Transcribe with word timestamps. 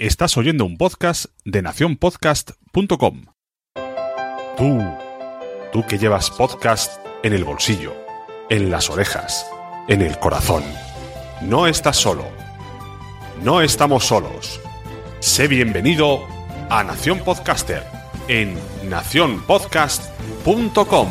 Estás 0.00 0.36
oyendo 0.38 0.64
un 0.64 0.78
podcast 0.78 1.26
de 1.44 1.60
nacionpodcast.com. 1.60 3.26
Tú, 4.56 4.82
tú 5.74 5.86
que 5.86 5.98
llevas 5.98 6.30
podcast 6.30 7.04
en 7.22 7.34
el 7.34 7.44
bolsillo, 7.44 7.94
en 8.48 8.70
las 8.70 8.88
orejas, 8.88 9.46
en 9.88 10.00
el 10.00 10.18
corazón. 10.18 10.62
No 11.42 11.66
estás 11.66 11.98
solo. 11.98 12.24
No 13.44 13.60
estamos 13.60 14.06
solos. 14.06 14.58
Sé 15.18 15.48
bienvenido 15.48 16.26
a 16.70 16.82
Nación 16.82 17.18
Podcaster 17.18 17.84
en 18.26 18.58
nacionpodcast.com. 18.88 21.08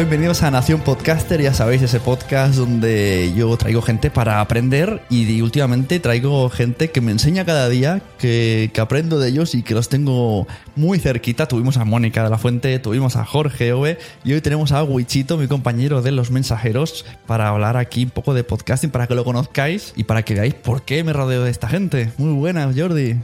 bienvenidos 0.00 0.42
a 0.42 0.50
Nación 0.50 0.80
Podcaster, 0.80 1.42
ya 1.42 1.52
sabéis, 1.52 1.82
ese 1.82 2.00
podcast 2.00 2.54
donde 2.54 3.34
yo 3.36 3.54
traigo 3.58 3.82
gente 3.82 4.10
para 4.10 4.40
aprender 4.40 5.02
y 5.10 5.42
últimamente 5.42 6.00
traigo 6.00 6.48
gente 6.48 6.90
que 6.90 7.02
me 7.02 7.12
enseña 7.12 7.44
cada 7.44 7.68
día, 7.68 8.00
que, 8.18 8.70
que 8.72 8.80
aprendo 8.80 9.18
de 9.18 9.28
ellos 9.28 9.54
y 9.54 9.62
que 9.62 9.74
los 9.74 9.90
tengo 9.90 10.46
muy 10.74 10.98
cerquita. 10.98 11.48
Tuvimos 11.48 11.76
a 11.76 11.84
Mónica 11.84 12.24
de 12.24 12.30
la 12.30 12.38
Fuente, 12.38 12.78
tuvimos 12.78 13.16
a 13.16 13.26
Jorge 13.26 13.74
Ove 13.74 13.98
y 14.24 14.32
hoy 14.32 14.40
tenemos 14.40 14.72
a 14.72 14.82
Wichito, 14.82 15.36
mi 15.36 15.48
compañero 15.48 16.00
de 16.00 16.12
los 16.12 16.30
mensajeros, 16.30 17.04
para 17.26 17.48
hablar 17.48 17.76
aquí 17.76 18.04
un 18.04 18.10
poco 18.10 18.32
de 18.32 18.42
podcasting, 18.42 18.90
para 18.90 19.06
que 19.06 19.14
lo 19.14 19.24
conozcáis 19.24 19.92
y 19.96 20.04
para 20.04 20.22
que 20.22 20.32
veáis 20.32 20.54
por 20.54 20.80
qué 20.80 21.04
me 21.04 21.12
rodeo 21.12 21.44
de 21.44 21.50
esta 21.50 21.68
gente. 21.68 22.10
Muy 22.16 22.32
buenas, 22.32 22.74
Jordi. 22.74 23.16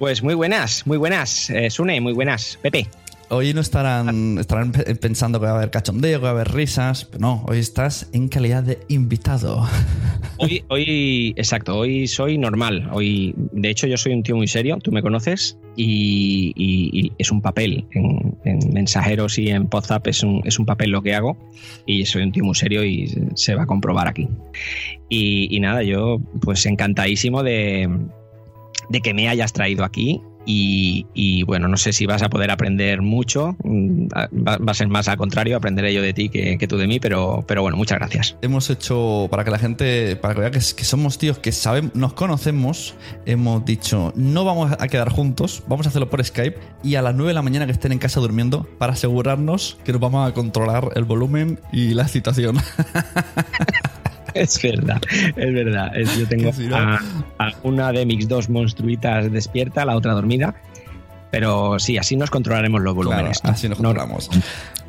Pues 0.00 0.20
muy 0.20 0.34
buenas, 0.34 0.84
muy 0.84 0.96
buenas, 0.96 1.48
eh, 1.50 1.70
Sune, 1.70 2.00
muy 2.00 2.12
buenas, 2.12 2.58
Pepe. 2.60 2.88
Hoy 3.34 3.54
no 3.54 3.62
estarán, 3.62 4.36
estarán 4.38 4.72
pe- 4.72 4.94
pensando 4.96 5.40
que 5.40 5.46
va 5.46 5.52
a 5.52 5.56
haber 5.56 5.70
cachondeo, 5.70 6.18
que 6.18 6.22
va 6.24 6.28
a 6.28 6.32
haber 6.32 6.52
risas, 6.52 7.06
pero 7.06 7.20
no, 7.22 7.44
hoy 7.48 7.58
estás 7.60 8.10
en 8.12 8.28
calidad 8.28 8.62
de 8.62 8.78
invitado. 8.88 9.66
Hoy, 10.38 10.64
hoy, 10.68 11.34
exacto, 11.36 11.76
hoy 11.76 12.08
soy 12.08 12.36
normal. 12.36 12.88
Hoy, 12.92 13.32
de 13.36 13.70
hecho, 13.70 13.86
yo 13.86 13.96
soy 13.96 14.12
un 14.12 14.22
tío 14.24 14.34
muy 14.34 14.48
serio, 14.48 14.78
tú 14.82 14.90
me 14.90 15.00
conoces, 15.00 15.56
y, 15.76 16.52
y- 16.56 17.00
y 17.06 17.12
es 17.18 17.30
un 17.30 17.40
papel. 17.40 17.86
En, 17.92 18.36
en 18.44 18.72
mensajeros 18.72 19.38
y 19.38 19.50
en 19.50 19.68
WhatsApp 19.72 20.06
es 20.08 20.22
un, 20.24 20.40
es 20.44 20.58
un 20.58 20.66
papel 20.66 20.90
lo 20.90 21.00
que 21.02 21.14
hago, 21.14 21.36
y 21.86 22.04
soy 22.06 22.22
un 22.24 22.32
tío 22.32 22.42
muy 22.44 22.56
serio 22.56 22.84
y 22.84 23.08
se 23.34 23.54
va 23.54 23.62
a 23.62 23.66
comprobar 23.66 24.08
aquí. 24.08 24.28
Y, 25.08 25.54
y 25.54 25.60
nada, 25.60 25.82
yo 25.84 26.18
pues 26.40 26.66
encantadísimo 26.66 27.42
de, 27.44 27.88
de 28.88 29.00
que 29.00 29.14
me 29.14 29.28
hayas 29.28 29.52
traído 29.52 29.84
aquí. 29.84 30.20
Y, 30.44 31.06
y, 31.14 31.44
bueno, 31.44 31.68
no 31.68 31.76
sé 31.76 31.92
si 31.92 32.06
vas 32.06 32.22
a 32.22 32.28
poder 32.28 32.50
aprender 32.50 33.00
mucho, 33.02 33.56
mm, 33.62 34.06
va, 34.06 34.58
va 34.58 34.72
a 34.72 34.74
ser 34.74 34.88
más 34.88 35.08
al 35.08 35.16
contrario, 35.16 35.56
aprenderé 35.56 35.94
yo 35.94 36.02
de 36.02 36.12
ti 36.12 36.28
que, 36.28 36.58
que 36.58 36.66
tú 36.66 36.76
de 36.76 36.86
mí, 36.86 37.00
pero, 37.00 37.44
pero 37.46 37.62
bueno, 37.62 37.76
muchas 37.76 37.98
gracias. 37.98 38.36
Hemos 38.42 38.68
hecho, 38.70 39.28
para 39.30 39.44
que 39.44 39.50
la 39.50 39.58
gente, 39.58 40.16
para 40.16 40.34
que 40.34 40.40
vea 40.40 40.50
que, 40.50 40.58
que 40.58 40.84
somos 40.84 41.18
tíos 41.18 41.38
que 41.38 41.52
saben, 41.52 41.90
nos 41.94 42.12
conocemos, 42.12 42.94
hemos 43.26 43.64
dicho, 43.64 44.12
no 44.16 44.44
vamos 44.44 44.72
a 44.78 44.88
quedar 44.88 45.10
juntos, 45.10 45.62
vamos 45.68 45.86
a 45.86 45.90
hacerlo 45.90 46.10
por 46.10 46.24
Skype 46.24 46.58
y 46.82 46.96
a 46.96 47.02
las 47.02 47.14
9 47.14 47.28
de 47.28 47.34
la 47.34 47.42
mañana 47.42 47.66
que 47.66 47.72
estén 47.72 47.92
en 47.92 47.98
casa 47.98 48.20
durmiendo 48.20 48.64
para 48.78 48.94
asegurarnos 48.94 49.78
que 49.84 49.92
nos 49.92 50.00
vamos 50.00 50.28
a 50.28 50.34
controlar 50.34 50.90
el 50.94 51.04
volumen 51.04 51.60
y 51.72 51.94
la 51.94 52.02
excitación. 52.02 52.56
Es 54.34 54.60
verdad, 54.62 55.00
es 55.36 55.54
verdad. 55.54 55.96
Es- 55.96 56.16
yo 56.18 56.26
tengo 56.28 56.50
a, 56.74 57.00
a 57.38 57.52
una 57.62 57.92
de 57.92 58.06
mis 58.06 58.28
dos 58.28 58.48
monstruitas 58.48 59.30
despierta, 59.32 59.84
la 59.84 59.96
otra 59.96 60.12
dormida. 60.12 60.54
Pero 61.30 61.78
sí, 61.78 61.96
así 61.96 62.14
nos 62.16 62.30
controlaremos 62.30 62.80
los 62.82 62.92
Claro, 62.94 63.08
volúmenes. 63.10 63.40
así 63.44 63.68
nos 63.68 63.78
No- 63.80 63.88
controlamos. 63.88 64.28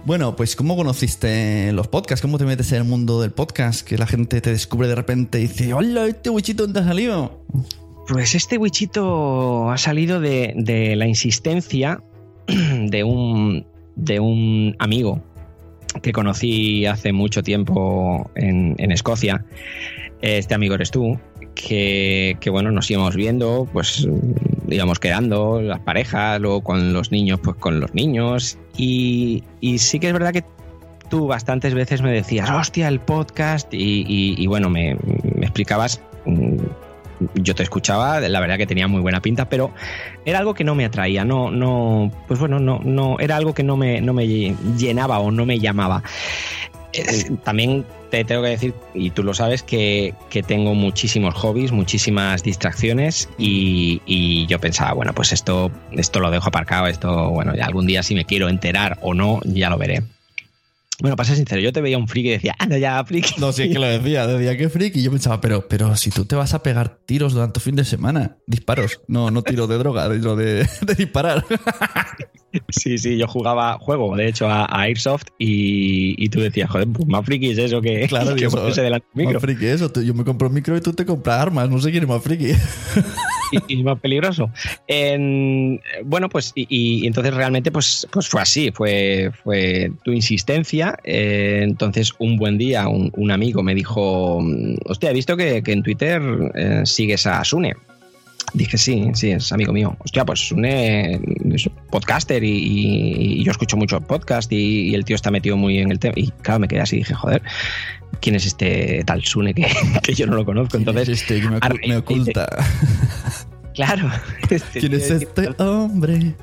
Bueno, 0.06 0.36
pues 0.36 0.58
¿cómo 0.58 0.76
conociste 0.76 1.72
los 1.72 1.88
podcasts? 1.88 2.22
¿Cómo 2.22 2.38
te 2.38 2.44
metes 2.44 2.70
en 2.74 2.80
el 2.80 2.84
mundo 2.84 3.22
del 3.22 3.32
podcast? 3.32 3.88
Que 3.88 3.98
la 3.98 4.06
gente 4.06 4.42
te 4.42 4.50
descubre 4.52 4.90
de 4.90 4.96
repente 4.96 5.40
y 5.40 5.44
dice, 5.44 5.74
hola, 5.74 6.06
este 6.08 6.30
wichito 6.30 6.64
dónde 6.64 6.82
ha 6.82 6.84
salido. 6.84 7.46
Pues 8.10 8.36
este 8.36 8.58
wichito 8.58 9.72
ha 9.72 9.78
salido 9.78 10.20
de, 10.20 10.54
de 10.58 10.98
la 10.98 11.08
insistencia 11.08 12.04
de 12.48 13.04
un, 13.06 13.66
de 13.96 14.20
un 14.20 14.76
amigo 14.80 15.24
que 16.02 16.12
conocí 16.12 16.86
hace 16.86 17.14
mucho 17.14 17.44
tiempo 17.44 18.30
en, 18.36 18.92
Escocia. 18.92 19.46
Este 20.22 20.54
amigo 20.54 20.76
eres 20.76 20.92
tú, 20.92 21.20
que, 21.56 22.38
que, 22.40 22.50
bueno, 22.50 22.72
nos 22.72 22.90
íbamos 22.90 23.16
viendo, 23.16 23.68
pues 23.74 24.08
íbamos 24.70 25.00
quedando, 25.00 25.62
las 25.62 25.80
parejas, 25.82 26.40
luego 26.40 26.62
con 26.62 26.94
los 26.94 27.12
niños, 27.12 27.40
pues 27.44 27.58
con 27.58 27.80
los 27.80 27.94
niños. 27.94 28.58
Y, 28.78 29.44
y 29.60 29.80
sí 29.80 30.00
que 30.00 30.08
es 30.08 30.14
verdad 30.14 30.32
que 30.32 30.44
tú 31.10 31.28
bastantes 31.28 31.74
veces 31.74 32.02
me 32.02 32.12
decías, 32.12 32.50
hostia, 32.50 32.88
el 32.88 33.00
podcast, 33.00 33.74
y, 33.74 34.06
y- 34.08 34.48
bueno, 34.48 34.70
me, 34.70 34.98
me 35.36 35.46
explicabas. 35.46 36.02
Yo 37.36 37.56
te 37.56 37.64
escuchaba, 37.64 38.20
la 38.20 38.40
verdad 38.40 38.58
que 38.58 38.68
tenía 38.68 38.88
muy 38.88 39.02
buena 39.02 39.22
pinta, 39.22 39.50
pero 39.50 39.74
era 40.26 40.40
algo 40.40 40.54
que 40.54 40.64
no 40.64 40.76
me 40.76 40.86
atraía, 40.86 41.26
no, 41.26 41.52
no, 41.52 42.12
pues 42.28 42.40
bueno, 42.40 42.60
no, 42.60 42.80
no, 42.84 43.20
era 43.20 43.36
algo 43.36 43.54
que 43.54 43.64
no 43.64 43.78
me, 43.78 44.02
no 44.02 44.14
me 44.14 44.28
llenaba 44.28 45.20
o 45.20 45.32
no 45.32 45.46
me 45.46 45.60
llamaba. 45.60 46.04
También 47.44 47.86
te 48.12 48.24
tengo 48.24 48.44
que 48.44 48.50
decir, 48.50 48.74
y 48.94 49.10
tú 49.10 49.24
lo 49.24 49.34
sabes, 49.34 49.64
que, 49.64 50.14
que 50.30 50.44
tengo 50.44 50.76
muchísimos 50.76 51.34
hobbies, 51.34 51.72
muchísimas 51.72 52.44
distracciones 52.44 53.28
y, 53.40 54.02
y 54.06 54.46
yo 54.46 54.60
pensaba, 54.60 54.94
bueno, 54.94 55.14
pues 55.14 55.34
esto, 55.34 55.72
esto 55.92 56.20
lo 56.20 56.30
dejo 56.30 56.50
aparcado, 56.50 56.86
esto, 56.86 57.32
bueno, 57.32 57.54
algún 57.60 57.88
día 57.88 58.04
si 58.04 58.14
me 58.14 58.26
quiero 58.26 58.50
enterar 58.50 59.00
o 59.02 59.16
no, 59.16 59.40
ya 59.44 59.72
lo 59.72 59.80
veré. 59.80 60.04
Bueno, 61.02 61.16
para 61.16 61.28
ser 61.28 61.38
sincero, 61.38 61.60
yo 61.60 61.74
te 61.74 61.82
veía 61.82 61.98
un 61.98 62.08
friki 62.08 62.30
y 62.30 62.32
decía, 62.32 62.56
anda 62.60 62.78
ya, 62.78 63.04
friki. 63.04 63.40
No, 63.40 63.52
sí, 63.52 63.64
es 63.64 63.70
que 63.70 63.80
lo 63.80 63.88
decía, 63.88 64.28
decía 64.28 64.58
que 64.58 64.70
freak. 64.70 64.96
Y 64.96 65.04
yo 65.04 65.12
pensaba, 65.12 65.42
pero, 65.42 65.68
pero 65.68 65.96
si 65.96 66.12
tú 66.12 66.26
te 66.26 66.36
vas 66.36 66.54
a 66.54 66.62
pegar 66.62 67.00
tiros 67.06 67.34
durante 67.34 67.54
tu 67.54 67.60
fin 67.60 67.76
de 67.76 67.84
semana, 67.84 68.38
disparos. 68.46 69.02
No, 69.08 69.32
no 69.32 69.42
tiros 69.42 69.68
de 69.68 69.78
droga, 69.78 70.12
tiro 70.12 70.36
de, 70.36 70.68
de 70.82 70.96
disparar. 70.96 71.46
Sí, 72.70 72.98
sí, 72.98 73.18
yo 73.18 73.28
jugaba, 73.28 73.78
juego, 73.80 74.16
de 74.16 74.28
hecho, 74.28 74.48
a, 74.48 74.66
a 74.66 74.82
Airsoft 74.84 75.24
y, 75.40 76.16
y 76.24 76.30
tú 76.30 76.40
decías, 76.40 76.70
joder, 76.70 76.88
pues 76.88 77.08
más 77.08 77.26
friki 77.26 77.52
es 77.52 77.58
eso 77.58 77.82
que, 77.82 78.06
Claro, 78.08 78.36
que 78.36 78.50
ponerse 78.50 78.82
delante 78.82 79.08
del 79.14 79.26
micro. 79.26 79.34
Más 79.34 79.42
friki 79.44 79.66
eso. 79.66 79.92
Yo 80.02 80.14
me 80.14 80.24
compro 80.24 80.48
un 80.48 80.54
micro 80.54 80.76
y 80.78 80.82
tú 80.82 80.94
te 80.94 81.06
compras 81.06 81.40
armas. 81.42 81.70
No 81.70 81.80
sé 81.80 81.92
quién 81.92 82.04
es 82.04 82.10
más 82.10 82.22
friki. 82.24 82.52
y, 83.68 83.80
y 83.80 83.84
más 83.84 84.00
peligroso. 84.00 84.50
En- 84.88 85.80
bueno, 86.06 86.30
pues 86.30 86.52
y, 86.56 86.68
y 86.70 87.08
entonces 87.08 87.34
realmente 87.34 87.72
pues, 87.72 88.08
pues 88.12 88.28
fue 88.28 88.42
así, 88.42 88.72
fue, 88.72 89.32
fue 89.44 89.92
tu 90.04 90.12
insistencia. 90.12 90.98
Eh, 91.04 91.62
entonces 91.64 92.12
un 92.20 92.38
buen 92.38 92.58
día 92.58 92.88
un, 92.88 93.12
un 93.16 93.32
amigo 93.32 93.64
me 93.64 93.74
dijo, 93.76 94.44
hostia, 94.86 95.12
he 95.12 95.14
visto 95.14 95.36
que, 95.38 95.64
que 95.64 95.72
en 95.72 95.84
Twitter 95.84 96.22
eh, 96.56 96.82
sigues 96.86 97.26
a 97.28 97.44
Sune. 97.44 97.74
Dije, 98.54 98.78
sí, 98.78 99.10
sí, 99.14 99.32
es 99.32 99.52
amigo 99.52 99.74
mío. 99.74 99.96
Hostia, 100.00 100.26
pues 100.26 100.40
Sune 100.48 101.20
es 101.54 101.70
podcaster 101.90 102.44
y, 102.44 102.50
y- 102.52 103.34
y 103.42 103.44
yo 103.44 103.52
escucho 103.52 103.78
mucho 103.78 104.00
podcast 104.02 104.52
y, 104.52 104.90
y 104.90 104.96
el 104.96 105.06
tío 105.06 105.16
está 105.16 105.32
metido 105.32 105.58
muy 105.58 105.80
en 105.80 105.92
el 105.92 105.98
tema. 106.00 106.14
Y 106.18 106.30
claro, 106.42 106.60
me 106.60 106.68
quedé 106.68 106.82
así 106.82 106.98
y 106.98 107.00
dije, 107.00 107.16
joder, 107.16 107.42
¿quién 108.22 108.36
es 108.36 108.46
este 108.46 109.04
tal 109.06 109.24
Sune 109.24 109.54
que, 109.56 109.66
que 110.04 110.14
yo 110.14 110.28
no 110.28 110.36
lo 110.36 110.46
conozco? 110.46 110.78
Entonces, 110.78 111.10
Es 111.10 111.22
este 111.22 111.42
que 111.42 111.50
me, 111.50 111.58
ocu- 111.60 111.88
de- 111.88 111.98
oculta. 111.98 112.48
Claro. 113.74 114.08
¿Quién 114.74 114.94
es 114.94 115.10
este 115.10 115.50
hombre? 115.58 116.36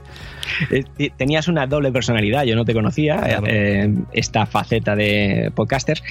Eh, 0.72 1.10
tenías 1.16 1.46
una 1.46 1.64
doble 1.68 1.92
personalidad, 1.92 2.42
yo 2.42 2.56
no 2.56 2.64
te 2.64 2.74
conocía, 2.74 3.20
eh, 3.46 3.94
esta 4.12 4.46
faceta 4.46 4.96
de 4.96 5.52
podcaster. 5.54 6.02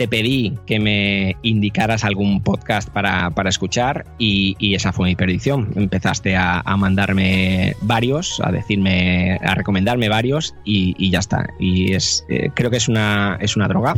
Te 0.00 0.08
pedí 0.08 0.54
que 0.64 0.80
me 0.80 1.36
indicaras 1.42 2.04
algún 2.04 2.42
podcast 2.42 2.88
para, 2.88 3.30
escuchar 3.50 4.06
y, 4.18 4.74
esa 4.74 4.94
fue 4.94 5.08
mi 5.08 5.14
perdición. 5.14 5.70
Empezaste 5.76 6.36
a, 6.36 6.62
mandarme 6.78 7.76
varios, 7.82 8.40
a 8.42 8.50
decirme, 8.50 9.38
a 9.42 9.54
recomendarme 9.54 10.08
varios 10.08 10.54
y, 10.64 11.10
ya 11.10 11.18
está. 11.18 11.50
Y 11.58 11.92
es, 11.92 12.24
eh, 12.30 12.48
creo 12.54 12.70
que 12.70 12.78
es 12.78 12.88
una, 12.88 13.36
es 13.42 13.56
una 13.56 13.68
droga. 13.68 13.94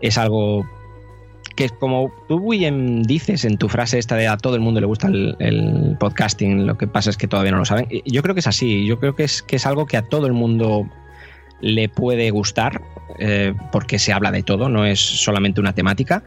Es 0.00 0.16
algo 0.16 0.66
que 1.56 1.68
como 1.68 2.10
tú 2.26 2.52
bien 2.52 3.02
dices 3.02 3.44
en 3.44 3.58
tu 3.58 3.68
frase 3.68 3.98
esta 3.98 4.16
de 4.16 4.28
a 4.28 4.38
todo 4.38 4.54
el 4.54 4.62
mundo 4.62 4.80
le 4.80 4.86
gusta 4.86 5.08
el, 5.08 5.96
podcasting, 6.00 6.66
lo 6.66 6.78
que 6.78 6.86
pasa 6.86 7.10
es 7.10 7.18
que 7.18 7.28
todavía 7.28 7.52
no 7.52 7.58
lo 7.58 7.66
saben. 7.66 7.86
Yo 8.06 8.22
creo 8.22 8.34
que 8.34 8.40
es 8.40 8.46
así, 8.46 8.86
yo 8.86 8.98
creo 8.98 9.14
que 9.14 9.24
es, 9.24 9.42
que 9.42 9.56
es 9.56 9.66
algo 9.66 9.84
que 9.84 9.98
a 9.98 10.08
todo 10.08 10.26
el 10.26 10.32
mundo 10.32 10.88
le 11.60 11.88
puede 11.88 12.30
gustar, 12.30 12.80
eh, 13.18 13.54
porque 13.72 13.98
se 13.98 14.12
habla 14.12 14.30
de 14.30 14.42
todo, 14.42 14.68
no 14.68 14.84
es 14.84 15.00
solamente 15.00 15.60
una 15.60 15.72
temática, 15.72 16.22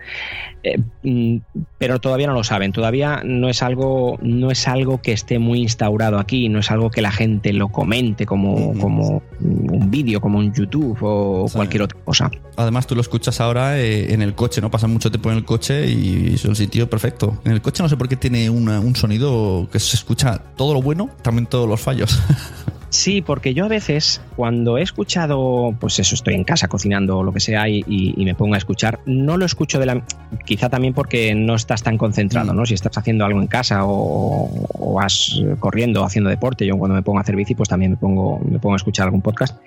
eh, 0.64 0.78
mm, 1.04 1.38
pero 1.78 2.02
todavía 2.02 2.28
no 2.28 2.34
lo 2.34 2.44
saben, 2.44 2.74
todavía 2.74 3.22
no 3.24 3.48
es 3.50 3.64
algo, 3.64 4.20
no 4.22 4.52
es 4.52 4.68
algo 4.68 5.02
que 5.02 5.14
esté 5.14 5.40
muy 5.40 5.62
instaurado 5.62 6.20
aquí, 6.20 6.50
no 6.50 6.60
es 6.60 6.70
algo 6.70 6.92
que 6.92 7.02
la 7.02 7.12
gente 7.12 7.54
lo 7.54 7.70
comente 7.70 8.26
como, 8.26 8.78
como 8.78 9.24
un 9.40 9.90
vídeo, 9.90 10.20
como 10.20 10.40
un 10.40 10.54
YouTube 10.54 10.98
o 11.02 11.48
cualquier 11.52 11.84
otra 11.84 11.98
cosa. 12.04 12.30
Además, 12.58 12.88
tú 12.88 12.96
lo 12.96 13.02
escuchas 13.02 13.40
ahora 13.40 13.80
eh, 13.80 14.14
en 14.14 14.22
el 14.22 14.36
coche, 14.36 14.60
¿no? 14.60 14.70
Pasas 14.70 14.90
mucho 14.90 15.10
tiempo 15.10 15.32
en 15.32 15.38
el 15.38 15.46
coche 15.46 15.90
y 15.90 16.34
es 16.36 16.46
un 16.46 16.56
sitio 16.56 16.90
perfecto. 16.90 17.40
En 17.46 17.54
el 17.54 17.62
coche 17.62 17.82
no 17.82 17.90
sé 17.90 17.96
por 17.96 18.10
qué 18.10 18.18
tiene 18.18 18.50
un 18.50 18.96
sonido 18.96 19.68
que 19.72 19.80
se 19.80 19.96
escucha 19.96 20.40
todo 20.58 20.74
lo 20.74 20.82
bueno, 20.82 21.10
también 21.22 21.46
todos 21.46 21.70
los 21.70 21.80
fallos. 21.80 22.22
Sí, 22.92 23.22
porque 23.22 23.54
yo 23.54 23.64
a 23.64 23.68
veces 23.70 24.22
cuando 24.36 24.78
he 24.78 24.82
escuchado, 24.82 25.74
pues 25.80 25.98
eso, 26.00 26.14
estoy 26.14 26.34
en 26.34 26.44
casa 26.44 26.68
cocinando 26.68 27.20
o 27.20 27.24
lo 27.24 27.32
que 27.32 27.40
sea 27.40 27.70
y, 27.70 28.14
me 28.18 28.36
pongo 28.36 28.56
a 28.56 28.58
escuchar, 28.58 29.00
no 29.06 29.38
lo 29.38 29.46
escucho 29.46 29.80
de 29.80 29.86
la... 29.86 30.04
Quizá 30.44 30.68
también 30.68 30.94
porque 30.94 31.34
no 31.34 31.56
estás 31.56 31.84
tan 31.84 31.98
concentrado, 31.98 32.54
mm. 32.54 32.56
¿no? 32.58 32.66
Si 32.66 32.74
estás 32.74 32.98
haciendo 32.98 33.24
algo 33.24 33.40
en 33.40 33.48
casa 33.48 33.86
o, 33.86 34.68
o 34.74 34.94
vas 34.94 35.42
corriendo 35.60 36.02
o 36.02 36.06
haciendo 36.06 36.30
deporte, 36.30 36.66
yo 36.66 36.78
cuando 36.78 36.96
me 36.96 37.02
pongo 37.02 37.20
a 37.20 37.22
hacer 37.22 37.38
bici, 37.38 37.56
pues 37.56 37.70
también 37.70 37.92
me 37.92 37.98
pongo, 37.98 38.40
me 38.40 38.60
pongo 38.60 38.74
a 38.74 38.78
escuchar 38.78 39.06
algún 39.06 39.22
podcast 39.22 39.58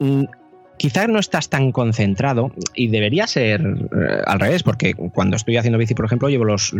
mm, 0.00 0.24
quizás 0.78 1.08
no 1.08 1.18
estás 1.18 1.48
tan 1.48 1.72
concentrado 1.72 2.52
y 2.74 2.88
debería 2.88 3.26
ser 3.26 3.60
eh, 3.62 4.22
al 4.26 4.40
revés, 4.40 4.62
porque 4.62 4.94
cuando 4.94 5.36
estoy 5.36 5.56
haciendo 5.56 5.78
bici, 5.78 5.94
por 5.94 6.04
ejemplo, 6.04 6.28
llevo 6.28 6.44
los, 6.44 6.74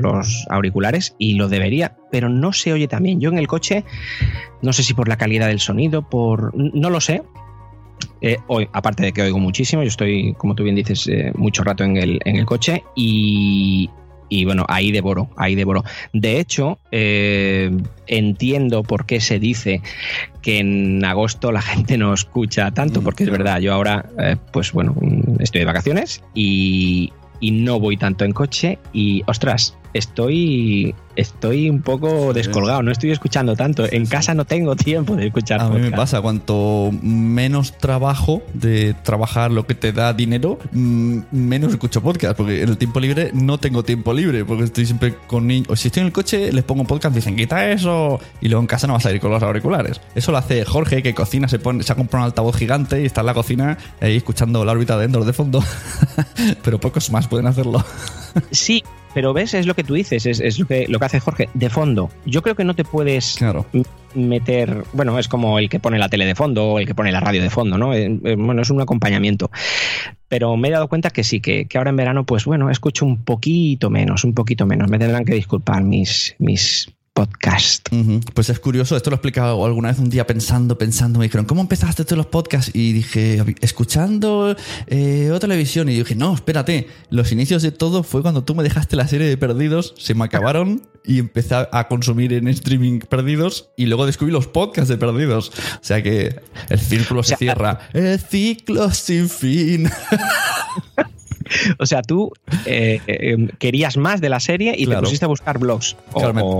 auriculares 0.49 1.14
y 1.19 1.35
lo 1.35 1.49
debería, 1.49 1.96
pero 2.11 2.29
no 2.29 2.52
se 2.52 2.73
oye 2.73 2.88
también. 2.88 3.20
Yo 3.20 3.31
en 3.31 3.38
el 3.38 3.46
coche, 3.46 3.85
no 4.62 4.73
sé 4.73 4.82
si 4.82 4.94
por 4.94 5.08
la 5.08 5.17
calidad 5.17 5.49
del 5.49 5.61
sonido, 5.61 6.08
por... 6.08 6.52
no 6.55 6.91
lo 6.91 7.00
sé. 7.00 7.23
Eh, 8.20 8.38
hoy, 8.46 8.69
aparte 8.73 9.02
de 9.02 9.12
que 9.12 9.23
oigo 9.23 9.38
muchísimo, 9.38 9.82
yo 9.82 9.88
estoy, 9.88 10.35
como 10.35 10.55
tú 10.55 10.64
bien 10.64 10.76
dices, 10.76 11.06
eh, 11.08 11.32
mucho 11.35 11.62
rato 11.62 11.85
en 11.85 11.96
el, 11.96 12.20
en 12.25 12.37
el 12.37 12.46
coche 12.46 12.82
y, 12.94 13.91
y 14.34 14.44
bueno, 14.44 14.64
ahí 14.69 14.90
devoro, 14.90 15.31
ahí 15.36 15.54
devoro. 15.54 15.84
De 16.12 16.40
hecho, 16.40 16.81
eh, 16.90 17.70
entiendo 18.08 18.82
por 18.82 19.06
qué 19.06 19.20
se 19.20 19.38
dice 19.38 19.81
que 20.42 20.58
en 20.58 21.04
agosto 21.04 21.52
la 21.52 21.62
gente 21.72 21.96
no 21.96 22.12
escucha 22.12 22.72
tanto, 22.72 23.00
porque 23.00 23.22
es 23.22 23.31
verdad, 23.31 23.60
yo 23.60 23.72
ahora, 23.72 24.06
eh, 24.19 24.36
pues 24.52 24.72
bueno, 24.72 24.96
estoy 25.38 25.60
de 25.60 25.66
vacaciones 25.66 26.20
y 26.34 27.12
no 27.40 27.78
voy 27.78 27.96
tanto 27.96 28.25
en 28.25 28.32
coche 28.32 28.78
y, 28.92 29.22
ostras, 29.26 29.76
estoy, 29.94 30.94
estoy 31.17 31.70
un 31.70 31.81
poco 31.81 32.32
descolgado, 32.35 32.82
no 32.82 32.91
estoy 32.91 33.12
escuchando 33.12 33.56
tanto. 33.56 33.91
En 33.91 34.06
casa 34.06 34.35
no 34.35 34.44
tengo 34.44 34.76
tiempo 34.76 35.17
de 35.17 35.29
escuchar. 35.29 35.61
A 35.61 35.69
mí 35.70 35.81
me 35.81 35.93
pasa, 35.93 36.20
cuanto 36.20 36.91
menos 37.00 37.79
trabajo 37.79 38.43
de 38.52 38.94
trabajar 39.02 39.50
lo 39.50 39.67
que 39.67 39.75
te 39.75 39.93
da 39.93 40.12
dinero, 40.12 40.58
mm, 40.73 41.20
menos 41.31 41.73
escucho 41.73 42.02
podcast, 42.02 42.37
porque 42.37 42.62
en 42.62 42.69
el 42.69 42.76
tiempo 42.76 43.00
libre 43.00 43.31
no 43.32 43.58
tengo 43.58 43.85
tiempo 43.85 44.12
libre, 44.12 44.44
porque 44.44 44.64
estoy 44.64 44.85
siempre 44.85 45.14
con 45.26 45.46
niños. 45.46 45.69
O 45.70 45.76
si 45.76 45.88
estoy 45.88 46.02
en 46.02 46.06
el 46.08 46.12
coche, 46.12 46.52
les 46.52 46.64
pongo 46.64 46.85
podcast, 46.85 47.14
dicen, 47.14 47.37
quita 47.37 47.70
eso, 47.70 48.20
y 48.41 48.49
luego 48.49 48.61
en 48.61 48.67
casa 48.67 48.87
no 48.87 48.94
vas 48.94 49.06
a 49.06 49.12
ir 49.12 49.20
con 49.20 49.31
los 49.31 49.43
auriculares. 49.43 50.00
Eso 50.14 50.32
lo 50.32 50.38
hace 50.38 50.64
Jorge, 50.64 51.02
que 51.02 51.14
cocina, 51.14 51.49
se, 51.49 51.61
pone, 51.61 51.85
se 51.85 51.93
ha 51.93 51.96
comprado 51.96 52.25
un 52.25 52.26
altavoz 52.26 52.56
gigante 52.56 53.00
y 53.00 53.06
está 53.06 53.20
en 53.20 53.26
la 53.26 53.35
cocina 53.35 53.79
ahí 54.00 54.17
escuchando 54.17 54.64
la 54.64 54.73
órbita 54.73 54.99
de 54.99 55.05
Endor 55.05 55.25
de 55.25 55.32
fondo. 55.32 55.62
Pero 56.64 56.81
pocos 56.81 57.11
más 57.11 57.29
pueden 57.29 57.46
hacerlo. 57.46 57.85
Sí, 58.50 58.82
pero 59.14 59.32
ves, 59.32 59.55
es 59.55 59.66
lo 59.66 59.75
que 59.75 59.84
tú 59.84 59.94
dices, 59.94 60.26
es, 60.26 60.58
lo, 60.58 60.66
que, 60.66 60.87
lo 60.88 60.99
que 60.99 61.05
hace 61.05 61.20
Jorge, 61.20 61.49
de 61.55 61.70
fondo. 61.70 62.11
Yo 62.26 62.43
creo 62.43 62.56
que 62.56 62.64
no 62.64 62.75
te 62.75 62.84
puedes 62.84 63.38
meter, 64.14 64.84
bueno, 64.93 65.19
es 65.19 65.28
como 65.28 65.58
el 65.61 65.69
que 65.69 65.78
pone 65.78 65.99
la 65.99 66.08
tele 66.08 66.26
de 66.26 66.34
fondo 66.34 66.64
o 66.64 66.78
el 66.81 66.87
que 66.87 66.94
pone 66.94 67.12
la 67.12 67.20
radio 67.20 67.40
de 67.40 67.49
fondo, 67.49 67.78
¿no? 67.78 67.94
Eh, 67.94 68.06
eh, 68.25 68.37
bueno, 68.37 68.62
es 68.62 68.70
un 68.70 68.81
acompañamiento. 68.81 69.50
Pero 70.28 70.56
me 70.56 70.69
he 70.69 70.70
dado 70.72 70.88
cuenta 70.88 71.11
que 71.11 71.22
sí, 71.22 71.40
que, 71.40 71.66
que 71.66 71.78
ahora 71.78 71.90
en 71.90 71.96
verano, 71.96 72.25
pues 72.25 72.44
bueno, 72.44 72.70
escucho 72.70 73.06
un 73.06 73.25
poquito 73.25 73.88
menos, 73.88 74.25
un 74.25 74.34
poquito 74.34 74.66
menos. 74.66 74.90
Me 74.90 74.99
tendrán 74.99 75.25
que 75.25 75.34
disculpar 75.34 75.84
mis, 75.84 76.34
mis 76.38 76.94
podcast. 77.14 77.88
Pues 78.34 78.50
es 78.50 78.58
curioso, 78.58 78.96
esto 78.96 79.08
lo 79.08 79.14
he 79.14 79.19
explicado 79.19 79.64
alguna 79.64 79.88
vez 79.88 79.99
un 80.00 80.11
día 80.11 80.26
pensando, 80.26 80.76
pensando, 80.76 81.20
me 81.20 81.26
dijeron, 81.26 81.46
¿cómo 81.46 81.61
empezaste 81.61 82.05
tú 82.05 82.16
los 82.16 82.26
podcasts? 82.26 82.72
Y 82.75 82.93
dije, 82.93 83.43
escuchando 83.61 84.56
eh, 84.88 85.31
otra 85.31 85.49
televisión. 85.49 85.88
Y 85.88 85.94
dije, 85.94 86.16
no, 86.16 86.34
espérate, 86.34 86.88
los 87.11 87.31
inicios 87.31 87.62
de 87.62 87.70
todo 87.70 88.02
fue 88.02 88.20
cuando 88.20 88.43
tú 88.43 88.56
me 88.56 88.64
dejaste 88.64 88.96
la 88.96 89.06
serie 89.06 89.28
de 89.28 89.37
Perdidos, 89.37 89.94
se 89.96 90.14
me 90.14 90.25
acabaron 90.25 90.82
y 91.05 91.20
empecé 91.20 91.55
a 91.70 91.88
consumir 91.88 92.32
en 92.32 92.49
streaming 92.49 92.99
Perdidos 92.99 93.69
y 93.76 93.87
luego 93.87 94.06
descubrí 94.06 94.32
los 94.32 94.49
podcasts 94.49 94.88
de 94.88 94.96
Perdidos. 94.96 95.50
O 95.50 95.84
sea 95.84 96.02
que 96.02 96.40
el 96.69 96.81
círculo 96.81 97.22
se 97.22 97.37
cierra. 97.37 97.78
El 97.93 98.19
ciclo 98.19 98.90
sin 98.90 99.28
fin. 99.28 99.88
o 101.79 101.87
sea, 101.87 102.02
tú 102.02 102.32
eh, 102.67 103.00
eh, 103.06 103.49
querías 103.58 103.96
más 103.96 104.20
de 104.20 104.29
la 104.29 104.41
serie 104.41 104.75
y 104.76 104.87
te 104.87 104.96
pusiste 104.99 105.25
a 105.25 105.29
buscar 105.29 105.58
blogs. 105.58 105.96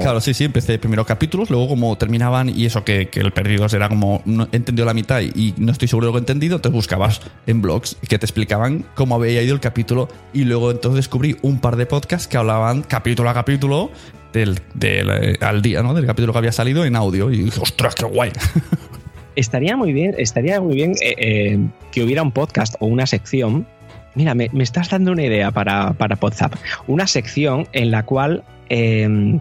Claro, 0.01 0.21
sí, 0.21 0.35
sí, 0.35 0.45
empecé 0.45 0.79
primero 0.79 1.05
capítulos, 1.05 1.51
luego 1.51 1.69
como 1.69 1.97
terminaban 1.97 2.49
y 2.49 2.67
eso 2.67 2.85
que, 2.85 3.09
el 3.15 3.33
Perdidos 3.33 3.75
era 3.75 3.89
como, 3.89 4.23
no, 4.25 4.49
entendió 4.53 4.85
la 4.85 4.95
mitad 4.95 5.21
y 5.21 5.55
no 5.57 5.73
estoy 5.73 5.89
seguro 5.89 6.07
de 6.07 6.09
lo 6.09 6.13
que 6.15 6.19
he 6.19 6.23
entendido, 6.23 6.57
entonces 6.57 6.75
buscabas 6.75 7.21
en 7.47 7.63
blogs 7.63 7.97
que 8.09 8.19
te 8.19 8.27
explicaban 8.27 8.85
cómo 8.95 9.17
había 9.17 9.43
ido 9.43 9.55
el 9.55 9.61
capítulo 9.61 10.09
y 10.33 10.45
luego 10.45 10.71
entonces 10.71 10.97
descubrí 10.97 11.37
un 11.43 11.61
par 11.61 11.77
de 11.77 11.87
podcasts 11.87 12.29
que 12.29 12.37
hablaban 12.37 12.83
capítulo 12.83 13.31
a 13.31 13.35
capítulo 13.35 13.91
del, 14.33 14.61
eh, 14.81 15.37
al 15.41 15.63
día, 15.63 15.83
¿no? 15.83 15.95
Del 15.95 16.07
capítulo 16.07 16.33
que 16.33 16.39
había 16.39 16.53
salido 16.53 16.85
en 16.85 16.97
audio 16.97 17.31
y 17.31 17.45
dije, 17.45 17.61
ostras, 17.61 17.95
qué 17.95 18.05
guay. 18.05 18.33
Estaría 19.37 19.77
muy 19.77 19.93
bien, 19.93 20.15
estaría 20.17 20.61
muy 20.61 20.77
bien 20.77 20.95
que 20.95 22.03
hubiera 22.05 22.23
un 22.23 22.31
podcast 22.31 22.77
o 22.79 22.87
una 22.87 23.05
sección 23.05 23.67
Mira, 24.15 24.35
me, 24.35 24.51
estás 24.61 24.91
dando 24.91 25.13
una 25.13 25.23
idea 25.23 25.51
para, 25.51 25.93
para 25.93 26.19
WhatsApp. 26.21 26.55
Una 26.87 27.07
sección 27.07 27.69
en 27.73 27.91
la 27.91 28.05
cual 28.05 28.45
em, 28.69 29.41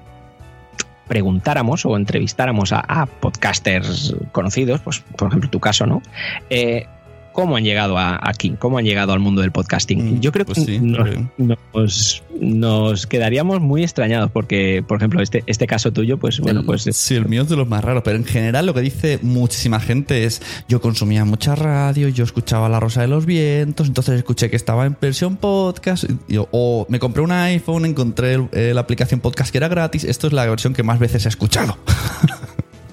preguntáramos 1.08 1.86
o 1.86 1.96
entrevistáramos 1.96 2.74
a, 2.74 3.06
podcasters 3.06 4.16
conocidos, 4.32 4.82
pues 4.82 5.00
por 5.16 5.28
ejemplo 5.28 5.50
tu 5.50 5.60
caso, 5.60 5.86
¿no? 5.86 6.02
Eh, 6.50 6.88
cómo 7.34 7.58
han 7.58 7.64
llegado 7.64 7.98
aquí, 7.98 8.56
cómo 8.58 8.78
han 8.78 8.86
llegado 8.86 9.12
al 9.12 9.20
mundo 9.20 9.42
del 9.42 9.52
podcasting. 9.52 10.18
Mm, 10.18 10.20
Yo 10.22 10.32
creo 10.32 10.46
pues 10.46 10.66
que 10.66 12.24
nos, 12.40 13.08
quedaríamos 13.08 13.60
muy 13.60 13.84
extrañados 13.84 14.32
porque, 14.32 14.84
por 14.88 14.98
ejemplo, 14.98 15.22
este, 15.22 15.44
este 15.48 15.68
caso 15.68 15.92
tuyo, 15.92 16.18
pues 16.18 16.40
bueno, 16.40 16.64
pues... 16.64 16.84
Sí, 16.92 17.16
el 17.16 17.28
mío 17.28 17.42
es 17.42 17.50
de 17.50 17.56
los 17.56 17.68
más 17.68 17.84
raros, 17.84 18.04
pero 18.06 18.18
en 18.18 18.26
general 18.26 18.66
lo 18.66 18.74
que 18.74 18.82
dice 18.82 19.20
muchísima 19.22 19.80
gente 19.80 20.26
es, 20.26 20.42
yo 20.68 20.80
consumía 20.80 21.26
mucha 21.26 21.56
radio, 21.56 22.08
yo 22.10 22.24
escuchaba 22.24 22.70
La 22.70 22.80
Rosa 22.80 23.02
de 23.02 23.08
los 23.08 23.26
Vientos, 23.26 23.88
entonces 23.88 24.16
escuché 24.16 24.50
que 24.50 24.56
estaba 24.56 24.86
en 24.86 24.96
versión 25.00 25.38
podcast, 25.38 26.06
o 26.52 26.86
me 26.90 27.00
compré 27.00 27.24
un 27.24 27.32
iPhone, 27.32 27.86
encontré 27.86 28.38
la 28.74 28.82
aplicación 28.82 29.20
podcast 29.20 29.52
que 29.52 29.58
era 29.58 29.68
gratis, 29.68 30.04
esto 30.04 30.28
es 30.28 30.34
la 30.34 30.46
versión 30.46 30.74
que 30.74 30.84
más 30.84 31.00
veces 31.00 31.26
he 31.26 31.30
escuchado. 31.30 31.78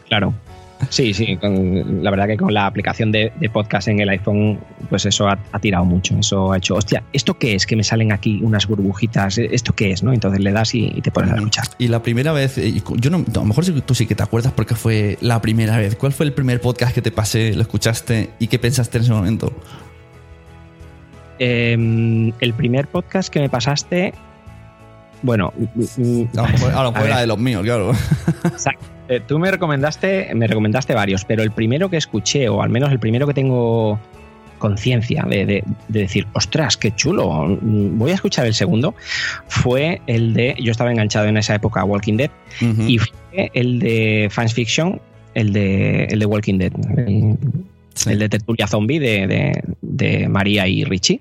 Claro, 0.08 0.34
Sí, 0.88 1.14
sí, 1.14 1.38
la 1.42 2.10
verdad 2.10 2.26
que 2.26 2.36
con 2.36 2.52
la 2.52 2.66
aplicación 2.66 3.12
de, 3.12 3.32
podcast 3.52 3.88
en 3.88 4.00
el 4.00 4.08
iPhone, 4.08 4.58
pues 4.88 5.04
eso 5.06 5.28
ha, 5.28 5.36
tirado 5.60 5.84
mucho. 5.84 6.16
Eso 6.18 6.52
ha 6.52 6.58
hecho, 6.58 6.76
hostia, 6.76 7.02
¿esto 7.12 7.38
qué 7.38 7.54
es? 7.54 7.66
Que 7.66 7.76
me 7.76 7.84
salen 7.84 8.12
aquí 8.12 8.40
unas 8.42 8.66
burbujitas, 8.66 9.38
¿esto 9.38 9.74
qué 9.74 9.92
es? 9.92 10.02
¿no? 10.02 10.12
Entonces 10.12 10.40
le 10.40 10.52
das 10.52 10.74
y, 10.74 10.88
te 11.02 11.10
pones 11.10 11.32
a 11.32 11.36
escuchar. 11.36 11.64
Y 11.78 11.88
la 11.88 12.02
primera 12.02 12.32
vez, 12.32 12.56
yo 12.96 13.10
no, 13.10 13.18
a 13.18 13.38
lo 13.38 13.44
mejor 13.44 13.64
tú 13.82 13.94
sí 13.94 14.06
que 14.06 14.14
te 14.14 14.22
acuerdas 14.22 14.52
porque 14.52 14.74
fue 14.74 15.18
la 15.20 15.40
primera 15.40 15.76
vez. 15.76 15.96
¿Cuál 15.96 16.12
fue 16.12 16.26
el 16.26 16.32
primer 16.32 16.60
podcast 16.60 16.94
que 16.94 17.02
te 17.02 17.12
pasé, 17.12 17.54
lo 17.54 17.62
escuchaste 17.62 18.30
y 18.38 18.46
qué 18.46 18.58
pensaste 18.58 18.98
en 18.98 19.04
ese 19.04 19.12
momento? 19.12 19.52
Em, 21.38 22.32
el 22.40 22.52
primer 22.52 22.86
podcast 22.86 23.32
que 23.32 23.40
me 23.40 23.48
pasaste, 23.48 24.12
bueno, 25.22 25.52
a 26.36 26.82
lo 26.84 26.92
mejor, 26.92 27.06
era 27.06 27.20
de 27.20 27.26
los 27.26 27.38
míos, 27.38 27.62
claro. 27.62 27.92
Exacto. 28.44 28.84
Eh, 29.08 29.20
tú 29.26 29.38
me 29.38 29.50
recomendaste, 29.50 30.32
me 30.34 30.46
recomendaste 30.46 30.94
varios, 30.94 31.24
pero 31.24 31.42
el 31.42 31.50
primero 31.50 31.90
que 31.90 31.96
escuché, 31.96 32.48
o 32.48 32.62
al 32.62 32.70
menos 32.70 32.92
el 32.92 32.98
primero 33.00 33.26
que 33.26 33.34
tengo 33.34 33.98
conciencia 34.58 35.24
de, 35.28 35.64
decir, 35.88 36.26
ostras, 36.34 36.76
qué 36.76 36.94
chulo, 36.94 37.58
voy 37.62 38.10
a 38.10 38.14
escuchar 38.14 38.46
el 38.46 38.54
segundo, 38.54 38.94
fue 39.48 40.02
el 40.06 40.34
de, 40.34 40.54
yo 40.62 40.70
estaba 40.70 40.90
enganchado 40.90 41.26
en 41.26 41.38
esa 41.38 41.54
época 41.54 41.80
a 41.80 41.84
Walking 41.84 42.18
Dead, 42.18 42.30
y 42.60 42.98
el 43.32 43.78
de 43.80 44.28
Fans 44.30 44.52
Fiction, 44.54 45.00
el 45.34 45.52
de, 45.54 46.04
el 46.04 46.18
de 46.18 46.26
Walking 46.26 46.58
Dead, 46.58 46.72
el, 46.98 47.36
Sí. 47.94 48.10
el 48.10 48.18
de 48.20 48.28
Tertulia 48.28 48.66
Zombie 48.68 49.00
de, 49.00 49.62
de- 49.82 50.28
María 50.28 50.68
y 50.68 50.84
Richie. 50.84 51.20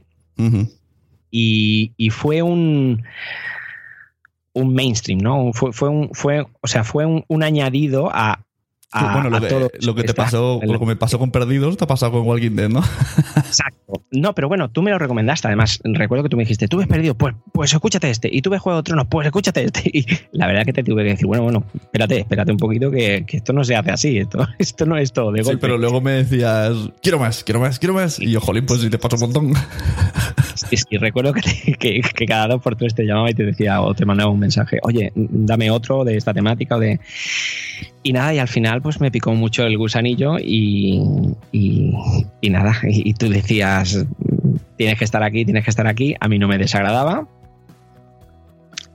Y 1.31 2.09
fue 2.11 2.41
un 2.41 3.03
un 4.59 4.73
mainstream, 4.73 5.19
¿no? 5.19 5.51
Fue, 5.53 5.73
fue 5.73 5.89
un, 5.89 6.09
fue, 6.13 6.45
o 6.61 6.67
sea, 6.67 6.83
fue 6.83 7.05
un, 7.05 7.23
un 7.27 7.43
añadido 7.43 8.09
a, 8.13 8.45
a- 8.91 9.13
bueno, 9.13 9.29
lo 9.29 9.39
que, 9.41 9.47
todo 9.47 9.69
lo 9.81 9.95
que 9.95 10.01
te 10.03 10.07
está- 10.11 10.23
pasó, 10.25 10.59
lo 10.63 10.79
que 10.79 10.85
me 10.85 10.95
pasó 10.95 11.19
con 11.19 11.31
Perdidos, 11.31 11.77
te 11.77 11.83
ha 11.83 11.87
pasado 11.87 12.11
con 12.11 12.27
Walking 12.27 12.55
Dead, 12.55 12.69
¿no? 12.69 12.79
Exacto. 13.37 13.79
No, 14.11 14.33
pero 14.33 14.47
bueno, 14.47 14.69
tú 14.71 14.81
me 14.81 14.89
lo 14.91 14.97
recomendaste. 14.97 15.47
Además, 15.47 15.79
recuerdo 15.83 16.23
que 16.23 16.29
tú 16.29 16.37
me 16.37 16.41
dijiste, 16.43 16.67
tú 16.67 16.77
ves 16.77 16.87
perdido, 16.87 17.13
pues, 17.15 17.35
pues 17.53 17.71
escúchate 17.73 18.09
este. 18.09 18.27
Y 18.31 18.41
tú 18.41 18.49
ves 18.49 18.59
Juego 18.61 18.77
de 18.77 18.83
Tronos, 18.83 19.05
pues 19.09 19.25
escúchate 19.27 19.63
este. 19.65 19.83
Y 19.93 20.05
la 20.31 20.47
verdad 20.47 20.63
que 20.65 20.73
te 20.73 20.83
tuve 20.83 21.03
que 21.03 21.09
decir, 21.11 21.27
bueno, 21.27 21.43
bueno, 21.43 21.63
espérate, 21.75 22.19
espérate 22.19 22.51
un 22.51 22.57
poquito 22.57 22.89
que, 22.89 23.23
que 23.27 23.37
esto 23.37 23.53
no 23.53 23.63
se 23.63 23.75
hace 23.75 23.91
así. 23.91 24.17
Esto, 24.17 24.47
esto 24.59 24.85
no 24.87 24.97
es 24.97 25.13
todo 25.13 25.31
de 25.31 25.43
Sí, 25.43 25.45
golpe. 25.49 25.61
pero 25.61 25.77
luego 25.77 26.01
me 26.01 26.11
decías, 26.13 26.73
quiero 27.03 27.19
más, 27.19 27.43
quiero 27.43 27.59
más, 27.59 27.77
quiero 27.77 27.93
más. 27.93 28.19
Y 28.19 28.31
yo, 28.31 28.41
jolín, 28.41 28.65
pues 28.65 28.81
si 28.81 28.89
te 28.89 28.97
paso 28.97 29.15
un 29.15 29.21
montón. 29.21 29.53
Sí, 30.69 30.97
recuerdo 30.97 31.33
que, 31.33 31.41
que, 31.79 32.01
que 32.01 32.25
cada 32.25 32.47
dos 32.47 32.61
por 32.61 32.75
tres 32.75 32.93
te 32.95 33.03
llamaba 33.03 33.29
y 33.29 33.33
te 33.33 33.43
decía 33.45 33.81
o 33.81 33.93
te 33.93 34.05
mandaba 34.05 34.29
un 34.31 34.39
mensaje, 34.39 34.79
oye, 34.83 35.11
dame 35.15 35.71
otro 35.71 36.03
de 36.03 36.17
esta 36.17 36.33
temática 36.33 36.75
o 36.75 36.79
de... 36.79 36.99
Y 38.03 38.13
nada, 38.13 38.33
y 38.33 38.39
al 38.39 38.47
final 38.47 38.81
pues 38.81 38.99
me 39.01 39.11
picó 39.11 39.33
mucho 39.33 39.63
el 39.63 39.77
gusanillo 39.77 40.37
y, 40.39 41.01
y, 41.51 41.93
y 42.41 42.49
nada, 42.49 42.75
y, 42.83 43.09
y 43.09 43.13
tú 43.13 43.29
decías, 43.29 44.05
tienes 44.77 44.97
que 44.97 45.05
estar 45.05 45.21
aquí, 45.23 45.45
tienes 45.45 45.63
que 45.63 45.69
estar 45.69 45.87
aquí, 45.87 46.15
a 46.19 46.27
mí 46.27 46.39
no 46.39 46.47
me 46.47 46.57
desagradaba. 46.57 47.27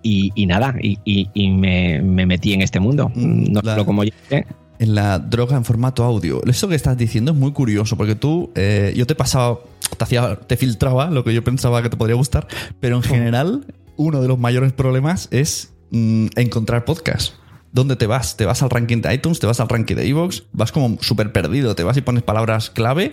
Y, 0.03 0.33
y 0.35 0.47
nada, 0.47 0.75
y, 0.83 0.99
y- 1.05 1.31
y 1.33 1.49
me, 1.51 2.03
me 2.03 2.27
metí 2.27 2.53
en 2.53 2.61
este 2.61 2.79
mundo. 2.79 3.11
Mm, 3.15 3.53
No 3.53 3.61
la- 3.63 3.73
solo 3.73 3.87
como 3.87 4.05
yo, 4.05 4.11
¿eh? 4.31 4.45
en 4.79 4.95
la 4.95 5.19
droga 5.19 5.57
en 5.57 5.65
formato 5.65 6.05
audio. 6.05 6.43
Eso 6.47 6.69
que 6.69 6.75
estás 6.75 6.97
diciendo 6.99 7.33
es 7.33 7.39
muy 7.39 7.53
curioso, 7.53 7.97
porque 7.97 8.15
tú, 8.15 8.51
eh, 8.55 8.93
yo 8.97 9.07
te 9.07 9.15
pasaba, 9.15 9.59
te 9.97 10.05
hacía, 10.05 10.37
te 10.37 10.57
filtraba 10.57 11.11
lo 11.11 11.25
que 11.25 11.35
yo 11.35 11.45
pensaba 11.45 11.83
que 11.83 11.89
te 11.89 11.97
podría 11.97 12.17
gustar, 12.17 12.47
pero 12.81 12.97
en 12.97 13.03
general, 13.03 13.67
uno 13.97 14.21
de 14.21 14.29
los 14.29 14.39
mayores 14.39 14.73
problemas 14.73 15.29
es 15.31 15.75
mm, 15.91 16.27
encontrar 16.37 16.85
podcast. 16.85 17.35
¿Dónde 17.73 17.97
te 17.97 18.07
vas? 18.07 18.37
¿Te 18.37 18.47
vas 18.47 18.63
al 18.63 18.71
ranking 18.71 19.03
de 19.03 19.13
iTunes? 19.13 19.41
¿Te 19.41 19.49
vas 19.49 19.59
al 19.59 19.69
ranking 19.69 19.97
de 19.97 20.07
Evox? 20.09 20.45
Vas 20.53 20.71
como 20.71 20.97
súper 21.01 21.33
perdido, 21.33 21.75
te 21.75 21.83
vas 21.83 21.97
y 21.97 22.03
pones 22.03 22.23
palabras 22.23 22.71
clave. 22.71 23.13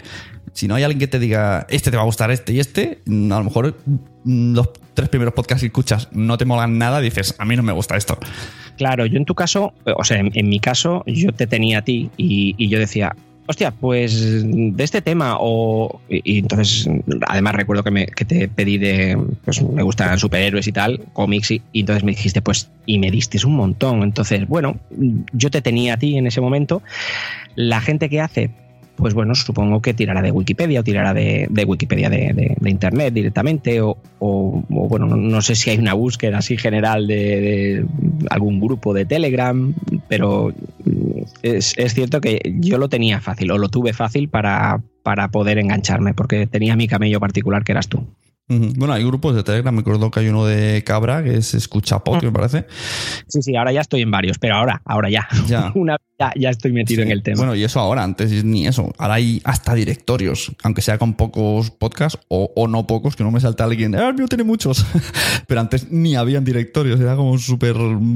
Si 0.53 0.67
no 0.67 0.75
hay 0.75 0.83
alguien 0.83 0.99
que 0.99 1.07
te 1.07 1.17
diga, 1.17 1.65
este 1.69 1.89
te 1.89 1.97
va 1.97 2.03
a 2.03 2.05
gustar, 2.05 2.29
este 2.29 2.53
y 2.53 2.59
este, 2.59 3.01
mm, 3.05 3.31
a 3.31 3.39
lo 3.39 3.45
mejor 3.45 3.75
mm, 4.23 4.53
los 4.53 4.69
tres 4.93 5.09
primeros 5.09 5.33
podcasts 5.33 5.61
que 5.61 5.67
escuchas 5.67 6.09
no 6.11 6.37
te 6.37 6.45
molan 6.45 6.77
nada, 6.77 7.01
dices, 7.01 7.33
a 7.39 7.45
mí 7.45 7.55
no 7.55 7.63
me 7.63 7.71
gusta 7.71 7.97
esto. 7.97 8.19
Claro, 8.77 9.07
yo 9.07 9.17
en 9.17 9.25
tu 9.25 9.33
caso, 9.33 9.73
o 9.97 10.03
sea, 10.03 10.19
en, 10.19 10.29
en 10.35 10.47
mi 10.47 10.59
caso, 10.59 11.03
yo 11.07 11.31
te 11.31 11.47
tenía 11.47 11.79
a 11.79 11.81
ti 11.81 12.11
y, 12.17 12.53
y 12.57 12.69
yo 12.69 12.77
decía, 12.77 13.15
hostia, 13.47 13.71
pues 13.71 14.43
de 14.45 14.83
este 14.83 15.01
tema 15.01 15.37
o... 15.39 15.99
Y, 16.09 16.39
entonces, 16.39 16.89
además 17.27 17.55
recuerdo 17.55 17.83
que, 17.83 17.91
me, 17.91 18.05
que 18.07 18.25
te 18.25 18.47
pedí 18.47 18.77
de, 18.77 19.17
pues 19.43 19.61
me 19.61 19.83
gustan 19.83 20.17
superhéroes 20.19 20.67
y 20.67 20.71
tal, 20.71 21.01
cómics, 21.13 21.51
y, 21.51 21.61
entonces 21.73 22.03
me 22.03 22.11
dijiste, 22.11 22.41
pues, 22.41 22.69
y 22.85 22.99
me 22.99 23.11
diste 23.11 23.45
un 23.45 23.55
montón. 23.55 24.03
Entonces, 24.03 24.47
bueno, 24.47 24.77
yo 25.33 25.49
te 25.51 25.61
tenía 25.61 25.95
a 25.95 25.97
ti 25.97 26.17
en 26.17 26.27
ese 26.27 26.41
momento. 26.41 26.81
La 27.55 27.81
gente 27.81 28.09
que 28.09 28.21
hace... 28.21 28.49
Pues 28.93 29.15
bueno, 29.15 29.33
supongo 29.33 29.81
que 29.81 29.95
tirará 29.95 30.21
de 30.21 30.29
Wikipedia 30.31 30.81
o 30.81 30.83
tirará 30.83 31.11
de, 31.15 31.47
de 31.49 31.63
Wikipedia 31.63 32.07
de, 32.07 32.33
de- 32.61 32.69
Internet 32.69 33.11
directamente 33.11 33.81
o, 33.81 33.97
o- 34.19 34.63
o, 34.69 34.87
bueno, 34.87 35.07
no, 35.07 35.15
no 35.15 35.41
sé 35.41 35.55
si 35.55 35.71
hay 35.71 35.79
una 35.79 35.95
búsqueda 35.95 36.37
así 36.37 36.55
general 36.55 37.07
de, 37.07 37.83
algún 38.29 38.59
grupo 38.59 38.93
de 38.93 39.05
Telegram, 39.05 39.73
pero 40.07 40.53
es, 41.41 41.73
es 41.77 41.93
cierto 41.93 42.21
que 42.21 42.39
yo 42.59 42.77
lo 42.77 42.89
tenía 42.89 43.21
fácil 43.21 43.51
o 43.51 43.57
lo 43.57 43.69
tuve 43.69 43.93
fácil 43.93 44.29
para, 44.29 44.81
para 45.03 45.29
poder 45.29 45.57
engancharme 45.57 46.13
porque 46.13 46.47
tenía 46.47 46.75
mi 46.75 46.87
camello 46.87 47.19
particular 47.19 47.63
que 47.63 47.71
eras 47.71 47.87
tú. 47.87 48.07
Bueno, 48.75 48.93
hay 48.93 49.03
grupos 49.03 49.35
de 49.35 49.43
Telegram, 49.43 49.73
me 49.73 49.81
acuerdo 49.81 50.11
que 50.11 50.19
hay 50.19 50.27
uno 50.27 50.45
de 50.45 50.83
Cabra, 50.83 51.23
que 51.23 51.37
es 51.37 51.53
Escucha 51.53 51.99
Pod, 51.99 52.21
me 52.21 52.31
parece. 52.31 52.65
Sí, 53.27 53.41
sí, 53.41 53.55
ahora 53.55 53.71
ya 53.71 53.81
estoy 53.81 54.01
en 54.01 54.11
varios, 54.11 54.37
pero 54.39 54.55
ahora, 54.55 54.81
ahora 54.83 55.09
ya. 55.09 55.27
Ya. 55.47 55.71
Una 55.75 55.97
ya, 56.19 56.33
ya 56.35 56.49
estoy 56.49 56.71
metido 56.71 57.01
en 57.01 57.11
el 57.11 57.23
tema. 57.23 57.37
Bueno, 57.37 57.55
y 57.55 57.63
eso 57.63 57.79
ahora, 57.79 58.03
antes 58.03 58.43
ni 58.43 58.67
eso. 58.67 58.93
Ahora 58.97 59.15
hay 59.15 59.41
hasta 59.43 59.73
directorios, 59.73 60.51
aunque 60.63 60.81
sea 60.81 60.97
con 60.97 61.13
pocos 61.13 61.71
podcasts 61.71 62.19
o, 62.27 62.51
o 62.55 62.67
no 62.67 62.85
pocos, 62.85 63.15
que 63.15 63.23
no 63.23 63.31
me 63.31 63.39
salta 63.39 63.63
alguien, 63.63 63.95
ah, 63.95 64.09
el 64.09 64.15
mío 64.15 64.27
tiene 64.27 64.43
muchos. 64.43 64.85
Pero 65.47 65.61
antes 65.61 65.89
ni 65.89 66.15
habían 66.15 66.43
directorios, 66.43 66.99
era 66.99 67.15
como 67.15 67.37
súper, 67.37 67.75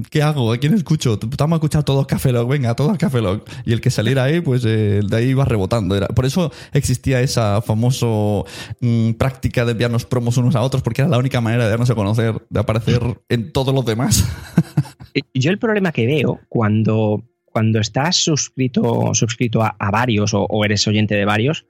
¿qué 0.10 0.22
hago? 0.22 0.51
¿A 0.51 0.58
quién 0.58 0.74
escucho? 0.74 1.18
Vamos 1.38 1.56
a 1.56 1.58
escuchar 1.58 1.84
todos 1.84 2.06
Café 2.06 2.32
Lock, 2.32 2.50
venga, 2.50 2.75
todos 2.75 2.98
Café 2.98 3.22
Lock. 3.22 3.50
Y 3.65 3.74
el 3.74 3.80
que 3.82 3.89
saliera 3.89 4.24
ahí, 4.24 4.42
pues 4.42 4.63
eh, 4.65 5.01
de 5.08 5.15
ahí 5.15 5.30
iba 5.30 5.46
rebotando. 5.46 5.96
Era, 5.96 6.08
por 6.08 6.25
eso 6.25 6.51
existía 6.74 7.22
esa 7.22 7.62
famoso 7.62 8.46
mm, 8.82 9.12
práctica 9.13 9.65
de 9.65 9.72
enviarnos 9.72 10.06
promos 10.06 10.25
unos 10.38 10.55
a 10.55 10.62
otros, 10.62 10.84
porque 10.84 11.01
era 11.01 11.10
la 11.10 11.17
única 11.17 11.41
manera 11.41 11.65
de 11.65 11.70
darnos 11.70 11.89
a 11.89 11.96
conocer, 11.96 12.36
de 12.50 12.60
aparecer 12.60 13.01
en 13.29 13.51
todos 13.51 13.74
los 13.74 13.86
demás. 13.86 14.25
Yo 15.34 15.51
el 15.51 15.60
problema 15.60 15.91
que 15.91 16.05
veo 16.05 16.41
cuando, 16.50 17.24
cuando 17.46 17.79
estás 17.79 18.17
suscrito, 18.17 19.13
suscrito 19.13 19.62
a, 19.63 19.75
a 19.79 19.91
varios 19.91 20.34
o, 20.34 20.44
o 20.44 20.65
eres 20.65 20.88
oyente 20.88 21.15
de 21.15 21.25
varios, 21.25 21.65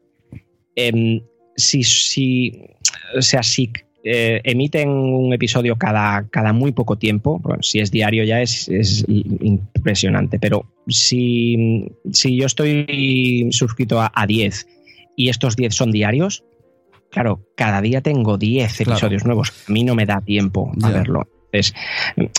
em, 0.76 1.22
si, 1.56 1.84
si, 1.84 2.62
o 3.18 3.22
sea, 3.22 3.44
si 3.44 3.72
eh, 4.08 4.40
emiten 4.44 4.90
un 4.90 5.34
episodio 5.34 5.78
cada, 5.78 6.28
cada 6.30 6.54
muy 6.54 6.72
poco 6.72 6.96
tiempo, 6.96 7.40
bueno, 7.40 7.64
si 7.64 7.80
es 7.80 7.90
diario 7.90 8.24
ya 8.24 8.40
es, 8.40 8.70
es 8.70 9.04
impresionante, 9.08 10.38
pero 10.38 10.72
si, 10.88 11.86
si 12.12 12.38
yo 12.38 12.46
estoy 12.46 13.48
suscrito 13.50 14.00
a, 14.00 14.12
a 14.14 14.28
10 14.28 14.68
y 15.16 15.30
estos 15.30 15.56
10 15.56 15.74
son 15.74 15.92
diarios, 15.92 16.44
claro, 17.16 17.40
cada 17.56 17.80
día 17.82 18.02
tengo 18.02 18.38
10 18.38 18.76
Claro. 18.78 18.92
episodios 18.92 19.26
nuevos. 19.26 19.54
A 19.70 19.72
mí 19.72 19.86
no 19.86 19.96
me 19.96 20.06
da 20.06 20.20
tiempo 20.20 20.72
a 20.84 20.90
verlo. 20.90 21.28
Entonces, 21.52 21.74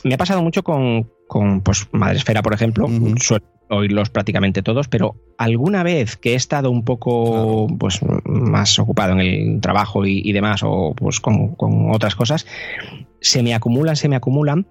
me 0.04 0.14
ha 0.14 0.18
pasado 0.18 0.42
mucho 0.42 0.62
con, 0.62 1.10
con 1.26 1.62
pues, 1.62 1.88
Madresfera, 1.92 2.42
por 2.42 2.52
ejemplo. 2.52 2.86
Suelo 3.18 3.46
oírlos 3.68 4.10
prácticamente 4.10 4.62
todos, 4.62 4.86
pero 4.86 5.16
alguna 5.38 5.82
vez 5.82 6.16
que 6.16 6.32
he 6.32 6.34
estado 6.36 6.70
un 6.70 6.84
poco 6.84 7.66
pues, 7.78 8.00
más 8.24 8.78
ocupado 8.78 9.14
en 9.14 9.20
el 9.20 9.60
trabajo 9.60 10.04
y, 10.06 10.20
y 10.22 10.32
demás, 10.32 10.60
o 10.62 10.92
pues 10.94 11.20
con, 11.20 11.56
con 11.56 11.90
otras 11.90 12.14
cosas, 12.14 12.46
se 13.20 13.42
me 13.42 13.54
acumulan, 13.54 13.96
se 13.96 14.08
me 14.08 14.16
acumulan. 14.16 14.66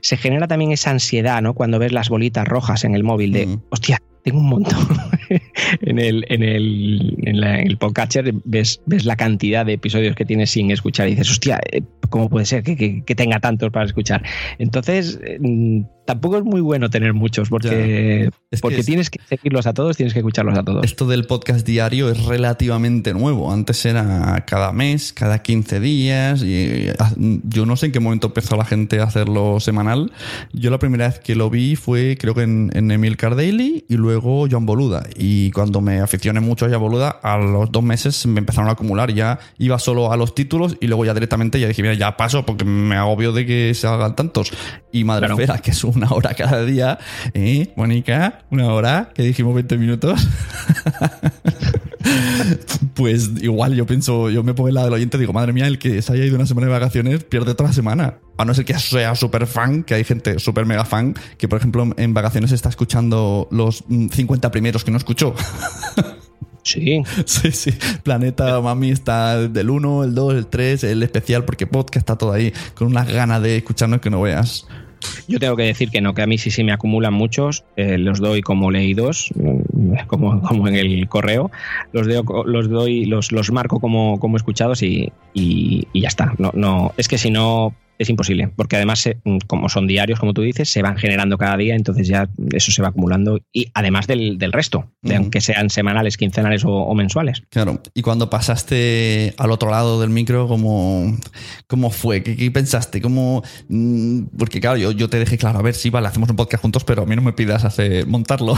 Se 0.00 0.16
genera 0.16 0.46
también 0.48 0.72
esa 0.72 0.90
ansiedad, 0.90 1.40
¿no? 1.42 1.54
Cuando 1.54 1.78
ves 1.78 1.92
las 1.92 2.08
bolitas 2.08 2.46
rojas 2.46 2.84
en 2.84 2.94
el 2.94 3.04
móvil 3.04 3.32
de, 3.32 3.46
Mm. 3.46 3.60
hostia, 3.70 3.98
tengo 4.22 4.38
un 4.38 4.48
montón. 4.48 4.78
en 5.82 5.98
el, 5.98 6.24
en 6.28 6.42
el, 6.42 7.16
en 7.24 7.40
la- 7.40 7.60
en 7.60 7.66
el 7.66 7.76
podcatcher 7.78 8.32
ves, 8.44 8.80
ves 8.86 9.04
la 9.04 9.16
cantidad 9.16 9.66
de 9.66 9.74
episodios 9.74 10.16
que 10.16 10.24
tienes 10.24 10.50
sin 10.50 10.70
escuchar 10.70 11.08
y 11.08 11.10
dices, 11.12 11.30
hostia, 11.30 11.60
eh, 11.72 11.82
¿cómo 12.10 12.28
puede 12.30 12.46
ser 12.46 12.62
que, 12.62 12.76
que- 12.76 13.02
que 13.04 13.14
tenga 13.14 13.40
tantos 13.40 13.70
para 13.70 13.84
escuchar? 13.86 14.22
Entonces, 14.58 15.18
mm, 15.40 15.82
tampoco 16.06 16.38
es 16.38 16.44
muy 16.44 16.60
bueno 16.62 16.88
tener 16.90 17.12
muchos 17.14 17.48
porque, 17.50 18.30
que 18.50 18.58
porque 18.58 18.80
es- 18.80 18.86
tienes 18.86 19.10
que 19.10 19.18
seguirlos 19.28 19.66
a 19.66 19.74
todos, 19.74 19.96
tienes 19.96 20.12
que 20.14 20.20
escucharlos 20.20 20.58
a 20.58 20.62
todos. 20.62 20.84
Esto 20.84 21.06
del 21.06 21.26
podcast 21.26 21.66
diario 21.66 22.10
es 22.10 22.24
relativamente 22.24 23.12
nuevo. 23.12 23.52
Antes 23.52 23.84
era 23.84 24.42
cada 24.46 24.72
mes, 24.72 25.12
cada 25.12 25.40
15 25.42 25.80
días. 25.80 26.42
Y 26.42 26.86
ah, 26.98 27.12
yo 27.44 27.66
no 27.66 27.76
sé 27.76 27.83
en 27.86 27.92
qué 27.92 28.00
momento 28.00 28.28
empezó 28.28 28.56
la 28.56 28.64
gente 28.64 29.00
a 29.00 29.04
hacerlo 29.04 29.60
semanal. 29.60 30.12
Yo 30.52 30.70
la 30.70 30.78
primera 30.78 31.08
vez 31.08 31.18
que 31.18 31.34
lo 31.34 31.50
vi 31.50 31.76
fue, 31.76 32.16
creo 32.18 32.34
que 32.34 32.42
en, 32.42 32.70
en 32.74 32.90
Emil 32.90 33.16
Daily 33.16 33.84
y 33.88 33.96
luego 33.96 34.46
Joan 34.50 34.66
Boluda. 34.66 35.04
Y 35.16 35.50
cuando 35.52 35.80
me 35.80 36.00
aficioné 36.00 36.40
mucho 36.40 36.66
a 36.66 36.68
Joan 36.68 36.80
Boluda, 36.80 37.10
a 37.22 37.38
los 37.38 37.70
dos 37.72 37.82
meses 37.82 38.26
me 38.26 38.38
empezaron 38.40 38.68
a 38.68 38.72
acumular. 38.72 39.12
Ya 39.12 39.38
iba 39.58 39.78
solo 39.78 40.12
a 40.12 40.16
los 40.16 40.34
títulos 40.34 40.76
y 40.80 40.86
luego 40.86 41.04
ya 41.04 41.14
directamente 41.14 41.58
ya 41.60 41.68
dije, 41.68 41.82
mira, 41.82 41.94
ya 41.94 42.16
paso 42.16 42.44
porque 42.44 42.64
me 42.64 42.96
agobio 42.96 43.32
de 43.32 43.46
que 43.46 43.74
se 43.74 43.86
hagan 43.86 44.14
tantos. 44.16 44.50
Y 44.92 45.04
madre 45.04 45.26
Claro. 45.34 45.62
que 45.62 45.70
es 45.70 45.84
una 45.84 46.10
hora 46.10 46.34
cada 46.34 46.64
día. 46.64 46.98
¿Eh, 47.32 47.72
Mónica? 47.76 48.40
Una 48.50 48.66
hora, 48.68 49.10
que 49.14 49.22
dijimos 49.22 49.54
20 49.54 49.78
minutos. 49.78 50.28
pues 52.94 53.30
igual 53.40 53.74
yo 53.74 53.86
pienso, 53.86 54.30
yo 54.30 54.42
me 54.42 54.54
pongo 54.54 54.68
en 54.68 54.74
la 54.74 54.84
del 54.84 54.92
oyente 54.92 55.16
y 55.16 55.20
digo, 55.20 55.32
madre 55.32 55.52
mía, 55.52 55.66
el 55.66 55.78
que 55.78 56.02
se 56.02 56.12
haya 56.12 56.24
ido 56.24 56.36
una 56.36 56.46
semana 56.46 56.66
de 56.66 56.72
vacaciones 56.72 57.24
pierde 57.24 57.54
toda 57.54 57.70
la 57.70 57.73
semana. 57.74 58.18
A 58.36 58.44
no 58.44 58.54
ser 58.54 58.64
que 58.64 58.76
sea 58.78 59.14
súper 59.14 59.46
fan, 59.46 59.84
que 59.84 59.94
hay 59.94 60.04
gente 60.04 60.38
súper 60.38 60.66
mega 60.66 60.84
fan, 60.84 61.14
que 61.38 61.46
por 61.48 61.58
ejemplo 61.58 61.88
en 61.96 62.14
vacaciones 62.14 62.50
está 62.50 62.68
escuchando 62.68 63.46
los 63.50 63.84
mm, 63.86 64.08
50 64.08 64.50
primeros 64.50 64.84
que 64.84 64.90
no 64.90 64.96
escuchó. 64.96 65.34
Sí, 66.64 67.02
sí, 67.26 67.52
sí. 67.52 67.72
Planeta 68.02 68.58
Mami 68.58 68.90
está 68.90 69.36
del 69.36 69.68
1, 69.68 70.04
el 70.04 70.14
2, 70.14 70.34
el 70.34 70.46
3, 70.46 70.84
el 70.84 71.02
especial, 71.02 71.44
porque 71.44 71.66
podcast 71.66 71.98
está 71.98 72.16
todo 72.16 72.32
ahí, 72.32 72.54
con 72.74 72.88
unas 72.88 73.06
ganas 73.06 73.42
de 73.42 73.58
escucharnos 73.58 74.00
que 74.00 74.08
no 74.08 74.22
veas. 74.22 74.66
Yo 75.28 75.38
tengo 75.38 75.56
que 75.56 75.62
decir 75.64 75.90
que 75.90 76.00
no, 76.00 76.14
que 76.14 76.22
a 76.22 76.26
mí 76.26 76.38
sí 76.38 76.50
sí 76.50 76.64
me 76.64 76.72
acumulan 76.72 77.14
muchos, 77.14 77.64
eh, 77.76 77.98
los 77.98 78.20
doy 78.20 78.40
como 78.42 78.70
leídos, 78.70 79.30
mm, 79.34 79.94
como, 80.06 80.40
como 80.42 80.68
en 80.68 80.74
el 80.74 81.08
correo, 81.08 81.50
los, 81.92 82.06
los 82.06 82.68
doy, 82.68 83.04
los, 83.06 83.32
los 83.32 83.50
marco 83.52 83.80
como, 83.80 84.18
como 84.20 84.36
escuchados 84.36 84.82
y, 84.82 85.12
y- 85.32 85.86
y 85.92 86.00
ya 86.02 86.08
está. 86.08 86.34
No, 86.38 86.50
no, 86.54 86.92
es 86.96 87.08
que 87.08 87.18
si 87.18 87.30
no, 87.30 87.74
es 87.98 88.10
imposible, 88.10 88.48
porque 88.54 88.76
además, 88.76 89.08
como 89.46 89.68
son 89.68 89.86
diarios, 89.86 90.18
como 90.18 90.34
tú 90.34 90.42
dices, 90.42 90.68
se 90.68 90.82
van 90.82 90.96
generando 90.96 91.38
cada 91.38 91.56
día, 91.56 91.74
entonces 91.74 92.08
ya 92.08 92.28
eso 92.52 92.72
se 92.72 92.82
va 92.82 92.88
acumulando, 92.88 93.40
y 93.52 93.68
además 93.74 94.06
del, 94.06 94.38
resto, 94.52 94.90
de 95.02 95.16
aunque 95.16 95.40
sean 95.40 95.70
semanales, 95.70 96.16
quincenales 96.16 96.62
o, 96.64 96.94
mensuales. 96.94 97.42
Claro, 97.50 97.80
y 97.94 98.02
cuando 98.02 98.30
pasaste 98.30 99.34
al 99.38 99.50
otro 99.50 99.70
lado 99.70 100.00
del 100.00 100.10
micro, 100.10 100.48
¿cómo, 100.48 101.16
cómo 101.66 101.90
fue? 101.90 102.22
¿Qué, 102.22 102.50
pensaste? 102.50 103.00
¿Cómo, 103.00 103.42
mm, 103.68 104.24
porque 104.38 104.60
claro, 104.60 104.76
yo, 104.76 104.92
yo 104.92 105.08
te 105.08 105.18
dejé 105.18 105.38
claro, 105.38 105.58
a 105.58 105.62
ver, 105.62 105.74
sí, 105.74 105.90
vale, 105.90 106.08
hacemos 106.08 106.28
un 106.30 106.36
podcast 106.36 106.62
juntos, 106.62 106.84
pero 106.84 107.02
a 107.02 107.06
mí 107.06 107.14
no 107.14 107.22
me 107.22 107.32
pidas 107.32 107.64
hacer, 107.64 108.06
montarlo, 108.06 108.54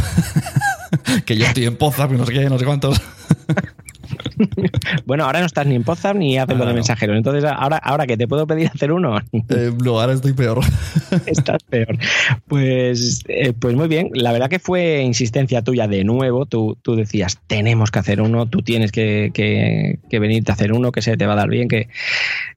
que 1.26 1.36
yo 1.36 1.46
estoy 1.46 1.64
en 1.66 1.76
Poza, 1.76 2.06
no 2.08 2.24
sé 2.24 2.32
qué, 2.32 2.48
no 2.48 2.58
sé 2.58 2.64
cuántos. 2.64 3.00
bueno, 5.06 5.24
ahora 5.24 5.40
no 5.40 5.46
estás 5.46 5.66
ni 5.66 5.74
en 5.74 5.84
WhatsApp 5.86 6.16
ni 6.16 6.38
haces 6.38 6.56
lo 6.56 6.66
de 6.66 6.74
mensajeros. 6.74 7.16
Entonces, 7.16 7.44
ahora, 7.44 7.78
ahora 7.78 8.06
que 8.06 8.16
te 8.16 8.28
puedo 8.28 8.46
pedir 8.46 8.70
hacer 8.74 8.92
uno. 8.92 9.18
Eh, 9.48 9.72
no, 9.82 10.00
ahora 10.00 10.12
estoy 10.12 10.32
peor. 10.32 10.60
Estás 11.26 11.62
peor. 11.64 11.98
Pues, 12.46 13.22
eh, 13.28 13.52
pues 13.58 13.74
muy 13.74 13.88
bien. 13.88 14.10
La 14.14 14.32
verdad 14.32 14.48
que 14.48 14.58
fue 14.58 15.02
insistencia 15.02 15.62
tuya 15.62 15.88
de 15.88 16.04
nuevo. 16.04 16.46
Tú, 16.46 16.76
tú 16.82 16.96
decías, 16.96 17.38
tenemos 17.46 17.90
que 17.90 17.98
hacer 17.98 18.20
uno, 18.20 18.46
tú 18.46 18.62
tienes 18.62 18.92
que, 18.92 19.30
que, 19.32 20.18
venirte 20.18 20.50
a 20.52 20.54
hacer 20.54 20.72
uno, 20.72 20.92
que 20.92 21.02
se 21.02 21.16
te 21.16 21.26
va 21.26 21.34
a 21.34 21.36
dar 21.36 21.48
bien. 21.48 21.68
que 21.68 21.88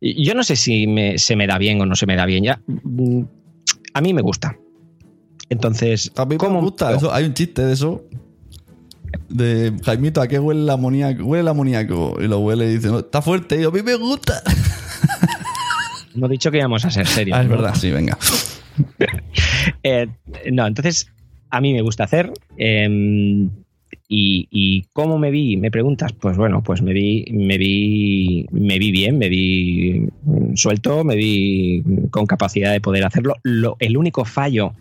Yo 0.02 0.34
no 0.34 0.44
sé 0.44 0.56
si 0.56 0.88
se 1.18 1.36
me 1.36 1.48
da 1.48 1.58
bien 1.58 1.82
o 1.82 1.86
no 1.86 1.96
se 1.96 2.06
me 2.06 2.16
da 2.16 2.26
bien. 2.26 2.44
Ya, 2.44 2.60
mm, 2.66 3.22
a 3.94 4.02
mí 4.02 4.14
me 4.14 4.22
gusta. 4.22 4.58
Entonces, 5.50 6.12
a 6.16 6.26
mí 6.26 6.38
me 6.40 6.62
gusta. 6.62 6.98
hay 7.12 7.26
un 7.26 7.34
chiste 7.34 7.66
de 7.66 7.74
eso 7.74 8.04
de 9.30 9.74
Jaimito, 9.84 10.22
¿a 10.22 10.28
qué 10.28 10.40
huele 10.40 10.62
el 10.62 10.70
amoníaco? 10.70 11.24
Huele 11.24 11.42
el 11.42 11.48
amoníaco. 11.48 12.18
Y 12.20 12.28
lo 12.28 12.40
huele 12.40 12.66
y 12.66 12.78
dice, 12.78 12.90
está 12.98 13.22
fuerte. 13.22 13.62
Y 13.62 13.64
a 13.64 13.70
mí 13.70 13.82
me 13.82 13.96
gusta. 13.96 14.42
Hemos 16.16 16.30
dicho 16.30 16.52
que 16.52 16.58
íbamos 16.58 16.84
a 16.86 16.92
ser 16.92 17.08
serios. 17.08 17.38
Ah, 17.38 17.44
es 17.44 17.50
verdad, 17.50 17.76
sí, 17.76 17.92
venga. 17.92 18.18
Eh, 19.84 20.08
no, 20.52 20.66
entonces, 20.66 21.12
a 21.50 21.60
mí 21.60 21.74
me 21.74 21.82
gusta 21.82 22.06
hacer. 22.06 22.32
Em, 22.58 23.50
y, 24.08 24.86
cómo 24.94 25.18
me 25.18 25.32
vi? 25.32 25.58
Me 25.58 25.70
preguntas. 25.70 26.14
Pues 26.14 26.38
bueno, 26.38 26.64
pues 26.64 26.82
me 26.82 26.94
vi, 26.94 27.26
me 27.32 27.58
vi, 27.58 28.46
me 28.52 28.80
vi 28.80 28.92
bien, 28.92 29.18
me 29.18 29.28
vi 29.28 30.08
suelto, 30.56 31.04
me 31.04 31.16
vi 31.16 31.84
con 32.10 32.26
capacidad 32.26 32.72
de 32.72 32.82
poder 32.82 33.04
hacerlo. 33.04 33.36
el 33.80 33.98
único 33.98 34.24
fallo 34.26 34.74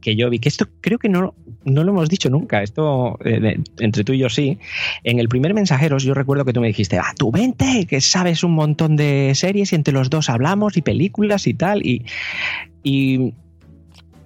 que 0.00 0.16
yo 0.16 0.30
vi, 0.30 0.38
que 0.38 0.48
esto 0.48 0.66
creo 0.80 0.98
que 0.98 1.08
no, 1.08 1.34
no 1.64 1.84
lo 1.84 1.92
hemos 1.92 2.08
dicho 2.08 2.30
nunca, 2.30 2.62
esto 2.62 3.18
eh, 3.24 3.58
entre 3.78 4.04
tú 4.04 4.12
y 4.12 4.18
yo 4.18 4.28
sí. 4.28 4.58
En 5.04 5.18
el 5.18 5.28
primer 5.28 5.54
Mensajeros 5.54 6.02
yo 6.02 6.14
recuerdo 6.14 6.44
que 6.44 6.52
tú 6.52 6.60
me 6.60 6.68
dijiste, 6.68 6.98
ah, 6.98 7.12
tú 7.16 7.30
vente, 7.30 7.86
que 7.86 8.00
sabes 8.00 8.44
un 8.44 8.52
montón 8.52 8.96
de 8.96 9.32
series 9.34 9.72
y 9.72 9.76
entre 9.76 9.94
los 9.94 10.10
dos 10.10 10.30
hablamos 10.30 10.76
y 10.76 10.82
películas 10.82 11.46
y 11.46 11.54
tal. 11.54 11.84
Y, 11.84 12.04
y 12.82 13.34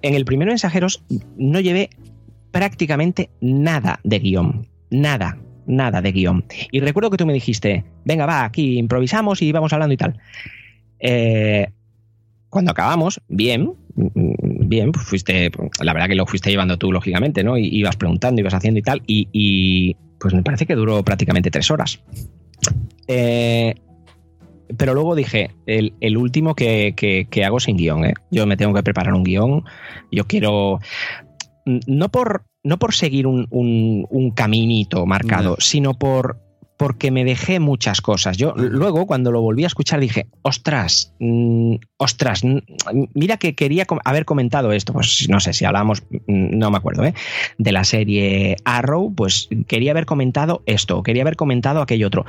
en 0.01 0.13
el 0.13 0.25
primer 0.25 0.47
Mensajeros 0.47 1.03
no 1.37 1.59
llevé 1.59 1.89
prácticamente 2.51 3.29
nada 3.41 3.99
de 4.03 4.19
guion, 4.19 4.67
nada, 4.89 5.37
nada 5.67 6.01
de 6.01 6.11
guion. 6.11 6.45
Y 6.71 6.79
recuerdo 6.79 7.09
que 7.09 7.17
tú 7.17 7.25
me 7.25 7.33
dijiste, 7.33 7.83
venga, 8.05 8.25
va, 8.25 8.45
aquí 8.45 8.77
improvisamos 8.77 9.41
y 9.41 9.51
vamos 9.51 9.73
hablando 9.73 9.93
y 9.93 9.97
tal. 9.97 10.19
Eh, 10.99 11.67
cuando 12.55 12.71
acabamos, 12.71 13.19
bien, 13.27 13.73
bien, 13.95 14.93
pues 14.93 15.05
fuiste, 15.05 15.51
la 15.81 15.91
verdad 15.91 16.07
que 16.07 16.15
lo 16.15 16.25
fuiste 16.25 16.49
llevando 16.49 16.77
tú, 16.77 16.89
lógicamente, 16.89 17.43
¿no? 17.43 17.57
Y 17.57 17.67
ibas 17.67 17.97
preguntando, 17.97 18.39
ibas 18.39 18.53
haciendo 18.53 18.79
y 18.79 18.81
tal, 18.81 19.01
y, 19.05 19.97
pues 20.17 20.33
me 20.33 20.41
parece 20.41 20.65
que 20.65 20.73
duró 20.73 21.03
prácticamente 21.03 21.51
tres 21.51 21.69
horas. 21.69 21.99
Eh, 23.09 23.75
pero 24.77 24.93
luego 24.93 25.15
dije, 25.15 25.51
el, 25.65 26.17
último 26.17 26.55
que, 26.55 27.27
hago 27.45 27.59
sin 27.59 27.75
guion, 27.75 28.05
¿eh? 28.05 28.13
Yo 28.31 28.45
me 28.45 28.55
tengo 28.55 28.73
que 28.73 28.83
preparar 28.83 29.15
un 29.15 29.25
guion, 29.25 29.65
yo 30.09 30.23
quiero, 30.25 30.79
no 31.65 32.09
por, 32.09 32.45
no 32.63 32.79
por 32.79 32.93
seguir 32.93 33.27
un, 33.27 34.31
caminito 34.33 35.05
marcado, 35.05 35.57
sino 35.59 35.93
por 35.93 36.39
porque 36.77 37.11
me 37.11 37.23
dejé 37.23 37.59
muchas 37.59 38.01
cosas. 38.01 38.37
Yo 38.37 38.53
luego, 38.55 39.05
cuando 39.05 39.31
lo 39.31 39.41
volví 39.41 39.63
a 39.63 39.67
escuchar, 39.67 39.99
dije, 39.99 40.27
ostras, 40.41 41.13
mm, 41.19 41.75
ostras, 41.97 42.43
mira 43.13 43.37
que 43.37 43.55
quería 43.55 43.85
haber 44.03 44.25
comentado 44.25 44.71
esto. 44.71 44.93
Pues 44.93 45.27
no 45.29 45.39
sé 45.39 45.53
si 45.53 45.65
hablamos, 45.65 46.03
mm, 46.11 46.57
no 46.57 46.71
me 46.71 46.77
acuerdo, 46.77 47.05
¿eh? 47.05 47.13
de 47.57 47.71
la 47.71 47.83
serie 47.83 48.57
Arrow, 48.65 49.13
pues 49.13 49.49
quería 49.67 49.91
haber 49.91 50.05
comentado 50.05 50.63
esto, 50.65 51.03
quería 51.03 51.23
haber 51.23 51.35
comentado 51.35 51.81
aquello 51.81 52.07
otro 52.07 52.25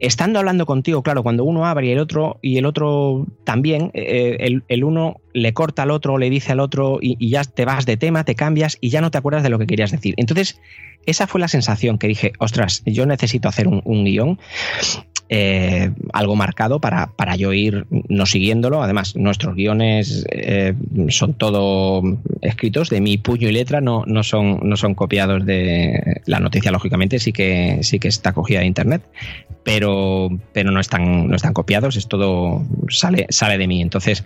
estando 0.00 0.38
hablando 0.38 0.66
contigo, 0.66 1.02
claro, 1.02 1.22
cuando 1.22 1.44
uno 1.44 1.66
abre 1.66 1.88
y 1.88 1.90
el 1.92 1.98
otro, 1.98 2.38
y 2.42 2.58
el 2.58 2.66
otro 2.66 3.26
también, 3.44 3.90
eh, 3.94 4.60
el, 4.68 4.84
uno 4.84 5.16
le 5.32 5.52
corta 5.52 5.82
al 5.82 5.90
otro, 5.90 6.18
le 6.18 6.30
dice 6.30 6.52
al 6.52 6.60
otro 6.60 6.98
y, 7.00 7.28
ya 7.28 7.44
te 7.44 7.64
vas 7.64 7.86
de 7.86 7.96
tema, 7.96 8.24
te 8.24 8.34
cambias 8.34 8.78
y 8.80 8.90
ya 8.90 9.00
no 9.00 9.10
te 9.10 9.18
acuerdas 9.18 9.42
de 9.42 9.50
lo 9.50 9.58
que 9.58 9.66
querías 9.66 9.90
decir. 9.90 10.14
Entonces, 10.16 10.60
esa 11.06 11.26
fue 11.26 11.40
la 11.40 11.48
sensación 11.48 11.98
que 11.98 12.08
dije, 12.08 12.32
ostras, 12.38 12.82
yo 12.84 13.06
necesito 13.06 13.48
hacer 13.48 13.68
un, 13.68 13.82
un 13.84 14.04
guion 14.04 14.38
eh, 15.30 15.90
algo 16.12 16.36
marcado 16.36 16.80
para, 16.80 17.08
para, 17.08 17.36
yo 17.36 17.52
ir 17.52 17.86
no 17.90 18.24
siguiéndolo. 18.24 18.82
Además, 18.82 19.14
nuestros 19.14 19.54
guiones 19.54 20.24
eh, 20.30 20.74
son 21.08 21.34
todo 21.34 22.02
escritos 22.40 22.88
de 22.88 23.00
mi 23.00 23.18
puño 23.18 23.48
y 23.48 23.52
letra, 23.52 23.80
no, 23.80 24.04
no, 24.06 24.22
son, 24.22 24.60
no 24.62 24.76
son 24.76 24.94
copiados 24.94 25.44
de 25.44 26.22
la 26.26 26.40
noticia, 26.40 26.70
lógicamente, 26.70 27.18
sí 27.18 27.32
que, 27.32 27.80
sí 27.82 27.98
que 27.98 28.08
está 28.08 28.32
cogida 28.32 28.60
de 28.60 28.66
internet, 28.66 29.02
pero, 29.64 30.30
pero 30.52 30.70
no, 30.70 30.80
están, 30.80 31.28
no 31.28 31.36
están 31.36 31.52
copiados, 31.52 31.96
es 31.96 32.08
todo, 32.08 32.64
sale, 32.88 33.26
sale 33.28 33.58
de 33.58 33.66
mí. 33.66 33.82
Entonces, 33.82 34.24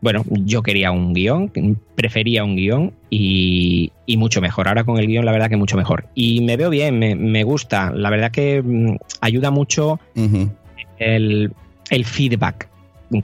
bueno, 0.00 0.24
yo 0.30 0.62
quería 0.62 0.92
un 0.92 1.12
guion, 1.12 1.52
prefería 1.94 2.42
un 2.42 2.56
guion 2.56 2.94
y, 3.10 3.92
mucho 4.16 4.40
mejor. 4.40 4.68
Ahora 4.68 4.84
con 4.84 4.98
el 4.98 5.06
guion, 5.06 5.24
la 5.24 5.32
verdad 5.32 5.48
que 5.48 5.56
mucho 5.56 5.76
mejor. 5.76 6.06
Y 6.14 6.40
me 6.40 6.56
veo 6.56 6.70
bien, 6.70 6.98
me, 6.98 7.44
gusta. 7.44 7.92
La 7.92 8.10
verdad 8.10 8.30
que 8.30 8.62
mm, 8.62 8.96
ayuda 9.20 9.50
mucho 9.50 10.00
el, 10.98 11.52
feedback 12.04 12.68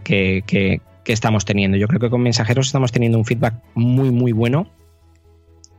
que, 0.05 0.81
estamos 1.07 1.45
teniendo. 1.45 1.77
Yo 1.79 1.89
creo 1.89 2.01
que 2.01 2.11
con 2.11 2.23
mensajeros 2.23 2.67
estamos 2.67 2.93
teniendo 2.93 3.19
un 3.19 3.25
feedback 3.25 3.55
muy, 3.75 4.11
muy 4.11 4.33
bueno. 4.33 4.69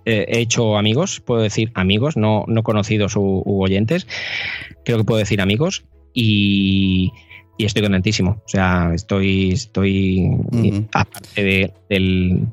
Eh, 0.06 0.26
he 0.30 0.40
hecho 0.40 0.78
amigos, 0.78 1.20
puedo 1.20 1.42
decir 1.42 1.72
amigos, 1.74 2.16
no, 2.16 2.46
no 2.48 2.64
conocidos 2.64 3.16
u 3.18 3.44
oyentes. 3.46 4.08
Creo 4.84 4.98
que 4.98 5.04
puedo 5.04 5.20
decir 5.20 5.42
amigos. 5.42 5.84
Y, 6.14 7.12
y 7.58 7.66
estoy 7.66 7.82
contentísimo. 7.82 8.42
O 8.46 8.48
sea, 8.48 8.92
estoy, 8.94 9.52
estoy 9.52 10.30
aparte 10.94 11.72
del, 11.90 12.48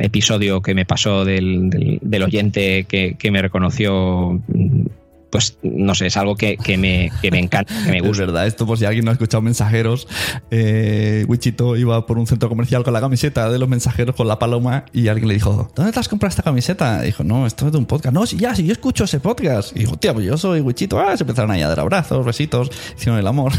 episodio 0.00 0.62
que 0.62 0.74
me 0.74 0.86
pasó 0.86 1.24
del, 1.24 1.70
del, 2.02 2.22
oyente 2.22 2.84
que, 2.84 3.16
que, 3.18 3.30
me 3.30 3.42
reconoció 3.42 4.40
pues 5.30 5.58
no 5.62 5.94
sé, 5.94 6.06
es 6.06 6.16
algo 6.16 6.36
que, 6.36 6.56
me, 6.78 7.10
encanta, 7.22 7.74
que 7.84 7.90
me 7.90 8.00
gusta. 8.00 8.22
Es 8.22 8.26
verdad, 8.28 8.46
esto 8.46 8.66
por 8.66 8.78
si 8.78 8.84
alguien 8.84 9.04
no 9.04 9.10
ha 9.10 9.14
escuchado 9.14 9.42
mensajeros, 9.42 10.08
eh, 10.50 11.24
Wichito 11.28 11.76
iba 11.76 12.06
por 12.06 12.18
un 12.18 12.26
centro 12.26 12.48
comercial 12.48 12.82
con 12.82 12.92
la 12.92 13.00
camiseta 13.00 13.50
de 13.50 13.58
los 13.58 13.68
mensajeros 13.68 14.14
con 14.14 14.28
la 14.28 14.38
paloma 14.38 14.84
y 14.92 15.08
alguien 15.08 15.28
le 15.28 15.34
dijo, 15.34 15.70
¿dónde 15.74 15.92
te 15.92 16.00
has 16.00 16.08
comprado 16.08 16.30
esta 16.30 16.42
camiseta? 16.42 17.02
dijo, 17.02 17.24
no, 17.24 17.46
esto 17.46 17.66
es 17.66 17.72
de 17.72 17.78
un 17.78 17.86
podcast. 17.86 18.14
No, 18.14 18.26
sí, 18.26 18.36
ya, 18.38 18.54
si 18.54 18.64
yo 18.64 18.72
escucho 18.72 19.04
ese 19.04 19.20
podcast. 19.20 19.74
Y 19.76 19.80
dijo, 19.80 19.96
tía, 19.96 20.14
pues 20.14 20.26
yo 20.26 20.36
soy 20.36 20.60
Wichito. 20.60 20.98
Ah, 20.98 21.16
se 21.16 21.24
empezaron 21.24 21.50
a 21.50 21.58
dar 21.58 21.80
abrazos, 21.80 22.24
besitos, 22.24 22.70
hicieron 22.96 23.18
el 23.18 23.26
amor. 23.26 23.52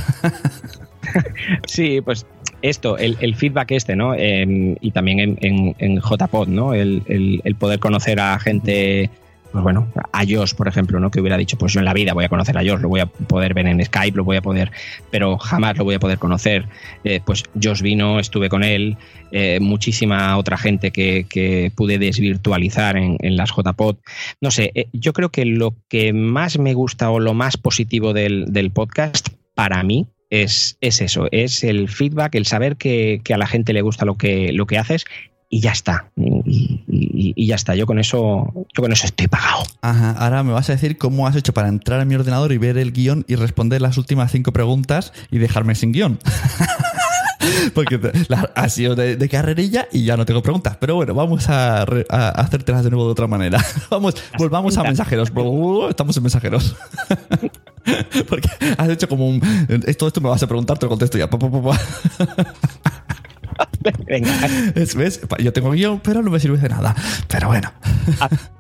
sí, 1.68 2.02
pues 2.02 2.26
esto, 2.62 2.98
el, 2.98 3.36
feedback 3.36 3.72
este, 3.72 3.96
¿no? 3.96 4.16
y 4.16 4.92
también 4.92 5.20
en, 5.20 5.38
en, 5.42 5.76
en 5.80 6.02
JPod, 6.02 6.48
¿no? 6.48 6.74
El, 6.74 7.04
el, 7.08 7.56
poder 7.56 7.80
conocer 7.80 8.20
a 8.20 8.38
gente 8.40 9.10
pues 9.52 9.64
bueno, 9.64 9.92
a 10.12 10.24
Josh, 10.28 10.54
por 10.54 10.68
ejemplo, 10.68 11.00
¿no? 11.00 11.10
Que 11.10 11.20
hubiera 11.22 11.38
dicho, 11.38 11.58
pues 11.58 11.74
yo 11.74 11.80
en 11.80 11.86
la 11.86 11.94
vida 11.94 12.14
voy 12.14 12.26
a 12.26 12.30
conocer 12.30 12.58
a 12.58 12.62
Josh, 12.62 12.82
lo 12.82 12.90
voy 12.90 13.00
a 13.00 13.08
poder 13.08 13.54
ver 13.54 13.68
en 13.68 13.84
Skype, 13.84 14.16
lo 14.16 14.24
voy 14.24 14.38
a 14.38 14.42
poder, 14.42 14.72
pero 15.10 15.38
jamás 15.38 15.78
lo 15.78 15.84
voy 15.86 15.96
a 15.96 16.00
poder 16.00 16.20
conocer. 16.20 16.68
Eh, 17.04 17.20
pues 17.26 17.44
Josh 17.62 17.82
vino, 17.82 18.20
estuve 18.20 18.48
con 18.50 18.64
él, 18.64 18.98
eh, 19.32 19.60
muchísima 19.60 20.38
otra 20.38 20.58
gente 20.58 20.92
que, 20.92 21.26
que 21.28 21.72
pude 21.76 21.98
desvirtualizar 21.98 22.96
en, 22.98 23.18
las 23.36 23.52
JPod. 23.56 23.98
No 24.40 24.52
sé, 24.52 24.72
eh, 24.76 24.88
yo 24.94 25.14
creo 25.14 25.30
que 25.30 25.46
lo 25.46 25.76
que 25.88 26.14
más 26.14 26.60
me 26.60 26.74
gusta 26.74 27.10
o 27.10 27.20
lo 27.20 27.34
más 27.34 27.58
positivo 27.58 28.14
del, 28.14 28.72
podcast 28.74 29.30
para 29.56 29.82
mí 29.84 30.08
es, 30.30 30.78
es, 30.80 31.02
eso, 31.02 31.28
es 31.32 31.64
el 31.64 31.90
feedback, 31.90 32.36
el 32.36 32.46
saber 32.46 32.78
que, 32.78 33.22
que, 33.24 33.34
a 33.34 33.38
la 33.38 33.48
gente 33.48 33.74
le 33.74 33.82
gusta 33.82 34.06
lo 34.06 34.16
que, 34.16 34.52
lo 34.54 34.68
que 34.68 34.78
haces 34.78 35.06
y 35.50 35.62
ya 35.62 35.72
está. 35.72 36.12
Y, 36.16 37.48
ya 37.48 37.56
está. 37.56 37.76
Yo 37.76 37.86
con 37.86 38.00
eso, 38.00 38.54
yo 38.76 38.84
con 38.84 38.92
eso 38.92 39.06
estoy 39.06 39.28
pagado. 39.28 39.64
Ajá. 39.82 40.12
Ahora 40.12 40.44
me 40.44 40.54
vas 40.54 40.70
a 40.70 40.74
decir 40.74 40.98
cómo 40.98 41.28
has 41.28 41.36
hecho 41.36 41.54
para 41.54 41.68
entrar 41.68 42.00
a 42.00 42.06
mi 42.06 42.16
ordenador 42.16 42.52
y 42.52 42.58
ver 42.58 42.78
el 42.78 42.92
guion 42.92 43.26
y 43.28 43.36
responder 43.36 43.82
las 43.82 43.98
últimas 43.98 44.32
cinco 44.32 44.54
preguntas 44.54 45.12
y 45.32 45.40
dejarme 45.40 45.74
sin 45.76 45.92
guion. 45.92 46.20
Porque 47.74 48.00
ha 48.56 48.70
sido 48.70 48.96
de, 48.96 49.30
carrerilla 49.30 49.88
y 49.92 50.04
ya 50.04 50.18
no 50.18 50.26
tengo 50.26 50.42
preguntas. 50.42 50.78
Pero 50.80 50.96
bueno, 50.96 51.14
vamos 51.14 51.50
a, 51.50 51.82
a 51.82 52.30
hacértelas 52.30 52.84
de 52.84 52.90
nuevo 52.90 53.06
de 53.06 53.12
otra 53.12 53.28
manera. 53.28 53.64
Vamos, 53.90 54.16
volvamos 54.38 54.78
a 54.78 54.84
mensajeros. 54.84 55.32
Estamos 55.90 56.18
en 56.18 56.24
mensajeros. 56.24 56.76
Porque 58.30 58.50
has 58.78 58.90
hecho 58.90 59.08
como 59.08 59.28
un. 59.28 59.42
Todo 59.98 60.08
esto 60.08 60.22
me 60.22 60.30
vas 60.30 60.44
a 60.44 60.48
preguntar, 60.48 60.78
te 60.78 60.86
lo 60.86 60.90
contesto 60.90 61.18
ya. 61.18 61.30
Venga. 64.08 64.32
Es- 64.76 64.96
¿Ves? 64.96 65.22
Yo 65.40 65.54
tengo 65.54 65.72
guion, 65.72 66.00
pero 66.04 66.22
no 66.22 66.32
me 66.32 66.40
sirve 66.40 66.58
de 66.58 66.70
nada. 66.70 66.96
Pero 67.28 67.48
bueno. 67.48 67.72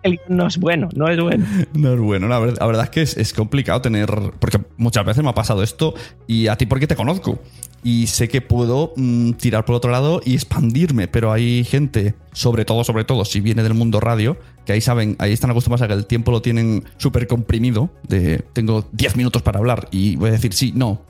El 0.03 0.13
guion 0.17 0.37
no 0.37 0.47
es 0.47 0.57
bueno, 0.57 0.89
no 0.95 1.07
es 1.09 1.19
bueno. 1.19 1.45
No 1.73 1.93
es 1.93 1.99
bueno, 1.99 2.27
la 2.27 2.39
verdad, 2.39 2.57
la 2.59 2.65
verdad 2.67 2.83
es 2.85 2.89
que 2.89 3.01
es, 3.01 3.17
es 3.17 3.33
complicado 3.33 3.81
tener. 3.81 4.09
Porque 4.39 4.59
muchas 4.77 5.05
veces 5.05 5.23
me 5.23 5.29
ha 5.29 5.35
pasado 5.35 5.63
esto 5.63 5.93
y 6.27 6.47
a 6.47 6.55
ti 6.57 6.65
porque 6.65 6.87
te 6.87 6.95
conozco. 6.95 7.39
Y 7.81 8.07
sé 8.07 8.27
que 8.27 8.41
puedo 8.41 8.91
mm, 8.97 9.31
tirar 9.33 9.63
por 9.63 9.75
otro 9.75 9.89
lado 9.89 10.19
y 10.25 10.35
expandirme, 10.35 11.07
pero 11.07 11.31
hay 11.31 11.63
gente, 11.63 12.13
sobre 12.33 12.65
todo, 12.65 12.83
sobre 12.83 13.05
todo, 13.05 13.23
si 13.23 13.39
viene 13.39 13.63
del 13.63 13.73
mundo 13.73 14.01
radio, 14.01 14.37
que 14.65 14.73
ahí 14.73 14.81
saben, 14.81 15.15
ahí 15.19 15.31
están 15.31 15.49
acostumbrados 15.51 15.83
a 15.83 15.87
que 15.87 15.93
el 15.93 16.05
tiempo 16.05 16.31
lo 16.31 16.41
tienen 16.41 16.83
súper 16.97 17.25
comprimido. 17.27 17.89
De 18.05 18.39
tengo 18.51 18.85
10 18.91 19.15
minutos 19.15 19.41
para 19.43 19.59
hablar 19.59 19.87
y 19.91 20.17
voy 20.17 20.27
a 20.29 20.33
decir 20.33 20.53
sí, 20.53 20.73
no. 20.75 21.01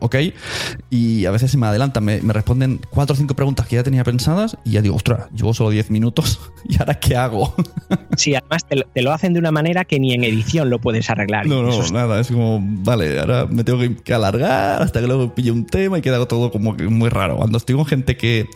¿Ok? 0.00 0.16
Y 0.90 1.26
a 1.26 1.30
veces 1.30 1.50
se 1.50 1.58
me 1.58 1.66
adelantan, 1.66 2.04
me, 2.04 2.20
me 2.20 2.32
responden 2.32 2.80
cuatro 2.90 3.14
o 3.14 3.16
cinco 3.16 3.34
preguntas 3.34 3.66
que 3.66 3.76
ya 3.76 3.82
tenía 3.82 4.04
pensadas 4.04 4.56
y 4.64 4.72
ya 4.72 4.82
digo, 4.82 4.96
ostras, 4.96 5.28
llevo 5.34 5.54
solo 5.54 5.70
10 5.70 5.90
minutos 5.90 6.40
y 6.68 6.78
ahora 6.78 6.94
qué 6.94 7.16
hago? 7.16 7.54
Sí, 8.16 8.34
además 8.34 8.64
te 8.66 8.76
lo, 8.76 8.84
te 8.94 9.02
lo 9.02 9.12
hacen 9.12 9.34
de 9.34 9.38
una 9.38 9.50
manera 9.52 9.84
que 9.84 10.00
ni 10.00 10.14
en 10.14 10.24
edición 10.24 10.70
lo 10.70 10.80
puedes 10.80 11.10
arreglar. 11.10 11.46
No, 11.46 11.62
no, 11.62 11.82
es- 11.82 11.92
nada, 11.92 12.18
es 12.18 12.28
como, 12.28 12.60
vale, 12.62 13.20
ahora 13.20 13.44
me 13.46 13.62
tengo 13.62 13.78
que, 14.02 14.14
alargar 14.14 14.82
hasta 14.82 15.00
que 15.00 15.06
luego 15.06 15.34
pille 15.34 15.50
un 15.50 15.66
tema 15.66 15.98
y 15.98 16.02
queda 16.02 16.24
todo 16.26 16.50
como 16.50 16.74
que 16.76 16.84
muy 16.88 17.10
raro. 17.10 17.36
Cuando 17.36 17.58
estoy 17.58 17.76
con 17.76 17.84
gente 17.84 18.16
que, 18.16 18.46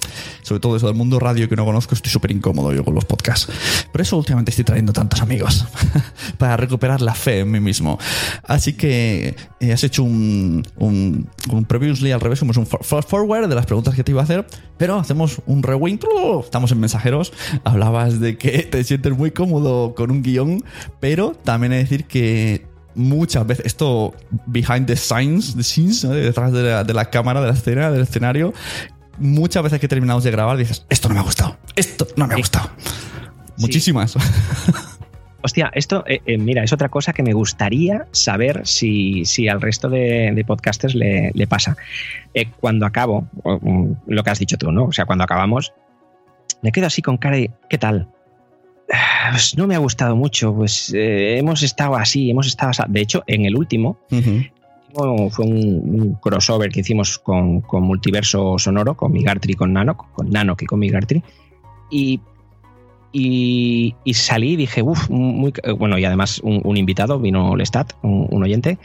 sobre 0.41 0.61
todo 0.61 0.77
eso 0.77 0.87
del 0.87 0.97
mundo 0.97 1.19
radio 1.19 1.47
que 1.47 1.57
no 1.57 1.67
conozco, 1.67 1.95
estoy 1.95 2.11
súper 2.11 2.31
incómodo 2.31 2.73
yo 2.73 2.85
con 2.85 2.95
los 2.95 3.05
podcasts. 3.05 3.53
Por 3.93 4.01
eso 4.01 4.17
últimamente 4.17 4.51
estoy 4.51 4.65
trayendo 4.65 4.95
tantos 4.95 5.21
amigos, 5.21 5.67
para 6.39 6.57
recuperar 6.57 7.03
la 7.03 7.15
fe 7.15 7.41
en 7.41 7.51
mí 7.51 7.61
mismo. 7.61 7.99
Así 8.45 8.73
que 8.73 9.37
eh, 9.61 9.73
has 9.73 9.85
hecho 9.85 10.03
un, 10.05 10.67
un, 10.77 11.20
un 11.51 11.65
previously 11.65 12.13
al 12.13 12.21
revés, 12.21 12.39
como 12.39 12.53
es 12.53 12.57
un 12.59 12.67
for- 12.67 13.03
forward 13.05 13.49
de 13.49 13.55
las 13.55 13.67
preguntas 13.67 13.95
que 13.95 14.05
te 14.05 14.13
iba 14.13 14.21
a 14.21 14.25
hacer, 14.25 14.47
pero 14.77 14.97
hacemos 14.99 15.41
un 15.47 15.63
rewind. 15.63 16.03
Estamos 16.45 16.73
en 16.73 16.81
mensajeros, 16.81 17.33
hablabas 17.65 18.21
de 18.21 18.37
que 18.39 18.63
te 18.65 18.83
sientes 18.85 19.17
muy 19.17 19.31
cómodo 19.31 19.95
con 19.95 20.11
un 20.11 20.23
guion, 20.23 20.63
pero 21.01 21.33
también 21.33 21.73
he 21.73 21.77
de 21.77 21.83
decir 21.83 22.05
que 22.05 22.67
muchas 22.95 23.47
veces, 23.47 23.67
esto 23.67 24.15
behind 24.47 24.87
the 24.87 24.97
scenes, 24.97 25.55
the 25.57 25.63
scenes 25.63 26.05
¿no? 26.05 26.11
detrás 26.11 26.53
de 26.53 26.63
la, 26.63 26.85
de 26.85 26.93
la 26.95 27.09
cámara, 27.11 27.41
de 27.41 27.47
la 27.49 27.55
escena, 27.55 27.91
del 27.91 28.03
escenario, 28.03 28.53
muchas 29.19 29.63
veces 29.63 29.81
que 29.81 29.89
terminamos 29.89 30.25
de 30.25 30.31
grabar 30.31 30.57
dices, 30.57 30.85
esto 30.89 31.09
no 31.09 31.15
me 31.15 31.21
ha 31.21 31.25
gustado, 31.25 31.57
esto 31.77 32.07
no 32.17 32.27
me 32.27 32.35
ha 32.35 32.37
gustado. 32.37 32.71
Muchísimas. 33.59 34.15
Hostia, 35.43 35.71
esto, 35.75 36.05
eh, 36.07 36.21
eh, 36.27 36.39
mira, 36.39 36.63
es 36.63 36.73
otra 36.73 36.89
cosa 36.89 37.13
que 37.13 37.23
me 37.23 37.33
gustaría 37.33 38.07
saber 38.13 38.67
si, 38.67 39.25
si 39.25 39.49
al 39.49 39.61
resto 39.61 39.89
de, 39.89 40.33
de 40.35 40.45
podcasters 40.45 40.95
le, 40.95 41.31
le 41.35 41.47
pasa. 41.47 41.77
Eh, 42.35 42.47
cuando 42.61 42.87
acabo, 42.87 43.27
lo 44.07 44.23
que 44.23 44.31
has 44.31 44.39
dicho 44.39 44.59
tú, 44.59 44.71
¿no? 44.71 44.85
O 44.85 44.93
sea, 44.93 45.07
cuando 45.07 45.25
acabamos, 45.25 45.73
me 46.63 46.73
quedo 46.73 46.87
así 46.87 47.01
con 47.01 47.17
cara 47.17 47.37
de, 47.37 47.51
¿qué 47.69 47.79
tal? 47.79 48.09
Ah, 48.93 49.31
Pues 49.33 49.57
no 49.57 49.67
me 49.67 49.75
ha 49.75 49.79
gustado 49.79 50.15
mucho, 50.15 50.55
pues 50.55 50.93
hemos 50.95 51.63
estado 51.63 51.95
así, 51.97 52.31
hemos 52.31 52.47
estado 52.47 52.71
así. 52.71 52.83
De 52.89 53.01
hecho, 53.01 53.23
en 53.27 53.47
el 53.47 53.57
último, 53.57 53.99
fue 54.93 55.47
un, 55.47 56.19
crossover 56.21 56.71
que 56.71 56.81
hicimos 56.81 57.19
con, 57.19 57.61
con 57.63 57.85
Multiverso 57.85 58.59
Sonoro, 58.59 58.97
con 58.97 59.13
Migartri 59.13 59.53
y 59.53 59.57
con 59.57 59.73
Nano, 59.73 59.97
con 59.97 60.31
Nano 60.31 60.57
que 60.57 60.67
con 60.67 60.81
Migartri. 60.81 61.23
Y, 61.91 62.21
y, 63.13 63.95
y 64.05 64.15
salí 64.15 64.53
y 64.53 64.57
dije, 64.57 64.83
uff, 64.83 65.09
muy. 65.11 65.53
Bueno, 65.79 65.99
y 65.99 66.05
además 66.05 66.41
un, 66.43 66.61
un 66.65 66.77
invitado, 66.77 67.19
vino 67.19 67.57
Lestat, 67.57 67.93
un, 68.03 68.27
un 68.31 68.43
oyente. 68.43 68.79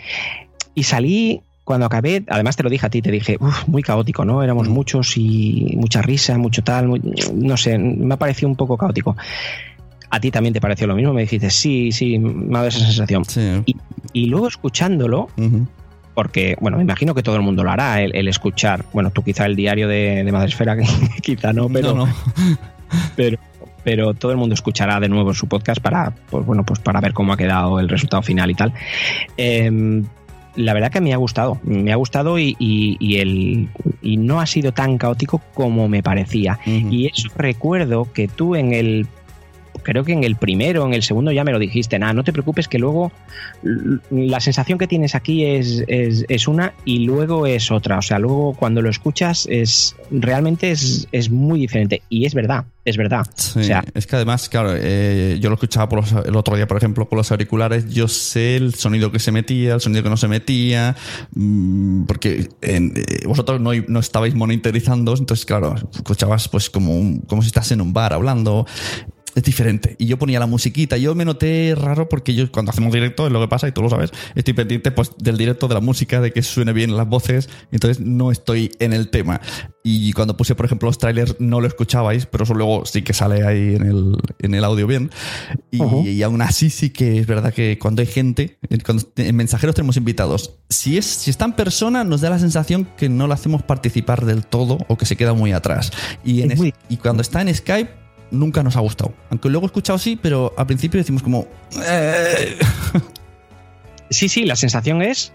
Y 0.74 0.84
salí. 0.84 1.42
Cuando 1.64 1.88
acabé, 1.88 2.24
además 2.30 2.56
te 2.56 2.62
lo 2.62 2.70
dije 2.70 2.86
a 2.86 2.92
ti, 2.92 3.02
te 3.02 3.10
dije, 3.10 3.38
uff, 3.40 3.68
muy 3.68 3.82
caótico, 3.82 4.24
¿no? 4.24 4.44
Éramos 4.44 4.70
muchos 4.70 5.18
y 5.18 5.74
mucha 5.78 6.04
risa, 6.04 6.38
mucho 6.38 6.64
tal, 6.64 6.88
muy- 6.88 7.02
no 7.34 7.58
sé, 7.58 7.80
me 7.80 8.14
ha 8.14 8.18
parecido 8.18 8.50
un 8.50 8.56
poco 8.56 8.78
caótico. 8.78 9.18
A 10.12 10.20
ti 10.20 10.30
también 10.30 10.54
te 10.54 10.62
pareció 10.62 10.86
lo 10.86 10.96
mismo, 10.96 11.12
me 11.12 11.22
dijiste, 11.22 11.50
sí, 11.50 11.92
sí, 11.92 12.20
me 12.20 12.54
ha 12.54 12.58
dado 12.60 12.68
esa 12.68 12.82
sensación. 12.86 13.26
Sí. 13.26 13.42
Y, 13.66 13.76
y 14.14 14.26
luego 14.28 14.48
escuchándolo, 14.48 15.28
Ujú. 15.38 15.66
porque, 16.14 16.56
bueno, 16.62 16.78
me 16.78 16.84
imagino 16.84 17.16
que 17.16 17.24
todo 17.24 17.36
el 17.36 17.42
mundo 17.42 17.64
lo 17.64 17.72
hará, 17.72 18.00
el, 18.04 18.16
el 18.16 18.28
escuchar, 18.28 18.86
bueno, 18.94 19.10
tú 19.10 19.24
quizá 19.24 19.48
el 19.48 19.56
diario 19.56 19.88
de, 19.88 20.24
de 20.24 20.32
Madresfera, 20.32 20.78
quizá 21.24 21.52
no, 21.52 21.68
pero, 21.68 21.96
no, 21.96 22.06
no. 22.06 22.14
pero 23.16 23.40
pero 23.86 24.14
todo 24.14 24.32
el 24.32 24.38
mundo 24.38 24.54
escuchará 24.56 25.00
de 25.00 25.08
nuevo 25.08 25.34
su 25.34 25.48
podcast 25.48 25.80
para, 25.80 26.14
pues, 26.30 26.46
bueno, 26.46 26.66
pues 26.66 26.80
para 26.82 27.00
ver 27.00 27.14
cómo 27.14 27.32
ha 27.32 27.38
quedado 27.38 27.80
el 27.80 27.88
resultado 27.88 28.22
final 28.24 28.52
y 28.52 28.56
tal. 28.56 28.74
Eh, 29.38 30.02
la 30.56 30.74
verdad 30.74 30.90
que 30.92 31.02
me 31.02 31.14
ha 31.14 31.18
gustado, 31.18 31.60
me 31.64 31.92
ha 31.92 31.96
gustado 31.98 32.40
y, 32.40 32.56
y- 32.60 32.96
y 33.00 33.18
el, 33.18 33.68
y 34.02 34.18
no 34.18 34.40
ha 34.40 34.46
sido 34.46 34.72
tan 34.72 34.98
caótico 34.98 35.42
como 35.54 35.88
me 35.90 36.02
parecía. 36.02 36.60
Y 36.66 37.08
eso 37.08 37.30
recuerdo 37.38 38.08
que 38.14 38.28
tú 38.28 38.56
en 38.56 38.74
el. 38.74 39.08
Creo 39.84 40.04
que 40.04 40.14
en 40.14 40.24
el 40.24 40.36
primero, 40.36 40.86
en 40.86 40.94
el 40.94 41.04
segundo 41.04 41.32
ya 41.32 41.44
me 41.44 41.52
lo 41.52 41.60
dijiste. 41.60 41.98
Nada, 42.00 42.14
no 42.14 42.24
te 42.24 42.32
preocupes 42.34 42.68
que 42.68 42.80
luego 42.80 43.12
la 44.10 44.40
sensación 44.40 44.78
que 44.78 44.88
tienes 44.88 45.16
aquí 45.16 45.46
es, 45.46 45.84
es, 45.88 46.26
es 46.30 46.48
una 46.48 46.74
y 46.86 47.00
luego 47.06 47.46
es 47.48 47.72
otra. 47.72 47.98
O 47.98 48.02
sea, 48.02 48.20
luego 48.20 48.54
cuando 48.54 48.82
lo 48.82 48.90
escuchas 48.90 49.48
es 49.50 49.96
realmente 50.12 50.72
es, 50.72 51.08
es 51.12 51.30
muy 51.30 51.60
diferente. 51.60 52.02
Y 52.10 52.26
es 52.26 52.34
verdad, 52.34 52.66
es 52.86 52.98
verdad. 52.98 53.26
Sí, 53.36 53.60
O 53.60 53.64
sea, 53.64 53.84
es 53.94 54.08
que 54.08 54.16
además, 54.16 54.50
claro, 54.50 54.72
eh, 54.76 55.38
yo 55.42 55.50
lo 55.50 55.56
escuchaba 55.56 55.90
por 55.90 56.00
los- 56.02 56.26
el 56.26 56.36
otro 56.36 56.56
día, 56.56 56.68
por 56.68 56.78
ejemplo, 56.78 57.08
con 57.08 57.18
los 57.18 57.32
auriculares, 57.32 57.90
yo 57.94 58.08
sé 58.08 58.56
el 58.58 58.74
sonido 58.76 59.12
que 59.12 59.20
se 59.20 59.32
metía, 59.32 59.74
el 59.76 59.82
sonido 59.82 60.04
que 60.04 60.10
no 60.10 60.18
se 60.18 60.28
metía, 60.28 60.96
mm, 61.34 62.04
porque 62.06 62.50
en- 62.62 62.94
eh, 62.96 63.26
vosotros 63.26 63.60
no, 63.62 63.72
no 63.88 64.00
estabais 64.00 64.36
monitorizando, 64.36 65.16
entonces, 65.18 65.46
claro, 65.46 65.76
escuchabas 65.94 66.48
pues 66.50 66.70
como, 66.70 66.96
un- 66.98 67.20
como 67.22 67.42
si 67.42 67.48
estás 67.48 67.72
en 67.72 67.82
un 67.82 67.94
bar 67.94 68.14
hablando. 68.14 68.66
Es 69.36 69.44
diferente. 69.44 69.96
Y 70.00 70.06
yo 70.06 70.18
ponía 70.18 70.40
la 70.40 70.46
musiquita. 70.48 70.96
Yo 70.98 71.14
me 71.14 71.26
noté 71.26 71.76
raro 71.76 72.08
porque 72.08 72.34
yo 72.34 72.50
cuando 72.52 72.72
hacemos 72.72 72.94
directo, 72.94 73.28
es 73.28 73.34
lo 73.34 73.42
que 73.42 73.48
pasa, 73.50 73.68
y 73.68 73.74
tú 73.74 73.82
lo 73.82 73.90
sabes, 73.90 74.12
estoy 74.34 74.54
pendiente 74.54 74.92
pues 74.92 75.12
del 75.18 75.38
directo, 75.38 75.68
de 75.68 75.74
la 75.74 75.82
música, 75.82 76.22
de 76.22 76.32
que 76.32 76.42
suene 76.42 76.72
bien 76.72 76.96
las 76.96 77.08
voces, 77.08 77.50
entonces 77.72 78.00
no 78.04 78.32
estoy 78.32 78.72
en 78.80 78.94
el 78.94 79.10
tema. 79.10 79.42
Y 79.84 80.14
cuando 80.14 80.38
puse, 80.38 80.56
por 80.56 80.66
ejemplo, 80.66 80.88
los 80.88 80.98
trailers 80.98 81.36
no 81.40 81.60
lo 81.62 81.68
escuchabais, 81.68 82.26
pero 82.26 82.46
eso 82.46 82.54
luego 82.54 82.86
sí 82.86 83.02
que 83.02 83.14
sale 83.14 83.46
ahí 83.46 83.76
en 83.76 83.84
el, 83.86 84.16
en 84.40 84.56
el 84.56 84.64
audio 84.64 84.88
bien. 84.88 85.12
Y, 85.70 85.84
y 86.10 86.24
aún 86.24 86.42
así 86.42 86.70
sí 86.70 86.90
que 86.92 87.20
es 87.20 87.28
verdad 87.28 87.54
que 87.54 87.78
cuando 87.78 88.02
hay 88.02 88.08
gente, 88.08 88.58
cuando 88.86 89.04
en 89.18 89.36
mensajeros 89.36 89.76
tenemos 89.76 89.98
invitados, 89.98 90.54
si, 90.70 90.98
es, 90.98 91.06
si 91.06 91.30
está 91.30 91.44
en 91.46 91.54
persona 91.54 92.04
nos 92.06 92.22
da 92.22 92.30
la 92.30 92.40
sensación 92.40 92.88
que 92.98 93.10
no 93.10 93.28
lo 93.28 93.34
hacemos 93.34 93.64
participar 93.64 94.26
del 94.26 94.46
todo 94.46 94.78
o 94.88 94.98
que 94.98 95.06
se 95.06 95.18
queda 95.18 95.34
muy 95.34 95.52
atrás. 95.52 95.92
Y, 96.24 96.42
en 96.42 96.52
Es 96.52 96.58
muy- 96.58 96.70
es- 96.70 96.76
y 96.90 96.98
cuando 96.98 97.22
está 97.22 97.42
en 97.42 97.54
Skype 97.54 98.05
nunca 98.36 98.64
nos 98.64 98.76
ha 98.76 98.82
gustado. 98.82 99.14
Aunque 99.30 99.50
luego 99.50 99.66
he 99.66 99.68
escuchado 99.68 99.98
sí, 99.98 100.18
pero 100.22 100.54
al 100.58 100.68
principio 100.68 101.00
decimos 101.00 101.24
como... 101.24 101.48
"Eh". 101.86 102.58
Sí, 104.10 104.30
sí, 104.30 104.46
la 104.46 104.56
sensación 104.56 105.02
es 105.02 105.34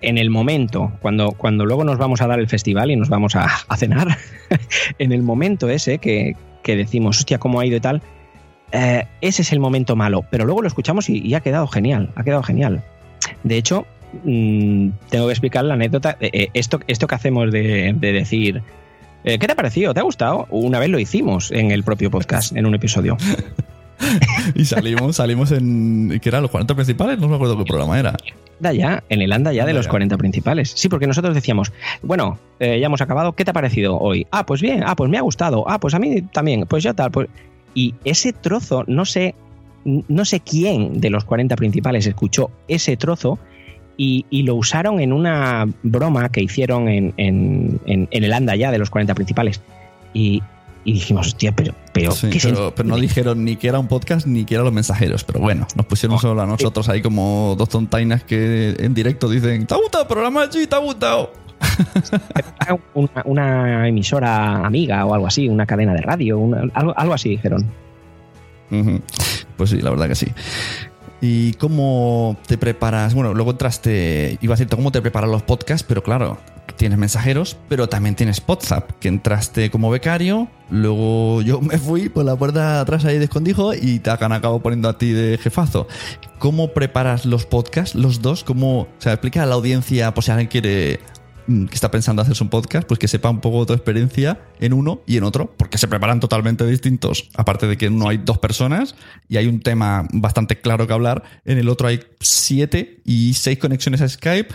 en 0.00 0.18
el 0.18 0.30
momento, 0.30 0.92
cuando, 1.00 1.32
cuando 1.32 1.66
luego 1.66 1.84
nos 1.84 1.98
vamos 1.98 2.20
a 2.20 2.26
dar 2.26 2.38
el 2.38 2.48
festival 2.48 2.90
y 2.90 2.96
nos 2.96 3.08
vamos 3.08 3.34
a, 3.34 3.48
cenar, 3.76 4.16
en 4.98 5.12
el 5.12 5.22
momento 5.22 5.68
ese 5.68 5.98
que, 5.98 6.36
que 6.62 6.76
decimos, 6.76 7.18
hostia, 7.18 7.38
cómo 7.38 7.60
ha 7.60 7.66
ido 7.66 7.76
y 7.76 7.80
tal, 7.80 8.02
eh, 8.70 9.06
ese 9.20 9.42
es 9.42 9.52
el 9.52 9.60
momento 9.60 9.96
malo, 9.96 10.24
pero 10.30 10.44
luego 10.44 10.62
lo 10.62 10.68
escuchamos 10.68 11.08
y, 11.10 11.34
ha 11.34 11.40
quedado 11.40 11.66
genial, 11.66 12.10
ha 12.14 12.24
quedado 12.24 12.42
genial. 12.42 12.82
De 13.42 13.56
hecho, 13.56 13.86
mm, 14.24 14.90
tengo 15.10 15.26
que 15.26 15.32
explicar 15.32 15.64
la 15.64 15.74
anécdota, 15.74 16.16
eh, 16.20 16.48
esto, 16.54 16.80
esto 16.86 17.06
que 17.06 17.14
hacemos 17.14 17.50
de, 17.50 17.94
de 17.96 18.12
decir, 18.12 18.62
eh, 19.24 19.38
¿qué 19.38 19.46
te 19.46 19.52
ha 19.52 19.56
parecido? 19.56 19.94
¿Te 19.94 20.00
ha 20.00 20.04
gustado? 20.04 20.46
Una 20.50 20.78
vez 20.78 20.90
lo 20.90 20.98
hicimos 20.98 21.50
en 21.50 21.70
el 21.70 21.84
propio 21.84 22.10
podcast, 22.10 22.56
en 22.56 22.66
un 22.66 22.74
episodio. 22.74 23.16
y 24.54 24.64
salimos, 24.64 25.16
salimos 25.16 25.52
en... 25.52 26.18
¿Qué 26.20 26.28
era? 26.28 26.40
¿Los 26.40 26.50
40 26.50 26.74
principales? 26.74 27.18
No 27.18 27.28
me 27.28 27.36
acuerdo 27.36 27.56
qué 27.58 27.64
programa 27.64 27.98
era. 27.98 28.16
Ya, 28.70 29.02
en 29.08 29.22
el 29.22 29.32
anda 29.32 29.52
ya 29.52 29.66
de 29.66 29.72
los 29.72 29.86
ya. 29.86 29.90
40 29.90 30.16
principales. 30.18 30.72
Sí, 30.76 30.88
porque 30.88 31.06
nosotros 31.06 31.34
decíamos, 31.34 31.72
bueno, 32.02 32.38
eh, 32.60 32.78
ya 32.78 32.86
hemos 32.86 33.00
acabado, 33.00 33.32
¿qué 33.32 33.44
te 33.44 33.50
ha 33.50 33.54
parecido 33.54 33.98
hoy? 33.98 34.26
Ah, 34.30 34.46
pues 34.46 34.60
bien, 34.60 34.84
ah, 34.86 34.94
pues 34.94 35.10
me 35.10 35.18
ha 35.18 35.22
gustado, 35.22 35.68
ah, 35.68 35.80
pues 35.80 35.94
a 35.94 35.98
mí 35.98 36.22
también, 36.22 36.66
pues 36.66 36.84
ya 36.84 36.94
tal, 36.94 37.10
pues... 37.10 37.28
Y 37.74 37.94
ese 38.04 38.32
trozo, 38.32 38.84
no 38.86 39.04
sé, 39.04 39.34
no 39.84 40.24
sé 40.24 40.40
quién 40.40 41.00
de 41.00 41.10
los 41.10 41.24
40 41.24 41.56
principales 41.56 42.06
escuchó 42.06 42.50
ese 42.68 42.96
trozo 42.96 43.38
y, 43.96 44.26
y 44.30 44.42
lo 44.44 44.54
usaron 44.56 45.00
en 45.00 45.12
una 45.12 45.66
broma 45.82 46.28
que 46.30 46.42
hicieron 46.42 46.88
en, 46.88 47.14
en- 47.16 47.80
en- 47.86 48.08
en 48.10 48.24
el 48.24 48.32
anda 48.32 48.56
ya 48.56 48.70
de 48.70 48.78
los 48.78 48.90
40 48.90 49.14
principales. 49.14 49.60
Y, 50.14 50.42
y 50.84 50.94
dijimos, 50.94 51.28
hostia, 51.28 51.52
pero, 51.52 51.74
pero, 51.92 52.10
Sí, 52.10 52.28
¿qué 52.30 52.38
pero, 52.42 52.74
pero 52.74 52.88
no 52.88 52.96
dijeron 52.96 53.44
ni 53.44 53.54
que 53.56 53.68
era 53.68 53.78
un 53.78 53.86
podcast 53.88 54.26
ni 54.26 54.44
que 54.44 54.54
eran 54.54 54.64
los 54.64 54.74
mensajeros. 54.74 55.22
Pero 55.24 55.38
bueno, 55.40 55.66
nos 55.76 55.86
pusieron 55.86 56.18
solo 56.18 56.42
a 56.42 56.46
nosotros 56.46 56.88
ahí 56.88 57.00
como 57.02 57.54
dos 57.56 57.68
tontainas 57.68 58.24
que 58.24 58.74
en 58.78 58.92
directo 58.94 59.28
dicen: 59.28 59.66
¿Te 59.66 59.74
ha 59.74 59.76
gustado 59.76 60.02
el 60.04 60.08
programa? 60.08 60.46
Sí, 60.50 60.66
te 60.66 60.74
ha 60.74 60.78
gustado. 60.80 61.32
una, 62.94 63.22
una 63.24 63.88
emisora 63.88 64.66
amiga 64.66 65.04
o 65.06 65.14
algo 65.14 65.26
así, 65.28 65.48
una 65.48 65.66
cadena 65.66 65.94
de 65.94 66.00
radio, 66.02 66.38
una- 66.38 66.62
algo, 66.74 66.92
algo 66.98 67.14
así 67.14 67.28
dijeron. 67.28 67.64
Pues 69.56 69.70
sí, 69.70 69.80
la 69.80 69.90
verdad 69.90 70.08
que 70.08 70.14
sí. 70.14 70.26
¿Y 71.24 71.52
cómo 71.52 72.36
te 72.48 72.58
preparas? 72.58 73.14
Bueno, 73.14 73.32
luego 73.32 73.52
entraste, 73.52 74.38
iba 74.42 74.54
a 74.54 74.56
cómo 74.76 74.90
te 74.90 75.00
preparas 75.00 75.30
los 75.30 75.44
podcasts, 75.44 75.86
pero 75.88 76.02
claro, 76.02 76.36
tienes 76.76 76.98
mensajeros, 76.98 77.56
pero 77.68 77.88
también 77.88 78.16
tienes 78.16 78.42
WhatsApp, 78.44 78.90
que 78.98 79.06
entraste 79.06 79.70
como 79.70 79.88
becario, 79.88 80.48
luego 80.68 81.40
yo 81.42 81.60
me 81.60 81.78
fui 81.78 82.08
por 82.08 82.24
la 82.24 82.34
puerta 82.34 82.80
atrás 82.80 83.04
ahí 83.04 83.18
de 83.18 83.24
escondijo 83.26 83.72
y 83.72 84.00
te 84.00 84.10
han 84.10 84.40
poniendo 84.64 84.88
a 84.88 84.98
ti 84.98 85.12
de 85.12 85.38
jefazo. 85.38 85.86
¿Cómo 86.40 86.72
preparas 86.72 87.24
los 87.24 87.46
podcasts, 87.46 87.94
los 87.94 88.20
dos? 88.20 88.42
¿Cómo, 88.42 88.80
o 88.80 89.08
explica 89.12 89.44
a 89.44 89.46
la 89.46 89.54
audiencia, 89.54 90.12
por 90.14 90.24
si 90.24 90.32
alguien 90.32 90.48
quiere 90.48 90.98
que 91.46 91.74
está 91.74 91.90
pensando 91.90 92.22
hacerse 92.22 92.42
un 92.42 92.50
podcast, 92.50 92.86
pues 92.86 92.98
que 92.98 93.08
sepa 93.08 93.30
un 93.30 93.40
poco 93.40 93.66
tu 93.66 93.72
experiencia 93.72 94.40
en 94.60 94.72
uno 94.72 95.02
y 95.06 95.16
en 95.16 95.24
otro, 95.24 95.54
porque 95.56 95.78
se 95.78 95.88
preparan 95.88 96.20
totalmente 96.20 96.66
distintos. 96.66 97.28
Aparte 97.34 97.66
de 97.66 97.76
que 97.76 97.88
uno 97.88 98.08
hay 98.08 98.18
dos 98.18 98.38
personas 98.38 98.94
y 99.28 99.36
hay 99.36 99.46
un 99.46 99.60
tema 99.60 100.06
bastante 100.12 100.60
claro 100.60 100.86
que 100.86 100.92
hablar, 100.92 101.22
en 101.44 101.58
el 101.58 101.68
otro 101.68 101.88
hay 101.88 102.00
siete 102.20 103.00
y 103.04 103.34
seis 103.34 103.58
conexiones 103.58 104.00
a 104.00 104.08
Skype 104.08 104.54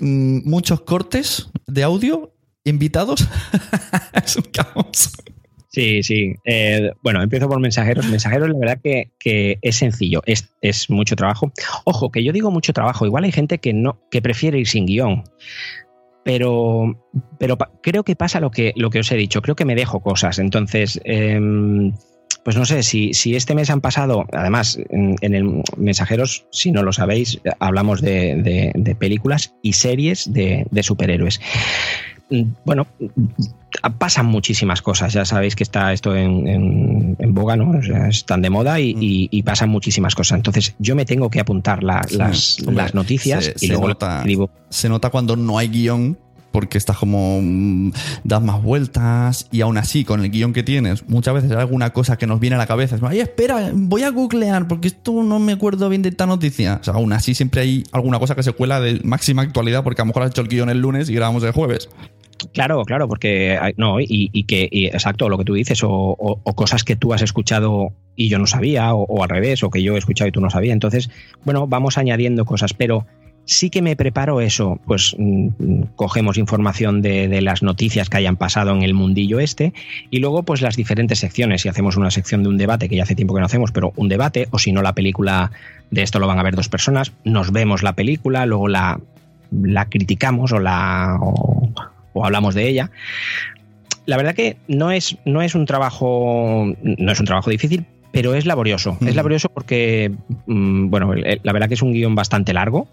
Mm, 0.00 0.48
muchos 0.48 0.82
cortes 0.82 1.48
de 1.66 1.82
audio, 1.82 2.32
invitados. 2.64 3.26
es 4.12 4.36
un 4.36 4.44
caos. 4.44 5.12
Sí, 5.70 6.02
sí. 6.02 6.34
Eh, 6.44 6.92
bueno, 7.02 7.22
empiezo 7.22 7.48
por 7.48 7.60
mensajeros. 7.60 8.06
Mensajeros, 8.06 8.48
la 8.48 8.58
verdad 8.58 8.80
que, 8.82 9.12
que 9.18 9.58
es 9.60 9.76
sencillo, 9.76 10.22
es, 10.26 10.48
es, 10.62 10.88
mucho 10.88 11.14
trabajo. 11.14 11.52
Ojo, 11.84 12.10
que 12.10 12.24
yo 12.24 12.32
digo 12.32 12.50
mucho 12.50 12.72
trabajo. 12.72 13.06
Igual 13.06 13.24
hay 13.24 13.32
gente 13.32 13.58
que 13.58 13.72
no, 13.72 14.00
que 14.10 14.22
prefiere 14.22 14.58
ir 14.58 14.68
sin 14.68 14.86
guion. 14.86 15.24
Pero, 16.24 17.10
pero 17.38 17.56
creo 17.82 18.04
que 18.04 18.16
pasa 18.16 18.40
lo 18.40 18.50
que, 18.50 18.72
lo 18.76 18.90
que 18.90 19.00
os 19.00 19.10
he 19.10 19.16
dicho. 19.16 19.40
Creo 19.40 19.56
que 19.56 19.64
me 19.64 19.74
dejo 19.74 20.00
cosas. 20.00 20.38
Entonces, 20.38 21.00
eh, 21.04 21.40
pues 22.48 22.56
no 22.56 22.64
sé, 22.64 22.82
si, 22.82 23.12
si 23.12 23.36
este 23.36 23.54
mes 23.54 23.68
han 23.68 23.82
pasado, 23.82 24.24
además, 24.32 24.78
en, 24.88 25.34
el 25.34 25.62
Mensajeros, 25.76 26.46
si 26.50 26.72
no 26.72 26.82
lo 26.82 26.94
sabéis, 26.94 27.38
hablamos 27.58 28.00
de, 28.00 28.96
películas 28.98 29.54
y 29.62 29.74
series 29.74 30.32
de, 30.32 30.66
superhéroes. 30.80 31.42
Bueno, 32.64 32.86
pasan 33.98 34.26
muchísimas 34.26 34.82
cosas. 34.82 35.12
Ya 35.12 35.24
sabéis 35.24 35.56
que 35.56 35.62
está 35.62 35.92
esto 35.92 36.14
en, 36.14 37.16
boga, 37.28 37.56
¿no? 37.56 37.78
están 38.08 38.42
de 38.42 38.50
moda 38.50 38.80
y, 38.80 39.28
mm. 39.32 39.44
pasan 39.44 39.70
muchísimas 39.70 40.14
cosas. 40.14 40.36
Entonces, 40.36 40.74
yo 40.78 40.94
me 40.94 41.04
tengo 41.04 41.30
que 41.30 41.40
apuntar 41.40 41.82
las, 41.82 42.12
las, 42.12 42.94
noticias 42.94 43.54
y 43.60 43.68
luego 43.68 43.88
nota, 43.88 44.24
Se 44.70 44.88
nota 44.88 45.10
cuando 45.10 45.36
no 45.36 45.58
hay 45.58 45.68
guion 45.68 46.18
porque 46.50 46.78
estás 46.78 46.96
como 46.96 47.40
mm, 47.42 47.92
das 48.24 48.42
más 48.42 48.62
vueltas 48.62 49.46
y 49.52 49.60
aún 49.60 49.76
así 49.78 50.04
con 50.04 50.24
el 50.24 50.30
guion 50.30 50.52
que 50.52 50.62
tienes 50.62 51.06
muchas 51.08 51.34
veces 51.34 51.50
hay 51.50 51.58
alguna 51.58 51.92
cosa 51.92 52.16
que 52.16 52.26
nos 52.26 52.40
viene 52.40 52.56
a 52.56 52.58
la 52.58 52.66
cabeza 52.66 52.96
es, 52.96 53.02
ay 53.02 53.20
espera 53.20 53.70
voy 53.74 54.02
a 54.02 54.10
googlear 54.10 54.66
porque 54.66 54.88
esto 54.88 55.22
no 55.22 55.38
me 55.38 55.52
acuerdo 55.52 55.88
bien 55.90 56.02
de 56.02 56.08
esta 56.08 56.26
noticia 56.26 56.78
o 56.80 56.84
sea, 56.84 56.94
aún 56.94 57.12
así 57.12 57.34
siempre 57.34 57.60
hay 57.60 57.84
alguna 57.92 58.18
cosa 58.18 58.34
que 58.34 58.42
se 58.42 58.52
cuela 58.52 58.80
de 58.80 59.00
máxima 59.04 59.42
actualidad 59.42 59.84
porque 59.84 60.00
a 60.00 60.04
lo 60.04 60.08
mejor 60.08 60.22
has 60.22 60.30
hecho 60.30 60.40
el 60.40 60.48
guion 60.48 60.70
el 60.70 60.80
lunes 60.80 61.10
y 61.10 61.14
grabamos 61.14 61.42
el 61.44 61.52
jueves 61.52 61.90
Claro, 62.52 62.84
claro, 62.84 63.08
porque 63.08 63.58
no, 63.76 63.96
y, 64.00 64.44
que, 64.44 64.68
exacto, 64.72 65.28
lo 65.28 65.38
que 65.38 65.44
tú 65.44 65.54
dices, 65.54 65.80
o, 65.82 66.40
cosas 66.54 66.84
que 66.84 66.96
tú 66.96 67.12
has 67.12 67.22
escuchado 67.22 67.92
y 68.16 68.28
yo 68.28 68.38
no 68.38 68.46
sabía, 68.46 68.94
o, 68.94 69.22
al 69.22 69.28
revés, 69.28 69.62
o 69.62 69.70
que 69.70 69.82
yo 69.82 69.94
he 69.94 69.98
escuchado 69.98 70.28
y 70.28 70.32
tú 70.32 70.40
no 70.40 70.50
sabías. 70.50 70.72
Entonces, 70.72 71.10
bueno, 71.44 71.66
vamos 71.66 71.98
añadiendo 71.98 72.44
cosas, 72.44 72.74
pero 72.74 73.06
sí 73.44 73.70
que 73.70 73.80
me 73.80 73.96
preparo 73.96 74.40
eso, 74.40 74.78
pues 74.86 75.16
mm, 75.18 75.82
cogemos 75.96 76.36
información 76.36 77.00
de, 77.00 77.40
las 77.40 77.62
noticias 77.62 78.10
que 78.10 78.18
hayan 78.18 78.36
pasado 78.36 78.72
en 78.72 78.82
el 78.82 78.92
mundillo 78.92 79.40
este 79.40 79.72
y 80.10 80.18
luego 80.18 80.42
pues 80.42 80.60
las 80.60 80.76
diferentes 80.76 81.20
secciones, 81.20 81.62
si 81.62 81.68
hacemos 81.68 81.96
una 81.96 82.10
sección 82.10 82.42
de 82.42 82.50
un 82.50 82.58
debate, 82.58 82.88
que 82.88 82.96
ya 82.96 83.04
hace 83.04 83.14
tiempo 83.14 83.34
que 83.34 83.40
no 83.40 83.46
hacemos, 83.46 83.72
pero 83.72 83.92
un 83.96 84.08
debate, 84.08 84.48
o 84.50 84.58
si 84.58 84.72
no 84.72 84.82
la 84.82 84.94
película 84.94 85.50
de 85.90 86.02
esto 86.02 86.18
lo 86.18 86.26
van 86.26 86.38
a 86.38 86.42
ver 86.42 86.56
dos 86.56 86.68
personas, 86.68 87.12
nos 87.24 87.50
vemos 87.50 87.82
la 87.82 87.94
película, 87.94 88.44
luego 88.44 88.68
la, 88.68 89.00
la 89.50 89.86
criticamos 89.86 90.52
o, 90.52 90.58
la, 90.58 91.18
hablamos 92.24 92.54
de 92.54 92.68
ella. 92.68 92.90
La 94.06 94.16
verdad 94.16 94.34
que 94.34 94.56
no 94.68 94.90
es, 94.90 95.18
no 95.24 95.42
es 95.42 95.54
un 95.54 95.66
trabajo, 95.66 96.74
no 96.82 97.12
es 97.12 97.20
un 97.20 97.26
trabajo 97.26 97.50
difícil, 97.50 97.84
pero 98.12 98.34
es 98.34 98.46
laborioso. 98.46 98.96
Es 99.06 99.14
laborioso 99.14 99.48
porque, 99.48 100.10
mm, 100.46 100.88
bueno, 100.88 101.14
la 101.14 101.52
verdad 101.52 101.68
que 101.68 101.74
es 101.74 101.82
un 101.82 101.92
guion 101.92 102.14
bastante 102.14 102.52
largo 102.52 102.88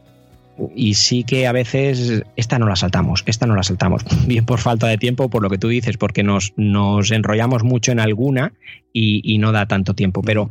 y 0.76 0.94
sí 0.94 1.24
que 1.24 1.48
a 1.48 1.52
veces 1.52 2.24
esta 2.36 2.60
no 2.60 2.68
la 2.68 2.76
saltamos, 2.76 3.24
esta 3.26 3.46
no 3.46 3.56
la 3.56 3.64
saltamos, 3.64 4.04
bien 4.28 4.46
por 4.46 4.60
falta 4.60 4.88
de 4.88 4.98
tiempo, 4.98 5.30
por 5.30 5.42
lo 5.42 5.50
que 5.50 5.58
tú 5.58 5.68
dices, 5.68 5.98
porque 5.98 6.24
nos, 6.24 6.54
nos 6.56 7.12
enrollamos 7.12 7.64
mucho 7.64 7.92
en 7.92 8.00
alguna 8.00 8.54
y, 8.94 9.38
no 9.40 9.52
da 9.52 9.68
tanto 9.68 9.94
tiempo. 9.94 10.22
Pero 10.22 10.50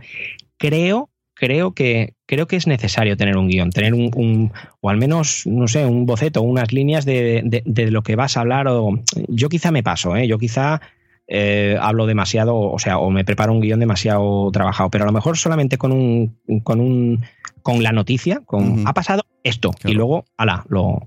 creo, 0.58 1.08
creo 1.34 1.72
que, 1.72 2.14
creo 2.26 2.46
que 2.46 2.56
es 2.56 2.66
necesario 2.66 3.16
tener 3.16 3.36
un 3.36 3.48
guion, 3.48 3.70
tener 3.70 3.94
un, 3.94 4.52
o 4.80 4.90
al 4.90 4.96
menos, 4.96 5.46
no 5.46 5.68
sé, 5.68 5.84
un 5.84 6.06
boceto, 6.06 6.42
unas 6.42 6.72
líneas 6.72 7.04
de, 7.04 7.62
de, 7.64 7.90
lo 7.90 8.02
que 8.02 8.16
vas 8.16 8.36
a 8.36 8.40
hablar. 8.40 8.68
O, 8.68 9.00
yo 9.28 9.48
quizá 9.48 9.70
me 9.70 9.82
paso, 9.82 10.16
¿eh? 10.16 10.26
yo 10.26 10.38
quizá 10.38 10.80
eh, 11.26 11.76
hablo 11.80 12.06
demasiado, 12.06 12.56
o 12.58 12.78
sea, 12.78 12.98
o 12.98 13.10
me 13.10 13.24
preparo 13.24 13.52
un 13.52 13.60
guion 13.60 13.80
demasiado 13.80 14.50
trabajado, 14.52 14.90
pero 14.90 15.04
a 15.04 15.06
lo 15.06 15.12
mejor 15.12 15.36
solamente 15.36 15.78
con 15.78 15.92
un, 15.92 16.38
con 16.62 16.80
un, 16.80 17.24
con 17.62 17.82
la 17.82 17.92
noticia, 17.92 18.40
con 18.44 18.86
ha 18.86 18.94
pasado 18.94 19.22
esto, 19.42 19.72
y 19.84 19.92
luego, 19.92 20.24
ala, 20.36 20.64
lo, 20.68 21.00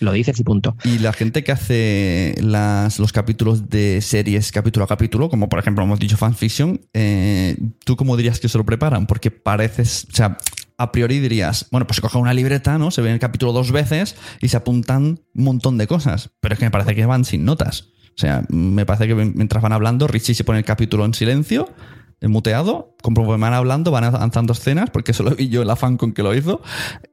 lo 0.00 0.12
dices 0.12 0.38
y 0.40 0.44
punto. 0.44 0.76
Y 0.84 0.98
la 0.98 1.12
gente 1.12 1.44
que 1.44 1.52
hace 1.52 2.34
las, 2.40 2.98
los 2.98 3.12
capítulos 3.12 3.68
de 3.68 4.00
series 4.00 4.52
capítulo 4.52 4.84
a 4.84 4.88
capítulo, 4.88 5.28
como 5.28 5.48
por 5.48 5.58
ejemplo 5.58 5.84
hemos 5.84 5.98
dicho 5.98 6.16
fanfiction, 6.16 6.80
eh, 6.92 7.56
¿tú 7.84 7.96
cómo 7.96 8.16
dirías 8.16 8.40
que 8.40 8.48
se 8.48 8.58
lo 8.58 8.64
preparan? 8.64 9.06
Porque 9.06 9.30
pareces, 9.30 10.06
o 10.12 10.14
sea, 10.14 10.38
a 10.76 10.92
priori 10.92 11.18
dirías, 11.18 11.66
bueno, 11.70 11.86
pues 11.86 11.96
se 11.96 12.02
coge 12.02 12.18
una 12.18 12.32
libreta, 12.32 12.78
¿no? 12.78 12.90
Se 12.90 13.02
ve 13.02 13.12
el 13.12 13.18
capítulo 13.18 13.52
dos 13.52 13.72
veces 13.72 14.16
y 14.40 14.48
se 14.48 14.56
apuntan 14.56 15.20
un 15.34 15.44
montón 15.44 15.76
de 15.76 15.86
cosas, 15.86 16.30
pero 16.40 16.54
es 16.54 16.58
que 16.58 16.66
me 16.66 16.70
parece 16.70 16.94
que 16.94 17.04
van 17.04 17.24
sin 17.24 17.44
notas. 17.44 17.88
O 18.16 18.20
sea, 18.20 18.44
me 18.48 18.84
parece 18.84 19.06
que 19.06 19.14
mientras 19.14 19.62
van 19.62 19.72
hablando, 19.72 20.08
Richie 20.08 20.34
se 20.34 20.44
pone 20.44 20.58
el 20.58 20.64
capítulo 20.64 21.04
en 21.04 21.14
silencio, 21.14 21.68
muteado, 22.22 22.96
conforme 23.02 23.36
van 23.36 23.54
hablando, 23.54 23.90
van 23.90 24.04
avanzando 24.04 24.52
escenas, 24.52 24.90
porque 24.90 25.12
eso 25.12 25.22
lo 25.22 25.30
vi 25.30 25.48
yo 25.48 25.62
el 25.62 25.70
afán 25.70 25.96
con 25.96 26.12
que 26.12 26.22
lo 26.22 26.34
hizo, 26.34 26.60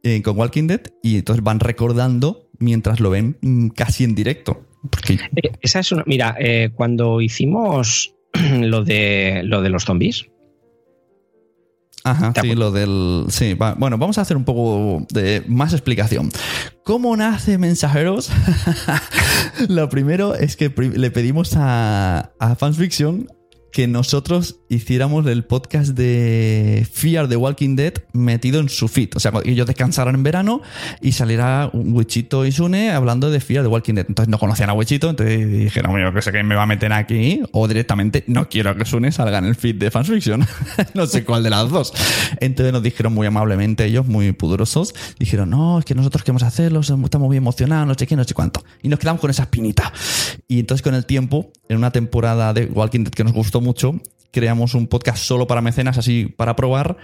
eh, 0.03 0.21
con 0.23 0.37
Walking 0.37 0.67
Dead, 0.67 0.81
y 1.03 1.17
entonces 1.17 1.43
van 1.43 1.59
recordando 1.59 2.49
mientras 2.57 2.99
lo 2.99 3.11
ven 3.11 3.37
mm, 3.41 3.69
casi 3.69 4.03
en 4.03 4.15
directo. 4.15 4.65
Eh, 5.09 5.51
esa 5.61 5.79
es 5.79 5.91
una. 5.91 6.03
Mira, 6.05 6.35
eh, 6.39 6.71
cuando 6.73 7.21
hicimos 7.21 8.15
lo 8.59 8.83
de 8.83 9.41
lo 9.43 9.61
de 9.61 9.69
los 9.69 9.83
zombies, 9.83 10.25
Ajá, 12.05 12.33
sí, 12.39 12.53
lo 12.53 12.71
del. 12.71 13.25
Sí, 13.29 13.55
bueno, 13.55 13.97
vamos 13.97 14.19
a 14.19 14.21
hacer 14.21 14.37
un 14.37 14.45
poco 14.45 15.07
de 15.09 15.43
más 15.47 15.73
explicación. 15.73 16.29
¿Cómo 16.83 17.17
nace 17.17 17.57
Mensajeros? 17.57 18.29
lo 19.69 19.89
primero 19.89 20.35
es 20.35 20.55
que 20.55 20.69
le 20.69 21.09
pedimos 21.09 21.55
a, 21.57 22.31
a 22.39 22.55
Fiction 22.55 23.27
que 23.75 23.89
nosotros 23.89 24.61
hiciéramos 24.69 25.27
el 25.27 25.43
podcast 25.43 25.89
de 25.89 26.88
Fear 26.89 27.27
the 27.27 27.35
Walking 27.35 27.75
Dead 27.75 27.91
metido 28.13 28.61
en 28.61 28.69
su 28.69 28.88
feed. 28.88 29.09
O 29.15 29.19
sea, 29.19 29.33
ellos 29.43 29.67
descansaran 29.67 30.15
en 30.15 30.23
verano 30.23 30.61
y 31.01 31.11
saliera 31.11 31.69
Wichito 31.73 32.45
y 32.45 32.53
Sune 32.53 32.91
hablando 32.91 33.29
de 33.29 33.41
Fear 33.41 33.65
the 33.65 33.67
Walking 33.67 33.95
Dead. 33.95 34.05
Entonces 34.07 34.31
no 34.31 34.39
conocían 34.39 34.69
a 34.69 34.73
Wichito, 34.73 35.09
entonces 35.09 35.51
dijeron, 35.51 35.99
yo 35.99 36.13
que 36.13 36.21
sé 36.21 36.31
que 36.31 36.41
me 36.41 36.55
va 36.55 36.63
a 36.63 36.67
meter 36.67 36.93
aquí, 36.93 37.41
o 37.51 37.67
directamente 37.67 38.23
no 38.27 38.47
quiero 38.47 38.77
que 38.77 38.85
Sune 38.85 39.11
salga 39.11 39.39
en 39.39 39.45
el 39.45 39.55
feed 39.55 39.75
de 39.75 39.91
Fansfiction. 39.91 40.47
no 40.93 41.05
sé 41.05 41.25
cuál 41.25 41.43
de 41.43 41.49
las 41.49 41.69
dos. 41.69 41.91
Entonces 42.39 42.71
nos 42.71 42.81
dijeron 42.81 43.13
muy 43.13 43.27
amablemente 43.27 43.83
ellos, 43.83 44.07
muy 44.07 44.31
pudorosos, 44.31 44.95
dijeron, 45.19 45.49
no, 45.49 45.79
es 45.79 45.83
que 45.83 45.95
nosotros 45.95 46.23
queremos 46.23 46.43
hacerlo, 46.43 46.79
estamos 46.79 47.27
muy 47.27 47.35
emocionados, 47.35 47.89
no 47.89 47.93
sé 47.95 48.07
qué, 48.07 48.15
no 48.15 48.23
sé 48.23 48.33
cuánto. 48.33 48.63
Y 48.83 48.88
nos 48.88 48.99
quedamos 48.99 49.19
con 49.19 49.31
esa 49.31 49.43
espinita. 49.43 49.91
Y 50.47 50.61
entonces 50.61 50.81
con 50.81 50.95
el 50.95 51.05
tiempo, 51.05 51.51
en 51.67 51.75
una 51.75 51.91
temporada 51.91 52.53
de 52.53 52.67
Walking 52.67 53.03
Dead 53.03 53.11
que 53.11 53.25
nos 53.25 53.33
gustó 53.33 53.64
mucho, 53.65 53.99
creamos 54.32 54.75
un 54.75 54.88
podcast 54.88 55.17
solo 55.17 55.47
para 55.47 55.62
mecenas, 55.62 55.97
así 55.97 56.28
para 56.38 56.56
probar, 56.56 56.97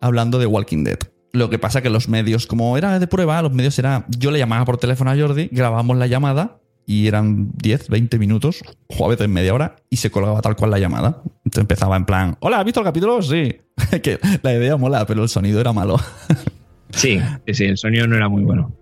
hablando 0.00 0.38
de 0.38 0.46
Walking 0.46 0.82
Dead. 0.82 0.98
Lo 1.32 1.50
que 1.50 1.58
pasa 1.58 1.82
que 1.82 1.90
los 1.90 2.08
medios, 2.08 2.46
como 2.46 2.78
era 2.78 2.98
de 2.98 3.06
prueba, 3.06 3.42
los 3.42 3.52
medios 3.52 3.78
era. 3.78 4.06
Yo 4.18 4.30
le 4.30 4.38
llamaba 4.38 4.64
por 4.64 4.78
teléfono 4.78 5.10
a 5.10 5.16
Jordi, 5.16 5.48
grabábamos 5.52 5.98
la 5.98 6.06
llamada 6.06 6.58
y 6.86 7.08
eran 7.08 7.50
10, 7.56 7.88
20 7.88 8.18
minutos, 8.18 8.62
o 8.86 9.04
a 9.04 9.08
veces 9.08 9.28
media 9.28 9.52
hora, 9.52 9.76
y 9.90 9.96
se 9.96 10.10
colgaba 10.10 10.40
tal 10.40 10.56
cual 10.56 10.70
la 10.70 10.78
llamada. 10.78 11.22
Entonces 11.44 11.60
empezaba 11.60 11.96
en 11.96 12.06
plan: 12.06 12.36
Hola, 12.40 12.60
¿has 12.60 12.64
visto 12.64 12.80
el 12.80 12.86
capítulo? 12.86 13.20
Sí. 13.20 13.56
que 14.02 14.18
la 14.42 14.54
idea 14.54 14.76
mola, 14.76 15.06
pero 15.06 15.22
el 15.22 15.28
sonido 15.28 15.60
era 15.60 15.74
malo. 15.74 15.98
sí, 16.90 17.20
sí, 17.52 17.64
el 17.64 17.76
sonido 17.76 18.06
no 18.06 18.16
era 18.16 18.28
muy 18.28 18.42
bueno. 18.42 18.72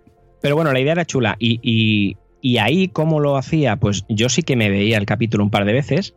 Pero 0.41 0.55
bueno, 0.55 0.71
la 0.71 0.79
idea 0.79 0.93
era 0.93 1.05
chula. 1.05 1.35
Y, 1.39 2.15
y 2.41 2.57
ahí, 2.59 2.87
¿cómo 2.87 3.19
lo 3.19 3.35
hacía? 3.35 3.75
Pues 3.77 4.05
yo 4.07 4.29
sí 4.29 4.43
que 4.43 4.55
me 4.55 4.69
veía 4.69 4.97
el 4.99 5.07
capítulo 5.07 5.43
un 5.43 5.49
par 5.49 5.65
de 5.65 5.73
veces 5.73 6.13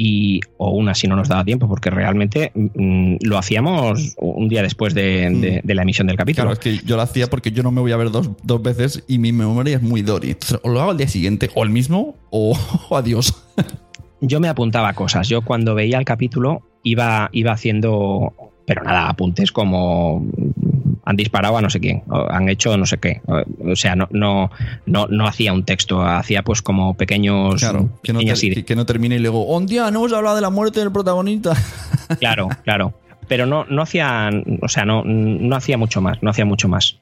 y, 0.00 0.40
o 0.58 0.70
una 0.70 0.94
si 0.94 1.08
no 1.08 1.16
nos 1.16 1.28
daba 1.28 1.44
tiempo, 1.44 1.66
porque 1.68 1.90
realmente 1.90 2.52
mm, 2.54 3.16
lo 3.22 3.36
hacíamos 3.36 4.14
un 4.18 4.48
día 4.48 4.62
después 4.62 4.94
de, 4.94 5.60
la 5.64 5.82
emisión 5.82 6.06
del 6.06 6.16
capítulo. 6.16 6.44
Claro, 6.44 6.52
es 6.52 6.60
que 6.60 6.86
yo 6.86 6.94
lo 6.94 7.02
hacía 7.02 7.28
porque 7.28 7.50
yo 7.50 7.64
no 7.64 7.72
me 7.72 7.80
voy 7.80 7.90
a 7.90 7.96
ver 7.96 8.12
dos, 8.12 8.62
veces 8.62 9.02
y 9.08 9.18
mi 9.18 9.32
memoria 9.32 9.76
es 9.76 9.82
muy 9.82 10.02
Dory. 10.02 10.36
o 10.62 10.68
lo 10.68 10.80
hago 10.80 10.92
al 10.92 10.96
día 10.96 11.08
siguiente, 11.08 11.50
o 11.52 11.64
el 11.64 11.70
mismo, 11.70 12.14
o, 12.30 12.56
adiós. 12.96 13.44
Yo 14.20 14.38
me 14.38 14.48
apuntaba 14.48 14.92
cosas. 14.92 15.28
Yo 15.28 15.42
cuando 15.42 15.74
veía 15.74 15.98
el 15.98 16.04
capítulo 16.04 16.62
iba, 16.84 17.28
iba 17.32 17.50
haciendo, 17.50 18.32
pero 18.66 18.84
nada, 18.84 19.08
apuntes 19.08 19.50
como 19.50 20.24
han 21.08 21.16
disparado 21.16 21.56
a 21.56 21.62
no 21.62 21.70
sé 21.70 21.80
quién, 21.80 22.02
o 22.10 22.30
han 22.30 22.50
hecho 22.50 22.76
no 22.76 22.84
sé 22.84 22.98
qué. 22.98 23.22
O 23.26 23.74
sea, 23.76 23.96
no, 23.96 24.08
no, 24.10 24.50
no, 24.84 25.06
no 25.06 25.26
hacía 25.26 25.54
un 25.54 25.64
texto, 25.64 26.02
hacía 26.02 26.42
pues 26.42 26.60
como 26.60 26.98
pequeños. 26.98 27.60
Claro, 27.60 27.88
que 28.02 28.12
no, 28.12 28.20
que, 28.20 28.76
no 28.76 28.84
termine 28.84 29.16
y 29.16 29.18
luego, 29.18 29.48
¡oh, 29.48 29.58
día! 29.62 29.90
No 29.90 30.00
hemos 30.00 30.12
hablado 30.12 30.36
de 30.36 30.42
la 30.42 30.50
muerte 30.50 30.80
del 30.80 30.92
protagonista. 30.92 31.54
Claro, 32.20 32.48
claro. 32.64 32.94
Pero 33.28 33.44
no, 33.44 33.66
no 33.66 33.82
hacía, 33.82 34.30
o 34.62 34.68
sea, 34.68 34.86
no, 34.86 35.04
no 35.04 35.54
hacía 35.54 35.76
mucho 35.76 36.00
más, 36.00 36.22
no 36.22 36.30
hacía 36.30 36.46
mucho 36.46 36.68
más. 36.68 36.98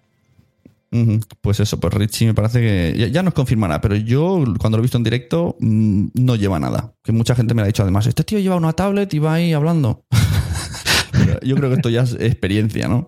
Pues 1.40 1.60
eso, 1.60 1.78
pues 1.78 1.94
Richie 1.94 2.26
me 2.26 2.34
parece 2.34 2.60
que 2.60 3.10
ya, 3.10 3.22
nos 3.22 3.34
confirmará, 3.34 3.80
pero 3.80 3.94
yo 3.94 4.42
cuando 4.58 4.78
lo 4.78 4.82
he 4.82 4.82
visto 4.82 4.98
en 4.98 5.04
directo 5.04 5.56
mm, 5.60 6.06
no 6.14 6.34
lleva 6.34 6.58
nada. 6.58 6.92
Que 7.04 7.12
mucha 7.12 7.36
gente 7.36 7.54
me 7.54 7.62
ha 7.62 7.66
dicho 7.66 7.82
además, 7.82 8.06
este 8.06 8.24
tío 8.24 8.38
lleva 8.38 8.56
una 8.56 8.72
tablet 8.72 9.12
y 9.14 9.18
va 9.20 9.34
ahí 9.34 9.52
hablando. 9.52 10.04
yo 11.42 11.54
creo 11.56 11.70
que 11.70 11.76
esto 11.76 11.88
ya 11.88 12.02
es 12.02 12.14
experiencia, 12.14 12.88
¿no? 12.88 13.06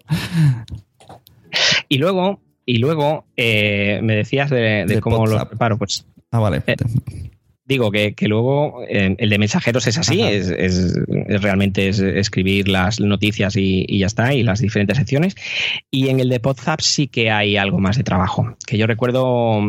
Y 1.89 1.99
luego, 1.99 2.41
y 2.65 2.79
luego 2.79 3.25
eh, 3.37 4.01
me 4.03 4.15
decías 4.17 4.51
de, 4.51 4.99
cómo 5.03 5.27
lo 5.27 5.49
preparo. 5.49 5.79
Pues, 5.79 6.07
ah, 6.31 6.39
vale. 6.39 6.63
Eh, 6.67 6.77
Digo 7.69 7.91
que, 7.91 8.15
luego 8.23 8.83
eh, 8.89 9.15
el 9.19 9.29
de 9.29 9.39
mensajeros 9.39 9.87
es 9.87 9.99
así, 9.99 10.23
es, 10.23 10.95
realmente 11.43 11.91
es 11.91 11.99
escribir 12.01 12.67
las 12.67 12.99
noticias 12.99 13.57
y, 13.59 13.99
ya 13.99 14.07
está, 14.07 14.33
y 14.33 14.43
las 14.43 14.61
diferentes 14.61 14.97
secciones. 14.97 15.35
Y 15.91 16.09
en 16.09 16.19
el 16.19 16.31
de 16.31 16.41
WhatsApp 16.43 16.81
sí 16.81 17.09
que 17.09 17.31
hay 17.31 17.59
algo 17.59 17.79
más 17.79 17.99
de 17.99 18.05
trabajo. 18.05 18.57
Que 18.67 18.79
yo 18.79 18.87
recuerdo 18.87 19.61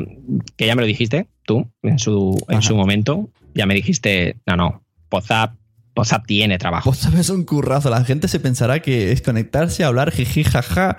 que 0.56 0.66
ya 0.66 0.76
me 0.76 0.82
lo 0.82 0.88
dijiste 0.88 1.28
tú 1.44 1.70
en 1.84 2.00
su, 2.00 2.42
en 2.48 2.62
su 2.62 2.74
momento, 2.78 3.32
ya 3.54 3.66
me 3.66 3.74
dijiste, 3.74 4.38
no, 4.46 4.56
no, 4.56 4.84
WhatsApp 5.12 5.59
WhatsApp 5.96 6.26
tiene 6.26 6.58
trabajo. 6.58 6.90
WhatsApp 6.90 7.16
es 7.16 7.30
un 7.30 7.44
currazo. 7.44 7.90
La 7.90 8.04
gente 8.04 8.28
se 8.28 8.40
pensará 8.40 8.82
que 8.82 9.12
es 9.12 9.22
conectarse, 9.22 9.84
hablar, 9.84 10.12
jiji, 10.12 10.44
jaja. 10.44 10.98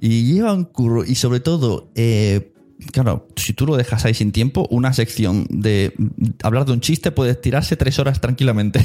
Y 0.00 0.32
lleva 0.32 0.52
un 0.52 0.64
curro. 0.64 1.04
Y 1.04 1.14
sobre 1.14 1.40
todo, 1.40 1.90
eh, 1.94 2.52
claro, 2.92 3.28
si 3.36 3.52
tú 3.52 3.66
lo 3.66 3.76
dejas 3.76 4.04
ahí 4.04 4.14
sin 4.14 4.32
tiempo, 4.32 4.66
una 4.70 4.92
sección 4.92 5.46
de 5.48 5.94
hablar 6.42 6.66
de 6.66 6.72
un 6.72 6.80
chiste 6.80 7.10
puede 7.10 7.34
tirarse 7.34 7.76
tres 7.76 7.98
horas 7.98 8.20
tranquilamente. 8.20 8.84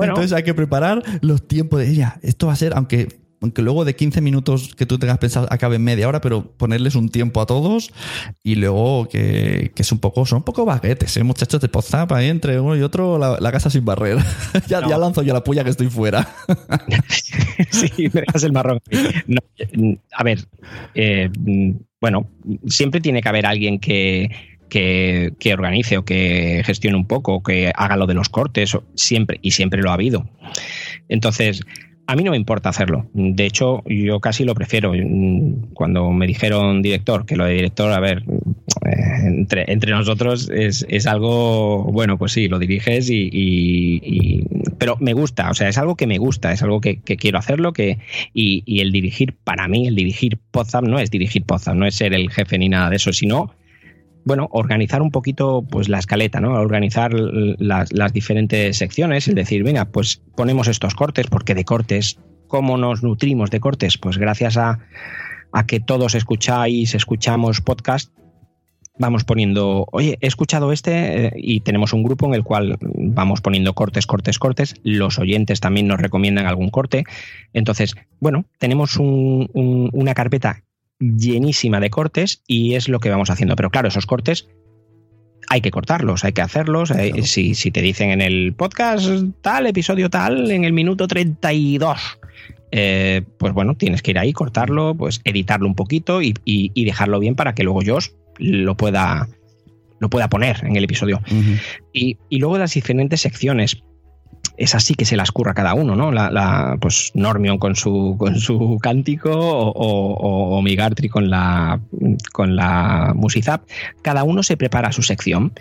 Entonces 0.00 0.32
hay 0.32 0.42
que 0.42 0.54
preparar 0.54 1.02
los 1.22 1.46
tiempos 1.46 1.80
de 1.80 1.90
ella. 1.90 2.18
Esto 2.22 2.46
va 2.48 2.52
a 2.52 2.56
ser, 2.56 2.74
aunque 2.76 3.20
aunque 3.40 3.62
luego 3.62 3.84
de 3.84 3.94
15 3.94 4.20
minutos 4.20 4.74
que 4.74 4.86
tú 4.86 4.98
tengas 4.98 5.18
pensado 5.18 5.46
acabe 5.50 5.76
en 5.76 5.84
media 5.84 6.08
hora, 6.08 6.20
pero 6.20 6.50
ponerles 6.52 6.94
un 6.94 7.08
tiempo 7.08 7.40
a 7.40 7.46
todos 7.46 7.92
y 8.42 8.56
luego 8.56 9.08
que, 9.08 9.72
es 9.76 9.92
un 9.92 9.98
poco, 9.98 10.26
son 10.26 10.38
un 10.38 10.42
poco 10.42 10.64
baguetes, 10.64 11.16
¿eh? 11.16 11.22
muchachos 11.22 11.60
de 11.60 11.68
ahí 12.10 12.28
entre 12.28 12.60
uno 12.60 12.76
y 12.76 12.82
otro, 12.82 13.18
la, 13.18 13.52
casa 13.52 13.70
sin 13.70 13.84
barrer. 13.84 14.18
ya, 14.68 14.80
lanzo 14.80 15.22
yo 15.22 15.32
la 15.32 15.44
puya 15.44 15.64
que 15.64 15.70
estoy 15.70 15.88
fuera. 15.88 16.28
sí, 17.70 18.10
me 18.12 18.20
dejas 18.22 18.42
el 18.42 18.52
marrón. 18.52 18.80
a 20.12 20.24
ver, 20.24 20.44
eh, 20.94 21.30
bueno, 22.00 22.28
siempre 22.66 23.00
tiene 23.00 23.22
que 23.22 23.28
haber 23.28 23.46
alguien 23.46 23.78
que, 23.78 24.30
que, 24.68 25.32
que, 25.38 25.54
organice 25.54 25.98
o 25.98 26.04
que 26.04 26.62
gestione 26.64 26.96
un 26.96 27.06
poco, 27.06 27.34
o 27.34 27.42
que 27.42 27.72
haga 27.74 27.96
lo 27.96 28.06
de 28.06 28.14
los 28.14 28.28
cortes, 28.28 28.76
siempre, 28.94 29.38
y 29.42 29.52
siempre 29.52 29.82
lo 29.82 29.90
ha 29.90 29.94
habido. 29.94 30.28
Entonces, 31.08 31.62
a 32.08 32.16
mí 32.16 32.24
no 32.24 32.30
me 32.30 32.38
importa 32.38 32.70
hacerlo. 32.70 33.06
De 33.12 33.44
hecho, 33.44 33.82
yo 33.84 34.18
casi 34.18 34.44
lo 34.44 34.54
prefiero. 34.54 34.92
Cuando 35.74 36.10
me 36.10 36.26
dijeron 36.26 36.80
director, 36.80 37.26
que 37.26 37.36
lo 37.36 37.44
de 37.44 37.52
director, 37.52 37.92
a 37.92 38.00
ver, 38.00 38.24
eh, 38.86 39.26
entre, 39.26 39.70
entre 39.70 39.92
nosotros 39.92 40.50
es, 40.50 41.06
algo, 41.06 41.84
bueno, 41.84 42.16
pues 42.16 42.32
sí, 42.32 42.48
lo 42.48 42.58
diriges 42.58 43.10
y, 43.10 44.42
Pero 44.78 44.96
me 45.00 45.12
gusta, 45.12 45.50
o 45.50 45.54
sea, 45.54 45.68
es 45.68 45.76
algo 45.76 45.96
que 45.96 46.06
me 46.06 46.16
gusta, 46.16 46.50
es 46.50 46.62
algo 46.62 46.80
que, 46.80 47.00
quiero 47.02 47.38
hacerlo 47.38 47.74
que, 47.74 47.98
y, 48.32 48.80
el 48.80 48.90
dirigir, 48.90 49.36
para 49.44 49.68
mí, 49.68 49.86
el 49.86 49.94
dirigir 49.94 50.38
Podzap 50.50 50.84
no 50.84 50.98
es 50.98 51.10
dirigir 51.10 51.44
Podzap, 51.44 51.74
no 51.74 51.84
es 51.84 51.94
ser 51.94 52.14
el 52.14 52.30
jefe 52.30 52.56
ni 52.56 52.70
nada 52.70 52.88
de 52.88 52.96
eso, 52.96 53.12
sino 53.12 53.52
bueno, 54.28 54.46
organizar 54.52 55.00
un 55.00 55.10
poquito 55.10 55.64
pues 55.68 55.88
la 55.88 55.98
escaleta, 55.98 56.38
¿no? 56.38 56.52
Organizar 56.52 57.12
las, 57.14 58.12
diferentes 58.12 58.76
secciones, 58.76 59.26
el 59.26 59.34
decir, 59.34 59.64
venga, 59.64 59.86
pues 59.86 60.20
ponemos 60.36 60.68
estos 60.68 60.94
cortes, 60.94 61.28
porque 61.28 61.54
de 61.54 61.64
cortes, 61.64 62.18
¿cómo 62.46 62.76
nos 62.76 63.02
nutrimos 63.02 63.50
de 63.50 63.58
cortes? 63.58 63.96
Pues 63.96 64.18
gracias 64.18 64.58
a, 64.58 64.80
que 65.66 65.80
todos 65.80 66.14
escucháis, 66.14 66.94
escuchamos 66.94 67.62
podcast, 67.62 68.12
vamos 68.98 69.24
poniendo, 69.24 69.86
oye, 69.92 70.18
he 70.20 70.26
escuchado 70.26 70.72
este 70.72 71.28
eh, 71.28 71.32
y 71.34 71.60
tenemos 71.60 71.94
un 71.94 72.02
grupo 72.02 72.26
en 72.26 72.34
el 72.34 72.44
cual 72.44 72.76
vamos 72.82 73.40
poniendo 73.40 73.72
cortes, 73.72 74.06
cortes, 74.06 74.38
cortes. 74.38 74.74
Los 74.82 75.18
oyentes 75.18 75.60
también 75.60 75.86
nos 75.86 76.00
recomiendan 76.00 76.44
algún 76.44 76.68
corte. 76.68 77.04
Entonces, 77.54 77.94
bueno, 78.20 78.44
tenemos 78.58 78.98
una 78.98 80.12
carpeta 80.12 80.64
llenísima 80.98 81.80
de 81.80 81.90
cortes 81.90 82.42
y 82.46 82.74
es 82.74 82.88
lo 82.88 83.00
que 83.00 83.10
vamos 83.10 83.30
haciendo. 83.30 83.56
Pero 83.56 83.70
claro, 83.70 83.88
esos 83.88 84.06
cortes 84.06 84.48
hay 85.48 85.60
que 85.60 85.70
cortarlos, 85.70 86.24
hay 86.24 86.32
que 86.32 86.42
hacerlos. 86.42 86.90
Eh, 86.90 87.22
si, 87.22 87.54
te 87.70 87.80
dicen 87.80 88.10
en 88.10 88.20
el 88.20 88.54
podcast 88.54 89.08
tal, 89.40 89.66
episodio 89.66 90.10
tal, 90.10 90.50
en 90.50 90.64
el 90.64 90.72
minuto 90.72 91.08
32, 91.08 92.18
eh, 92.70 93.22
pues 93.38 93.52
bueno, 93.52 93.74
tienes 93.76 94.02
que 94.02 94.10
ir 94.10 94.18
ahí, 94.18 94.32
cortarlo, 94.32 94.94
pues 94.94 95.20
editarlo 95.24 95.66
un 95.66 95.74
poquito 95.74 96.20
y, 96.22 96.34
dejarlo 96.74 97.18
bien 97.18 97.34
para 97.34 97.54
que 97.54 97.64
luego 97.64 97.82
yo 97.82 97.98
lo 98.38 98.76
pueda, 98.76 99.28
lo 100.00 100.10
pueda 100.10 100.28
poner 100.28 100.64
en 100.64 100.76
el 100.76 100.84
episodio. 100.84 101.20
y, 101.92 102.18
y, 102.28 102.38
luego 102.38 102.58
las 102.58 102.74
diferentes 102.74 103.20
secciones 103.20 103.82
es 104.58 104.74
así 104.74 104.94
que 104.94 105.04
se 105.04 105.16
las 105.16 105.30
curra 105.30 105.54
cada 105.54 105.74
uno, 105.74 105.94
¿no? 105.94 106.10
La, 106.10 106.76
pues 106.80 107.12
Normion 107.14 107.58
con 107.58 107.76
su, 107.76 108.16
con 108.18 108.38
su 108.38 108.78
cántico 108.82 109.30
o, 109.32 110.60
Migartri 110.62 111.08
con 111.08 111.30
la, 111.30 111.80
con 112.32 112.56
la 112.56 113.12
Musizap. 113.14 113.62
Cada 114.02 114.24
uno 114.24 114.42
se 114.42 114.56
prepara 114.56 114.92
su 114.92 115.02
sección 115.02 115.52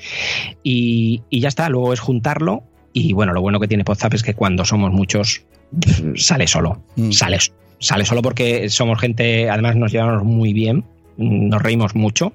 y, 0.64 1.22
ya 1.32 1.48
está. 1.48 1.70
Luego 1.70 1.94
es 1.94 2.00
juntarlo 2.00 2.64
y 2.92 3.14
bueno, 3.14 3.34
lo 3.34 3.42
bueno 3.42 3.60
que 3.60 3.68
tiene 3.68 3.84
Podzap 3.84 4.16
es 4.16 4.24
que 4.24 4.34
cuando 4.34 4.66
somos 4.66 4.92
muchos 4.92 5.46
sale 6.16 6.48
solo. 6.48 6.82
Mm. 6.96 7.12
Sale, 7.12 7.38
sale 7.80 8.06
solo 8.06 8.22
porque 8.24 8.70
somos 8.70 9.00
gente, 9.00 9.50
además 9.50 9.76
nos 9.76 9.92
llevamos 9.92 10.24
muy 10.24 10.54
bien, 10.54 10.84
nos 11.18 11.62
reímos 11.62 11.94
mucho 11.94 12.34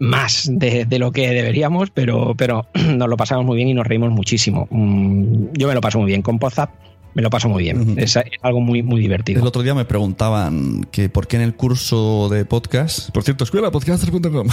más 0.00 0.48
de, 0.50 0.86
lo 0.98 1.12
que 1.12 1.28
deberíamos, 1.28 1.90
pero, 1.90 2.34
pero 2.36 2.66
nos 2.74 3.08
lo 3.08 3.16
pasamos 3.16 3.44
muy 3.44 3.56
bien 3.56 3.68
y 3.68 3.74
nos 3.74 3.86
reímos 3.86 4.10
muchísimo. 4.10 4.66
Mm, 4.70 5.52
yo 5.52 5.68
me 5.68 5.74
lo 5.74 5.80
paso 5.80 5.98
muy 6.00 6.08
bien 6.08 6.22
con 6.22 6.38
Pozap. 6.40 6.70
Me 7.12 7.22
lo 7.22 7.30
paso 7.30 7.48
muy 7.48 7.64
bien. 7.64 7.96
es, 7.98 8.16
algo 8.40 8.60
muy, 8.60 8.84
muy 8.84 9.00
divertido. 9.00 9.40
El 9.40 9.46
otro 9.46 9.62
día 9.64 9.74
me 9.74 9.84
preguntaban 9.84 10.86
que 10.92 11.08
por 11.08 11.26
qué 11.26 11.36
en 11.36 11.42
el 11.42 11.56
curso 11.56 12.28
de 12.28 12.44
podcast, 12.44 13.10
por 13.10 13.24
cierto, 13.24 13.42
escuela 13.42 13.72
podcaster.com, 13.72 14.46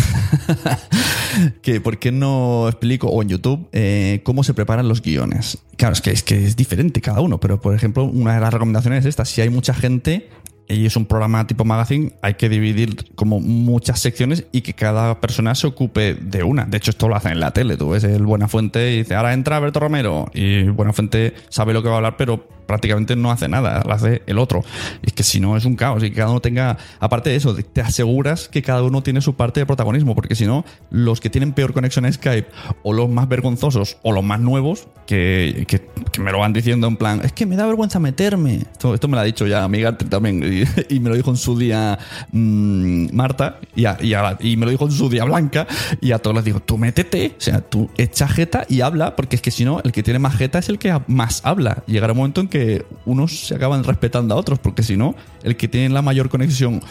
que 1.62 1.79
por 1.81 1.99
qué 1.99 2.12
no 2.12 2.67
explico, 2.67 3.10
o 3.10 3.21
en 3.21 3.29
YouTube, 3.29 3.69
eh, 3.73 4.21
cómo 4.23 4.43
se 4.43 4.55
preparan 4.55 4.88
los 4.88 5.03
guiones. 5.03 5.60
Claro, 5.75 5.93
es 5.93 6.01
que, 6.01 6.10
es 6.10 6.23
que 6.23 6.47
es 6.47 6.55
diferente 6.55 6.99
cada 6.99 7.21
uno, 7.21 7.39
pero 7.39 7.62
por 7.62 7.75
ejemplo, 7.75 8.05
una 8.05 8.33
de 8.33 8.41
las 8.41 8.51
recomendaciones 8.51 9.01
es 9.01 9.10
esta. 9.10 9.23
Si 9.23 9.39
hay 9.41 9.51
mucha 9.51 9.75
gente 9.75 10.27
y 10.67 10.86
es 10.86 10.95
un 10.95 11.06
programa 11.06 11.47
tipo 11.47 11.65
magazine, 11.65 12.13
hay 12.21 12.34
que 12.36 12.49
dividir 12.49 13.13
como 13.15 13.39
muchas 13.39 13.99
secciones 13.99 14.45
y 14.51 14.62
que 14.62 14.73
cada 14.73 15.19
persona 15.21 15.56
se 15.56 15.67
ocupe 15.67 16.15
de 16.15 16.43
una. 16.43 16.65
De 16.65 16.77
hecho, 16.77 16.91
esto 16.91 17.08
lo 17.08 17.15
hacen 17.15 17.34
en 17.34 17.39
la 17.39 17.51
tele. 17.51 17.77
Tú 17.77 17.89
ves 17.89 18.03
el 18.03 18.25
Buena 18.25 18.47
Fuente 18.47 18.91
y 18.93 18.97
dice, 18.99 19.15
ahora 19.15 19.34
entra 19.34 19.58
Alberto 19.58 19.80
Romero. 19.80 20.30
Y 20.34 20.63
Buena 20.63 20.93
Fuente 20.93 21.34
sabe 21.49 21.73
lo 21.73 21.82
que 21.82 21.89
va 21.89 21.95
a 21.95 21.97
hablar, 21.97 22.17
pero 22.17 22.47
prácticamente 22.67 23.15
no 23.15 23.32
hace 23.32 23.47
nada, 23.47 23.84
lo 23.86 23.93
hace 23.93 24.21
el 24.27 24.38
otro. 24.38 24.63
Y 25.01 25.08
es 25.08 25.13
que 25.13 25.23
si 25.23 25.39
no 25.39 25.58
es 25.58 25.65
un 25.65 25.75
caos 25.75 26.03
y 26.03 26.10
que 26.10 26.17
cada 26.17 26.30
uno 26.30 26.41
tenga, 26.41 26.77
aparte 26.99 27.30
de 27.30 27.38
eso, 27.38 27.56
te 27.56 27.82
aseguras 27.82 28.47
que 28.47 28.62
cada 28.62 28.84
uno 28.84 29.01
tiene 29.01 29.21
su 29.21 29.36
parte 29.36 29.60
de 29.60 29.65
protagonismo, 29.65 30.13
porque 30.13 30.36
si 30.36 30.45
no, 30.45 30.65
los 30.89 31.19
que 31.19 31.30
tienen 31.30 31.53
peor 31.53 31.73
conexión 31.73 32.06
a 32.06 32.12
Skype 32.12 32.49
o 32.84 32.93
los 32.93 33.10
más 33.10 33.27
vergonzosos 33.27 33.97
o 34.03 34.12
los 34.12 34.23
más 34.23 34.39
nuevos, 34.39 34.88
que, 35.08 35.65
que, 35.67 36.21
me 36.21 36.32
lo 36.32 36.39
van 36.39 36.53
diciendo 36.53 36.88
en 36.88 36.97
plan, 36.97 37.21
es 37.23 37.32
que 37.32 37.45
me 37.45 37.56
da 37.56 37.65
vergüenza 37.65 37.99
meterme. 37.99 38.58
Esto, 38.58 38.93
esto 38.93 39.08
me 39.08 39.15
lo 39.15 39.21
ha 39.21 39.23
dicho 39.23 39.47
ya 39.47 39.63
amiga 39.63 39.97
también 39.97 40.43
y, 40.89 40.99
me 40.99 41.10
lo 41.10 41.15
dijo 41.15 41.32
en 41.32 41.38
su 41.38 41.58
día 41.58 41.97
mm, 42.32 43.15
Marta 43.15 43.60
y, 43.75 43.86
y, 43.86 44.58
me 44.58 44.65
lo 44.65 44.71
dijo 44.71 44.86
en 44.86 44.91
su 44.91 45.10
día 45.10 45.23
Blanca 45.23 45.65
y 46.02 46.12
a 46.12 46.19
todos 46.19 46.35
les 46.35 46.46
digo, 46.46 46.60
tú 46.60 46.77
métete, 46.77 47.35
o 47.37 47.41
sea, 47.41 47.62
tú 47.62 47.89
echa 47.98 48.27
jeta 48.27 48.65
y 48.67 48.81
habla, 48.81 49.15
porque 49.15 49.37
es 49.37 49.41
que 49.41 49.52
si 49.52 49.63
no, 49.63 49.79
el 49.83 49.91
que 49.91 50.04
tiene 50.04 50.19
más 50.19 50.35
jeta 50.35 50.60
es 50.60 50.69
el 50.69 50.77
que 50.77 50.98
más 51.08 51.41
habla. 51.46 51.83
Llegará 51.87 52.13
un 52.13 52.17
momento 52.17 52.41
en 52.41 52.48
que 52.48 52.56
unos 53.05 53.47
se 53.47 53.55
acaban 53.55 53.83
respetando 53.83 54.35
a 54.35 54.37
otros, 54.37 54.60
porque 54.60 54.83
si 54.83 54.97
no, 54.97 55.15
el 55.43 55.55
que 55.58 55.67
tiene 55.67 55.89
la 55.89 56.01
mayor 56.01 56.29
conexión 56.29 56.81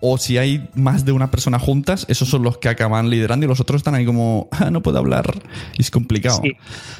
o 0.00 0.18
si 0.18 0.38
hay 0.38 0.68
más 0.74 1.04
de 1.04 1.12
una 1.12 1.30
persona 1.30 1.58
juntas, 1.58 2.06
esos 2.08 2.28
son 2.28 2.42
los 2.42 2.58
que 2.58 2.68
acaban 2.68 3.10
liderando 3.10 3.46
y 3.46 3.48
los 3.48 3.60
otros 3.60 3.80
están 3.80 3.94
ahí 3.94 4.04
como, 4.04 4.48
ah, 4.52 4.70
no 4.70 4.82
puedo 4.82 4.98
hablar. 4.98 5.34
Es 5.78 5.90
complicado. 5.90 6.42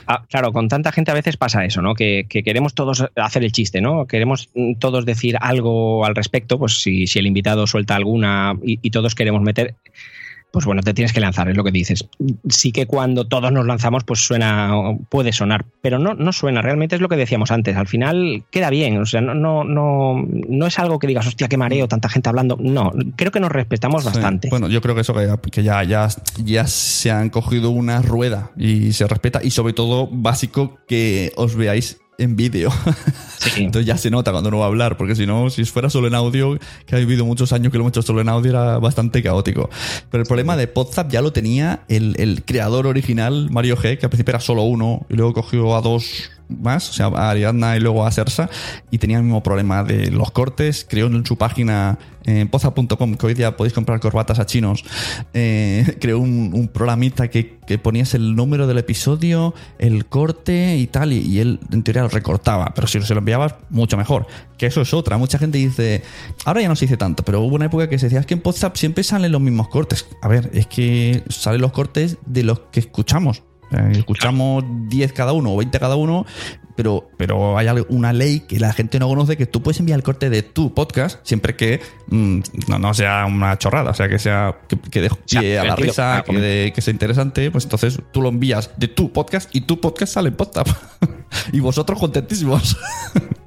Ah, 0.07 0.25
claro, 0.29 0.53
con 0.53 0.69
tanta 0.69 0.93
gente 0.93 1.11
a 1.11 1.15
veces 1.15 1.37
pasa 1.37 1.65
eso, 1.65 1.83
¿no? 1.83 1.95
Que, 1.95 2.27
queremos 2.29 2.75
todos 2.75 3.07
hacer 3.17 3.45
el 3.45 3.53
chiste, 3.53 3.81
¿no? 3.81 4.07
Queremos 4.07 4.49
todos 4.79 5.05
decir 5.05 5.37
algo 5.41 6.05
al 6.05 6.15
respecto, 6.15 6.59
pues 6.59 6.83
si, 6.83 7.07
si 7.07 7.19
el 7.19 7.27
invitado 7.27 7.67
suelta 7.67 7.95
alguna 7.95 8.55
y, 8.63 8.91
todos 8.91 9.15
queremos 9.15 9.43
meter 9.43 9.75
pues 10.51 10.65
bueno, 10.65 10.83
te 10.83 10.95
tienes 10.95 11.13
que 11.13 11.21
lanzar, 11.21 11.49
es 11.49 11.57
lo 11.57 11.65
que 11.65 11.71
dices. 11.71 12.09
Sí 12.49 12.73
que 12.73 12.87
cuando 12.87 13.27
todos 13.27 13.53
nos 13.53 13.67
lanzamos, 13.67 14.05
pues 14.05 14.21
suena, 14.21 14.73
puede 15.09 15.33
sonar, 15.33 15.67
pero 15.83 15.99
no, 15.99 16.15
no 16.15 16.33
suena, 16.33 16.63
realmente 16.63 16.97
es 16.97 17.03
lo 17.03 17.09
que 17.09 17.17
decíamos 17.17 17.51
antes, 17.51 17.77
al 17.77 17.87
final 17.87 18.45
queda 18.51 18.71
bien, 18.71 18.99
o 18.99 19.07
sea, 19.07 19.21
no, 19.21 19.35
no, 19.35 19.65
no, 19.65 20.27
no 20.49 20.67
es 20.67 20.79
algo 20.79 20.99
que 20.99 21.07
digas, 21.07 21.27
hostia, 21.27 21.49
qué 21.49 21.57
mareo, 21.57 21.89
tanta 21.89 22.09
gente 22.09 22.29
hablando, 22.29 22.57
no, 22.61 22.93
creo 23.17 23.33
que 23.33 23.41
nos 23.41 23.53
respetamos 23.53 24.05
bastante. 24.05 24.49
Bueno, 24.49 24.69
yo 24.69 24.81
creo 24.81 24.95
que 24.95 25.03
eso 25.03 25.15
que 25.15 25.63
ya, 25.63 25.83
ya, 25.85 26.09
ya 26.43 26.67
se 26.67 27.11
han 27.11 27.31
cogido 27.31 27.71
una 27.71 28.01
rueda 28.03 28.51
y 28.57 28.93
se 28.93 29.07
respeta, 29.07 29.41
y 29.43 29.51
sobre 29.51 29.73
todo 29.73 30.09
básico 30.11 30.79
que 30.87 31.33
os 31.37 31.55
veáis 31.57 31.99
en 32.19 32.37
vídeo. 32.37 32.71
Entonces 33.57 33.87
ya 33.87 33.97
se 33.97 34.11
nota 34.11 34.33
cuando 34.33 34.51
no 34.51 34.59
va 34.59 34.65
a 34.65 34.69
hablar, 34.69 34.97
porque 34.97 35.15
si 35.15 35.27
no, 35.27 35.51
si 35.51 35.65
fuera 35.65 35.91
solo 35.91 36.09
en 36.09 36.15
audio, 36.15 36.59
que 36.87 36.97
ha 36.97 36.99
vivido 36.99 37.25
muchos 37.25 37.53
años 37.53 37.71
que 37.71 37.79
lo 37.79 37.83
hemos 37.83 37.93
hecho 37.93 38.03
solo 38.03 38.21
en 38.21 38.29
audio, 38.29 38.51
era 38.51 38.79
bastante 38.79 39.23
caótico. 39.23 39.71
Pero 40.11 40.23
el 40.23 40.29
problema 40.29 40.57
de 40.57 40.67
Podzap 40.67 41.11
ya 41.11 41.23
lo 41.23 41.33
tenía 41.33 41.81
el, 41.89 42.43
creador 42.45 42.87
original, 42.87 43.49
Mario 43.51 43.77
G, 43.77 43.99
que 43.99 44.07
al 44.07 44.11
principio 44.11 44.33
era 44.33 44.41
solo 44.41 44.63
uno 44.63 45.07
y 45.09 45.15
luego 45.15 45.33
cogió 45.33 45.77
a 45.77 45.81
dos 45.81 46.31
más, 46.49 46.91
o 46.91 46.93
sea, 46.93 47.07
a 47.07 47.31
Ariadna 47.31 47.77
y 47.77 47.81
luego 47.81 48.07
a 48.07 48.11
Sersa, 48.11 48.49
y 48.91 48.99
tenía 48.99 49.19
el 49.19 49.25
mismo 49.25 49.43
problema 49.43 49.83
de 49.85 50.11
los 50.11 50.31
cortes. 50.31 50.87
Creó 50.89 51.07
en 51.07 51.25
su 51.27 51.37
página 51.37 51.99
en 52.27 52.49
poza.com, 52.49 53.15
que 53.15 53.27
hoy 53.27 53.35
día 53.35 53.57
podéis 53.57 53.73
comprar 53.73 54.01
corbatas 54.01 54.39
a 54.39 54.47
chinos, 54.47 54.85
eh, 55.33 55.97
creó 56.01 56.19
un, 56.19 56.69
programita 56.73 57.29
que, 57.29 57.57
ponías 57.83 58.15
el 58.15 58.35
número 58.35 58.67
del 58.67 58.79
episodio, 58.79 59.55
el 59.79 60.07
corte 60.07 60.77
y 60.77 60.87
tal, 60.87 61.13
y, 61.13 61.39
él 61.41 61.61
en 61.73 61.83
teoría 61.83 62.03
lo 62.03 62.09
recortaba, 62.09 62.73
pero 62.75 62.87
si 62.87 63.01
se 63.01 63.15
lo 63.15 63.21
enviabas, 63.21 63.55
mucho 63.71 63.97
mejor. 63.97 64.27
Que 64.59 64.67
eso 64.67 64.81
es 64.81 64.95
otra. 64.95 65.19
Mucha 65.19 65.39
gente 65.39 65.59
dice, 65.59 66.03
ahora 66.45 66.63
ya 66.63 66.69
no 66.69 66.77
se 66.77 66.87
dice 66.87 66.97
tanto, 66.97 67.23
pero 67.23 67.41
hubo 67.43 67.55
una 67.55 67.67
época 67.67 67.89
que 67.89 67.99
se 67.99 68.07
decía, 68.07 68.21
es 68.21 68.27
que 68.27 68.35
en 68.35 68.43
WhatsApp 68.45 68.77
siempre 68.77 69.05
salen 69.05 69.33
los 69.33 69.41
mismos 69.41 69.69
cortes. 69.69 70.07
A 70.23 70.29
ver, 70.29 70.51
es 70.55 70.67
que 70.67 71.23
salen 71.29 71.61
los 71.61 71.73
cortes 71.73 72.19
de 72.27 72.43
los 72.43 72.61
que 72.73 72.81
escuchamos. 72.81 73.43
Escuchamos 73.93 74.65
10 74.89 75.13
cada 75.13 75.33
uno 75.33 75.53
o 75.53 75.57
20 75.57 75.79
cada 75.79 75.97
uno, 75.97 76.25
pero, 76.77 77.11
pero 77.17 77.59
hay 77.59 77.67
una 77.89 78.13
ley 78.13 78.41
que 78.41 78.61
la 78.61 78.73
gente 78.73 78.99
no 78.99 79.09
conoce 79.09 79.37
que 79.37 79.47
tú 79.47 79.63
puedes 79.63 79.81
enviar 79.81 79.99
el 79.99 80.03
corte 80.03 80.31
de 80.31 80.43
tu 80.43 80.73
podcast 80.73 81.19
siempre 81.25 81.57
que 81.57 81.81
mm, 82.09 82.41
no, 82.79 82.95
sea 82.95 83.27
una 83.27 83.59
chorrada, 83.59 83.91
o 83.91 83.95
sea, 83.95 84.09
que 84.09 84.19
sea 84.19 84.57
que, 84.91 85.01
deje 85.01 85.17
pie 85.29 85.59
a 85.59 85.65
la 85.65 85.77
risa, 85.77 86.23
que, 86.25 86.73
que, 86.75 86.81
sea 86.81 86.93
interesante, 86.93 87.51
pues 87.51 87.65
entonces 87.65 87.99
tú 88.13 88.23
lo 88.23 88.29
envías 88.29 88.71
de 88.77 88.89
tu 88.89 89.13
podcast 89.13 89.55
y 89.55 89.63
tu 89.63 89.81
podcast 89.81 90.15
sale 90.15 90.29
en 90.29 90.37
podcast. 90.37 90.71
y 91.53 91.61
vosotros 91.61 91.99
contentísimos. 91.99 92.77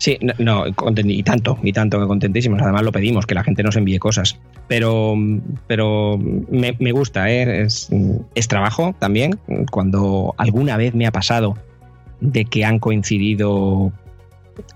Sí, 0.00 0.16
no, 0.38 0.64
y 0.66 1.22
tanto, 1.22 1.58
y 1.62 1.74
tanto 1.74 2.00
que 2.00 2.06
contentísimos. 2.06 2.62
Además 2.62 2.84
lo 2.84 2.90
pedimos, 2.90 3.26
que 3.26 3.34
la 3.34 3.44
gente 3.44 3.62
nos 3.62 3.76
envíe 3.76 3.98
cosas. 3.98 4.40
Pero, 4.66 5.14
pero 5.66 6.18
me, 6.18 6.92
gusta, 6.92 7.30
¿eh? 7.30 7.64
es, 7.64 7.90
es, 8.34 8.48
trabajo 8.48 8.94
también. 8.98 9.38
Cuando 9.70 10.34
alguna 10.38 10.78
vez 10.78 10.94
me 10.94 11.06
ha 11.06 11.12
pasado 11.12 11.58
de 12.22 12.46
que 12.46 12.64
han 12.64 12.78
coincidido 12.78 13.92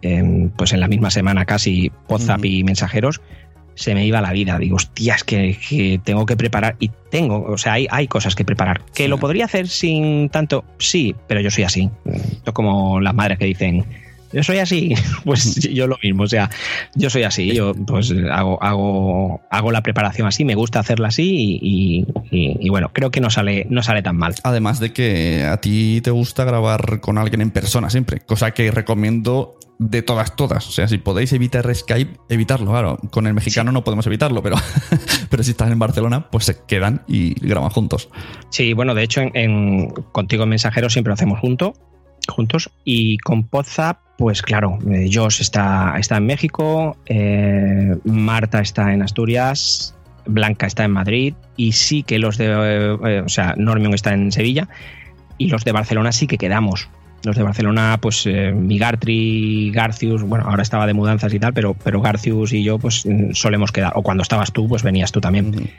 en, 0.03 0.51
pues 0.51 0.75
en 0.75 0.81
la 0.81 0.89
misma 0.89 1.11
semana 1.11 1.47
casi 1.47 1.91
WhatsApp 2.07 2.45
y 2.45 2.63
mensajeros, 2.63 3.23
se 3.77 3.95
me 3.95 4.05
iba 4.05 4.21
la 4.21 4.33
vida. 4.33 4.59
Digo, 4.59 4.77
hostias, 4.77 5.25
que, 5.25 5.57
que, 5.67 5.99
tengo 6.05 6.27
que 6.27 6.37
preparar. 6.37 6.77
Y 6.81 6.91
tengo, 7.11 7.45
o 7.45 7.57
sea, 7.57 7.73
hay, 7.73 7.87
hay 7.91 8.09
cosas 8.09 8.35
que 8.35 8.45
preparar. 8.45 8.83
¿Que 8.95 9.09
lo 9.09 9.17
podría 9.17 9.47
hacer 9.47 9.69
sin 9.69 10.29
tanto? 10.29 10.67
Sí, 10.77 11.17
pero 11.29 11.41
yo 11.41 11.51
soy 11.51 11.65
así. 11.65 11.91
Esto 12.05 12.53
como 12.53 13.01
las 13.01 13.15
madres 13.15 13.39
que 13.39 13.47
dicen, 13.47 13.87
yo 14.35 14.43
soy 14.43 14.59
así, 14.59 14.95
pues 15.25 15.55
yo 15.55 15.87
lo 15.87 15.99
mismo, 16.03 16.25
o 16.25 16.27
sea, 16.27 16.51
yo 16.95 17.09
soy 17.09 17.23
así, 17.23 17.55
yo 17.55 17.73
pues 17.75 18.13
hago, 18.31 18.63
hago, 18.63 19.41
hago 19.51 19.73
la 19.73 19.83
preparación 19.83 20.27
así, 20.27 20.45
me 20.45 20.55
gusta 20.55 20.81
hacerla 20.81 21.09
así 21.09 21.59
y, 21.63 22.69
bueno, 22.69 22.91
creo 22.93 23.11
que 23.11 23.21
no 23.21 23.31
sale, 23.31 23.67
no 23.71 23.83
sale 23.83 24.03
tan 24.03 24.17
mal. 24.17 24.35
Además 24.43 24.81
de 24.81 24.93
que 24.93 25.45
a 25.45 25.59
ti 25.61 26.01
te 26.03 26.11
gusta 26.11 26.45
grabar 26.45 27.01
con 27.01 27.19
alguien 27.19 27.41
en 27.41 27.51
persona 27.51 27.91
siempre, 27.91 28.21
cosa 28.21 28.51
que 28.51 28.71
recomiendo 28.71 29.59
de 29.79 30.03
todas, 30.03 30.37
todas. 30.37 30.67
O 30.69 30.73
sea, 30.73 30.89
si 30.89 30.99
podéis 30.99 31.33
evitar 31.33 31.73
Skype, 31.75 32.19
evitarlo, 32.29 32.71
claro. 32.71 32.99
Con 33.11 33.27
el 33.27 33.35
mexicano 33.35 33.73
no 33.73 33.85
podemos 33.85 34.07
evitarlo, 34.07 34.43
pero, 34.43 34.57
pero 35.31 35.43
si 35.43 35.51
estás 35.51 35.71
en 35.71 35.79
Barcelona, 35.79 36.31
pues 36.31 36.45
se 36.45 36.57
quedan 36.67 37.03
y 37.09 37.35
graban 37.47 37.71
juntos. 37.71 38.09
Sí, 38.51 38.73
bueno, 38.73 38.95
de 38.95 39.03
hecho, 39.03 39.21
en, 39.21 39.89
Contigo 40.13 40.47
Mensajero 40.47 40.91
siempre 40.91 41.11
lo 41.11 41.15
hacemos 41.15 41.41
junto, 41.41 41.75
juntos. 42.27 42.71
Y 42.85 43.19
con 43.19 43.49
WhatsApp 43.51 43.99
pues 44.17 44.43
claro, 44.43 44.79
eh, 44.91 45.09
Josh 45.13 45.41
está, 45.41 45.95
está 45.99 46.19
en 46.19 46.27
México, 46.27 46.97
eh, 47.07 47.97
Marta 48.05 48.61
está 48.61 48.93
en 48.93 49.03
Asturias, 49.03 49.95
Blanca 50.27 50.67
está 50.67 50.85
en 50.85 50.93
Madrid 50.93 51.35
y 51.57 51.73
sí 51.73 52.03
que 52.03 52.19
los 52.19 52.39
de, 52.39 52.47
eh, 52.47 53.23
o 53.25 53.29
sea, 53.29 53.55
Normion 53.57 53.93
está 53.93 54.15
en 54.15 54.31
Sevilla 54.31 54.69
y 55.37 55.49
los 55.49 55.65
de 55.65 55.73
Barcelona 55.73 56.13
sí 56.13 56.27
que 56.27 56.39
quedamos. 56.39 56.89
Los 57.25 57.37
de 57.37 57.43
Barcelona, 57.43 57.99
pues 58.03 58.27
Migartri, 58.27 59.71
Garcius, 59.73 60.23
bueno, 60.23 60.45
ahora 60.47 60.63
estaba 60.63 60.87
de 60.87 60.93
mudanzas 60.93 61.33
y 61.33 61.41
tal, 61.41 61.55
pero, 61.55 61.73
pero 61.73 62.03
Garcius 62.03 62.53
y 62.53 62.63
yo 62.63 62.79
pues 62.79 63.09
solemos 63.33 63.73
quedar. 63.73 63.95
O 63.97 64.03
cuando 64.03 64.23
estabas 64.23 64.53
tú, 64.53 64.69
pues 64.69 64.83
venías 64.83 65.11
tú 65.11 65.23
también 65.23 65.71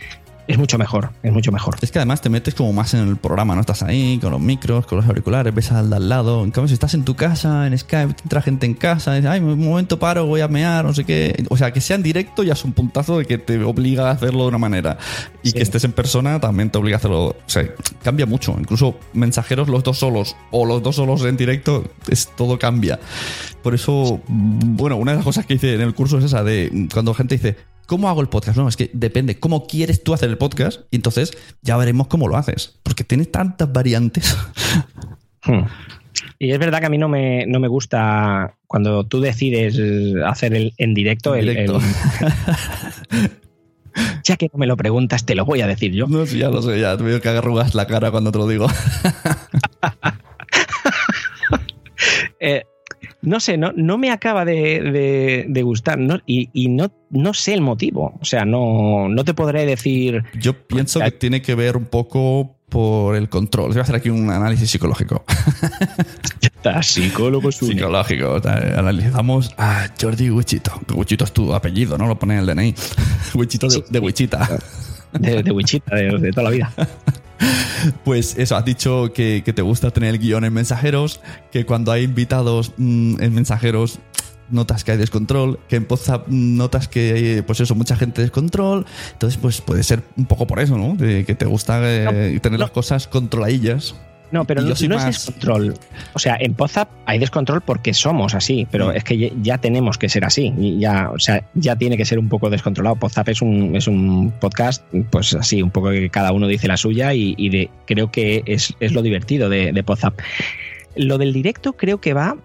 es 0.47 0.57
mucho 0.57 0.77
mejor, 0.77 1.09
es 1.23 1.31
mucho 1.31 1.51
mejor. 1.51 1.75
Es 1.81 1.91
que 1.91 1.99
además 1.99 2.21
te 2.21 2.29
metes 2.29 2.53
como 2.53 2.71
más 2.71 2.93
en 2.93 3.07
el 3.07 3.17
programa, 3.17 3.55
¿no? 3.55 3.61
Estás 3.61 3.81
ahí 3.83 4.19
con 4.19 4.31
los 4.31 4.39
micros, 4.39 4.85
con 4.85 4.97
los 4.97 5.07
auriculares, 5.07 5.53
ves 5.53 5.71
al 5.71 5.89
de 5.89 5.95
al 5.95 6.09
lado. 6.09 6.43
En 6.43 6.51
cambio, 6.51 6.67
si 6.67 6.75
estás 6.75 6.93
en 6.93 7.03
tu 7.03 7.15
casa, 7.15 7.65
en 7.65 7.77
Skype, 7.77 8.13
te 8.13 8.23
entra 8.23 8.41
gente 8.41 8.65
en 8.65 8.75
casa, 8.75 9.15
dices, 9.15 9.29
ay, 9.29 9.39
un 9.39 9.59
momento 9.59 9.97
paro, 9.97 10.25
voy 10.25 10.41
a 10.41 10.47
mear, 10.47 10.85
no 10.85 10.93
sé 10.93 11.03
qué. 11.03 11.45
O 11.49 11.57
sea, 11.57 11.71
que 11.73 11.81
sea 11.81 11.95
en 11.95 12.03
directo 12.03 12.43
ya 12.43 12.53
es 12.53 12.63
un 12.63 12.73
puntazo 12.73 13.17
de 13.17 13.25
que 13.25 13.37
te 13.37 13.63
obliga 13.63 14.09
a 14.09 14.11
hacerlo 14.11 14.43
de 14.43 14.49
una 14.49 14.57
manera. 14.57 14.97
Y 15.41 15.51
que 15.51 15.61
estés 15.61 15.83
en 15.83 15.93
persona 15.93 16.39
también 16.39 16.69
te 16.69 16.77
obliga 16.77 16.97
a 16.97 16.99
hacerlo. 16.99 17.29
O 17.29 17.35
sea, 17.47 17.63
cambia 18.03 18.25
mucho. 18.25 18.55
Incluso 18.59 18.99
mensajeros 19.13 19.67
los 19.67 19.83
dos 19.83 19.97
solos 19.97 20.35
o 20.51 20.65
los 20.65 20.83
dos 20.83 20.95
solos 20.95 21.23
en 21.25 21.37
directo, 21.37 21.85
es, 22.07 22.29
todo 22.35 22.59
cambia. 22.59 22.99
Por 23.63 23.73
eso, 23.73 24.21
bueno, 24.27 24.97
una 24.97 25.11
de 25.11 25.17
las 25.17 25.25
cosas 25.25 25.45
que 25.45 25.55
hice 25.55 25.73
en 25.73 25.81
el 25.81 25.95
curso 25.95 26.19
es 26.19 26.25
esa 26.25 26.43
de 26.43 26.87
cuando 26.93 27.13
gente 27.15 27.35
dice, 27.35 27.57
¿Cómo 27.85 28.09
hago 28.09 28.21
el 28.21 28.27
podcast? 28.27 28.57
No, 28.57 28.67
es 28.67 28.77
que 28.77 28.89
depende 28.93 29.39
cómo 29.39 29.67
quieres 29.67 30.03
tú 30.03 30.13
hacer 30.13 30.29
el 30.29 30.37
podcast 30.37 30.81
y 30.91 30.95
entonces 30.95 31.31
ya 31.61 31.77
veremos 31.77 32.07
cómo 32.07 32.27
lo 32.27 32.37
haces. 32.37 32.79
Porque 32.83 33.03
tiene 33.03 33.25
tantas 33.25 33.71
variantes. 33.71 34.35
Hmm. 35.47 35.67
Y 36.39 36.51
es 36.51 36.57
verdad 36.57 36.79
que 36.79 36.87
a 36.87 36.89
mí 36.89 36.97
no 36.97 37.07
me, 37.07 37.45
no 37.45 37.59
me 37.59 37.67
gusta 37.67 38.55
cuando 38.65 39.03
tú 39.03 39.21
decides 39.21 39.79
hacer 40.25 40.55
el 40.55 40.73
en 40.79 40.95
directo. 40.95 41.35
El, 41.35 41.69
ya 44.23 44.35
que 44.37 44.49
no 44.51 44.59
me 44.59 44.67
lo 44.67 44.75
preguntas, 44.75 45.25
te 45.25 45.35
lo 45.35 45.45
voy 45.45 45.61
a 45.61 45.67
decir 45.67 45.93
yo. 45.93 46.07
No, 46.07 46.25
sí, 46.25 46.39
ya 46.39 46.49
lo 46.49 46.61
sé, 46.61 46.79
ya 46.79 46.97
te 46.97 47.03
veo 47.03 47.21
que 47.21 47.29
arrugas 47.29 47.75
la 47.75 47.87
cara 47.87 48.11
cuando 48.11 48.31
te 48.31 48.37
lo 48.37 48.47
digo. 48.47 48.67
no 53.25 53.39
sé, 53.39 53.57
no, 53.57 53.71
no 53.75 53.97
me 53.97 54.11
acaba 54.11 54.45
de, 54.45 55.61
gustar 55.63 55.99
y, 56.25 56.67
no, 56.69 56.91
no 57.09 57.33
sé 57.33 57.53
el 57.53 57.61
motivo. 57.61 58.17
O 58.21 58.25
sea, 58.25 58.45
no, 58.45 59.09
no 59.09 59.23
te 59.23 59.33
podré 59.33 59.65
decir. 59.65 60.23
Yo 60.39 60.53
pienso 60.67 60.99
que 60.99 61.11
tiene 61.11 61.41
que 61.41 61.55
ver 61.55 61.77
un 61.77 61.85
poco 61.85 62.55
por 62.69 63.15
el 63.15 63.29
control. 63.29 63.69
Voy 63.69 63.79
a 63.79 63.81
hacer 63.81 63.95
aquí 63.95 64.09
un 64.09 64.29
análisis 64.29 64.69
psicológico. 64.69 65.23
Está, 66.41 66.81
psicólogo 66.81 67.51
Psicológico. 67.51 68.41
Analizamos 68.77 69.53
a 69.57 69.87
Jordi 69.99 70.29
Wichito. 70.29 70.71
Wichito 70.93 71.25
es 71.25 71.31
tu 71.31 71.53
apellido, 71.53 71.97
¿no? 71.97 72.07
Lo 72.07 72.17
pone 72.17 72.35
en 72.35 72.39
el 72.41 72.45
DNI. 72.47 72.75
Wichito 73.35 73.67
de, 73.67 73.99
Wichita. 73.99 74.59
De, 75.13 75.51
Wichita, 75.51 75.95
de 75.95 76.31
toda 76.31 76.43
la 76.43 76.49
vida. 76.49 76.73
Pues 78.03 78.35
eso, 78.37 78.55
has 78.55 78.65
dicho 78.65 79.11
que, 79.13 79.41
te 79.41 79.61
gusta 79.61 79.91
tener 79.91 80.09
el 80.09 80.19
guion 80.19 80.43
en 80.43 80.53
mensajeros, 80.53 81.21
que 81.51 81.65
cuando 81.65 81.91
hay 81.91 82.03
invitados 82.03 82.73
mm, 82.77 83.21
en 83.21 83.33
mensajeros 83.33 83.99
notas 84.49 84.83
que 84.83 84.91
hay 84.91 84.97
descontrol, 84.97 85.59
que 85.67 85.75
en 85.75 85.87
WhatsApp 85.89 86.27
notas 86.27 86.87
que 86.87 87.13
hay, 87.13 87.41
pues 87.41 87.59
eso, 87.59 87.75
mucha 87.75 87.95
gente 87.95 88.21
descontrol. 88.21 88.85
Entonces, 89.13 89.39
pues 89.41 89.61
puede 89.61 89.83
ser 89.83 90.03
un 90.17 90.25
poco 90.25 90.47
por 90.47 90.59
eso, 90.59 90.77
¿no? 90.77 90.95
De 90.95 91.25
que 91.25 91.35
te 91.35 91.45
gusta 91.45 91.79
eh, 91.83 92.39
tener 92.41 92.59
las 92.59 92.71
cosas 92.71 93.07
controladillas. 93.07 93.95
No, 94.35 94.43
pero 94.43 94.61
no, 94.61 94.73
es 94.73 94.81
descontrol. 94.81 95.75
O 96.11 96.19
sea, 96.19 96.35
en 96.37 96.53
WhatsApp 96.59 96.89
hay 97.05 97.19
descontrol 97.19 97.61
porque 97.61 97.93
somos 97.93 98.35
así, 98.35 98.67
pero 98.69 98.89
mm. 98.89 98.95
es 98.97 99.03
que 99.05 99.33
ya, 99.41 99.59
tenemos 99.59 99.97
que 99.97 100.09
ser 100.09 100.25
así. 100.25 100.53
Y 100.59 100.77
ya, 100.77 101.09
o 101.09 101.19
sea, 101.19 101.49
ya 101.53 101.77
tiene 101.77 101.95
que 101.95 102.03
ser 102.03 102.19
un 102.19 102.27
poco 102.27 102.49
descontrolado. 102.49 102.97
WhatsApp 102.99 103.29
es 103.29 103.41
un, 103.41 103.77
es 103.77 103.87
un 103.87 104.33
podcast, 104.41 104.83
pues 105.09 105.33
así, 105.35 105.61
un 105.61 105.71
poco 105.71 105.89
que 105.91 106.09
cada 106.09 106.33
uno 106.33 106.47
dice 106.47 106.67
la 106.67 106.75
suya 106.75 107.13
y, 107.13 107.47
de, 107.47 107.69
creo 107.85 108.11
que 108.11 108.43
es, 108.45 108.75
lo 108.81 109.01
divertido 109.01 109.47
de, 109.47 109.71
de 109.71 109.85
WhatsApp. 109.87 110.19
Lo 110.97 111.17
del 111.17 111.31
directo 111.31 111.71
creo 111.71 112.01
que 112.01 112.13
va. 112.13 112.35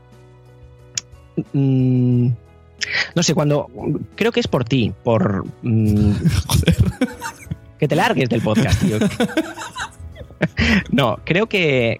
Mm, 1.52 2.28
no 3.16 3.22
sé, 3.24 3.34
cuando. 3.34 3.66
Creo 4.14 4.30
que 4.30 4.38
es 4.38 4.46
por 4.46 4.64
ti, 4.64 4.92
por. 5.02 5.44
Mm, 5.62 6.12
Joder. 6.46 6.76
Que 7.80 7.88
te 7.88 7.96
largues 7.96 8.28
del 8.28 8.42
podcast, 8.42 8.80
tío. 8.80 8.98
no, 10.90 11.18
creo 11.24 11.46
que, 11.46 11.98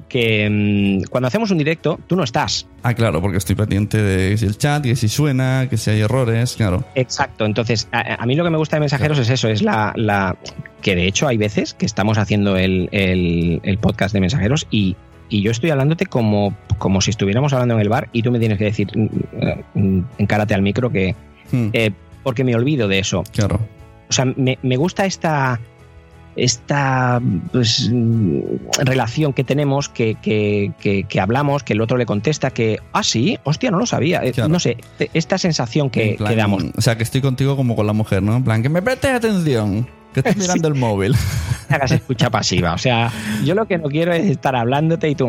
mm, 0.51 1.09
cuando 1.11 1.29
hacemos 1.29 1.51
un 1.51 1.59
directo, 1.59 1.99
tú 2.07 2.17
no 2.17 2.25
estás. 2.25 2.67
Ah, 2.83 2.95
claro, 2.95 3.21
porque 3.21 3.37
estoy 3.39 3.55
pendiente 3.57 4.01
de 4.03 4.37
si 4.39 4.47
el 4.47 4.57
chat, 4.57 4.85
y 4.87 4.97
si 4.97 5.09
suena, 5.09 5.67
que 5.69 5.77
si 5.77 5.91
hay 5.91 6.01
errores, 6.01 6.55
claro. 6.57 6.85
Exacto, 6.95 7.45
entonces 7.45 7.89
a, 7.93 8.25
mí 8.27 8.35
lo 8.35 8.45
que 8.45 8.51
me 8.51 8.57
gusta 8.59 8.77
de 8.77 8.81
mensajeros 8.81 9.19
es 9.19 9.29
eso, 9.31 9.49
es 9.49 9.63
la, 9.63 10.37
que 10.83 10.97
de 10.97 11.07
hecho 11.07 11.29
hay 11.29 11.37
veces 11.37 11.75
que 11.75 11.87
estamos 11.87 12.17
haciendo 12.19 12.57
el, 12.57 12.89
el- 12.93 13.61
el 13.63 13.79
podcast 13.79 14.15
de 14.15 14.21
mensajeros 14.21 14.67
y, 14.71 14.97
y 15.29 15.43
yo 15.43 15.51
estoy 15.51 15.71
hablándote 15.71 16.07
como, 16.07 16.57
como 16.79 17.01
si 17.03 17.11
estuviéramos 17.11 17.53
hablando 17.53 17.75
en 17.75 17.81
el 17.81 17.89
bar 17.89 18.09
y 18.13 18.23
tú 18.23 18.31
me 18.33 18.39
tienes 18.39 18.57
que 18.59 18.65
decir, 18.65 18.89
mm, 18.97 19.79
mm, 19.79 20.05
encárate 20.19 20.55
al 20.55 20.63
micro 20.63 20.91
que... 20.91 21.15
Hmm, 21.53 21.69
eh, 21.73 21.91
porque 22.23 22.45
me 22.45 22.55
olvido 22.55 22.89
de 22.89 22.99
eso. 22.99 23.23
claro. 23.35 23.61
O 24.09 24.13
sea, 24.13 24.25
me, 24.25 24.59
me 24.63 24.77
gusta 24.77 25.07
esta 25.07 25.61
esta 26.37 27.21
pues, 27.53 27.91
mm, 27.93 28.41
relación 28.85 29.33
que 29.33 29.45
tenemos, 29.45 29.89
que, 29.89 30.15
que, 30.17 30.73
que- 30.81 31.05
que 31.05 31.21
hablamos, 31.21 31.63
que 31.63 31.73
el 31.73 31.81
otro 31.81 31.97
le 31.97 32.07
contesta, 32.07 32.51
que, 32.51 32.79
ah, 32.93 33.03
sí, 33.03 33.39
hostia, 33.45 33.71
no 33.71 33.79
lo 33.79 33.87
sabía. 33.87 34.25
Eh, 34.25 34.33
Claro. 34.33 34.49
No 34.49 34.61
sé, 34.61 34.77
esta 35.15 35.39
sensación 35.39 35.91
que, 35.91 36.15
plan, 36.19 36.31
que 36.31 36.37
damos. 36.37 36.65
O 36.77 36.81
sea, 36.81 36.97
que 36.97 37.03
estoy 37.03 37.21
contigo 37.21 37.57
como 37.57 37.75
con 37.77 37.87
la 37.87 37.93
mujer, 37.93 38.23
¿no? 38.23 38.37
En 38.37 38.45
plan, 38.45 38.63
que 38.63 38.69
me 38.69 38.81
prestes 38.83 39.11
atención, 39.13 39.87
que 40.15 40.21
estoy 40.21 40.35
mirando 40.41 40.69
el 40.69 40.75
móvil. 40.75 41.15
hagas 41.69 41.93
escucha 41.93 42.31
pasiva. 42.31 42.75
O 42.75 42.79
sea, 42.79 43.13
yo 43.45 43.55
lo 43.55 43.67
que 43.67 43.79
no 43.79 43.89
quiero 43.89 44.13
es 44.13 44.25
estar 44.29 44.57
hablándote 44.57 45.09
y 45.09 45.15
tú. 45.15 45.29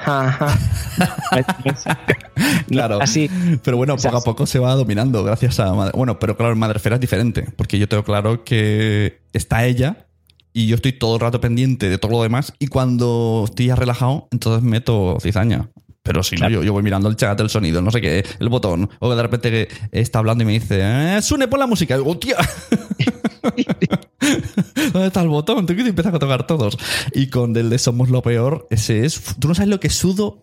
Claro. 2.68 2.98
Así. 3.00 3.30
Pero 3.62 3.76
bueno, 3.76 3.96
poco 3.96 4.16
a 4.16 4.20
poco 4.22 4.46
se 4.46 4.58
va 4.58 4.74
dominando 4.74 5.22
gracias 5.24 5.60
a... 5.60 5.72
Madre- 5.74 5.92
Bueno, 5.96 6.18
pero 6.18 6.36
claro, 6.36 6.52
en 6.52 6.58
Madrefera 6.58 6.96
es 6.96 7.00
diferente, 7.00 7.46
porque 7.56 7.78
yo 7.78 7.88
tengo 7.88 8.04
claro 8.04 8.44
que 8.44 9.20
está 9.32 9.64
ella 9.66 10.06
y 10.52 10.66
yo 10.66 10.76
estoy 10.76 10.92
todo 10.92 11.14
el 11.16 11.20
rato 11.20 11.40
pendiente 11.40 11.88
de 11.88 11.98
todo 11.98 12.12
lo 12.12 12.22
demás 12.22 12.52
y 12.58 12.66
cuando 12.68 13.44
estoy 13.48 13.66
ya 13.66 13.76
relajado, 13.76 14.28
entonces 14.32 14.62
meto 14.62 15.18
cizaña. 15.20 15.68
Pero 16.02 16.22
si 16.22 16.36
Claro. 16.36 16.50
no, 16.56 16.60
yo, 16.60 16.64
yo 16.66 16.72
voy 16.72 16.82
mirando 16.82 17.08
el 17.08 17.16
chat, 17.16 17.38
el 17.40 17.50
sonido, 17.50 17.82
no 17.82 17.90
sé 17.90 18.00
qué, 18.00 18.24
el 18.38 18.48
botón, 18.48 18.88
o 19.00 19.14
de 19.14 19.22
repente 19.22 19.50
que 19.50 19.68
está 19.92 20.18
hablando 20.18 20.42
y 20.42 20.46
me 20.46 20.52
dice, 20.52 20.80
eh, 20.80 21.20
Sune, 21.22 21.46
pon 21.46 21.60
la 21.60 21.66
música. 21.66 21.94
Y 21.94 21.98
digo, 21.98 22.10
¡hostia! 22.10 22.36
¿Dónde 24.92 25.06
está 25.08 25.22
el 25.22 25.28
botón? 25.28 25.66
Tú 25.66 25.74
que 25.74 25.82
te 25.82 25.90
empiezas 25.90 26.14
a 26.14 26.18
tocar 26.18 26.46
todos. 26.46 26.78
Y 27.14 27.28
con 27.28 27.56
el 27.56 27.70
de 27.70 27.78
Somos 27.78 28.10
lo 28.10 28.22
Peor, 28.22 28.66
ese 28.70 29.04
es. 29.04 29.20
Tú 29.38 29.48
no 29.48 29.54
sabes 29.54 29.68
lo 29.68 29.80
que 29.80 29.90
sudo, 29.90 30.42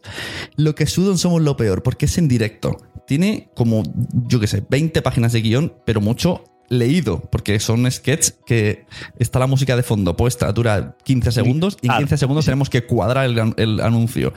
lo 0.56 0.76
que 0.76 0.86
sudo 0.86 1.12
en 1.12 1.18
Somos 1.18 1.42
lo 1.42 1.58
Peor, 1.58 1.84
porque 1.84 2.06
es 2.06 2.18
en 2.18 2.28
directo. 2.28 2.78
Tiene 3.08 3.50
como, 3.56 3.84
yo 4.28 4.40
qué 4.40 4.48
sé, 4.48 4.64
20 4.70 5.02
páginas 5.02 5.32
de 5.34 5.42
guion, 5.42 5.74
pero 5.86 6.02
mucho 6.02 6.44
leído, 6.70 7.22
porque 7.32 7.60
son 7.60 7.90
sketches 7.90 8.36
que 8.46 8.86
está 9.20 9.40
la 9.40 9.48
música 9.48 9.76
de 9.76 9.84
fondo 9.84 10.16
puesta, 10.18 10.52
dura 10.52 10.96
15 11.04 11.32
segundos 11.32 11.78
y 11.82 11.88
en 11.88 11.92
Ah, 11.94 11.98
15 12.00 12.18
segundos 12.18 12.46
tenemos 12.46 12.70
que 12.70 12.86
cuadrar 12.86 13.26
el, 13.26 13.40
an- 13.40 13.54
el 13.58 13.80
anuncio. 13.80 14.34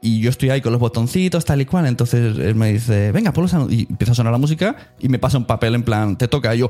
Y 0.00 0.20
yo 0.20 0.28
estoy 0.30 0.50
ahí 0.50 0.60
con 0.60 0.70
los 0.72 0.80
botoncitos, 0.80 1.44
tal 1.46 1.62
y 1.62 1.64
cual. 1.64 1.86
Entonces 1.86 2.38
él 2.38 2.54
me 2.54 2.72
dice, 2.74 3.10
venga, 3.10 3.32
pon 3.32 3.42
los 3.44 3.54
anuncios. 3.54 3.80
Y 3.82 3.86
empieza 3.90 4.12
a 4.12 4.14
sonar 4.14 4.32
la 4.32 4.38
música 4.38 4.76
y 5.00 5.08
me 5.08 5.18
pasa 5.18 5.38
un 5.38 5.46
papel 5.46 5.74
en 5.74 5.82
plan, 5.82 6.16
te 6.18 6.28
toca. 6.28 6.54
Y 6.54 6.58
yo, 6.58 6.68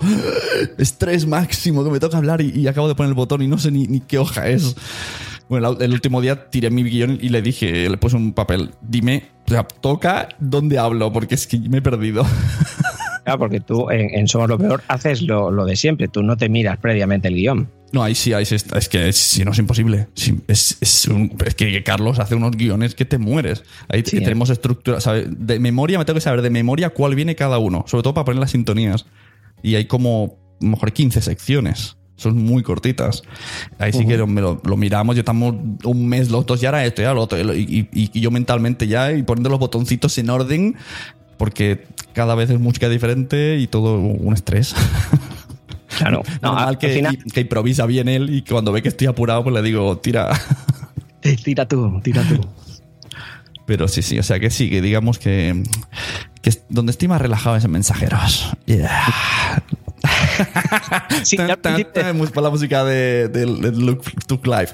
estrés 0.78 1.26
máximo, 1.26 1.82
que 1.84 1.90
me 1.90 1.98
toca 2.00 2.16
hablar 2.16 2.40
y, 2.40 2.50
y 2.60 2.68
acabo 2.68 2.86
de 2.88 2.94
poner 2.94 3.08
el 3.08 3.14
botón 3.14 3.42
y 3.42 3.48
no 3.48 3.58
sé 3.58 3.70
ni, 3.70 3.86
ni 3.88 4.00
qué 4.00 4.18
hoja 4.18 4.48
es. 4.48 4.76
Bueno, 5.48 5.76
el 5.78 5.92
último 5.92 6.20
día 6.22 6.48
tiré 6.48 6.70
mi 6.70 6.82
guion 6.84 7.18
y 7.20 7.28
le 7.28 7.42
dije, 7.42 7.88
le 7.90 7.96
puse 7.98 8.16
un 8.16 8.32
papel, 8.32 8.70
dime, 8.80 9.28
o 9.46 9.50
sea, 9.50 9.64
toca 9.64 10.28
dónde 10.38 10.78
hablo, 10.78 11.12
porque 11.12 11.34
es 11.34 11.46
que 11.46 11.58
me 11.58 11.78
he 11.78 11.82
perdido. 11.82 12.24
Claro, 13.24 13.38
porque 13.38 13.60
tú 13.60 13.90
en, 13.90 14.10
en 14.14 14.28
Somos 14.28 14.48
lo 14.48 14.58
Peor 14.58 14.82
haces 14.88 15.22
lo, 15.22 15.50
lo 15.50 15.64
de 15.64 15.76
siempre. 15.76 16.08
Tú 16.08 16.22
no 16.22 16.36
te 16.36 16.48
miras 16.48 16.78
previamente 16.78 17.28
el 17.28 17.34
guion. 17.34 17.70
No, 17.92 18.02
ahí 18.02 18.14
sí, 18.14 18.32
ahí 18.32 18.44
sí 18.44 18.54
está. 18.56 18.76
Es 18.76 18.88
que 18.88 19.08
es- 19.08 19.16
si 19.16 19.44
no 19.44 19.52
es 19.52 19.58
imposible. 19.58 20.08
Sí, 20.14 20.34
es, 20.48 20.76
es 20.80 21.06
un- 21.06 21.32
es 21.46 21.54
que 21.54 21.82
Carlos 21.84 22.18
hace 22.18 22.34
unos 22.34 22.52
guiones 22.52 22.94
que 22.94 23.04
te 23.04 23.18
mueres. 23.18 23.62
Ahí 23.88 24.02
Sí. 24.04 24.18
tenemos 24.18 24.50
estructura. 24.50 25.00
¿sabes? 25.00 25.26
De 25.30 25.58
memoria, 25.58 25.98
me 25.98 26.04
tengo 26.04 26.16
que 26.16 26.20
saber 26.20 26.42
de 26.42 26.50
memoria 26.50 26.90
cuál 26.90 27.14
viene 27.14 27.34
cada 27.36 27.58
uno. 27.58 27.84
Sobre 27.86 28.02
todo 28.02 28.14
para 28.14 28.24
poner 28.26 28.40
las 28.40 28.50
sintonías. 28.50 29.06
Y 29.62 29.76
hay 29.76 29.86
como, 29.86 30.36
a 30.60 30.64
lo 30.64 30.70
mejor 30.72 30.92
15 30.92 31.20
secciones. 31.22 31.96
Son 32.16 32.36
muy 32.36 32.62
cortitas. 32.62 33.22
Ahí 33.78 33.92
sí 33.92 34.06
que 34.06 34.16
me 34.26 34.40
lo, 34.40 34.60
lo 34.64 34.76
miramos. 34.76 35.16
Yo 35.16 35.20
estamos 35.20 35.54
un 35.84 36.06
mes 36.08 36.30
los 36.30 36.46
dos, 36.46 36.60
ya 36.60 36.68
era 36.68 36.84
esto, 36.84 37.00
ya 37.02 37.12
lo 37.14 37.22
otro. 37.22 37.38
Y, 37.54 37.88
y- 37.92 38.10
y 38.12 38.20
yo 38.20 38.30
mentalmente 38.30 38.86
ya, 38.86 39.12
y 39.12 39.22
poniendo 39.22 39.50
los 39.50 39.58
botoncitos 39.58 40.16
en 40.18 40.30
orden, 40.30 40.76
porque 41.38 41.86
cada 42.14 42.34
vez 42.34 42.50
es 42.50 42.58
música 42.58 42.88
diferente 42.88 43.58
y 43.58 43.66
todo 43.66 43.98
un 43.98 44.32
estrés. 44.32 44.74
Claro. 45.98 46.22
No, 46.42 46.48
Normal 46.48 46.68
al 46.68 46.78
que, 46.78 46.88
final, 46.88 47.18
que 47.32 47.40
improvisa 47.42 47.86
bien 47.86 48.08
él 48.08 48.28
y 48.30 48.42
cuando 48.42 48.72
ve 48.72 48.82
que 48.82 48.88
estoy 48.88 49.06
apurado, 49.06 49.44
pues 49.44 49.54
le 49.54 49.62
digo, 49.62 49.96
tira. 49.98 50.28
tira 51.44 51.68
tú, 51.68 52.00
tira 52.02 52.22
tú. 52.22 52.40
Pero 53.66 53.88
sí, 53.88 54.02
sí, 54.02 54.18
o 54.18 54.22
sea 54.22 54.38
que 54.40 54.50
sí, 54.50 54.68
que 54.68 54.82
digamos 54.82 55.18
que, 55.18 55.62
que 56.42 56.52
donde 56.68 56.90
estoy 56.90 57.08
más 57.08 57.20
relajado 57.20 57.56
es 57.56 57.64
en 57.64 57.70
mensajeros. 57.70 58.50
Yeah. 58.66 59.06
Sí, 61.22 61.36
Tan, 61.36 61.60
tan, 61.62 62.18
la 62.34 62.50
música 62.50 62.84
de, 62.84 63.28
de, 63.28 63.46
de 63.46 63.72
Look 63.72 64.02
to 64.26 64.40
Live. 64.44 64.68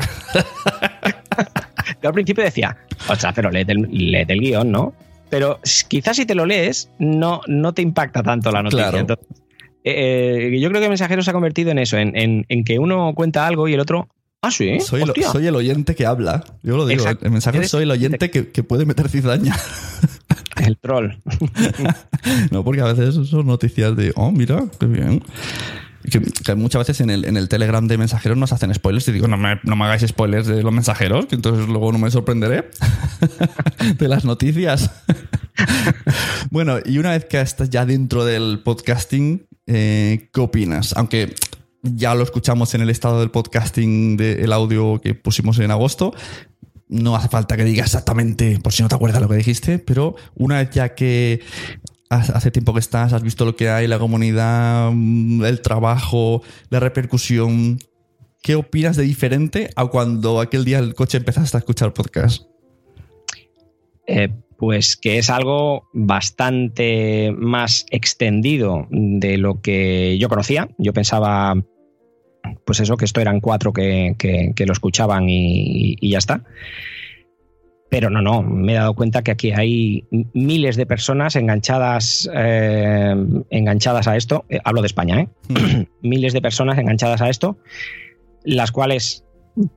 Yo 2.02 2.08
al 2.08 2.14
principio 2.14 2.42
decía, 2.42 2.76
ostras, 3.08 3.32
pero 3.34 3.50
léete 3.50 3.72
el, 3.72 3.88
léete 3.90 4.32
el 4.32 4.40
guion, 4.40 4.72
¿no? 4.72 4.94
Pero 5.30 5.60
quizás 5.88 6.16
si 6.16 6.26
te 6.26 6.34
lo 6.34 6.44
lees, 6.44 6.90
no, 6.98 7.40
no 7.46 7.72
te 7.72 7.82
impacta 7.82 8.22
tanto 8.22 8.50
la 8.50 8.62
noticia. 8.62 8.84
Claro. 8.84 8.98
Entonces, 8.98 9.26
eh, 9.84 10.50
eh, 10.52 10.60
yo 10.60 10.68
creo 10.68 10.80
que 10.82 10.88
Mensajero 10.88 11.22
se 11.22 11.30
ha 11.30 11.32
convertido 11.32 11.70
en 11.70 11.78
eso, 11.78 11.96
en, 11.96 12.16
en- 12.16 12.44
en 12.48 12.64
que 12.64 12.78
uno 12.78 13.12
cuenta 13.14 13.46
algo 13.46 13.68
y 13.68 13.74
el 13.74 13.80
otro, 13.80 14.08
ah, 14.42 14.50
sí, 14.50 14.80
Soy, 14.80 15.02
el, 15.02 15.10
hostia". 15.10 15.28
soy 15.30 15.46
el 15.46 15.54
oyente 15.56 15.94
que 15.94 16.04
habla. 16.04 16.44
Yo 16.62 16.76
lo 16.76 16.84
digo, 16.86 17.02
Exacto. 17.02 17.30
mensajeros 17.30 17.62
Eres- 17.62 17.70
soy 17.70 17.84
el 17.84 17.90
oyente 17.92 18.30
que, 18.30 18.48
que 18.50 18.62
puede 18.62 18.84
meter 18.84 19.08
cizaña. 19.08 19.56
el 20.64 20.76
troll. 20.78 21.12
No, 22.50 22.62
porque 22.64 22.82
a 22.82 22.92
veces 22.92 23.14
son 23.28 23.46
noticias 23.46 23.96
de, 23.96 24.12
oh, 24.16 24.30
mira, 24.30 24.64
qué 24.78 24.86
bien. 24.86 25.22
Que, 26.10 26.54
muchas 26.54 26.80
veces 26.80 27.00
en 27.00 27.10
el, 27.10 27.24
en 27.24 27.36
el 27.36 27.48
Telegram 27.48 27.86
de 27.86 27.96
mensajeros 27.96 28.36
nos 28.36 28.52
hacen 28.52 28.74
spoilers 28.74 29.08
y 29.08 29.12
digo, 29.12 29.28
no 29.28 29.36
me, 29.36 29.60
no 29.62 29.76
me 29.76 29.84
hagáis 29.84 30.02
spoilers 30.06 30.46
de 30.46 30.62
los 30.62 30.72
mensajeros, 30.72 31.26
que 31.26 31.36
entonces 31.36 31.68
luego 31.68 31.92
no 31.92 31.98
me 31.98 32.10
sorprenderé 32.10 32.68
de 33.98 34.08
las 34.08 34.24
noticias. 34.24 34.90
bueno, 36.50 36.78
y 36.84 36.98
una 36.98 37.12
vez 37.12 37.24
que 37.24 37.40
estás 37.40 37.70
ya 37.70 37.86
dentro 37.86 38.24
del 38.24 38.60
podcasting, 38.64 39.46
eh, 39.66 40.28
¿qué 40.32 40.40
opinas? 40.40 40.94
Aunque 40.96 41.34
ya 41.82 42.14
lo 42.14 42.22
escuchamos 42.22 42.74
en 42.74 42.82
el 42.82 42.90
estado 42.90 43.20
del 43.20 43.30
podcasting 43.30 44.16
del 44.16 44.52
audio 44.52 45.00
que 45.00 45.14
pusimos 45.14 45.58
en 45.58 45.70
agosto. 45.70 46.14
No 46.88 47.14
hace 47.14 47.28
falta 47.28 47.56
que 47.56 47.64
diga 47.64 47.84
exactamente, 47.84 48.58
por 48.58 48.72
si 48.72 48.82
no 48.82 48.88
te 48.88 48.96
acuerdas 48.96 49.22
lo 49.22 49.28
que 49.28 49.36
dijiste, 49.36 49.78
pero 49.78 50.16
una 50.34 50.58
vez 50.58 50.70
ya 50.70 50.94
que 50.94 51.40
hace 52.10 52.50
tiempo 52.50 52.74
que 52.74 52.80
estás, 52.80 53.12
has 53.12 53.22
visto 53.22 53.44
lo 53.44 53.54
que 53.54 53.70
hay, 53.70 53.86
la 53.86 53.98
comunidad, 53.98 54.90
mm, 54.92 55.44
el 55.44 55.62
trabajo, 55.62 56.42
la 56.68 56.80
repercusión, 56.80 57.78
¿qué 58.42 58.56
opinas 58.56 58.96
de 58.96 59.04
diferente 59.04 59.70
a 59.76 59.86
cuando 59.86 60.40
aquel 60.40 60.64
día 60.64 60.80
el 60.80 60.94
coche 60.94 61.18
empezaste 61.18 61.56
a 61.56 61.60
escuchar 61.60 61.92
podcast? 61.92 62.42
Eh, 64.06 64.28
pues 64.58 64.96
que 64.96 65.18
es 65.18 65.30
algo 65.30 65.88
bastante 65.92 67.32
más 67.38 67.86
extendido 67.90 68.88
de 68.90 69.38
lo 69.38 69.60
que 69.62 70.18
yo 70.18 70.28
conocía. 70.28 70.68
Yo 70.78 70.92
pensaba, 70.92 71.54
pues 72.66 72.80
eso, 72.80 72.96
que 72.96 73.04
esto 73.04 73.20
eran 73.20 73.40
cuatro 73.40 73.72
que, 73.72 74.16
lo 74.66 74.72
escuchaban 74.72 75.30
y, 75.30 75.96
y 76.00 76.10
ya 76.10 76.18
está. 76.18 76.42
Pero 77.90 78.08
no, 78.08 78.22
no, 78.22 78.40
me 78.42 78.72
he 78.72 78.76
dado 78.76 78.94
cuenta 78.94 79.22
que 79.22 79.32
aquí 79.32 79.50
hay 79.50 80.04
miles 80.32 80.76
de 80.76 80.86
personas 80.86 81.34
enganchadas, 81.34 82.30
eh, 82.32 83.14
enganchadas 83.50 84.06
a 84.06 84.16
esto. 84.16 84.44
Eh, 84.48 84.60
hablo 84.64 84.80
de 84.80 84.86
España, 84.86 85.20
¿eh? 85.20 85.28
miles 86.02 86.32
de 86.32 86.40
personas 86.40 86.78
enganchadas 86.78 87.20
a 87.20 87.28
esto, 87.28 87.58
las 88.44 88.70
cuales 88.70 89.24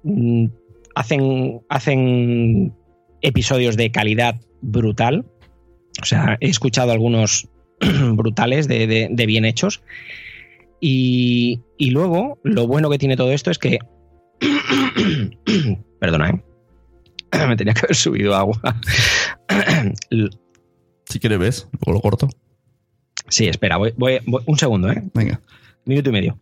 mm, 0.04 0.46
hacen, 0.94 1.62
hacen 1.70 2.74
episodios 3.22 3.78
de 3.78 3.92
calidad 3.92 4.40
brutal. 4.62 5.26
O 6.02 6.06
sea, 6.06 6.38
he 6.40 6.50
escuchado 6.50 6.92
algunos 6.92 7.50
brutales 8.14 8.68
de, 8.68 8.86
de- 8.86 9.08
de 9.12 9.26
bien 9.26 9.44
hechos. 9.46 9.82
Y, 10.80 11.62
y 11.80 11.90
luego, 11.90 12.38
lo 12.44 12.68
bueno 12.68 12.90
que 12.92 13.00
tiene 13.00 13.16
todo 13.18 13.32
esto 13.32 13.50
es 13.50 13.58
que. 13.58 13.80
Perdona, 16.00 16.30
¿eh? 16.30 16.44
Me 17.48 17.56
tenía 17.56 17.74
que 17.74 17.82
haber 17.86 17.96
subido 17.96 18.36
agua. 18.36 18.60
Si 21.06 21.20
quieres, 21.20 21.38
ves, 21.40 21.68
luego 21.86 21.92
lo 21.94 22.02
corto. 22.02 22.30
sí, 23.28 23.48
espera, 23.48 23.78
voy, 23.78 23.94
voy- 23.98 24.20
voy- 24.26 24.42
un 24.48 24.58
segundo, 24.58 24.90
¿eh? 24.92 25.04
Venga. 25.14 25.42
Minuto 25.86 26.10
y 26.10 26.14
medio. 26.14 26.40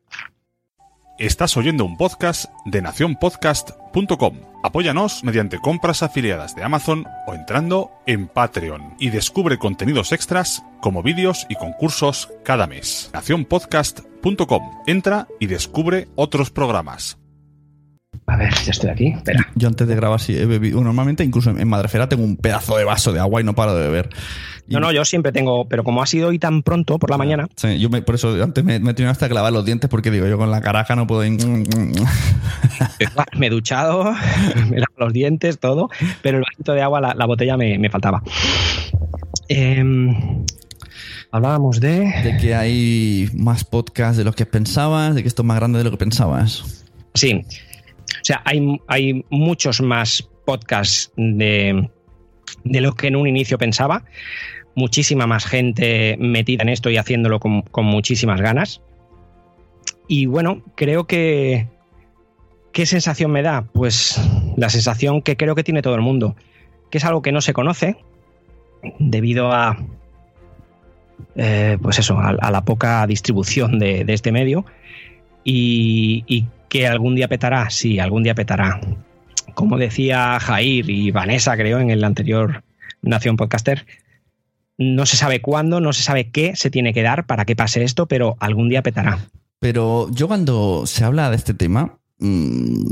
Estás 1.19 1.57
oyendo 1.57 1.83
un 1.83 1.97
podcast 1.97 2.45
de 2.65 2.81
nacionpodcast.com. 2.81 4.39
Apóyanos 4.63 5.23
mediante 5.23 5.59
compras 5.59 6.03
afiliadas 6.03 6.55
de 6.55 6.63
Amazon 6.63 7.05
o 7.27 7.33
entrando 7.33 7.91
en 8.05 8.27
Patreon 8.27 8.95
y 8.99 9.09
descubre 9.09 9.57
contenidos 9.57 10.11
extras 10.13 10.63
como 10.79 11.03
vídeos 11.03 11.45
y 11.49 11.55
concursos 11.55 12.29
cada 12.43 12.65
mes. 12.67 13.09
Nacionpodcast.com. 13.13 14.83
Entra 14.87 15.27
y 15.39 15.47
descubre 15.47 16.07
otros 16.15 16.49
programas. 16.51 17.17
A 18.27 18.35
ver, 18.37 18.53
ya 18.65 18.71
estoy 18.71 18.89
aquí. 18.89 19.07
Espera. 19.07 19.47
Yo 19.55 19.67
antes 19.69 19.87
de 19.87 19.95
grabar 19.95 20.19
sí 20.19 20.35
he 20.37 20.45
bebido. 20.45 20.81
Normalmente, 20.81 21.23
incluso 21.23 21.49
en 21.49 21.67
Madrefera, 21.67 22.09
tengo 22.09 22.23
un 22.23 22.35
pedazo 22.37 22.75
de 22.77 22.83
vaso 22.83 23.13
de 23.13 23.19
agua 23.19 23.39
y 23.41 23.43
no 23.43 23.55
paro 23.55 23.73
de 23.75 23.81
beber. 23.87 24.09
Y- 24.67 24.73
No, 24.73 24.79
no, 24.81 24.91
yo 24.91 25.03
siempre 25.05 25.31
tengo, 25.31 25.67
pero 25.67 25.83
como 25.83 26.01
ha 26.01 26.05
sido 26.05 26.27
hoy 26.29 26.37
tan 26.39 26.61
pronto 26.61 26.99
por 26.99 27.09
la 27.09 27.17
mañana, 27.17 27.47
Sí, 27.55 27.79
yo 27.79 27.89
me- 27.89 28.01
por 28.01 28.15
eso 28.15 28.41
antes 28.43 28.63
me, 28.63 28.79
me 28.79 28.91
he 28.91 28.93
tenido 28.93 29.11
hasta 29.11 29.27
que 29.27 29.33
lavar 29.33 29.51
los 29.53 29.65
dientes 29.65 29.89
porque 29.89 30.11
digo, 30.11 30.27
yo 30.27 30.37
con 30.37 30.51
la 30.51 30.61
caraja 30.61 30.95
no 30.95 31.07
puedo. 31.07 31.21
me 33.37 33.47
he 33.47 33.49
duchado, 33.49 34.03
me 34.69 34.77
lavo 34.79 34.93
los 34.97 35.13
dientes, 35.13 35.59
todo, 35.59 35.89
pero 36.21 36.37
el 36.37 36.43
vasito 36.43 36.73
de 36.73 36.81
agua, 36.81 37.01
la, 37.01 37.13
la 37.13 37.25
botella 37.25 37.57
me, 37.57 37.77
me 37.79 37.89
faltaba. 37.89 38.21
Em, 39.47 40.45
hablábamos 41.31 41.79
de. 41.79 42.11
de 42.23 42.37
que 42.39 42.55
hay 42.55 43.29
más 43.33 43.63
podcasts 43.63 44.17
de 44.17 44.23
los 44.23 44.35
que 44.35 44.45
pensabas, 44.45 45.15
de 45.15 45.21
que 45.21 45.27
esto 45.27 45.41
es 45.41 45.45
más 45.45 45.57
grande 45.57 45.77
de 45.79 45.83
lo 45.85 45.91
que 45.91 45.97
pensabas. 45.97 46.83
Sí. 47.13 47.41
O 48.19 48.23
sea, 48.23 48.41
hay, 48.45 48.79
hay 48.87 49.25
muchos 49.29 49.81
más 49.81 50.27
podcasts 50.45 51.11
de, 51.15 51.89
de 52.63 52.81
lo 52.81 52.93
que 52.93 53.07
en 53.07 53.15
un 53.15 53.27
inicio 53.27 53.57
pensaba. 53.57 54.03
Muchísima 54.75 55.27
más 55.27 55.45
gente 55.45 56.17
metida 56.19 56.63
en 56.63 56.69
esto 56.69 56.89
y 56.89 56.97
haciéndolo 56.97 57.39
con, 57.39 57.61
con 57.63 57.85
muchísimas 57.85 58.41
ganas. 58.41 58.81
Y 60.07 60.25
bueno, 60.25 60.61
creo 60.75 61.05
que. 61.05 61.67
¿Qué 62.73 62.85
sensación 62.85 63.31
me 63.31 63.41
da? 63.41 63.63
Pues 63.73 64.21
la 64.55 64.69
sensación 64.69 65.21
que 65.21 65.35
creo 65.35 65.55
que 65.55 65.63
tiene 65.63 65.81
todo 65.81 65.95
el 65.95 66.01
mundo, 66.01 66.37
que 66.89 66.99
es 66.99 67.05
algo 67.05 67.21
que 67.21 67.33
no 67.33 67.41
se 67.41 67.51
conoce 67.51 67.97
debido 68.97 69.51
a. 69.51 69.77
eh, 71.35 71.77
pues 71.81 71.99
eso, 71.99 72.17
a, 72.17 72.51
la 72.51 72.63
poca 72.63 73.05
distribución 73.07 73.77
de, 73.77 74.05
este 74.07 74.31
medio 74.31 74.65
y 75.43 76.45
que 76.71 76.87
algún 76.87 77.15
día 77.15 77.27
petará, 77.27 77.69
sí, 77.69 77.99
algún 77.99 78.23
día 78.23 78.33
petará. 78.33 78.79
Como 79.55 79.77
decía 79.77 80.39
Jair 80.39 80.89
y 80.89 81.11
Vanessa, 81.11 81.57
creo, 81.57 81.79
en 81.79 81.89
el 81.89 82.01
anterior 82.01 82.63
Nación 83.01 83.35
Podcaster, 83.35 83.85
no 84.77 85.05
se 85.05 85.17
sabe 85.17 85.41
cuándo, 85.41 85.81
no 85.81 85.91
se 85.91 86.01
sabe 86.01 86.31
qué 86.31 86.55
se 86.55 86.71
tiene 86.71 86.93
que 86.93 87.01
dar 87.01 87.25
para 87.25 87.43
que 87.43 87.57
pase 87.57 87.83
esto, 87.83 88.05
pero 88.05 88.37
algún 88.39 88.69
día 88.69 88.83
petará. 88.83 89.19
Pero 89.59 90.09
yo 90.11 90.29
cuando 90.29 90.85
se 90.85 91.03
habla 91.03 91.29
de 91.29 91.35
este 91.35 91.53
tema, 91.53 91.99
mm, 92.19 92.83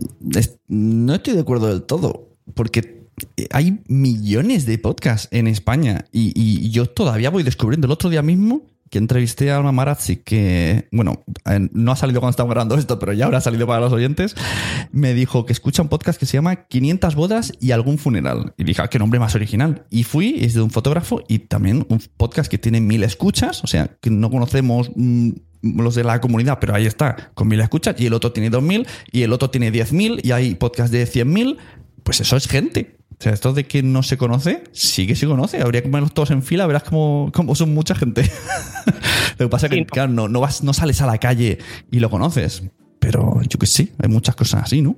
no 0.67 1.15
estoy 1.15 1.35
de 1.35 1.39
acuerdo 1.39 1.69
del 1.69 1.83
todo, 1.83 2.35
porque 2.55 3.05
hay 3.49 3.79
millones 3.87 4.65
de 4.65 4.77
podcasts 4.77 5.29
en 5.31 5.47
España 5.47 6.03
y 6.11 6.69
yo 6.69 6.85
todavía 6.85 7.29
voy 7.29 7.43
descubriendo. 7.43 7.85
El 7.85 7.91
otro 7.91 8.09
día 8.09 8.23
mismo 8.23 8.63
que 8.89 8.97
entrevisté 8.97 9.51
a 9.51 9.59
una 9.59 9.71
Marazzi 9.71 10.17
que, 10.17 10.87
bueno, 10.91 11.23
no 11.71 11.91
ha 11.91 11.95
salido 11.95 12.19
cuando 12.19 12.31
estamos 12.31 12.51
grabando 12.51 12.75
esto, 12.75 12.99
pero 12.99 13.13
ya 13.13 13.25
habrá 13.25 13.41
salido 13.41 13.67
para 13.67 13.79
los 13.79 13.93
oyentes, 13.93 14.35
me 14.91 15.13
dijo 15.13 15.45
que 15.45 15.53
escucha 15.53 15.81
un 15.81 15.89
podcast 15.89 16.19
que 16.19 16.25
se 16.25 16.37
llama 16.37 16.67
500 16.67 17.15
bodas 17.15 17.53
y 17.59 17.71
algún 17.71 17.97
funeral. 17.97 18.53
Y 18.57 18.63
dije, 18.63 18.81
ah, 18.81 18.87
qué 18.87 18.99
nombre 18.99 19.19
más 19.19 19.35
original. 19.35 19.85
Y 19.89 20.03
fui, 20.03 20.37
es 20.39 20.53
de 20.53 20.61
un 20.61 20.71
fotógrafo 20.71 21.23
y 21.27 21.39
también 21.39 21.85
un 21.89 22.01
podcast 22.17 22.49
que 22.49 22.57
tiene 22.57 22.81
mil 22.81 23.03
escuchas, 23.03 23.63
o 23.63 23.67
sea, 23.67 23.89
que 24.01 24.09
no 24.09 24.29
conocemos 24.29 24.91
mm, 24.95 25.31
los 25.61 25.95
de 25.95 26.03
la 26.03 26.21
comunidad, 26.21 26.57
pero 26.59 26.75
ahí 26.75 26.85
está, 26.85 27.31
con 27.33 27.47
mil 27.47 27.59
escuchas, 27.59 27.95
y 27.99 28.07
el 28.07 28.13
otro 28.13 28.31
tiene 28.31 28.49
2000 28.49 28.87
y 29.11 29.21
el 29.23 29.33
otro 29.33 29.49
tiene 29.49 29.71
10.000 29.71 30.21
y 30.23 30.31
hay 30.31 30.55
podcast 30.55 30.91
de 30.91 31.05
100.000, 31.05 31.57
pues 32.03 32.21
eso 32.21 32.37
es 32.37 32.47
gente. 32.47 32.98
O 33.19 33.21
sea, 33.23 33.33
esto 33.33 33.51
de 33.51 33.65
que 33.65 33.83
no 33.83 34.01
se 34.01 34.15
conoce, 34.17 34.63
sí 34.71 35.05
que 35.05 35.15
se 35.15 35.27
conoce. 35.27 35.61
Habría 35.61 35.81
que 35.81 35.89
ponerlos 35.89 36.13
todos 36.13 36.31
en 36.31 36.41
fila, 36.41 36.65
verás 36.67 36.83
cómo, 36.83 37.31
cómo 37.33 37.53
son 37.53 37.73
mucha 37.73 37.93
gente. 37.93 38.23
lo 39.37 39.45
que 39.47 39.49
pasa 39.49 39.65
es 39.65 39.71
que, 39.71 39.75
Sí, 39.75 39.81
no. 39.81 39.87
claro, 39.87 40.11
no, 40.13 40.27
no, 40.29 40.39
vas, 40.39 40.63
no 40.63 40.71
sales 40.73 41.01
a 41.01 41.05
la 41.05 41.17
calle 41.17 41.57
y 41.91 41.99
lo 41.99 42.09
conoces. 42.09 42.63
Pero 42.99 43.41
yo 43.41 43.59
que 43.59 43.65
sí, 43.65 43.91
hay 44.01 44.07
muchas 44.09 44.35
cosas 44.35 44.63
así, 44.63 44.81
¿no? 44.81 44.95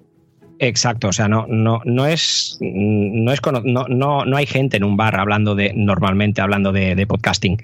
Exacto, 0.59 1.07
o 1.07 1.13
sea, 1.13 1.27
no, 1.27 1.47
no, 1.47 1.81
no 1.85 2.05
es, 2.05 2.59
no 2.61 3.31
es 3.31 3.39
no, 3.63 3.85
no, 3.89 4.25
no 4.25 4.37
hay 4.37 4.45
gente 4.45 4.77
en 4.77 4.83
un 4.83 4.95
bar 4.97 5.19
hablando 5.19 5.55
de, 5.55 5.73
normalmente 5.75 6.41
hablando 6.41 6.71
de, 6.71 6.93
de 6.93 7.07
podcasting. 7.07 7.57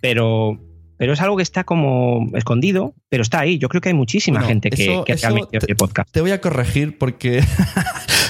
Pero, 0.00 0.58
pero 0.98 1.12
es 1.12 1.20
algo 1.20 1.36
que 1.36 1.42
está 1.44 1.62
como 1.64 2.28
escondido, 2.34 2.94
pero 3.08 3.22
está 3.22 3.40
ahí. 3.40 3.58
Yo 3.58 3.68
creo 3.68 3.80
que 3.80 3.90
hay 3.90 3.94
muchísima 3.94 4.38
Bueno, 4.40 4.48
gente 4.48 4.70
que, 4.70 4.82
eso- 4.92 5.04
que 5.04 5.14
realmente 5.14 5.58
te- 5.58 5.66
oye 5.66 5.74
podcast. 5.76 6.10
Te 6.10 6.20
voy 6.20 6.32
a 6.32 6.40
corregir 6.40 6.98
porque 6.98 7.42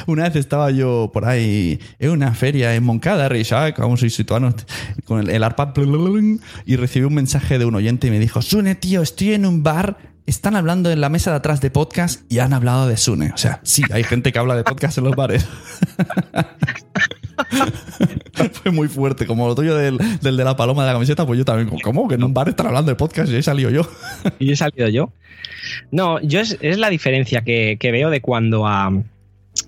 una 0.07 0.25
vez 0.25 0.37
estaba 0.37 0.71
yo 0.71 1.11
por 1.13 1.25
ahí 1.27 1.81
en 1.99 2.11
una 2.11 2.35
feria 2.35 2.75
en 2.75 2.85
Moncada, 2.85 3.29
Reixac, 3.29 3.79
vamos 3.79 4.03
a 4.03 4.09
situarnos 4.09 4.55
con 5.05 5.29
el, 5.29 5.43
arpa 5.43 5.73
y 6.65 6.77
recibí 6.77 7.05
un 7.05 7.15
mensaje 7.15 7.59
de 7.59 7.65
un 7.65 7.75
oyente 7.75 8.07
y 8.07 8.11
me 8.11 8.19
dijo, 8.19 8.43
Sune, 8.43 8.75
tío, 8.75 9.03
estoy 9.03 9.35
en 9.35 9.47
un 9.47 9.63
bar, 9.63 9.99
están 10.27 10.57
hablando 10.57 10.91
en 10.91 11.01
la 11.01 11.09
mesa 11.09 11.31
de 11.31 11.37
atrás 11.37 11.61
de 11.61 11.71
podcast 11.71 12.31
y 12.31 12.39
han 12.39 12.53
hablado 12.53 12.89
de 12.89 12.97
Sune. 12.97 13.31
O 13.33 13.37
sea, 13.37 13.61
sí, 13.63 13.83
hay 13.93 14.05
gente 14.05 14.33
que 14.33 14.39
habla 14.39 14.57
de 14.57 14.65
podcast 14.65 14.99
en 14.99 15.05
los 15.05 15.17
bares. 15.17 15.47
Fue 18.53 18.71
muy 18.71 18.89
fuerte, 18.89 19.27
como 19.27 19.47
lo 19.47 19.55
tuyo 19.55 19.77
del, 19.77 19.99
del 20.21 20.37
de 20.37 20.45
la 20.45 20.57
paloma 20.57 20.83
de 20.83 20.89
la 20.89 20.95
camiseta, 20.95 21.27
pues 21.27 21.39
yo 21.39 21.45
también, 21.45 21.71
¿cómo? 21.83 22.09
Que 22.09 22.17
en 22.17 22.25
un 22.25 22.35
bar 22.35 22.49
están 22.49 22.67
hablando 22.67 22.91
de 22.91 22.97
podcast 22.97 23.31
y 23.31 23.37
ahí 23.37 23.43
salió 23.43 23.71
yo. 23.71 23.89
Y 24.39 24.53
he 24.53 24.57
salido 24.57 24.89
yo. 24.89 25.13
No, 25.91 26.21
yo 26.21 26.41
es, 26.41 26.59
es 26.61 26.79
la 26.79 26.91
diferencia 26.91 27.43
que, 27.43 27.77
que 27.79 27.93
veo 27.93 28.11
de 28.11 28.21
cuando 28.21 28.67
a 28.67 28.91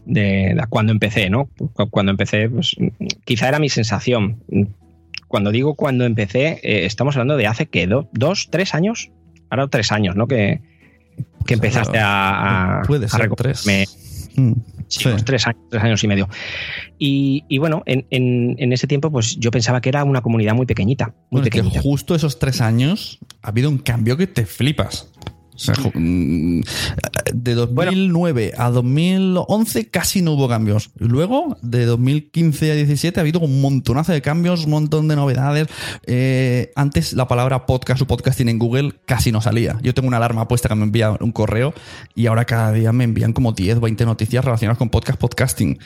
de, 0.08 0.54
de 0.56 0.62
cuando 0.68 0.92
empecé, 0.92 1.30
¿no? 1.30 1.48
Cu- 1.74 1.88
Cuando 1.90 2.10
empecé, 2.10 2.48
pues 2.48 2.74
quizá 3.24 3.48
era 3.48 3.58
mi 3.58 3.68
sensación. 3.68 4.42
Cuando 5.28 5.50
digo 5.50 5.74
cuando 5.74 6.04
empecé, 6.04 6.58
eh, 6.62 6.86
estamos 6.86 7.14
hablando 7.16 7.36
de 7.36 7.46
hace 7.46 7.66
que 7.66 7.86
do- 7.86 8.08
dos, 8.12 8.48
tres 8.50 8.74
años, 8.74 9.10
ahora 9.50 9.68
tres 9.68 9.92
años, 9.92 10.16
¿no? 10.16 10.26
Que, 10.26 10.60
que 11.46 11.54
empezaste 11.54 11.98
a, 11.98 12.80
a, 12.80 12.82
Puede 12.82 13.06
a 13.06 13.08
ser 13.08 13.30
tres. 13.36 13.66
Mm, 14.36 14.52
Sí, 14.90 15.00
sí. 15.00 15.08
pues 15.10 15.22
tres 15.22 15.46
años, 15.46 15.60
tres 15.68 15.82
años 15.82 16.02
y 16.02 16.08
medio. 16.08 16.28
Y, 16.98 17.44
y 17.48 17.58
bueno, 17.58 17.82
en, 17.84 18.06
en- 18.08 18.56
en 18.58 18.72
ese 18.72 18.86
tiempo, 18.86 19.10
pues 19.10 19.36
yo 19.36 19.50
pensaba 19.50 19.82
que 19.82 19.90
era 19.90 20.02
una 20.04 20.22
comunidad 20.22 20.54
muy 20.54 20.64
pequeñita. 20.64 21.08
Muy 21.08 21.14
Bueno, 21.42 21.44
es 21.44 21.50
que 21.50 21.58
pequeñita. 21.58 21.82
justo 21.82 22.14
esos 22.14 22.38
tres 22.38 22.62
años 22.62 23.18
ha 23.42 23.48
habido 23.48 23.68
un 23.68 23.76
cambio 23.78 24.16
que 24.16 24.26
te 24.26 24.46
flipas. 24.46 25.12
Ju- 25.58 25.90
mm, 25.94 26.62
de 27.34 27.54
2009 27.54 28.52
a 28.56 28.70
2011 28.70 29.88
casi 29.88 30.22
no 30.22 30.32
hubo 30.32 30.48
cambios. 30.48 30.90
Luego, 30.98 31.56
de 31.62 31.84
2015 31.84 32.70
a 32.72 32.74
17 32.74 33.18
ha 33.18 33.22
habido 33.22 33.40
un 33.40 33.60
montonazo 33.60 34.12
de 34.12 34.22
cambios, 34.22 34.64
un 34.64 34.70
montón 34.70 35.08
de 35.08 35.16
novedades. 35.16 35.68
Eh, 36.06 36.70
antes 36.76 37.12
la 37.12 37.26
palabra 37.28 37.66
podcast 37.66 38.00
o 38.02 38.06
podcasting 38.06 38.48
en 38.48 38.58
Google 38.58 38.94
casi 39.04 39.32
no 39.32 39.40
salía. 39.40 39.78
Yo 39.82 39.94
tengo 39.94 40.08
una 40.08 40.16
alarma 40.18 40.48
puesta 40.48 40.68
que 40.68 40.74
me 40.74 40.84
envía 40.84 41.10
un 41.20 41.32
correo 41.32 41.74
y 42.14 42.26
ahora 42.26 42.44
cada 42.44 42.72
día 42.72 42.92
me 42.92 43.04
envían 43.04 43.32
como 43.32 43.52
10, 43.52 43.80
20 43.80 44.04
noticias 44.06 44.44
relacionadas 44.44 44.78
con 44.78 44.88
podcast, 44.90 45.18
podcasting. 45.18 45.78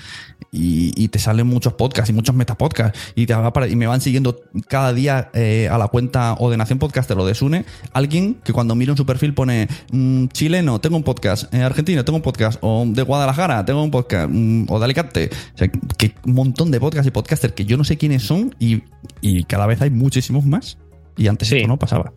Y, 0.50 0.92
y 1.02 1.08
te 1.08 1.18
salen 1.18 1.46
muchos 1.46 1.72
podcasts 1.74 2.10
y 2.10 2.12
muchos 2.12 2.34
metapodcasts. 2.34 2.98
Y, 3.14 3.26
te 3.26 3.34
va 3.34 3.52
para- 3.52 3.68
y 3.68 3.76
me 3.76 3.86
van 3.86 4.00
siguiendo 4.00 4.40
cada 4.68 4.92
día 4.92 5.30
eh, 5.34 5.68
a 5.70 5.78
la 5.78 5.88
cuenta 5.88 6.34
o 6.38 6.50
de 6.50 6.56
Nación 6.56 6.78
Podcaster 6.78 7.16
o 7.18 7.24
de 7.26 7.34
Sune 7.34 7.64
alguien 7.92 8.34
que 8.44 8.52
cuando 8.52 8.74
miro 8.74 8.92
en 8.92 8.96
su 8.96 9.06
perfil 9.06 9.34
pone 9.34 9.61
mm, 9.92 10.26
chileno, 10.28 10.80
tengo 10.80 10.96
un 10.96 11.02
podcast, 11.02 11.52
eh, 11.54 11.62
argentino, 11.62 12.04
tengo 12.04 12.16
un 12.16 12.22
podcast, 12.22 12.58
o 12.62 12.84
de 12.86 13.02
Guadalajara, 13.02 13.64
tengo 13.64 13.82
un 13.82 13.90
podcast, 13.90 14.28
mm, 14.30 14.66
o 14.68 14.78
de 14.78 14.84
Alicante. 14.84 15.30
O 15.54 15.58
sea, 15.58 15.68
que 15.68 16.12
un 16.26 16.34
montón 16.34 16.70
de 16.70 16.80
podcasts 16.80 17.06
y 17.08 17.10
podcasters 17.10 17.54
que 17.54 17.64
yo 17.64 17.76
no 17.76 17.84
sé 17.84 17.96
quiénes 17.96 18.22
son 18.22 18.54
y, 18.58 18.82
y 19.20 19.44
cada 19.44 19.66
vez 19.66 19.80
hay 19.82 19.90
muchísimos 19.90 20.44
más. 20.44 20.78
Y 21.16 21.26
antes 21.28 21.48
Sí. 21.48 21.56
esto 21.56 21.68
no 21.68 21.78
pasaba. 21.78 22.12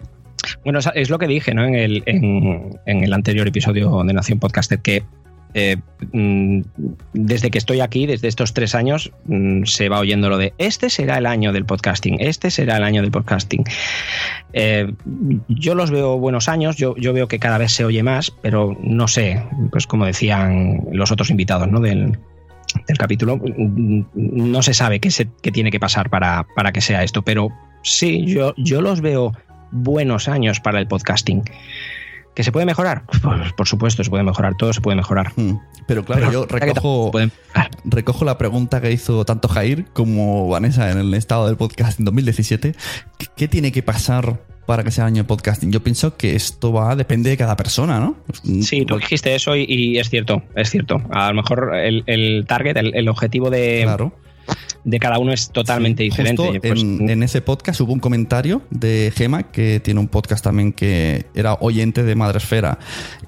Bueno, 0.63 0.79
es- 0.79 0.89
es 0.95 1.09
lo 1.09 1.17
que 1.19 1.27
dije 1.27 1.53
¿no? 1.53 1.65
en, 1.65 1.75
el, 1.75 2.03
en, 2.05 2.79
en 2.85 3.03
el 3.03 3.13
anterior 3.13 3.47
episodio 3.47 4.03
de 4.03 4.13
Nación 4.13 4.39
Podcaster, 4.39 4.79
que 4.79 5.03
eh, 5.57 5.77
mm, 6.11 6.61
desde 7.13 7.49
que 7.49 7.57
estoy 7.57 7.79
aquí, 7.79 8.05
desde 8.05 8.27
estos 8.27 8.53
tres 8.53 8.75
años, 8.75 9.13
mm, 9.23 9.63
se 9.63 9.87
va 9.87 9.99
oyendo 9.99 10.29
lo 10.29 10.37
de 10.37 10.53
este 10.57 10.89
será 10.89 11.17
el 11.17 11.25
año 11.25 11.53
del 11.53 11.65
podcasting, 11.65 12.17
este 12.19 12.51
será 12.51 12.75
el 12.75 12.83
año 12.83 13.01
del 13.01 13.09
podcasting. 13.09 13.63
Eh, 14.51 14.93
yo 15.47 15.73
los 15.73 15.91
veo 15.91 16.19
buenos 16.19 16.49
años, 16.49 16.75
yo, 16.75 16.93
yo 16.97 17.13
veo 17.13 17.29
que 17.29 17.39
cada 17.39 17.57
vez 17.57 17.71
se 17.71 17.85
oye 17.85 18.03
más, 18.03 18.31
pero 18.41 18.77
no 18.81 19.07
sé, 19.07 19.41
pues 19.71 19.87
como 19.87 20.05
decían 20.05 20.81
los 20.91 21.13
otros 21.13 21.29
invitados 21.29 21.69
¿no? 21.69 21.79
del, 21.79 22.19
del 22.85 22.97
capítulo, 22.97 23.37
mm, 23.37 24.03
no 24.13 24.61
se 24.61 24.73
sabe 24.73 24.99
qué, 24.99 25.09
se, 25.09 25.29
qué 25.41 25.53
tiene 25.53 25.71
que 25.71 25.79
pasar 25.79 26.09
para, 26.09 26.45
para 26.53 26.73
que 26.73 26.81
sea 26.81 27.01
esto, 27.01 27.21
pero 27.21 27.47
sí, 27.81 28.25
yo, 28.25 28.53
yo 28.57 28.81
los 28.81 28.99
veo 28.99 29.31
buenos 29.71 30.27
años 30.27 30.59
para 30.59 30.79
el 30.79 30.87
podcasting. 30.87 31.43
¿Que 32.35 32.43
se 32.43 32.51
puede 32.51 32.65
mejorar? 32.65 33.03
Pues, 33.05 33.53
por 33.53 33.67
supuesto, 33.67 34.03
se 34.03 34.09
puede 34.09 34.23
mejorar, 34.23 34.55
todo 34.57 34.73
se 34.73 34.81
puede 34.81 34.97
mejorar. 34.97 35.31
Mm. 35.37 35.53
Pero 35.87 36.03
claro, 36.03 36.21
Pero 36.21 36.31
yo 36.31 36.43
¿a 36.43 36.47
qué 36.47 36.59
tal 36.59 36.67
recojo, 36.67 37.11
recojo 37.85 38.25
la 38.25 38.37
pregunta 38.37 38.81
que 38.81 38.91
hizo 38.91 39.23
tanto 39.23 39.47
Jair 39.47 39.85
como 39.93 40.49
Vanessa 40.49 40.91
en 40.91 40.97
el 40.97 41.13
estado 41.13 41.47
del 41.47 41.55
podcast 41.55 41.99
en 41.99 42.05
2017. 42.05 42.75
¿Qué, 43.17 43.27
qué 43.35 43.47
tiene 43.47 43.71
que 43.71 43.83
pasar 43.83 44.41
para 44.65 44.83
que 44.83 44.91
sea 44.91 45.05
año 45.05 45.23
de 45.23 45.27
podcasting? 45.27 45.71
Yo 45.71 45.81
pienso 45.81 46.17
que 46.17 46.35
esto 46.35 46.73
va, 46.73 46.95
depende 46.95 47.29
de 47.29 47.37
cada 47.37 47.55
persona, 47.55 47.99
¿no? 47.99 48.17
Sí, 48.61 48.85
tú 48.85 48.97
dijiste 48.97 49.33
eso 49.33 49.55
y, 49.55 49.65
y 49.67 49.97
es 49.97 50.09
cierto, 50.09 50.43
es 50.55 50.69
cierto. 50.69 51.01
A 51.11 51.29
lo 51.29 51.35
mejor 51.35 51.73
el, 51.75 52.03
el 52.07 52.45
target, 52.47 52.75
el, 52.77 52.95
el 52.95 53.07
objetivo 53.07 53.49
de, 53.49 53.81
Claro. 53.83 54.13
De 54.85 54.99
cada 54.99 55.19
uno 55.19 55.33
es 55.33 55.49
totalmente 55.49 56.03
Sí, 56.03 56.09
diferente. 56.09 56.41
justo 56.43 56.61
Pues, 56.61 56.81
en, 56.81 57.09
en 57.09 57.23
ese 57.23 57.41
podcast 57.41 57.81
hubo 57.81 57.91
un 57.91 57.99
comentario 57.99 58.61
de 58.69 59.11
Gema, 59.15 59.43
que 59.51 59.79
tiene 59.79 59.99
un 59.99 60.07
podcast 60.07 60.43
también 60.43 60.71
que 60.71 61.25
era 61.35 61.55
oyente 61.55 62.03
de 62.03 62.15
Madresfera 62.15 62.79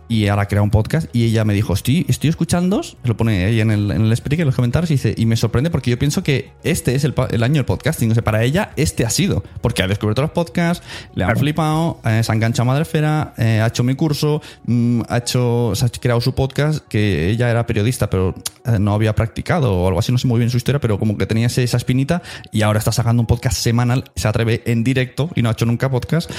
y 0.07 0.27
ahora 0.27 0.47
crea 0.47 0.61
un 0.61 0.69
podcast. 0.69 1.13
Y 1.13 1.25
ella 1.25 1.43
me 1.43 1.53
dijo: 1.53 1.73
Estoy, 1.73 2.05
estoy 2.07 2.29
escuchando, 2.29 2.81
lo 3.03 3.17
pone 3.17 3.45
ahí 3.45 3.59
en 3.59 3.71
el, 3.71 3.91
en 3.91 4.01
el 4.03 4.11
speaker, 4.13 4.41
en 4.41 4.45
los 4.45 4.55
comentarios, 4.55 4.89
y, 4.91 4.93
dice, 4.93 5.13
y 5.17 5.25
me 5.25 5.35
sorprende 5.35 5.69
porque 5.69 5.91
yo 5.91 5.99
pienso 5.99 6.23
que 6.23 6.51
este 6.63 6.95
es 6.95 7.03
el, 7.03 7.13
el 7.31 7.43
año 7.43 7.55
del 7.55 7.65
podcasting. 7.65 8.11
O 8.11 8.13
sea, 8.13 8.23
para 8.23 8.43
ella, 8.43 8.71
este 8.77 9.05
ha 9.05 9.09
sido. 9.09 9.43
Porque 9.61 9.83
ha 9.83 9.87
descubierto 9.87 10.21
los 10.21 10.31
podcasts, 10.31 10.85
le 11.15 11.23
han 11.23 11.35
flipado, 11.35 11.99
eh, 12.05 12.21
se 12.23 12.31
ha 12.31 12.35
enganchado 12.35 12.69
a 12.69 12.73
Madresfera, 12.73 13.33
eh, 13.37 13.59
ha 13.61 13.67
hecho 13.67 13.83
mi 13.83 13.95
curso, 13.95 14.41
mm, 14.65 15.01
ha 15.09 15.17
hecho, 15.17 15.71
se 15.75 15.85
ha 15.85 15.89
creado 15.89 16.21
su 16.21 16.33
podcast, 16.35 16.85
que 16.87 17.29
ella 17.29 17.49
era 17.49 17.65
periodista, 17.65 18.09
pero 18.09 18.35
eh, 18.65 18.77
no 18.79 18.93
había 18.93 19.13
practicado 19.15 19.73
o 19.73 19.87
algo 19.87 19.99
así, 19.99 20.11
no 20.11 20.17
sé 20.17 20.27
muy 20.27 20.37
bien 20.39 20.49
su 20.49 20.57
historia, 20.57 20.79
pero 20.79 20.99
como 20.99 21.17
que 21.17 21.25
tenía 21.25 21.46
esa 21.57 21.77
espinita 21.77 22.21
y 22.51 22.61
ahora 22.63 22.79
está 22.79 22.91
sacando 22.91 23.21
un 23.21 23.27
podcast 23.27 23.57
semanal, 23.57 24.05
se 24.15 24.27
atreve 24.27 24.63
en 24.65 24.83
directo 24.83 25.29
y 25.35 25.41
no 25.41 25.49
ha 25.49 25.53
hecho 25.53 25.65
nunca 25.65 25.89
podcast. 25.89 26.29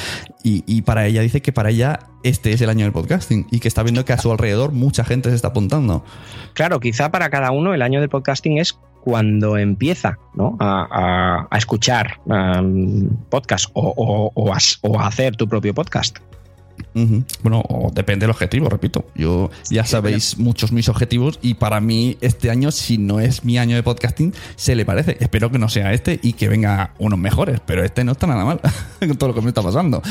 Y, 0.43 0.83
para 0.83 1.07
ella 1.07 1.21
dice 1.23 1.43
que 1.43 1.53
para 1.53 1.71
ella 1.71 1.99
este 2.23 2.53
es 2.53 2.61
el 2.63 2.71
año 2.71 2.85
del 2.85 2.93
podcasting 2.93 3.47
y 3.51 3.61
que 3.61 3.69
está 3.69 3.83
viendo 3.83 4.05
que 4.05 4.13
a 4.13 4.19
su 4.19 4.31
alrededor 4.31 4.73
mucha 4.73 5.05
gente 5.05 5.29
se 5.31 5.37
está 5.37 5.49
apuntando. 5.49 6.05
Claro, 6.55 6.81
quizá 6.81 7.11
para 7.11 7.29
cada 7.31 7.51
uno 7.51 7.75
el 7.75 7.83
año 7.83 8.01
del 8.01 8.09
podcasting 8.09 8.59
es 8.59 8.79
cuando 9.03 9.57
empieza 9.57 10.19
¿no? 10.35 10.57
a, 10.61 11.47
a- 11.51 11.59
escuchar 11.59 12.21
um, 12.27 13.09
podcast 13.31 13.71
o, 13.75 13.93
o- 13.97 14.33
o 14.83 15.01
a 15.01 15.07
hacer 15.07 15.37
tu 15.37 15.49
propio 15.49 15.75
podcast. 15.75 16.19
Bueno, 17.43 17.63
o 17.69 17.91
depende 17.93 18.25
del 18.25 18.31
objetivo, 18.31 18.69
repito. 18.69 19.07
Yo 19.15 19.51
ya 19.71 19.85
sabéis 19.85 20.39
muchos 20.39 20.73
mis 20.73 20.89
objetivos 20.89 21.39
y 21.43 21.55
para 21.55 21.81
mí 21.81 22.17
este 22.21 22.51
año, 22.51 22.71
si 22.71 22.99
no 22.99 23.21
es 23.21 23.45
mi 23.45 23.59
año 23.59 23.77
de 23.77 23.83
podcasting, 23.83 24.35
se 24.57 24.75
le 24.75 24.85
parece. 24.85 25.17
Espero 25.21 25.51
que 25.51 25.59
no 25.59 25.69
sea 25.69 25.93
este 25.93 26.19
y 26.23 26.33
que 26.33 26.49
venga 26.49 26.95
unos 26.99 27.19
mejores, 27.19 27.61
pero 27.65 27.85
este 27.85 28.05
no 28.05 28.13
está 28.13 28.27
nada 28.27 28.45
mal 28.45 28.61
con 28.99 29.17
todo 29.17 29.29
lo 29.31 29.35
que 29.35 29.43
me 29.43 29.49
está 29.49 29.63
pasando. 29.63 30.03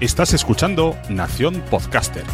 Estás 0.00 0.34
escuchando 0.34 0.96
Nación 1.08 1.62
Podcaster. 1.70 2.24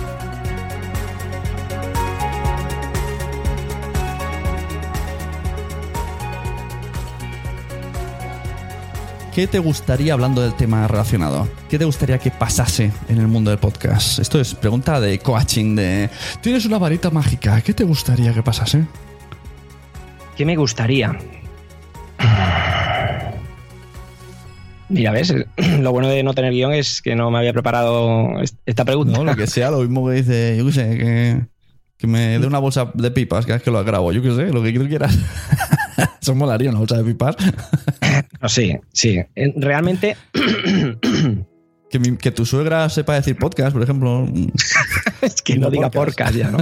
¿Qué 9.35 9.47
te 9.47 9.59
gustaría, 9.61 10.13
hablando 10.13 10.43
del 10.43 10.55
tema 10.55 10.89
relacionado, 10.89 11.49
qué 11.69 11.79
te 11.79 11.85
gustaría 11.85 12.19
que 12.19 12.31
pasase 12.33 12.91
en 13.09 13.19
el 13.19 13.29
mundo 13.29 13.51
del 13.51 13.61
podcast? 13.61 14.19
Esto 14.19 14.41
es 14.41 14.55
pregunta 14.55 15.01
de 15.01 15.19
coaching, 15.21 15.77
de... 15.77 16.11
Tienes 16.43 16.65
una 16.67 16.79
varita 16.79 17.11
mágica, 17.11 17.61
¿qué 17.63 17.73
te 17.73 17.85
gustaría 17.85 18.35
que 18.35 18.43
pasase? 18.43 18.85
¿Qué 20.37 20.45
me 20.45 20.57
gustaría? 20.57 21.17
Mira, 24.89 25.13
ves, 25.13 25.33
lo 25.81 25.93
bueno 25.93 26.09
de 26.09 26.25
no 26.25 26.35
tener 26.35 26.53
guion 26.53 26.73
es 26.73 27.01
que 27.01 27.15
no 27.15 27.31
me 27.31 27.39
había 27.39 27.53
preparado 27.53 28.41
est- 28.43 28.59
esta 28.67 28.85
pregunta. 28.85 29.17
No, 29.17 29.25
lo 29.25 29.37
que 29.37 29.47
sea, 29.47 29.71
lo 29.71 29.79
mismo 29.79 30.09
que 30.09 30.15
dice, 30.17 30.57
yo 30.59 30.67
qué 30.67 30.73
sé, 30.73 30.99
que, 30.99 31.41
que 31.99 32.07
me 32.09 32.41
dé 32.41 32.47
una 32.49 32.59
bolsa 32.59 32.91
de 32.95 33.13
pipas 33.13 33.47
cada 33.47 33.59
vez 33.59 33.63
que 33.63 33.71
lo 33.71 33.83
grabo, 33.85 34.11
yo 34.13 34.23
qué 34.23 34.35
sé, 34.35 34.53
lo 34.53 34.61
que 34.61 34.73
tú 34.73 34.89
quieras. 34.89 35.17
Eso 36.23 36.35
molaría, 36.35 36.71
una 36.71 36.79
bolsa 36.81 36.97
de 36.99 37.05
pipas. 37.05 37.37
No, 38.43 38.49
sí, 38.49 38.75
sí. 38.93 39.21
Realmente, 39.57 40.17
Que, 41.91 41.99
mi- 41.99 42.17
que 42.17 42.31
tu 42.31 42.47
suegra 42.47 42.89
sepa 42.89 43.15
decir 43.15 43.37
podcast, 43.37 43.73
por 43.73 43.83
ejemplo. 43.83 44.27
es 45.23 45.43
que 45.43 45.57
no 45.57 45.63
No 45.67 45.71
diga 45.71 45.91
podcast. 45.91 46.19
podcast 46.19 46.37
ya, 46.37 46.51
¿no? 46.51 46.59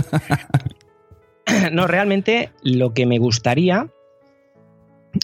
no, 1.73 1.87
realmente 1.87 2.51
lo 2.63 2.95
que 2.95 3.05
me 3.07 3.19
gustaría, 3.19 3.89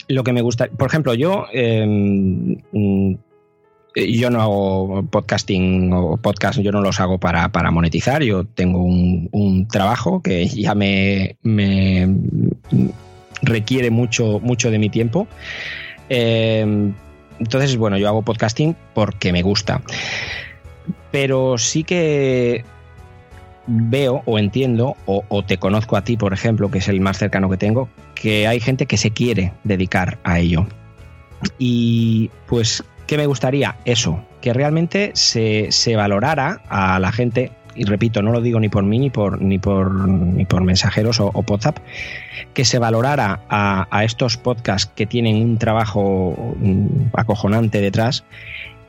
lo 0.08 0.22
que 0.22 0.32
me 0.32 0.42
gusta, 0.42 0.68
por 0.68 0.88
ejemplo, 0.88 1.14
yo, 1.14 1.46
eh, 1.52 1.84
mm, 2.72 3.14
yo 3.96 4.30
no 4.30 4.42
hago 4.42 5.06
podcasting 5.10 5.92
o 5.92 6.16
podcast, 6.18 6.58
yo 6.60 6.70
no 6.70 6.80
los 6.82 7.00
hago 7.00 7.18
para, 7.18 7.48
para 7.50 7.70
monetizar, 7.70 8.22
yo 8.22 8.44
tengo 8.44 8.82
un, 8.84 9.28
un 9.32 9.66
trabajo 9.68 10.20
que 10.22 10.46
ya 10.48 10.74
me, 10.74 11.36
me 11.42 12.08
requiere 13.44 13.90
mucho, 13.90 14.40
mucho 14.40 14.70
de 14.70 14.78
mi 14.78 14.90
tiempo. 14.90 15.26
Eh, 16.08 16.92
entonces, 17.38 17.76
bueno, 17.76 17.98
yo 17.98 18.08
hago 18.08 18.22
podcasting 18.22 18.76
porque 18.94 19.32
me 19.32 19.42
gusta. 19.42 19.82
Pero 21.10 21.58
sí 21.58 21.84
que 21.84 22.64
veo 23.66 24.22
o 24.26 24.38
entiendo, 24.38 24.96
o, 25.06 25.24
o 25.28 25.44
te 25.44 25.58
conozco 25.58 25.96
a 25.96 26.04
ti, 26.04 26.16
por 26.16 26.32
ejemplo, 26.32 26.70
que 26.70 26.78
es 26.78 26.88
el 26.88 27.00
más 27.00 27.18
cercano 27.18 27.48
que 27.48 27.56
tengo, 27.56 27.88
que 28.14 28.46
hay 28.46 28.60
gente 28.60 28.86
que 28.86 28.96
se 28.96 29.10
quiere 29.10 29.52
dedicar 29.64 30.18
a 30.24 30.38
ello. 30.38 30.66
Y 31.58 32.30
pues, 32.46 32.84
¿qué 33.06 33.16
me 33.16 33.26
gustaría? 33.26 33.76
Eso, 33.84 34.24
que 34.40 34.52
realmente 34.52 35.12
se, 35.14 35.72
se 35.72 35.96
valorara 35.96 36.62
a 36.68 36.98
la 36.98 37.12
gente, 37.12 37.52
y 37.74 37.84
repito, 37.84 38.22
no 38.22 38.32
lo 38.32 38.40
digo 38.40 38.60
ni 38.60 38.68
por 38.68 38.84
mí 38.84 38.98
ni 38.98 39.10
por, 39.10 39.40
ni 39.40 39.58
por, 39.58 39.92
ni 40.08 40.44
por 40.44 40.62
mensajeros 40.62 41.20
o, 41.20 41.30
WhatsApp, 41.46 41.78
que 42.52 42.64
se 42.64 42.78
valorara 42.78 43.40
a, 43.48 43.86
a 43.90 44.04
estos 44.04 44.36
podcasts 44.36 44.90
que 44.94 45.06
tienen 45.06 45.36
un 45.36 45.58
trabajo 45.58 46.54
mm, 46.58 46.86
acojonante 47.14 47.80
detrás 47.80 48.24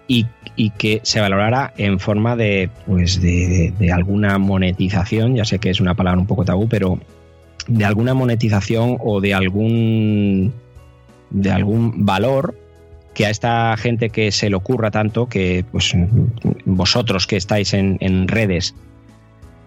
y, 0.08 0.28
y 0.56 0.70
que 0.72 1.02
se 1.04 1.20
valorara 1.20 1.74
en 1.78 2.00
forma 2.00 2.36
de, 2.36 2.70
pues 2.86 3.22
de, 3.22 3.74
de 3.78 3.92
alguna 3.92 4.38
monetización, 4.38 5.36
ya 5.36 5.46
sé 5.46 5.60
que 5.60 5.70
es 5.70 5.82
una 5.82 5.96
palabra 5.96 6.20
un 6.20 6.28
poco 6.28 6.46
tabú, 6.46 6.68
pero 6.68 7.00
de 7.68 7.86
alguna 7.86 8.14
monetización 8.14 8.98
o 9.04 9.22
de 9.22 9.34
algún 9.34 10.54
de 11.32 11.52
algún 11.52 12.06
valor 12.06 12.56
que 13.16 13.26
a 13.26 13.32
esta 13.32 13.76
gente 13.78 14.12
que 14.12 14.32
se 14.32 14.50
le 14.52 14.56
ocurra 14.56 14.92
tanto, 14.92 15.28
que 15.28 15.66
pues 15.72 15.96
vosotros 16.66 17.26
que 17.26 17.38
estáis 17.38 17.74
en, 17.74 17.98
en 18.02 18.28
redes, 18.28 18.76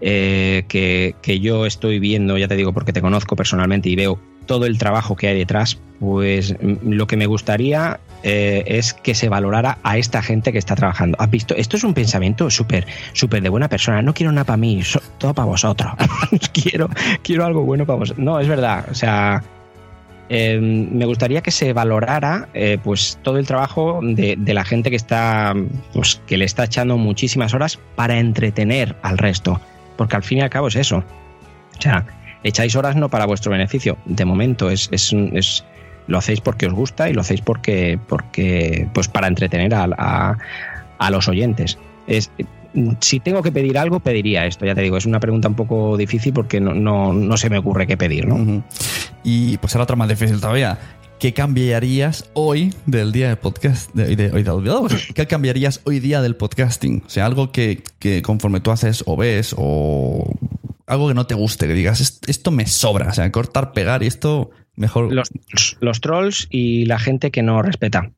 eh, 0.01 0.65
que, 0.69 1.17
que 1.23 1.41
yo 1.41 1.67
estoy 1.67 1.99
viendo, 1.99 2.39
ya 2.39 2.47
te 2.47 2.55
digo, 2.55 2.73
porque 2.73 2.93
te 2.93 3.01
conozco 3.01 3.35
personalmente 3.35 3.89
y 3.89 3.97
veo 3.97 4.21
todo 4.47 4.67
el 4.67 4.79
trabajo 4.79 5.17
que 5.17 5.29
hay 5.29 5.39
detrás, 5.39 5.79
pues 5.99 6.55
mm, 6.61 6.91
lo 6.91 7.07
que 7.07 7.17
me 7.17 7.27
gustaría 7.27 7.99
eh, 8.23 8.65
es 8.67 8.93
que 8.93 9.15
se 9.15 9.29
valorara 9.29 9.79
a 9.83 9.99
esta 9.99 10.23
gente 10.23 10.53
que 10.53 10.59
está 10.59 10.77
trabajando. 10.77 11.17
¿Has 11.21 11.31
visto? 11.31 11.55
Esto 11.57 11.77
es 11.77 11.85
un 11.85 11.95
pensamiento 11.95 12.51
súper, 12.51 12.87
súper 13.13 13.43
de 13.43 13.49
buena 13.49 13.69
persona. 13.69 14.03
No 14.03 14.15
quiero 14.15 14.31
nada 14.31 14.45
para 14.45 14.57
mí, 14.57 14.83
todo 15.19 15.35
para 15.35 15.47
vosotros. 15.47 15.93
quiero, 16.53 16.89
quiero 17.23 17.45
algo 17.45 17.63
bueno 17.63 17.87
para 17.87 18.01
vosotros. 18.01 18.25
No, 18.25 18.41
es 18.41 18.49
verdad. 18.49 18.87
O 18.91 18.95
sea, 18.95 19.43
eh, 20.31 20.59
me 20.61 21.05
gustaría 21.07 21.41
que 21.43 21.51
se 21.51 21.73
valorara 21.73 22.49
eh, 22.55 22.79
pues 22.83 23.19
todo 23.23 23.39
el 23.39 23.47
trabajo 23.47 24.01
de, 24.03 24.37
de 24.39 24.55
la 24.55 24.65
gente 24.65 24.91
que 24.91 24.97
está 24.97 25.55
pues 25.93 26.21
que 26.27 26.37
le 26.37 26.45
está 26.45 26.65
echando 26.65 26.97
muchísimas 26.99 27.55
horas 27.55 27.79
para 27.97 28.19
entretener 28.19 28.97
al 29.03 29.19
resto 29.19 29.61
porque 29.97 30.17
al 30.17 30.23
fin 30.23 30.39
y 30.39 30.41
al 30.43 30.51
cabo 30.51 30.69
es 30.69 30.77
eso. 30.77 30.99
O 31.79 31.83
sea 31.83 32.05
echáis 32.45 32.77
horas 32.77 32.95
no 32.97 33.09
para 33.09 33.27
vuestro 33.27 33.51
beneficio 33.53 33.97
de 34.05 34.25
momento 34.25 34.71
es, 34.71 34.89
es, 34.93 35.13
es- 35.33 35.65
lo 36.07 36.17
hacéis 36.19 36.41
porque 36.41 36.67
os 36.67 36.73
gusta 36.73 37.11
y 37.11 37.13
lo 37.13 37.21
hacéis 37.21 37.41
porque 37.43 37.99
porque 38.09 38.89
pues 38.95 39.09
para 39.09 39.27
entretener 39.29 39.75
a, 39.75 39.89
a- 39.99 40.39
a 40.99 41.11
los 41.11 41.29
oyentes. 41.29 41.79
Es 42.07 42.31
si 43.01 43.21
tengo 43.21 43.43
que 43.43 43.53
pedir 43.53 43.79
algo 43.79 44.01
pediría 44.01 44.47
esto 44.47 44.65
ya 44.67 44.75
te 44.75 44.83
digo 44.83 44.97
es 44.97 45.07
una 45.07 45.21
pregunta 45.21 45.49
un 45.49 45.55
poco 45.55 45.97
difícil 45.97 46.33
porque 46.33 46.61
no, 46.61 46.75
no, 46.75 47.13
no 47.13 47.37
se 47.37 47.51
me 47.51 47.59
ocurre 47.59 47.87
qué 47.87 47.97
pedir 47.97 48.27
no. 48.27 48.65
Y 49.25 49.57
pues 49.59 49.75
ahora 49.75 49.85
otra 49.85 49.97
más 49.97 50.09
difícil 50.09 50.41
todavía. 50.41 50.79
¿Qué 51.19 51.35
cambiarías 51.35 52.31
hoy 52.35 52.73
del 52.87 53.11
día 53.11 53.27
del 53.29 53.39
podcast? 53.39 53.93
De, 53.93 54.15
de- 54.15 54.31
hoy 54.33 54.45
del- 54.45 55.13
¿Qué 55.15 55.27
cambiarías 55.27 55.81
hoy 55.85 55.99
día 55.99 56.23
del 56.23 56.37
podcasting? 56.37 57.03
O 57.05 57.11
sea, 57.11 57.27
algo 57.27 57.51
que, 57.51 57.83
que 57.99 58.23
conforme 58.23 58.61
tú 58.61 58.71
haces 58.71 59.03
o 59.05 59.17
ves 59.17 59.53
o 59.59 60.33
algo 60.87 61.09
que 61.09 61.15
no 61.15 61.27
te 61.27 61.35
guste, 61.35 61.67
que 61.67 61.75
digas, 61.75 62.01
"Est- 62.01 62.29
esto 62.29 62.53
me 62.53 62.67
sobra. 62.67 63.09
O 63.09 63.13
sea, 63.13 63.31
cortar, 63.33 63.73
pegar 63.73 64.05
y 64.05 64.07
esto 64.07 64.51
mejor. 64.77 65.13
los, 65.13 65.29
los 65.81 66.01
trolls 66.01 66.47
y 66.51 66.85
la 66.87 67.01
gente 67.01 67.33
que 67.33 67.43
no 67.43 67.63
respeta. 67.63 68.13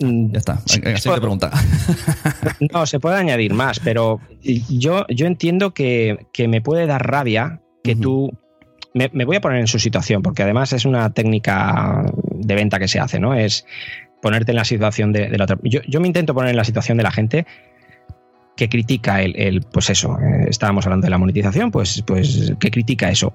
Mm, 0.00 0.32
Ya 0.32 0.38
está. 0.38 0.58
Siguiente 0.66 1.00
pregunta. 1.20 1.50
No, 2.72 2.86
se 2.86 2.98
puede 3.00 3.16
añadir 3.16 3.54
más, 3.54 3.80
pero 3.80 4.20
yo, 4.42 5.04
yo 5.08 5.26
entiendo 5.26 5.72
que, 5.74 6.26
que 6.32 6.48
me 6.48 6.60
puede 6.60 6.86
dar 6.86 7.06
rabia 7.06 7.60
que 7.84 7.94
tú. 7.96 8.30
Me, 8.94 9.10
me 9.12 9.24
voy 9.24 9.36
a 9.36 9.40
poner 9.40 9.58
en 9.58 9.66
su 9.66 9.78
situación, 9.78 10.22
porque 10.22 10.42
además 10.42 10.72
es 10.72 10.84
una 10.84 11.10
técnica 11.12 12.04
de 12.30 12.54
venta 12.54 12.78
que 12.78 12.88
se 12.88 13.00
hace, 13.00 13.18
¿no? 13.18 13.34
Es 13.34 13.64
ponerte 14.20 14.52
en 14.52 14.56
la 14.56 14.64
situación 14.64 15.12
de, 15.12 15.28
de 15.28 15.38
la 15.38 15.44
otra. 15.44 15.58
Yo, 15.62 15.80
yo 15.88 16.00
me 16.00 16.06
intento 16.06 16.34
poner 16.34 16.50
en 16.50 16.56
la 16.56 16.64
situación 16.64 16.96
de 16.98 17.02
la 17.02 17.10
gente 17.10 17.46
que 18.56 18.68
critica 18.68 19.22
el, 19.22 19.34
el- 19.36 19.62
pues 19.62 19.88
eso, 19.90 20.18
eh, 20.20 20.46
estábamos 20.48 20.84
hablando 20.86 21.06
de 21.06 21.10
la 21.10 21.18
monetización, 21.18 21.70
pues, 21.70 22.02
pues 22.06 22.52
que 22.60 22.70
critica 22.70 23.10
eso. 23.10 23.32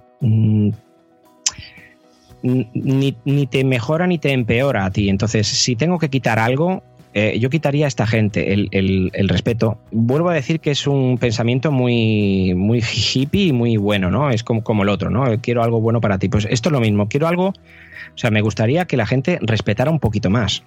Ni, 2.43 3.15
ni 3.25 3.47
te 3.47 3.63
mejora 3.63 4.07
ni 4.07 4.19
te 4.19 4.31
empeora 4.31 4.85
a 4.85 4.91
ti. 4.91 5.09
Entonces, 5.09 5.47
si 5.47 5.75
tengo 5.75 5.97
que 5.97 6.09
quitar 6.09 6.39
algo, 6.39 6.83
eh, 7.19 7.39
yo 7.39 7.49
quitaría 7.49 7.85
a 7.85 7.88
esta 7.88 8.05
gente 8.05 8.53
el, 8.53 8.69
el, 8.71 9.27
respeto. 9.27 9.79
Vuelvo 9.91 10.29
a 10.29 10.35
decir 10.35 10.59
que 10.59 10.69
es 10.69 10.85
un 10.85 11.17
pensamiento 11.17 11.71
muy, 11.71 12.53
muy 12.53 12.79
hippie 12.79 13.47
y 13.47 13.51
muy 13.53 13.75
bueno, 13.77 14.11
¿no? 14.11 14.29
Es 14.29 14.43
como, 14.43 14.63
como 14.63 14.83
el 14.83 14.89
otro, 14.89 15.09
¿no? 15.09 15.25
Quiero 15.41 15.63
algo 15.63 15.81
bueno 15.81 15.99
para 15.99 16.19
ti. 16.19 16.29
Pues 16.29 16.47
esto 16.47 16.69
es 16.69 16.73
lo 16.73 16.79
mismo, 16.79 17.09
quiero 17.09 17.27
algo, 17.27 17.47
o 17.47 18.17
sea, 18.17 18.29
me 18.29 18.41
gustaría 18.41 18.85
que 18.85 18.97
la 18.97 19.07
gente 19.07 19.39
respetara 19.41 19.89
un 19.89 19.99
poquito 19.99 20.29
más. 20.29 20.61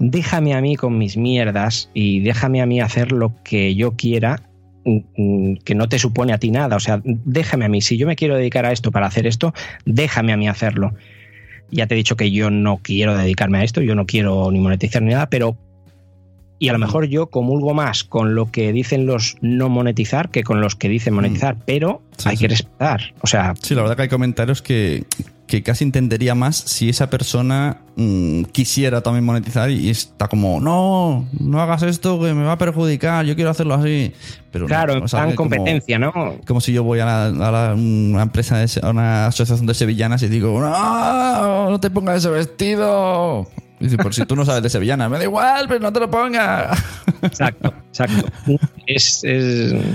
Déjame 0.00 0.54
a 0.54 0.60
mí 0.60 0.74
con 0.74 0.98
mis 0.98 1.16
mierdas 1.16 1.90
y 1.94 2.20
déjame 2.20 2.60
a 2.60 2.66
mí 2.66 2.80
hacer 2.80 3.12
lo 3.12 3.32
que 3.44 3.76
yo 3.76 3.92
quiera 3.92 4.42
que 4.84 5.74
no 5.74 5.88
te 5.88 5.98
supone 5.98 6.32
a 6.32 6.38
ti 6.38 6.50
nada. 6.50 6.76
O 6.76 6.80
sea, 6.80 7.00
déjame 7.04 7.64
a 7.64 7.68
mí. 7.68 7.80
Si 7.80 7.96
yo 7.96 8.06
me 8.06 8.16
quiero 8.16 8.36
dedicar 8.36 8.64
a 8.64 8.72
esto 8.72 8.90
para 8.90 9.06
hacer 9.06 9.26
esto, 9.26 9.54
déjame 9.84 10.32
a 10.32 10.36
mí 10.36 10.48
hacerlo 10.48 10.94
ya 11.70 11.86
te 11.86 11.94
he 11.94 11.96
dicho 11.96 12.16
que 12.16 12.30
yo 12.30 12.50
no 12.50 12.78
quiero 12.78 13.16
dedicarme 13.16 13.58
a 13.58 13.64
esto, 13.64 13.80
yo 13.82 13.94
no 13.94 14.06
quiero 14.06 14.50
ni 14.50 14.58
monetizar 14.60 15.02
ni 15.02 15.12
nada, 15.12 15.28
pero 15.28 15.56
y 16.60 16.68
a 16.68 16.72
lo 16.72 16.78
mejor 16.80 17.06
yo 17.06 17.28
comulgo 17.28 17.72
más 17.72 18.02
con 18.02 18.34
lo 18.34 18.50
que 18.50 18.72
dicen 18.72 19.06
los 19.06 19.36
no 19.40 19.68
monetizar 19.68 20.30
que 20.30 20.42
con 20.42 20.60
los 20.60 20.74
que 20.74 20.88
dicen 20.88 21.14
monetizar, 21.14 21.54
mm. 21.54 21.62
pero 21.66 22.02
hay 22.24 22.36
que 22.36 22.48
respetar. 22.48 23.14
O 23.20 23.28
sea. 23.28 23.54
Sí, 23.62 23.76
la 23.76 23.82
verdad 23.82 23.96
que 23.96 24.02
hay 24.02 24.08
comentarios 24.08 24.60
que, 24.60 25.04
que 25.48 25.62
casi 25.62 25.82
entendería 25.82 26.34
más 26.34 26.56
si 26.56 26.90
esa 26.90 27.08
persona 27.08 27.78
mm, 27.96 28.42
quisiera 28.44 29.00
también 29.00 29.24
monetizar 29.24 29.70
y 29.70 29.88
está 29.88 30.28
como, 30.28 30.60
no, 30.60 31.26
no 31.40 31.60
hagas 31.60 31.82
esto 31.82 32.20
que 32.20 32.34
me 32.34 32.44
va 32.44 32.52
a 32.52 32.58
perjudicar, 32.58 33.24
yo 33.24 33.34
quiero 33.34 33.50
hacerlo 33.50 33.74
así. 33.74 34.12
Pero 34.52 34.66
claro, 34.66 35.00
no, 35.00 35.34
competencia, 35.34 35.98
¿no? 35.98 36.12
Como 36.46 36.60
si 36.60 36.72
yo 36.74 36.84
voy 36.84 37.00
a, 37.00 37.32
una 37.74 38.22
empresa, 38.22 38.62
a 38.82 38.90
una 38.90 39.26
asociación 39.26 39.66
de 39.66 39.74
sevillanas 39.74 40.22
y 40.22 40.28
digo, 40.28 40.60
no, 40.60 41.70
no 41.70 41.80
te 41.80 41.88
pongas 41.88 42.18
ese 42.18 42.28
vestido. 42.28 43.48
Dice, 43.80 43.96
por 43.96 44.12
si 44.12 44.26
tú 44.26 44.36
no 44.36 44.44
sabes 44.44 44.62
de 44.62 44.68
sevillana, 44.68 45.08
me 45.08 45.16
da 45.16 45.24
igual, 45.24 45.66
pero 45.66 45.80
no 45.80 45.92
te 45.92 46.00
lo 46.00 46.10
pongas. 46.10 46.78
Exacto, 47.22 47.72
exacto. 47.88 48.28
Es, 48.86 49.22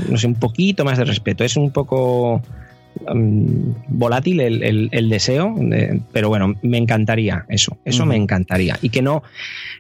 no 0.09 0.17
sé, 0.17 0.27
un 0.27 0.35
poquito 0.35 0.85
más 0.85 0.99
de 0.99 1.05
respeto. 1.05 1.43
Es 1.43 1.57
un 1.57 1.71
poco 1.71 2.41
um, 3.07 3.73
volátil 3.87 4.39
el, 4.39 5.09
deseo, 5.09 5.55
pero 6.11 6.29
bueno, 6.29 6.55
me 6.61 6.77
encantaría 6.77 7.45
eso. 7.49 7.77
Eso 7.85 8.05
me 8.05 8.15
encantaría. 8.15 8.77
Y 8.81 8.89
que 8.89 9.01
no, 9.01 9.23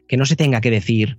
que 0.07 0.17
no 0.17 0.25
se 0.25 0.35
tenga 0.35 0.61
que 0.61 0.71
decir 0.71 1.17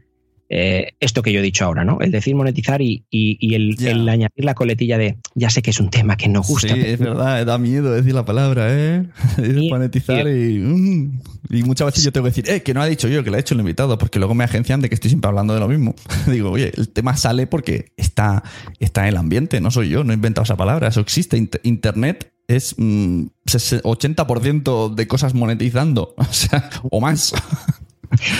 eh, 0.57 0.95
esto 1.01 1.21
que 1.21 1.33
yo 1.33 1.41
he 1.41 1.43
dicho 1.43 1.65
ahora, 1.65 1.85
¿no? 1.85 1.99
El 2.01 2.13
decir 2.13 2.37
monetizar 2.37 2.81
y, 2.81 3.05
el, 3.11 4.09
añadir 4.09 4.45
la 4.45 4.55
coletilla 4.55 4.97
de 4.97 5.17
ya 5.35 5.51
sé 5.51 5.63
que 5.63 5.71
es 5.71 5.81
un 5.81 5.91
tema 5.91 6.17
que 6.17 6.29
no 6.29 6.43
gusta. 6.43 6.73
Sí, 6.73 6.81
es 6.81 7.01
verdad, 7.01 7.45
da 7.45 7.59
miedo 7.59 7.91
decir 7.91 8.15
la 8.15 8.25
palabra, 8.25 8.69
¿eh? 8.71 9.05
monetizar 9.69 10.25
mm, 10.25 11.21
y, 11.51 11.63
muchas 11.65 11.87
veces 11.87 12.05
yo 12.05 12.13
tengo 12.13 12.27
que 12.27 12.31
decir, 12.31 12.49
eh, 12.49 12.63
que 12.63 12.73
no 12.73 12.83
ha 12.83 12.87
dicho 12.87 13.09
yo, 13.09 13.25
que 13.25 13.31
lo 13.31 13.37
ha 13.37 13.41
hecho 13.41 13.55
el 13.55 13.61
invitado, 13.61 13.99
porque 13.99 14.21
luego 14.21 14.37
me 14.37 14.45
agencian 14.45 14.81
de 14.81 14.89
que 14.89 14.95
estoy 14.95 15.09
siempre 15.09 15.29
hablando 15.29 15.55
de 15.55 15.61
lo 15.61 15.67
mismo. 15.67 15.97
Digo, 16.29 16.53
oye, 16.53 16.71
el 16.77 16.89
tema 16.89 17.17
sale 17.17 17.49
porque 17.49 17.87
está, 17.97 18.45
está 18.79 19.03
en 19.03 19.09
el 19.09 19.17
ambiente, 19.17 19.61
no 19.61 19.73
soy 19.73 19.89
yo, 19.89 20.05
no 20.05 20.13
he 20.13 20.15
inventado 20.15 20.45
esa 20.45 20.57
palabra, 20.57 20.87
eso 20.87 21.01
existe. 21.01 21.37
Internet 21.65 22.33
es 22.47 22.77
80% 22.77 24.93
mm, 24.93 24.95
de 24.95 25.09
cosas 25.09 25.35
monetizando, 25.35 26.15
o 26.17 26.33
sea, 26.33 26.71
o 26.93 27.01
más. 27.01 27.35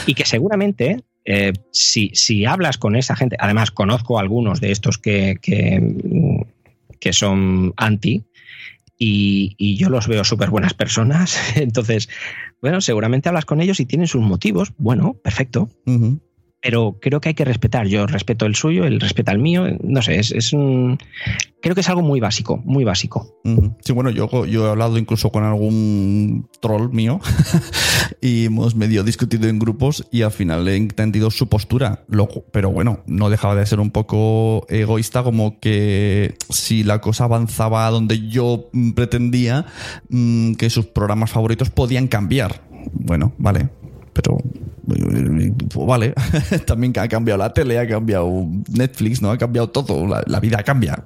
Y 0.07 0.15
que 0.15 0.25
seguramente 0.25 1.03
eh, 1.25 1.53
si, 1.71 2.11
si, 2.15 2.45
hablas 2.45 2.79
con 2.79 2.97
esa 2.97 3.17
gente, 3.17 3.37
además 3.39 3.71
conozco 3.71 4.19
algunos 4.19 4.61
de 4.61 4.73
estos 4.73 4.99
que, 4.99 5.37
que, 5.41 7.13
son 7.13 7.73
anti, 7.77 8.25
y, 8.99 9.77
yo 9.77 9.91
los 9.91 10.09
veo 10.09 10.25
súper 10.25 10.51
buenas 10.51 10.75
personas. 10.75 11.39
Entonces, 11.57 12.09
bueno, 12.61 12.81
seguramente 12.81 13.29
hablas 13.29 13.45
con 13.45 13.61
ellos 13.61 13.81
y 13.81 13.87
tienen 13.87 14.07
sus 14.07 14.23
motivos. 14.23 14.73
Bueno, 14.79 15.15
perfecto 15.23 15.69
pero 16.65 16.97
creo 16.99 17.21
que 17.21 17.29
hay 17.29 17.35
que 17.35 17.45
respetar. 17.45 17.87
Yo 17.89 18.07
respeto 18.07 18.47
el 18.47 18.55
suyo, 18.55 18.87
él 18.87 18.99
respeta 18.99 19.33
el 19.33 19.39
mío. 19.39 19.67
No 19.83 20.01
sé, 20.01 20.19
es, 20.19 20.53
un. 20.55 20.99
Creo 21.61 21.75
que 21.75 21.83
es 21.83 21.89
algo 21.91 22.01
muy 22.01 22.21
básico, 22.21 22.63
muy 22.65 22.85
básico. 22.85 23.37
Sí, 23.83 23.93
bueno, 23.93 24.09
yo, 24.09 24.47
yo 24.47 24.67
he 24.67 24.71
hablado 24.71 24.97
incluso 24.97 25.31
con 25.31 25.45
algún 25.45 26.49
troll 26.63 26.91
mío 26.91 27.21
y 28.23 28.47
hemos 28.47 28.77
medio 28.77 29.05
discutido 29.05 29.47
en 29.47 29.59
grupos 29.59 30.07
y 30.11 30.23
al 30.23 30.31
final 30.31 30.67
he 30.67 30.77
entendido 30.77 31.31
su 31.31 31.51
postura. 31.51 32.07
pero 32.51 32.71
bueno, 32.71 33.01
no 33.07 33.29
dejaba 33.29 33.57
de 33.57 33.67
ser 33.67 33.79
un 33.79 33.91
poco 33.91 34.65
egoísta, 34.71 35.23
como 35.23 35.61
que 35.61 36.35
si 36.49 36.83
la 36.83 37.03
cosa 37.03 37.25
avanzaba 37.25 37.91
donde 37.91 38.27
yo 38.27 38.71
pretendía, 38.95 39.67
mm, 40.09 40.55
que 40.55 40.71
sus 40.71 40.87
programas 40.87 41.31
favoritos 41.31 41.69
podían 41.69 42.09
cambiar. 42.09 42.63
Bueno, 42.95 43.35
vale, 43.37 43.69
pero 44.15 44.39
pues 44.87 45.87
vale, 45.87 46.15
también 46.67 46.93
ha 46.99 47.09
cambiado 47.09 47.39
la 47.39 47.53
tele, 47.53 47.79
ha 47.79 47.87
cambiado 47.87 48.47
Netflix, 48.71 49.23
¿no? 49.23 49.31
Ha 49.31 49.39
cambiado 49.39 49.71
todo, 49.71 50.07
la, 50.07 50.41
vida 50.41 50.63
cambia. 50.63 51.03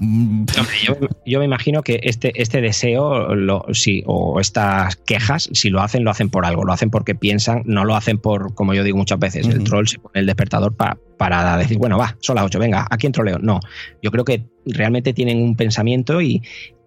yo, 1.24 1.38
me 1.38 1.44
imagino 1.44 1.82
que 1.82 2.00
este, 2.02 2.40
este 2.40 2.60
deseo 2.60 3.34
lo, 3.34 3.66
o 4.06 4.40
estas 4.40 4.96
quejas, 4.96 5.48
si 5.52 5.70
lo 5.70 5.80
hacen, 5.80 6.04
lo 6.04 6.10
hacen 6.10 6.30
por 6.30 6.44
algo, 6.44 6.64
lo 6.64 6.72
hacen 6.72 6.90
porque 6.90 7.14
piensan, 7.14 7.62
no 7.66 7.84
lo 7.84 7.94
hacen 7.94 8.18
por, 8.18 8.54
como 8.54 8.74
yo 8.74 8.82
digo 8.82 8.96
muchas 8.96 9.18
veces, 9.18 9.46
el 9.46 9.64
troll 9.64 9.86
se 9.86 9.98
pone 9.98 10.20
el 10.20 10.26
despertador 10.26 10.74
para, 10.74 10.98
para 11.16 11.56
decir, 11.56 11.78
bueno, 11.78 11.98
va, 11.98 12.16
son 12.20 12.36
las 12.36 12.44
8, 12.44 12.58
venga, 12.58 12.86
¿a 12.90 12.96
quién 12.96 13.12
troleo? 13.12 13.38
No, 13.38 13.60
yo 14.02 14.10
creo 14.10 14.24
que 14.24 14.44
realmente 14.66 15.12
tienen 15.12 15.42
un 15.42 15.54
pensamiento 15.56 16.20
y, 16.20 16.42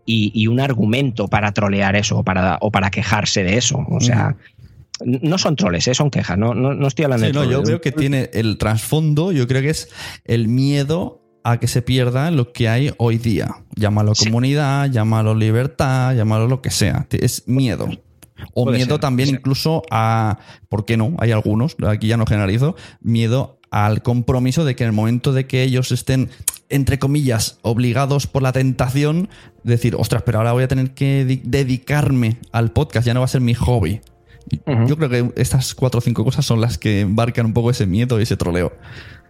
y, 0.05 0.47
un 0.47 0.59
argumento 0.59 1.27
para 1.27 1.51
trolear 1.53 1.95
eso 1.95 2.17
o 2.19 2.23
para, 2.23 2.57
o 2.61 2.71
para 2.71 2.89
quejarse 2.89 3.43
de 3.43 3.57
eso. 3.57 3.85
O 3.89 3.99
sea, 4.01 4.35
no 5.05 5.37
son 5.37 5.55
troles, 5.55 5.87
¿eh? 5.87 5.93
son 5.93 6.09
quejas, 6.09 6.37
no, 6.37 6.53
no, 6.53 6.87
estoy 6.87 7.05
hablando 7.05 7.27
de 7.27 7.33
no, 7.33 7.43
Yo 7.43 7.63
creo 7.63 7.81
que 7.81 7.91
tiene 7.91 8.29
el 8.33 8.57
trasfondo, 8.57 9.31
yo 9.31 9.47
creo 9.47 9.61
que 9.61 9.69
es 9.69 9.89
el 10.25 10.47
miedo 10.47 11.21
a 11.43 11.59
que 11.59 11.67
se 11.67 11.81
pierda 11.81 12.31
lo 12.31 12.51
que 12.53 12.69
hay 12.69 12.91
hoy 12.97 13.17
día. 13.17 13.55
Llámalo 13.75 14.13
comunidad, 14.13 14.89
llámalo 14.91 15.33
libertad, 15.33 16.15
llámalo 16.15 16.47
lo 16.47 16.61
que 16.61 16.69
sea. 16.69 17.07
Es 17.11 17.47
miedo. 17.47 17.89
O 18.53 18.69
miedo 18.69 18.99
también 18.99 19.29
incluso 19.29 19.83
a, 19.91 20.39
¿por 20.69 20.85
qué 20.85 20.97
no? 20.97 21.15
Hay 21.19 21.31
algunos, 21.31 21.75
aquí 21.87 22.07
ya 22.07 22.17
no 22.17 22.25
generalizo, 22.25 22.75
miedo 23.01 23.59
al 23.69 24.01
compromiso 24.01 24.65
de 24.65 24.75
que 24.75 24.83
en 24.83 24.89
el 24.89 24.95
momento 24.95 25.31
de 25.31 25.47
que 25.47 25.63
ellos 25.63 25.91
estén, 25.91 26.29
entre 26.69 26.99
comillas, 26.99 27.59
obligados 27.61 28.27
por 28.27 28.41
la 28.41 28.51
tentación, 28.51 29.29
decir, 29.63 29.95
ostras, 29.95 30.23
pero 30.25 30.39
ahora 30.39 30.51
voy 30.51 30.63
a 30.63 30.67
tener 30.67 30.93
que 30.93 31.41
dedicarme 31.43 32.37
al 32.51 32.71
podcast, 32.71 33.07
ya 33.07 33.13
no 33.13 33.21
va 33.21 33.25
a 33.25 33.29
ser 33.29 33.41
mi 33.41 33.53
hobby. 33.53 34.01
Yo 34.87 34.97
creo 34.97 35.09
que 35.09 35.31
estas 35.35 35.73
cuatro 35.75 35.99
o 35.99 36.01
cinco 36.01 36.23
cosas 36.23 36.45
son 36.45 36.61
las 36.61 36.77
que 36.77 37.01
embarcan 37.01 37.45
un 37.45 37.53
poco 37.53 37.69
ese 37.69 37.85
miedo 37.85 38.19
y 38.19 38.23
ese 38.23 38.37
troleo. 38.37 38.73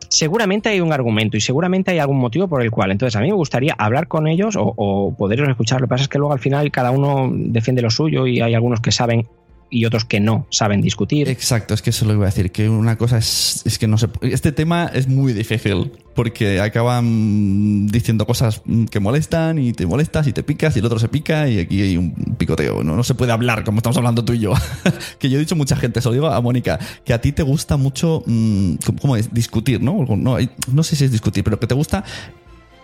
Seguramente 0.10 0.70
hay 0.70 0.82
un 0.82 0.92
argumento 0.92 1.38
y 1.38 1.42
seguramente 1.42 1.92
hay 1.92 2.00
algún 2.00 2.18
motivo 2.18 2.48
por 2.48 2.62
el 2.62 2.72
cual. 2.72 2.92
Entonces, 2.92 3.16
a 3.16 3.22
mí 3.22 3.28
me 3.28 3.36
gustaría 3.36 3.74
hablar 3.78 4.08
con 4.08 4.28
ellos 4.28 4.56
o, 4.56 4.74
o 4.76 5.16
poderlos 5.16 5.50
escuchar. 5.50 5.80
Lo 5.80 5.88
que 5.88 5.90
pasa 5.90 6.04
es 6.04 6.10
que 6.10 6.18
luego 6.18 6.34
al 6.34 6.40
final 6.40 6.72
cada 6.72 6.92
uno 6.92 7.30
defiende 7.32 7.82
lo 7.82 7.90
suyo 7.90 8.28
y 8.28 8.42
hay 8.42 8.54
algunos 8.54 8.82
que 8.82 8.92
saben 8.92 9.28
y 9.72 9.86
otros 9.86 10.06
que 10.06 10.20
no 10.20 10.46
saben 10.52 10.82
discutir. 10.82 11.30
Exacto, 11.30 11.74
es 11.74 11.82
que 11.82 11.90
eso 11.90 12.06
lo 12.06 12.14
iba 12.14 12.26
a 12.26 12.30
decir, 12.30 12.52
que 12.52 12.70
una 12.70 12.98
cosa 12.98 13.18
es, 13.18 13.64
es 13.66 13.80
que 13.80 13.88
no 13.88 13.98
sé, 13.98 14.10
este 14.22 14.52
tema 14.52 14.92
es 14.94 15.08
muy 15.08 15.34
difícil 15.34 15.94
porque 16.14 16.60
acaban 16.60 17.88
diciendo 17.88 18.28
cosas 18.28 18.62
que 18.92 19.00
molestan 19.00 19.58
y 19.58 19.72
te 19.72 19.88
molestas 19.88 20.28
y 20.28 20.34
te 20.34 20.44
picas 20.44 20.76
y 20.76 20.80
el 20.80 20.86
otro 20.86 21.00
se 21.00 21.08
pica 21.08 21.48
y 21.48 21.60
aquí 21.60 21.82
hay 21.82 21.98
un 21.98 22.36
picoteo, 22.38 22.84
no, 22.84 22.98
no 22.98 23.04
se 23.04 23.16
puede 23.16 23.32
hablar 23.32 23.64
como 23.64 23.78
estamos 23.78 23.98
hablando 23.98 24.24
tú 24.24 24.34
y 24.34 24.40
yo. 24.40 24.54
que 25.20 25.30
yo 25.30 25.38
he 25.38 25.40
dicho 25.40 25.56
mucha 25.56 25.78
gente, 25.78 26.02
se 26.02 26.10
lo 26.10 26.14
digo 26.14 26.28
a 26.28 26.42
Mónica, 26.42 26.78
que 27.06 27.14
a 27.14 27.22
ti 27.22 27.32
te 27.32 27.44
gusta 27.44 27.78
mucho, 27.78 28.24
mm, 28.26 28.76
¿cómo? 29.00 29.16
Discutir, 29.16 29.82
¿no? 29.82 30.06
No, 30.18 30.38
no 30.72 30.84
sé 30.84 30.96
si 30.98 31.06
es 31.06 31.12
discutir, 31.12 31.46
pero 31.46 31.60
que 31.60 31.68
te 31.68 31.76
gusta 31.76 32.04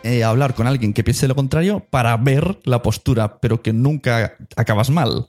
eh, 0.04 0.24
hablar 0.24 0.54
con 0.54 0.68
alguien 0.68 0.94
que 0.94 1.04
piense 1.04 1.28
lo 1.28 1.36
contrario 1.36 1.86
para 1.90 2.16
ver 2.16 2.60
la 2.64 2.82
postura, 2.82 3.40
pero 3.40 3.62
que 3.62 3.74
nunca 3.74 4.38
acabas 4.56 4.90
mal. 4.90 5.28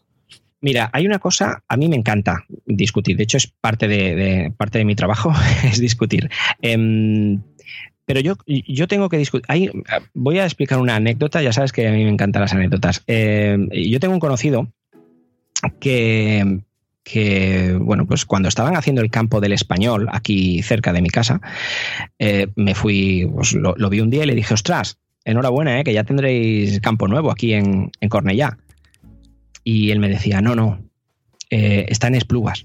Mira, 0.60 0.90
hay 0.92 1.06
una 1.06 1.18
cosa, 1.20 1.62
a 1.68 1.76
mí 1.76 1.88
me 1.88 1.96
encanta 1.96 2.44
discutir, 2.66 3.16
de 3.16 3.22
hecho 3.22 3.36
es 3.36 3.46
parte 3.46 3.86
de, 3.86 4.52
parte 4.56 4.78
de 4.78 4.84
mi 4.84 4.96
trabajo, 4.96 5.32
es 5.64 5.80
discutir. 5.80 6.28
Em, 6.60 7.40
pero 8.04 8.20
yo, 8.20 8.36
yo 8.46 8.88
tengo 8.88 9.08
que 9.08 9.18
discutir. 9.18 9.72
voy 10.14 10.38
a 10.38 10.44
explicar 10.44 10.80
una 10.80 10.96
anécdota, 10.96 11.42
ya 11.42 11.52
sabes 11.52 11.72
que 11.72 11.86
a 11.86 11.92
mí 11.92 12.04
me 12.04 12.10
encantan 12.10 12.42
las 12.42 12.54
anécdotas. 12.54 13.04
Em, 13.06 13.68
yo 13.70 14.00
tengo 14.00 14.14
un 14.14 14.20
conocido 14.20 14.72
que, 15.78 16.62
que, 17.04 17.76
bueno, 17.80 18.06
pues 18.06 18.24
cuando 18.24 18.48
estaban 18.48 18.76
haciendo 18.76 19.02
el 19.02 19.10
campo 19.10 19.40
del 19.40 19.52
español 19.52 20.08
aquí 20.10 20.62
cerca 20.62 20.92
de 20.92 21.02
mi 21.02 21.10
casa, 21.10 21.40
eh, 22.18 22.48
me 22.56 22.74
fui, 22.74 23.30
pues 23.32 23.52
lo, 23.54 23.74
vi 23.90 24.00
un 24.00 24.10
día 24.10 24.24
y 24.24 24.26
le 24.26 24.34
dije, 24.34 24.54
ostras, 24.54 24.98
enhorabuena, 25.24 25.78
eh, 25.78 25.84
que 25.84 25.92
ya 25.92 26.04
tendréis 26.04 26.80
campo 26.80 27.08
nuevo 27.08 27.30
aquí 27.30 27.54
en, 27.54 27.90
en 28.00 28.08
Cornellá. 28.08 28.58
Y 29.70 29.90
él 29.90 30.00
me 30.00 30.08
decía, 30.08 30.40
no, 30.40 30.54
no, 30.54 30.78
eh, 31.50 31.84
está 31.90 32.06
en 32.06 32.14
Esplugas. 32.14 32.64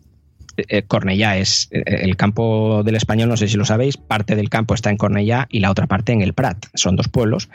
Eh, 0.56 0.84
Cornellá 0.84 1.36
es 1.36 1.68
eh, 1.72 1.84
el 1.86 2.16
campo 2.16 2.82
del 2.86 2.96
español, 2.96 3.28
no 3.28 3.36
sé 3.36 3.50
si 3.50 3.58
lo 3.58 3.66
sabéis, 3.66 3.98
parte 3.98 4.38
del 4.38 4.50
campo 4.50 4.74
está 4.74 4.90
en 4.90 4.96
Cornellá 4.96 5.50
y 5.52 5.60
la 5.60 5.70
otra 5.70 5.86
parte 5.86 6.14
en 6.14 6.22
el 6.22 6.32
Prat. 6.32 6.66
Son 6.76 6.96
dos 6.96 7.10
pueblos. 7.10 7.50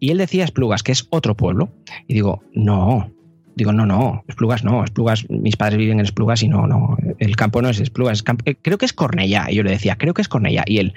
Y 0.00 0.10
él 0.10 0.18
decía 0.18 0.42
Esplugas, 0.42 0.82
que 0.82 0.90
es 0.90 1.06
otro 1.10 1.36
pueblo. 1.36 1.72
Y 2.08 2.14
digo, 2.14 2.42
no, 2.52 3.12
Digo, 3.54 3.72
no, 3.72 3.86
no, 3.86 4.24
Esplugas 4.26 4.64
no, 4.64 4.82
Esplugas, 4.82 5.30
mis 5.30 5.54
padres 5.54 5.78
viven 5.78 6.00
en 6.00 6.04
Esplugas 6.04 6.42
y 6.42 6.48
no, 6.48 6.66
no, 6.66 6.96
el 7.20 7.36
campo 7.36 7.62
no 7.62 7.68
es 7.68 7.78
Esplugas, 7.78 8.24
eh, 8.46 8.56
creo 8.60 8.78
que 8.78 8.86
es 8.86 8.92
Cornellá. 8.92 9.46
Y 9.48 9.54
yo 9.54 9.62
le 9.62 9.70
decía, 9.70 9.94
creo 9.96 10.12
que 10.12 10.22
es 10.22 10.28
Cornellá. 10.28 10.64
Y 10.66 10.78
él, 10.78 10.94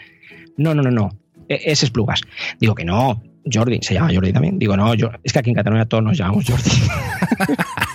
no, 0.58 0.74
no, 0.74 0.82
no, 0.82 0.90
no, 0.90 1.20
e, 1.50 1.60
es 1.66 1.84
Esplugas. 1.84 2.22
Digo 2.60 2.74
que 2.74 2.84
no, 2.84 3.22
Jordi, 3.52 3.80
se 3.82 3.94
llama 3.94 4.12
Jordi 4.14 4.34
también. 4.34 4.60
Digo, 4.60 4.76
no, 4.76 4.94
yo, 4.96 5.12
es 5.24 5.34
que 5.34 5.40
aquí 5.40 5.50
en 5.52 5.56
Cataluña 5.56 5.86
todos 5.86 6.04
nos 6.04 6.18
llamamos 6.18 6.46
Jordi. 6.48 6.70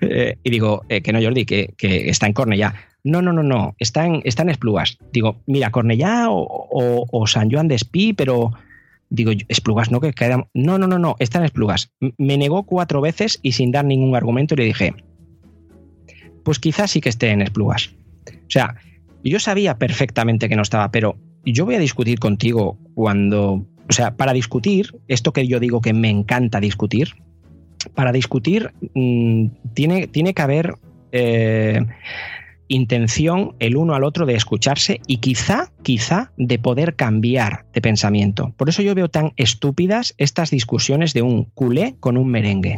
Eh, 0.00 0.38
y 0.42 0.50
digo, 0.50 0.82
eh, 0.88 1.02
que 1.02 1.12
no, 1.12 1.22
Jordi, 1.22 1.44
que, 1.44 1.74
está 1.78 2.26
en 2.26 2.32
Cornellá. 2.32 2.74
No, 3.04 3.22
no, 3.22 3.32
no, 3.32 3.42
no, 3.42 3.74
está 3.78 4.06
en, 4.06 4.22
está 4.24 4.42
en 4.42 4.50
Esplugas. 4.50 4.98
Digo, 5.12 5.40
mira, 5.46 5.70
Cornellá 5.70 6.26
o, 6.30 7.26
San 7.26 7.50
Juan 7.50 7.68
de 7.68 7.74
Espí, 7.74 8.12
pero 8.12 8.52
digo, 9.10 9.32
Esplugas, 9.48 9.90
no, 9.90 10.00
que 10.00 10.12
queda. 10.12 10.48
No, 10.54 10.78
no, 10.78 10.86
no, 10.86 10.98
no, 10.98 11.16
está 11.18 11.38
en 11.38 11.44
Esplugas. 11.44 11.92
Me 12.16 12.38
negó 12.38 12.64
cuatro 12.64 13.00
veces 13.00 13.38
y 13.42 13.52
sin 13.52 13.72
dar 13.72 13.84
ningún 13.84 14.16
argumento 14.16 14.56
le 14.56 14.64
dije, 14.64 14.94
pues 16.44 16.58
quizás 16.58 16.90
sí 16.90 17.00
que 17.00 17.08
esté 17.08 17.30
en 17.30 17.42
Esplugas. 17.42 17.94
O 18.26 18.50
sea, 18.50 18.76
yo 19.24 19.40
sabía 19.40 19.78
perfectamente 19.78 20.48
que 20.48 20.56
no 20.56 20.62
estaba, 20.62 20.90
pero 20.90 21.16
yo 21.44 21.64
voy 21.64 21.74
a 21.74 21.80
discutir 21.80 22.18
contigo 22.18 22.78
cuando. 22.94 23.66
O 23.90 23.92
sea, 23.92 24.16
para 24.16 24.34
discutir, 24.34 24.94
esto 25.08 25.32
que 25.32 25.46
yo 25.46 25.60
digo 25.60 25.80
que 25.80 25.94
me 25.94 26.10
encanta 26.10 26.60
discutir, 26.60 27.14
para 27.94 28.12
discutir 28.12 28.72
mm, 28.94 29.46
tiene, 29.74 30.06
tiene 30.06 30.34
que 30.34 30.42
haber 30.42 30.74
eh, 31.12 31.84
intención 32.68 33.54
el 33.58 33.76
uno 33.76 33.94
al 33.94 34.04
otro 34.04 34.26
de 34.26 34.34
escucharse 34.34 35.00
y 35.06 35.18
quizá, 35.18 35.72
quizá 35.82 36.32
de 36.36 36.58
poder 36.58 36.94
cambiar 36.94 37.64
de 37.72 37.80
pensamiento. 37.80 38.52
Por 38.56 38.68
eso 38.68 38.82
yo 38.82 38.94
veo 38.94 39.08
tan 39.08 39.32
estúpidas 39.36 40.14
estas 40.18 40.50
discusiones 40.50 41.14
de 41.14 41.22
un 41.22 41.44
culé 41.44 41.96
con 41.98 42.16
un 42.16 42.28
merengue. 42.28 42.76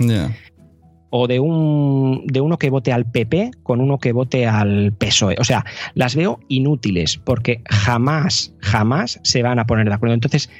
O 1.12 1.26
de, 1.26 1.40
un, 1.40 2.24
de 2.26 2.40
uno 2.40 2.56
que 2.56 2.70
vote 2.70 2.92
al 2.92 3.04
PP 3.04 3.50
con 3.64 3.80
uno 3.80 3.98
que 3.98 4.12
vote 4.12 4.46
al 4.46 4.92
PSOE. 4.92 5.34
O 5.40 5.44
sea, 5.44 5.64
las 5.94 6.14
veo 6.14 6.38
inútiles 6.46 7.16
porque 7.16 7.62
jamás, 7.68 8.54
jamás 8.60 9.18
se 9.24 9.42
van 9.42 9.58
a 9.58 9.66
poner 9.66 9.88
de 9.88 9.94
acuerdo. 9.94 10.14
Entonces, 10.14 10.50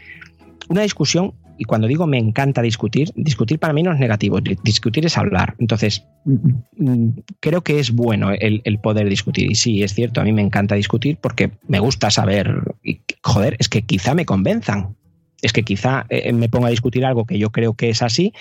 una 0.69 0.83
discusión 0.83 1.35
y 1.61 1.65
cuando 1.65 1.87
digo 1.87 2.07
me 2.07 2.17
encanta 2.17 2.63
discutir, 2.63 3.11
discutir 3.15 3.59
para 3.59 3.75
mí 3.75 3.83
no 3.83 3.93
es 3.93 3.99
negativo, 3.99 4.41
discutir 4.41 5.05
es 5.05 5.19
hablar. 5.19 5.57
Entonces, 5.59 6.07
mm, 6.25 7.11
creo 7.39 7.61
que 7.61 7.79
es 7.79 7.91
bueno 7.91 8.31
el, 8.33 8.79
poder 8.79 9.11
discutir. 9.11 9.51
Y 9.51 9.57
sí, 9.57 9.83
es 9.83 9.93
cierto, 9.93 10.23
a 10.23 10.25
mí 10.25 10.33
me 10.33 10.41
encanta 10.41 10.75
discutir 10.75 11.19
porque 11.21 11.51
me 11.69 11.79
gusta 11.79 12.11
saber, 12.11 12.63
y, 12.83 13.03
joder, 13.23 13.57
es 13.59 13.69
que 13.69 13.83
quizá 13.83 14.15
me 14.15 14.25
convenzan. 14.25 14.97
Es 15.43 15.53
que 15.53 15.63
quizá 15.63 16.07
eh, 16.09 16.33
me 16.33 16.49
ponga 16.49 16.69
a 16.69 16.71
discutir 16.71 17.05
algo 17.05 17.27
que 17.27 17.39
yo 17.39 17.51
creo 17.51 17.75
que 17.75 17.91
es 17.91 18.01
así 18.01 18.33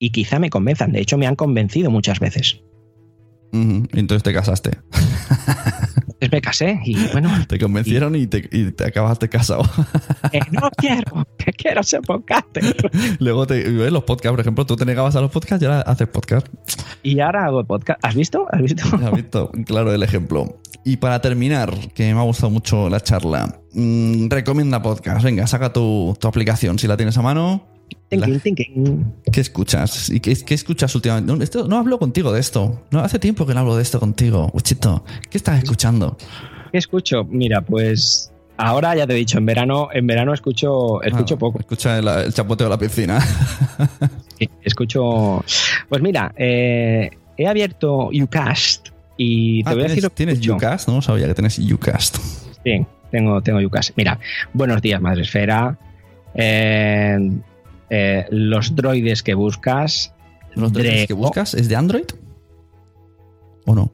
y 0.00 0.10
quizá 0.10 0.40
me 0.40 0.50
convenzan. 0.50 0.90
De 0.90 1.00
hecho, 1.00 1.16
me 1.16 1.28
han 1.28 1.36
convencido 1.36 1.92
muchas 1.92 2.18
veces. 2.18 2.60
Entonces 3.52 4.24
te 4.24 4.32
casaste. 4.32 4.78
me 6.30 6.40
casé 6.40 6.80
y 6.84 6.96
bueno. 7.12 7.30
Te 7.48 7.58
convencieron 7.58 8.14
y, 8.16 8.26
te, 8.26 8.48
y, 8.50 8.70
te, 8.72 8.84
acabaste 8.84 9.28
casado. 9.28 9.64
Eh, 10.32 10.40
no 10.50 10.70
quiero, 10.76 11.26
que 11.36 11.52
quiero 11.52 11.82
ser 11.82 12.00
podcaster. 12.02 12.90
Luego 13.18 13.46
te, 13.46 13.62
ves 13.62 13.92
los 13.92 14.04
podcasts, 14.04 14.32
por 14.32 14.40
ejemplo, 14.40 14.66
tú 14.66 14.76
te 14.76 14.84
negabas 14.84 15.16
a 15.16 15.20
los 15.20 15.30
podcasts 15.30 15.62
y 15.62 15.66
ahora 15.66 15.80
haces 15.80 16.08
podcast. 16.08 16.46
Y 17.02 17.20
ahora 17.20 17.46
hago 17.46 17.64
podcast. 17.64 18.00
¿Has 18.02 18.14
visto? 18.14 18.46
¿Has 18.50 18.62
visto? 18.62 18.84
Has 18.96 19.12
visto, 19.12 19.50
claro, 19.66 19.92
el 19.92 20.02
ejemplo. 20.02 20.58
Y 20.84 20.96
para 20.98 21.20
terminar, 21.20 21.72
que 21.94 22.12
me 22.12 22.20
ha 22.20 22.24
gustado 22.24 22.50
mucho 22.50 22.88
la 22.88 23.00
charla, 23.00 23.60
mmm, 23.72 24.28
recomienda 24.28 24.82
podcast. 24.82 25.24
Venga, 25.24 25.46
saca 25.46 25.72
tu, 25.72 26.16
tu 26.20 26.28
aplicación 26.28 26.78
si 26.78 26.86
la 26.86 26.96
tienes 26.96 27.16
a 27.18 27.22
mano 27.22 27.73
¿Qué 29.32 29.40
escuchas? 29.40 30.10
¿Y 30.10 30.20
qué, 30.20 30.32
escuchas 30.54 30.94
últimamente? 30.94 31.32
No, 31.32 31.42
esto, 31.42 31.68
no 31.68 31.78
hablo 31.78 31.98
contigo 31.98 32.32
de 32.32 32.40
esto. 32.40 32.82
No 32.90 33.00
hace 33.00 33.18
tiempo 33.18 33.46
que 33.46 33.54
no 33.54 33.60
hablo 33.60 33.76
de 33.76 33.82
esto 33.82 34.00
contigo. 34.00 34.50
Uchito, 34.52 35.04
¿qué 35.30 35.38
estás 35.38 35.62
escuchando? 35.62 36.16
¿Qué 36.72 36.78
escucho? 36.78 37.24
Mira, 37.24 37.60
pues 37.60 38.32
ahora 38.56 38.94
ya 38.94 39.06
te 39.06 39.12
he 39.12 39.16
dicho, 39.16 39.38
en 39.38 39.46
verano, 39.46 39.88
en 39.92 40.06
verano 40.06 40.32
escucho, 40.34 41.02
escucho 41.02 41.34
ah, 41.34 41.38
poco. 41.38 41.58
Escucha 41.60 41.98
el, 41.98 42.32
chapoteo 42.32 42.66
de 42.66 42.70
la 42.70 42.78
piscina. 42.78 43.18
escucho. 44.62 45.44
Pues 45.88 46.02
mira, 46.02 46.32
eh, 46.36 47.10
he 47.36 47.46
abierto 47.46 48.10
Ucast 48.12 48.88
y 49.16 49.62
te 49.62 49.70
ah, 49.70 49.74
voy 49.74 49.84
a 49.84 49.88
decir. 49.88 50.08
¿Tienes 50.10 50.46
Ucast? 50.48 50.88
No 50.88 51.02
sabía 51.02 51.26
que 51.26 51.34
tienes 51.34 51.58
Ucast. 51.58 52.18
Sí, 52.64 52.84
tengo, 53.10 53.42
tengo 53.42 53.60
Ucast. 53.60 53.92
Mira, 53.96 54.18
buenos 54.52 54.80
días, 54.82 55.00
Madre 55.00 55.22
Esfera. 55.22 55.78
Eh, 56.34 57.18
eh, 57.90 58.26
los 58.30 58.74
droides 58.74 59.22
que 59.22 59.34
buscas. 59.34 60.14
¿Los 60.54 60.72
droides 60.72 61.06
que 61.06 61.14
buscas? 61.14 61.54
¿Es 61.54 61.68
de 61.68 61.76
Android? 61.76 62.06
¿O 63.66 63.74
no? 63.74 63.92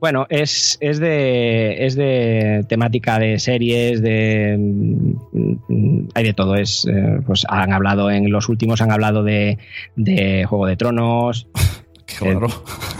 Bueno, 0.00 0.26
es, 0.28 0.76
es, 0.80 0.98
de, 1.00 1.86
es 1.86 1.96
de 1.96 2.64
temática 2.68 3.18
de 3.18 3.38
series, 3.38 4.02
de 4.02 4.56
mm, 4.58 6.08
hay 6.14 6.24
de 6.24 6.34
todo. 6.34 6.54
Es, 6.54 6.86
eh, 6.86 7.20
pues 7.26 7.46
han 7.48 7.72
hablado 7.72 8.10
en 8.10 8.30
los 8.30 8.48
últimos 8.48 8.80
han 8.82 8.92
hablado 8.92 9.22
de, 9.22 9.58
de 9.96 10.44
Juego 10.44 10.66
de 10.66 10.76
Tronos. 10.76 11.48
Qué 12.06 12.36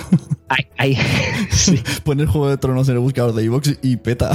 Poner 2.05 2.27
Juego 2.27 2.49
de 2.49 2.57
Tronos 2.57 2.89
en 2.89 2.95
el 2.95 3.01
buscador 3.01 3.35
de 3.35 3.45
iVoox 3.45 3.79
y 3.83 3.97
peta. 3.97 4.31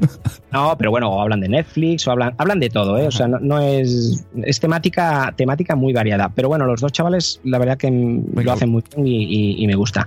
no, 0.52 0.76
pero 0.76 0.90
bueno, 0.90 1.10
o 1.10 1.20
hablan 1.20 1.40
de 1.40 1.48
Netflix, 1.48 2.06
o 2.06 2.10
hablan, 2.10 2.34
hablan 2.38 2.60
de 2.60 2.68
todo, 2.68 2.98
¿eh? 2.98 3.06
O 3.06 3.10
sea, 3.10 3.26
no, 3.26 3.58
es. 3.60 4.26
Es 4.42 4.60
temática, 4.60 5.32
temática 5.36 5.74
muy 5.74 5.92
variada. 5.92 6.30
Pero 6.34 6.48
bueno, 6.48 6.66
los 6.66 6.80
dos 6.80 6.92
chavales, 6.92 7.40
la 7.44 7.58
verdad 7.58 7.78
que 7.78 7.90
lo 7.90 8.52
hacen 8.52 8.70
muy 8.70 8.82
bien 8.94 9.06
y, 9.06 9.66
me 9.66 9.74
gusta. 9.74 10.06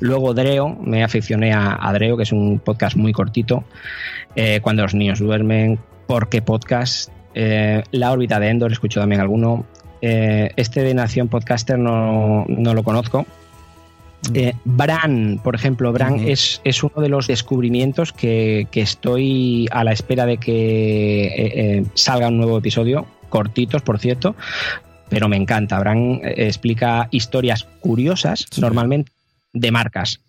Luego, 0.00 0.34
Dreo, 0.34 0.76
me 0.82 1.04
aficioné 1.04 1.52
a, 1.54 1.90
Dreo, 1.92 2.16
que 2.16 2.24
es 2.24 2.32
un 2.32 2.58
podcast 2.58 2.96
muy 2.96 3.12
cortito. 3.12 3.64
Eh, 4.34 4.60
cuando 4.62 4.82
los 4.82 4.94
niños 4.94 5.18
duermen, 5.18 5.78
¿por 6.06 6.28
qué 6.28 6.42
podcast? 6.42 7.10
Eh, 7.34 7.82
la 7.92 8.10
órbita 8.10 8.40
de 8.40 8.48
Endor, 8.48 8.72
escucho 8.72 9.00
también 9.00 9.20
alguno. 9.20 9.64
este 10.00 10.82
de 10.82 10.94
Nación 10.94 11.28
Podcaster 11.28 11.78
no, 11.78 12.44
no 12.48 12.74
lo 12.74 12.82
conozco, 12.82 13.26
eh, 14.34 14.54
Bran, 14.64 15.40
por 15.42 15.54
ejemplo, 15.54 15.92
Bran 15.92 16.20
es, 16.20 16.60
es, 16.64 16.82
uno 16.82 17.00
de 17.00 17.08
los 17.08 17.26
descubrimientos 17.26 18.12
que, 18.12 18.68
estoy 18.72 19.66
a 19.70 19.84
la 19.84 19.92
espera 19.92 20.26
de 20.26 20.38
que 20.38 21.26
eh, 21.26 21.32
eh, 21.36 21.84
salga 21.94 22.28
un 22.28 22.36
nuevo 22.36 22.58
episodio, 22.58 23.06
cortitos, 23.28 23.82
por 23.82 23.98
cierto, 23.98 24.36
pero 25.08 25.28
me 25.28 25.36
encanta. 25.36 25.78
Bran 25.78 26.20
explica 26.22 27.08
historias 27.10 27.66
curiosas, 27.80 28.46
normalmente, 28.58 29.12
de 29.52 29.70
marcas. 29.70 30.20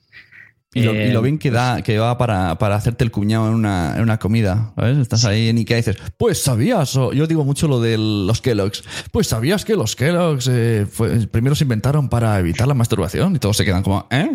Y 0.73 0.83
lo, 0.83 1.21
bien 1.21 1.37
que 1.37 1.51
da, 1.51 1.81
que 1.81 1.99
va 1.99 2.17
para, 2.17 2.51
hacerte 2.51 3.03
el 3.03 3.11
cuñado 3.11 3.49
en 3.49 3.55
una, 3.55 3.95
en 3.97 4.03
una 4.03 4.19
comida. 4.19 4.71
¿sabes? 4.77 4.99
Estás 4.99 5.25
ahí 5.25 5.49
en 5.49 5.57
Ikea 5.57 5.77
y 5.77 5.81
dices, 5.81 5.97
pues 6.15 6.41
sabías, 6.41 6.93
yo 6.93 7.27
digo 7.27 7.43
mucho 7.43 7.67
lo 7.67 7.81
de 7.81 7.97
los 7.97 8.39
Kellogg's, 8.39 8.85
pues 9.11 9.27
sabías 9.27 9.65
que 9.65 9.75
los 9.75 9.97
Kellogg's 9.97 10.47
eh, 10.49 10.87
primero 11.29 11.55
se 11.55 11.65
inventaron 11.65 12.07
para 12.07 12.39
evitar 12.39 12.69
la 12.69 12.73
masturbación 12.73 13.35
y 13.35 13.39
todos 13.39 13.57
se 13.57 13.65
quedan 13.65 13.83
como, 13.83 14.07
¿eh? 14.11 14.29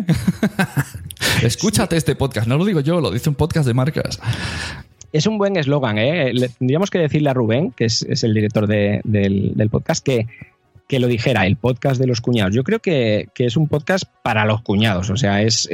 Escúchate 1.41 1.97
este 1.97 2.15
podcast, 2.15 2.47
no 2.47 2.57
lo 2.57 2.65
digo 2.65 2.81
yo, 2.81 3.01
lo 3.01 3.09
dice 3.09 3.29
un 3.29 3.35
podcast 3.35 3.65
de 3.65 3.73
marcas. 3.73 4.19
Es 5.13 5.25
un 5.25 5.39
buen 5.39 5.57
eslogan, 5.57 5.97
¿eh? 5.97 6.33
tendríamos 6.59 6.91
que 6.91 6.99
decirle 6.99 7.31
a 7.31 7.33
Rubén, 7.33 7.71
que 7.71 7.85
es, 7.85 8.03
el 8.23 8.35
director 8.35 8.67
del, 8.67 9.01
del 9.03 9.69
podcast, 9.71 10.05
que 10.05 10.27
que 10.87 10.99
lo 10.99 11.07
dijera, 11.07 11.45
el 11.45 11.57
podcast 11.57 11.99
de 11.99 12.07
los 12.07 12.21
cuñados. 12.21 12.55
Yo 12.55 12.63
creo 12.63 12.79
que, 12.79 13.29
es 13.37 13.57
un 13.57 13.67
podcast 13.67 14.05
para 14.23 14.45
los 14.45 14.61
cuñados, 14.61 15.09
o 15.09 15.17
sea, 15.17 15.41
es, 15.41 15.67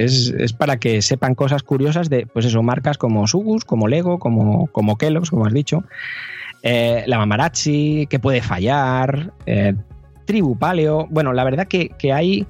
para 0.57 0.77
que 0.77 1.01
sepan 1.01 1.35
cosas 1.35 1.63
curiosas 1.63 2.09
de, 2.09 2.25
pues 2.25 2.45
eso, 2.45 2.63
marcas 2.63 2.97
como 2.97 3.27
Sugus, 3.27 3.63
como 3.63 3.87
Lego, 3.87 4.17
como, 4.17 4.67
como 4.67 4.97
Kellogg's, 4.97 5.29
como 5.29 5.45
has 5.45 5.53
dicho, 5.53 5.83
eh, 6.63 7.03
la 7.07 7.17
Mamarazzi, 7.17 8.07
que 8.09 8.19
puede 8.19 8.41
fallar, 8.41 9.33
eh, 9.45 9.75
Tribu 10.25 10.57
Paleo. 10.57 11.07
Bueno, 11.09 11.33
la 11.33 11.43
verdad 11.43 11.67
que, 11.67 11.89
que 11.89 12.13
hay 12.13 12.47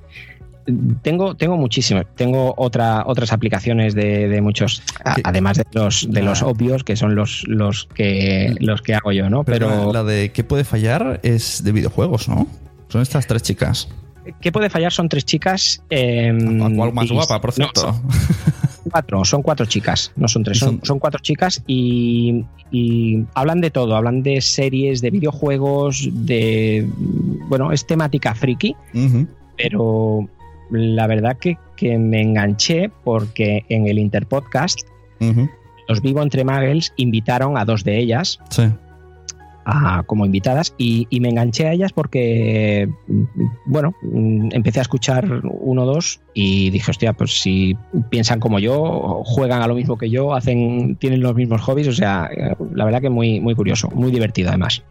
tengo, 1.01 1.35
tengo 1.35 1.57
muchísimo. 1.57 2.03
Tengo 2.15 2.53
otra, 2.57 3.03
otras 3.05 3.33
aplicaciones 3.33 3.93
de, 3.95 4.39
muchos, 4.41 4.83
además 5.23 5.57
de 5.57 5.65
los, 5.73 6.07
de 6.09 6.21
los 6.21 6.41
obvios, 6.41 6.83
que 6.83 6.95
son 6.95 7.15
los, 7.15 7.43
los, 7.47 7.87
que, 7.93 8.55
los 8.59 8.81
que 8.81 8.95
hago 8.95 9.11
yo, 9.11 9.29
¿no? 9.29 9.43
Pero, 9.43 9.91
la 9.93 10.03
de 10.03 10.31
qué 10.31 10.43
puede 10.43 10.63
fallar 10.63 11.19
es 11.23 11.63
de 11.63 11.71
videojuegos, 11.71 12.29
¿no? 12.29 12.47
Son 12.89 13.01
estas 13.01 13.27
tres 13.27 13.43
chicas. 13.43 13.87
¿Qué 14.39 14.51
puede 14.51 14.69
fallar? 14.69 14.91
Son 14.91 15.09
tres 15.09 15.25
chicas. 15.25 15.81
Eh, 15.89 16.31
más 16.31 17.09
guapa, 17.09 17.41
por 17.41 17.51
cierto? 17.51 17.81
son 17.81 18.01
cuatro, 18.91 19.25
son 19.25 19.41
cuatro 19.41 19.65
chicas, 19.65 20.11
no 20.15 20.27
son 20.27 20.43
tres, 20.43 20.59
son, 20.59 20.79
son 20.83 20.99
cuatro 20.99 21.19
chicas 21.21 21.63
y, 21.67 22.45
hablan 23.33 23.61
de 23.61 23.69
todo, 23.69 23.95
hablan 23.95 24.23
de 24.23 24.41
series, 24.41 25.01
de 25.01 25.11
videojuegos, 25.11 26.07
de. 26.11 26.87
Bueno, 27.47 27.71
es 27.71 27.85
temática 27.85 28.33
friki, 28.33 28.75
pero 29.57 30.29
la 30.69 31.07
verdad 31.07 31.37
que, 31.37 31.57
me 31.97 32.21
enganché 32.21 32.89
porque 33.03 33.65
en 33.67 33.87
el 33.87 33.99
Interpodcast, 33.99 34.87
los 35.89 36.01
Vivo 36.01 36.21
Entre 36.21 36.45
Muggles 36.45 36.93
invitaron 36.95 37.57
a 37.57 37.65
dos 37.65 37.83
de 37.83 37.97
ellas. 37.97 38.39
como 40.05 40.25
invitadas 40.25 40.73
y, 40.77 41.07
me 41.19 41.29
enganché 41.29 41.67
a 41.67 41.73
ellas 41.73 41.91
porque, 41.93 42.89
bueno, 43.65 43.93
empecé 44.51 44.79
a 44.79 44.83
escuchar 44.83 45.41
uno 45.43 45.83
o 45.83 45.85
dos 45.85 46.21
y 46.33 46.69
dije, 46.69 46.91
hostia, 46.91 47.13
pues 47.13 47.41
si 47.41 47.75
piensan 48.09 48.39
como 48.39 48.59
yo, 48.59 49.23
juegan 49.25 49.61
a 49.61 49.67
lo 49.67 49.75
mismo 49.75 49.97
que 49.97 50.09
yo, 50.09 50.33
hacen, 50.33 50.95
tienen 50.97 51.21
los 51.21 51.35
mismos 51.35 51.61
hobbies, 51.61 51.87
o 51.87 51.93
sea, 51.93 52.29
la 52.73 52.85
verdad 52.85 53.01
que 53.01 53.09
muy, 53.09 53.39
muy 53.39 53.55
curioso, 53.55 53.89
muy 53.93 54.11
divertido 54.11 54.49
además. 54.49 54.83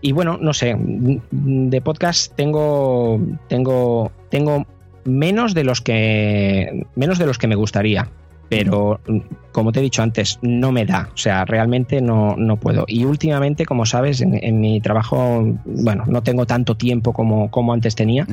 Y 0.00 0.12
bueno, 0.12 0.38
no 0.40 0.52
sé, 0.52 0.76
de 0.78 1.80
podcast 1.80 2.34
tengo, 2.34 3.20
tengo, 3.48 4.12
tengo 4.30 4.66
menos 5.04 5.54
de 5.54 5.64
los 5.64 5.80
que 5.80 6.86
menos 6.94 7.18
de 7.18 7.26
los 7.26 7.38
que 7.38 7.46
me 7.46 7.54
gustaría 7.54 8.08
pero 8.48 9.00
como 9.52 9.72
te 9.72 9.80
he 9.80 9.82
dicho 9.82 10.02
antes, 10.02 10.38
no 10.42 10.72
me 10.72 10.86
da, 10.86 11.10
o 11.12 11.16
sea, 11.16 11.44
realmente 11.44 12.00
no, 12.00 12.36
no 12.36 12.56
puedo. 12.56 12.84
Y 12.88 13.04
últimamente, 13.04 13.66
como 13.66 13.84
sabes, 13.84 14.20
en, 14.20 14.60
mi 14.60 14.80
trabajo, 14.80 15.58
bueno, 15.64 16.04
no 16.06 16.22
tengo 16.22 16.46
tanto 16.46 16.76
tiempo 16.76 17.12
como, 17.12 17.50
como 17.50 17.72
antes 17.72 17.94
tenía. 17.94 18.26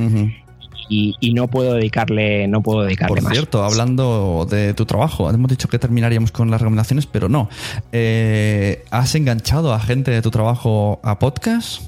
Y, 0.90 1.34
no 1.34 1.48
puedo 1.48 1.74
dedicarle, 1.74 2.48
no 2.48 2.62
puedo 2.62 2.84
dedicarle 2.84 3.22
Por 3.22 3.32
cierto, 3.32 3.64
hablando 3.64 4.48
de 4.50 4.74
tu 4.74 4.86
trabajo, 4.86 5.30
hemos 5.30 5.50
dicho 5.50 5.68
que 5.68 5.80
terminaríamos 5.80 6.32
con 6.32 6.52
las 6.52 6.62
recomendaciones, 6.62 7.06
pero 7.06 7.30
no. 7.30 7.50
Eh, 7.92 8.84
¿Has 8.92 9.16
enganchado 9.16 9.74
a 9.74 9.80
gente 9.80 10.12
de 10.12 10.22
tu 10.22 10.32
trabajo 10.32 11.00
a 11.04 11.20
podcast? 11.20 11.84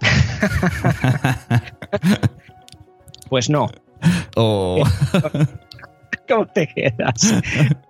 pues 3.28 3.48
no. 3.50 3.68
Oh. 4.36 4.82
¿Cómo 6.28 6.46
te 6.46 6.66
quedas? 6.66 7.34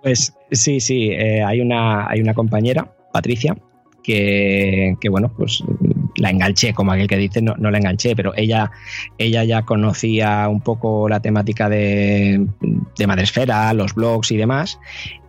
Pues 0.01 0.33
sí, 0.51 0.79
sí, 0.79 1.09
eh, 1.11 1.43
hay, 1.43 1.61
una, 1.61 2.09
hay 2.09 2.21
una 2.21 2.33
compañera, 2.33 2.87
Patricia, 3.11 3.55
que, 4.03 4.97
bueno, 5.09 5.31
pues 5.35 5.63
la 6.17 6.29
enganché, 6.29 6.73
como 6.73 6.91
aquel 6.91 7.07
que 7.07 7.17
dice, 7.17 7.41
no, 7.41 7.55
no 7.57 7.71
la 7.71 7.77
enganché, 7.77 8.15
pero 8.15 8.33
ella, 8.35 8.71
ella 9.17 9.43
ya 9.43 9.63
conocía 9.63 10.47
un 10.49 10.61
poco 10.61 11.09
la 11.09 11.21
temática 11.21 11.69
de, 11.69 12.45
de 12.97 13.07
Madresfera, 13.07 13.73
los 13.73 13.95
blogs 13.95 14.31
y 14.31 14.37
demás, 14.37 14.79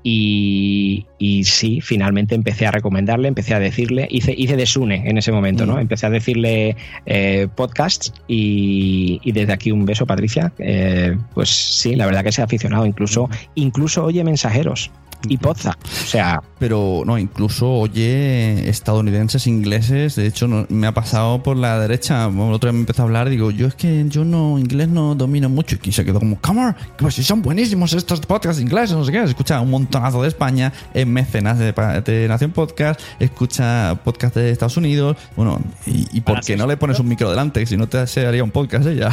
y, 0.06 1.06
sí, 1.44 1.80
finalmente 1.80 2.34
empecé 2.34 2.66
a 2.66 2.70
recomendarle, 2.70 3.26
empecé 3.26 3.54
a 3.54 3.58
decirle, 3.58 4.06
hice, 4.10 4.34
hice 4.36 4.54
de 4.54 4.66
Sune 4.66 5.08
en 5.08 5.16
ese 5.16 5.32
momento, 5.32 5.64
¿no? 5.64 5.76
Mm. 5.76 5.80
Empecé 5.80 6.04
a 6.06 6.10
decirle 6.10 6.76
eh, 7.06 7.48
podcasts 7.56 8.12
y, 8.28 9.32
desde 9.32 9.54
aquí 9.54 9.72
un 9.72 9.86
beso, 9.86 10.04
Patricia. 10.04 10.52
Eh, 10.58 11.16
pues 11.32 11.48
sí, 11.48 11.96
la 11.96 12.04
verdad 12.04 12.22
que 12.22 12.32
se 12.32 12.42
ha 12.42 12.44
aficionado, 12.44 12.84
incluso, 12.84 13.30
incluso 13.54 14.04
oye 14.04 14.22
mensajeros 14.24 14.90
y 15.28 15.36
Poza. 15.36 15.76
O 15.82 16.06
sea. 16.06 16.42
Pero 16.58 17.02
no, 17.04 17.18
incluso 17.18 17.70
oye 17.70 18.68
estadounidenses, 18.68 19.46
ingleses. 19.46 20.16
De 20.16 20.26
hecho, 20.26 20.48
me 20.68 20.86
ha 20.86 20.92
pasado 20.92 21.42
por 21.42 21.56
la 21.56 21.78
derecha. 21.78 22.26
El 22.26 22.40
otro 22.52 22.70
día 22.70 22.72
me 22.72 22.80
empezó 22.80 23.02
a 23.02 23.04
hablar. 23.04 23.28
Digo, 23.28 23.50
yo 23.50 23.66
es 23.66 23.74
que 23.74 24.04
yo 24.08 24.24
no, 24.24 24.58
inglés 24.58 24.88
no 24.88 25.14
domino 25.14 25.48
mucho. 25.48 25.76
Y 25.82 25.92
se 25.92 26.04
quedó 26.04 26.20
como, 26.20 26.38
on, 26.42 26.76
pues 26.96 27.14
son 27.16 27.42
buenísimos 27.42 27.92
estos 27.92 28.20
podcasts 28.20 28.62
ingleses, 28.62 28.96
no 28.96 29.04
sé 29.04 29.12
qué. 29.12 29.22
Escucha 29.22 29.60
un 29.60 29.70
montonazo 29.70 30.22
de 30.22 30.28
España, 30.28 30.72
en 30.94 31.12
mecenas 31.12 31.58
de, 31.58 32.26
Nación 32.28 32.52
Podcast, 32.52 33.00
escucha 33.18 34.00
podcast 34.04 34.34
de 34.36 34.50
Estados 34.50 34.76
Unidos. 34.76 35.16
Bueno, 35.36 35.60
¿y, 35.86 36.20
por 36.20 36.40
qué 36.40 36.56
no 36.56 36.66
le 36.66 36.76
pones 36.76 36.98
un 36.98 37.08
micro 37.08 37.30
delante? 37.30 37.66
Si 37.66 37.76
no 37.76 37.88
te 37.88 37.98
haría 37.98 38.44
un 38.44 38.50
podcast 38.50 38.86
ella. 38.86 39.10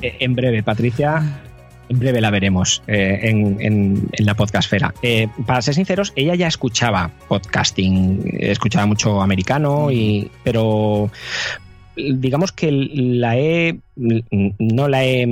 En 0.00 0.34
breve, 0.34 0.62
Patricia 0.62 1.42
en 1.88 1.98
breve 1.98 2.20
la 2.20 2.30
veremos 2.30 2.82
eh, 2.86 3.20
en, 3.22 4.08
la 4.18 4.34
podcastfera. 4.34 4.94
Eh, 5.02 5.28
para 5.46 5.62
ser 5.62 5.74
sinceros, 5.74 6.12
ella 6.16 6.34
ya 6.34 6.48
escuchaba 6.48 7.10
podcasting, 7.28 8.36
escuchaba 8.40 8.86
mucho 8.86 9.20
americano, 9.20 9.90
y, 9.90 10.30
pero 10.44 11.10
digamos 11.98 12.52
que 12.52 12.70
la 12.70 13.36
he 13.36 13.78
no 13.96 14.88
la 14.88 15.04
he 15.04 15.26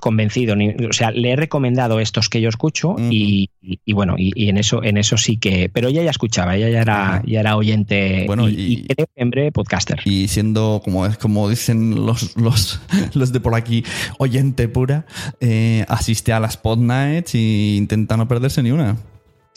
convencido 0.00 0.54
ni, 0.54 0.70
o 0.70 0.92
sea 0.92 1.10
le 1.10 1.30
he 1.30 1.36
recomendado 1.36 2.00
estos 2.00 2.28
que 2.28 2.40
yo 2.40 2.48
escucho 2.48 2.96
y, 3.10 3.48
bueno 3.92 4.14
y, 4.18 4.48
en 4.48 4.58
eso 4.58 4.82
en 4.82 4.98
eso 4.98 5.16
sí 5.16 5.38
que 5.38 5.70
pero 5.72 5.88
ella 5.88 6.02
ya 6.02 6.10
escuchaba 6.10 6.56
ella 6.56 6.68
ya 6.68 6.82
era 6.82 7.22
ya 7.26 7.40
era 7.40 7.56
oyente 7.56 8.24
bueno, 8.26 8.48
y, 8.48 8.86
en 9.16 9.30
breve 9.30 9.52
podcaster. 9.52 10.00
y 10.04 10.28
siendo 10.28 10.82
como 10.84 11.06
es 11.06 11.16
como 11.16 11.48
dicen 11.48 12.06
los, 12.06 12.36
los, 12.36 12.80
los 13.14 13.32
de 13.32 13.40
por 13.40 13.54
aquí 13.54 13.84
oyente 14.18 14.68
pura 14.68 15.06
eh, 15.40 15.84
asiste 15.88 16.32
a 16.32 16.40
las 16.40 16.56
pod 16.56 16.78
nights 16.78 17.34
e 17.34 17.76
intenta 17.76 18.16
no 18.16 18.28
perderse 18.28 18.62
ni 18.62 18.70
una 18.70 18.96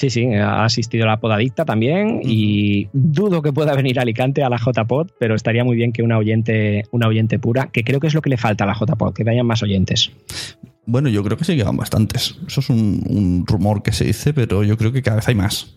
Sí, 0.03 0.09
sí, 0.09 0.33
ha 0.33 0.65
asistido 0.65 1.05
a 1.05 1.07
la 1.07 1.21
podadicta 1.21 1.63
también 1.63 2.19
y 2.25 2.89
dudo 2.91 3.41
que 3.41 3.53
pueda 3.53 3.73
venir 3.73 3.99
a 3.99 4.01
Alicante 4.01 4.43
a 4.43 4.49
la 4.49 4.57
JPod, 4.57 5.11
pero 5.17 5.33
estaría 5.33 5.63
muy 5.63 5.77
bien 5.77 5.93
que 5.93 6.03
una 6.03 6.17
oyente, 6.17 6.83
una 6.91 7.07
oyente 7.07 7.39
pura, 7.39 7.69
que 7.71 7.85
creo 7.85 8.01
que 8.01 8.07
es 8.07 8.13
lo 8.13 8.21
que 8.21 8.29
le 8.29 8.35
falta 8.35 8.65
a 8.65 8.67
la 8.67 8.73
JPod, 8.73 9.13
que 9.13 9.23
vayan 9.23 9.47
más 9.47 9.63
oyentes. 9.63 10.11
Bueno, 10.85 11.07
yo 11.07 11.23
creo 11.23 11.37
que 11.37 11.45
sí 11.45 11.55
llegan 11.55 11.77
bastantes. 11.77 12.35
Eso 12.45 12.59
es 12.59 12.69
un, 12.69 13.45
rumor 13.47 13.81
que 13.81 13.93
se 13.93 14.03
dice, 14.03 14.33
pero 14.33 14.65
yo 14.65 14.77
creo 14.77 14.91
que 14.91 15.01
cada 15.01 15.15
vez 15.15 15.27
hay 15.29 15.35
más. 15.35 15.73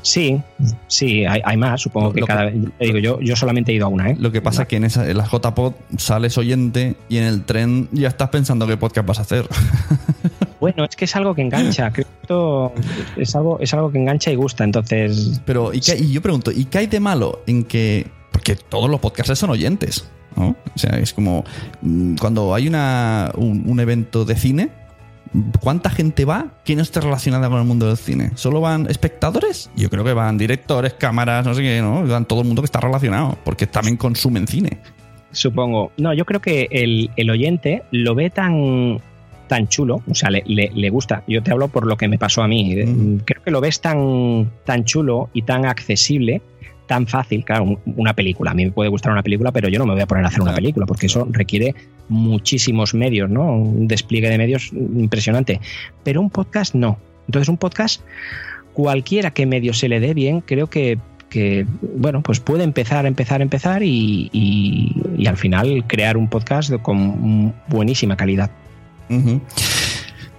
Sí, 0.00 0.40
sí, 0.86 1.26
hay, 1.26 1.56
más, 1.58 1.82
supongo 1.82 2.14
que, 2.14 2.22
cada 2.22 2.46
vez. 2.46 2.54
Digo, 2.80 2.96
yo, 3.00 3.20
yo 3.20 3.36
solamente 3.36 3.72
he 3.72 3.74
ido 3.74 3.84
a 3.84 3.88
una, 3.90 4.12
¿eh? 4.12 4.16
Lo 4.18 4.32
que 4.32 4.40
pasa 4.40 4.62
es 4.62 4.68
que 4.68 4.76
en, 4.76 4.84
esa, 4.84 5.10
en 5.10 5.18
la 5.18 5.26
JPod 5.26 5.74
sales 5.98 6.38
oyente 6.38 6.96
y 7.10 7.18
en 7.18 7.24
el 7.24 7.44
tren 7.44 7.90
ya 7.92 8.08
estás 8.08 8.30
pensando 8.30 8.66
qué 8.66 8.78
podcast 8.78 9.06
vas 9.06 9.18
a 9.18 9.22
hacer. 9.22 9.46
Bueno, 10.62 10.84
es 10.84 10.94
que 10.94 11.06
es 11.06 11.16
algo 11.16 11.34
que 11.34 11.42
engancha. 11.42 11.92
Que 11.92 12.02
es 13.16 13.34
algo, 13.34 13.58
es 13.58 13.74
algo 13.74 13.90
que 13.90 13.98
engancha 13.98 14.30
y 14.30 14.36
gusta, 14.36 14.62
entonces. 14.62 15.42
Pero, 15.44 15.72
¿y, 15.74 15.80
yo 15.80 16.22
pregunto, 16.22 16.52
¿y 16.52 16.66
qué 16.66 16.78
hay 16.78 16.86
de 16.86 17.00
malo 17.00 17.42
en 17.48 17.64
que. 17.64 18.06
Porque 18.30 18.54
todos 18.54 18.88
los 18.88 19.00
podcasts 19.00 19.40
son 19.40 19.50
oyentes, 19.50 20.08
¿no? 20.36 20.54
O 20.72 20.78
sea, 20.78 21.00
es 21.00 21.12
como. 21.12 21.42
Mm, 21.80 22.14
cuando 22.14 22.54
hay 22.54 22.68
una, 22.68 23.32
un, 23.34 23.80
evento 23.80 24.24
de 24.24 24.36
cine, 24.36 24.70
¿Cuánta 25.60 25.90
gente 25.90 26.24
va 26.24 26.52
que 26.64 26.76
no 26.76 26.82
esté 26.82 27.00
relacionada 27.00 27.48
con 27.48 27.58
el 27.58 27.64
mundo 27.64 27.88
del 27.88 27.96
cine? 27.96 28.30
¿Solo 28.36 28.60
van 28.60 28.86
espectadores? 28.88 29.68
Yo 29.74 29.90
creo 29.90 30.04
que 30.04 30.12
van 30.12 30.38
directores, 30.38 30.94
cámaras, 30.94 31.44
no 31.44 31.54
sé 31.54 31.62
qué, 31.62 31.80
¿no? 31.80 32.06
Van 32.06 32.26
todo 32.26 32.42
el 32.42 32.46
mundo 32.46 32.62
que 32.62 32.66
está 32.66 32.78
relacionado, 32.78 33.36
porque 33.42 33.66
también 33.66 33.96
consumen 33.96 34.46
cine. 34.46 34.78
Supongo. 35.32 35.90
No, 35.96 36.14
yo 36.14 36.24
creo 36.24 36.40
que 36.40 36.68
el, 36.70 37.10
el 37.16 37.30
oyente 37.30 37.82
lo 37.90 38.14
ve 38.14 38.28
tan, 38.28 39.00
tan 39.52 39.68
chulo, 39.68 40.00
o 40.08 40.14
sea, 40.14 40.30
le, 40.30 40.42
le, 40.46 40.88
gusta. 40.88 41.24
Yo 41.28 41.42
te 41.42 41.50
hablo 41.50 41.68
por 41.68 41.86
lo 41.86 41.98
que 41.98 42.08
me 42.08 42.16
pasó 42.16 42.42
a 42.42 42.48
mí. 42.48 42.74
Mm. 42.74 43.18
Creo 43.26 43.42
que 43.42 43.50
lo 43.50 43.60
ves 43.60 43.82
tan, 43.82 44.50
tan 44.64 44.86
chulo 44.86 45.28
y 45.34 45.42
tan 45.42 45.66
accesible 45.66 46.40
tan 46.86 47.06
fácil, 47.06 47.44
claro, 47.44 47.78
una 47.96 48.14
película. 48.14 48.52
A 48.52 48.54
mí 48.54 48.64
me 48.64 48.70
puede 48.70 48.88
gustar 48.88 49.12
una 49.12 49.22
película, 49.22 49.52
pero 49.52 49.68
yo 49.68 49.78
no 49.78 49.84
me 49.84 49.92
voy 49.92 50.00
a 50.00 50.06
poner 50.06 50.24
a 50.24 50.28
hacer 50.28 50.40
una 50.40 50.54
película, 50.54 50.86
porque 50.86 51.04
eso 51.04 51.28
requiere 51.30 51.74
muchísimos 52.08 52.94
medios, 52.94 53.28
¿no? 53.28 53.56
Un 53.56 53.88
despliegue 53.88 54.30
de 54.30 54.38
medios 54.38 54.72
impresionante. 54.72 55.60
Pero 56.02 56.22
un 56.22 56.30
podcast 56.30 56.74
no. 56.74 56.98
Entonces, 57.26 57.50
un 57.50 57.58
podcast, 57.58 58.00
cualquiera 58.72 59.32
que 59.32 59.44
medio 59.44 59.74
se 59.74 59.90
le 59.90 60.00
dé 60.00 60.14
bien, 60.14 60.40
creo 60.40 60.68
que, 60.68 60.98
que 61.28 61.66
bueno, 61.82 62.22
pues 62.22 62.40
puede 62.40 62.64
empezar, 62.64 63.04
empezar, 63.04 63.42
empezar 63.42 63.82
y, 63.82 64.30
y 64.32 65.26
al 65.26 65.36
final 65.36 65.84
crear 65.86 66.16
un 66.16 66.28
podcast 66.28 66.72
con 66.80 67.54
buenísima 67.68 68.16
calidad. 68.16 68.50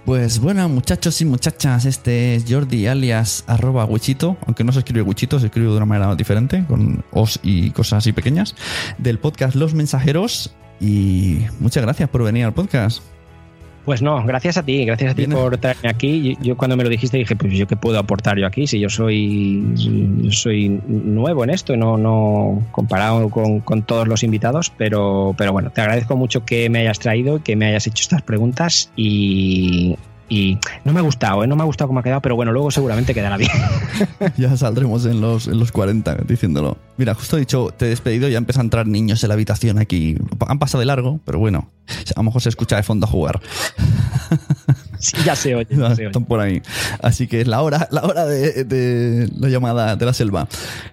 Pues 0.04 0.38
bueno, 0.38 0.68
muchachos 0.68 1.20
y 1.22 1.24
muchachas, 1.24 1.86
este 1.86 2.34
es 2.34 2.44
Jordi 2.46 2.86
alias 2.86 3.42
arroba 3.46 3.86
Wichito, 3.86 4.36
aunque 4.46 4.62
no 4.62 4.70
se 4.70 4.80
escribe 4.80 5.00
Wichito, 5.00 5.40
se 5.40 5.46
escribe 5.46 5.70
de 5.70 5.76
una 5.78 5.86
manera 5.86 6.14
diferente, 6.14 6.62
con 6.68 7.02
os 7.10 7.40
y 7.42 7.70
cosas 7.70 7.98
así 7.98 8.12
pequeñas, 8.12 8.54
del 8.98 9.18
podcast 9.18 9.54
Los 9.54 9.72
Mensajeros. 9.72 10.54
Y 10.78 11.38
muchas 11.58 11.82
gracias 11.82 12.10
por 12.10 12.22
venir 12.22 12.44
al 12.44 12.52
podcast. 12.52 13.02
Pues 13.84 14.00
no, 14.00 14.24
gracias 14.24 14.56
a 14.56 14.62
ti, 14.62 14.84
gracias 14.86 15.12
a 15.12 15.14
ti 15.14 15.26
por 15.26 15.58
traerme 15.58 15.90
aquí. 15.90 16.38
Yo, 16.40 16.56
cuando 16.56 16.76
me 16.76 16.84
lo 16.84 16.88
dijiste 16.88 17.18
dije, 17.18 17.36
pues 17.36 17.52
yo 17.52 17.66
qué 17.66 17.76
puedo 17.76 17.98
aportar 17.98 18.38
yo 18.38 18.46
aquí 18.46 18.66
si 18.66 18.80
yo 18.80 18.88
soy 18.88 19.62
soy 20.30 20.80
nuevo 20.88 21.44
en 21.44 21.50
esto, 21.50 21.76
no 21.76 21.98
no 21.98 22.62
comparado 22.70 23.28
con, 23.28 23.60
con, 23.60 23.82
todos 23.82 24.08
los 24.08 24.22
invitados, 24.22 24.70
pero 24.70 25.34
pero 25.36 25.52
bueno, 25.52 25.70
te 25.70 25.82
agradezco 25.82 26.16
mucho 26.16 26.44
que 26.46 26.70
me 26.70 26.80
hayas 26.80 26.98
traído, 26.98 27.42
que 27.42 27.56
me 27.56 27.66
hayas 27.66 27.86
hecho 27.86 28.02
estas 28.02 28.22
preguntas 28.22 28.90
y, 28.96 29.96
y 30.28 30.58
no 30.84 30.92
me 30.92 31.00
ha 31.00 31.02
gustado, 31.02 31.44
¿eh? 31.44 31.46
no 31.46 31.56
me 31.56 31.62
ha 31.62 31.66
gustado 31.66 31.88
cómo 31.88 32.00
ha 32.00 32.02
quedado, 32.02 32.20
pero 32.20 32.36
bueno, 32.36 32.52
luego 32.52 32.70
seguramente 32.70 33.14
quedará 33.14 33.36
bien. 33.36 33.50
ya 34.36 34.56
saldremos 34.56 35.06
en 35.06 35.20
los, 35.20 35.46
en 35.48 35.58
los 35.58 35.72
40 35.72 36.16
diciéndolo. 36.26 36.78
Mira, 36.96 37.14
justo 37.14 37.36
he 37.36 37.40
dicho, 37.40 37.70
te 37.76 37.86
he 37.86 37.88
despedido, 37.88 38.28
ya 38.28 38.38
empiezan 38.38 38.62
a 38.62 38.64
entrar 38.64 38.86
niños 38.86 39.22
en 39.22 39.28
la 39.28 39.34
habitación 39.34 39.78
aquí. 39.78 40.16
Han 40.46 40.58
pasado 40.58 40.80
de 40.80 40.86
largo, 40.86 41.20
pero 41.24 41.38
bueno, 41.38 41.70
a 42.14 42.20
lo 42.20 42.24
mejor 42.24 42.42
se 42.42 42.48
escucha 42.48 42.76
de 42.76 42.82
fondo 42.82 43.06
a 43.06 43.10
jugar. 43.10 43.40
Sí, 44.98 45.16
ya 45.24 45.36
se 45.36 45.54
oye. 45.54 45.66
Están 45.70 46.24
por 46.24 46.40
ahí. 46.40 46.62
Así 47.02 47.26
que 47.26 47.40
es 47.40 47.46
la 47.46 47.62
hora, 47.62 47.88
la 47.90 48.02
hora 48.02 48.24
de, 48.26 49.28
la 49.38 49.48
llamada 49.48 49.96
de 49.96 50.06
la 50.06 50.12
selva. 50.12 50.48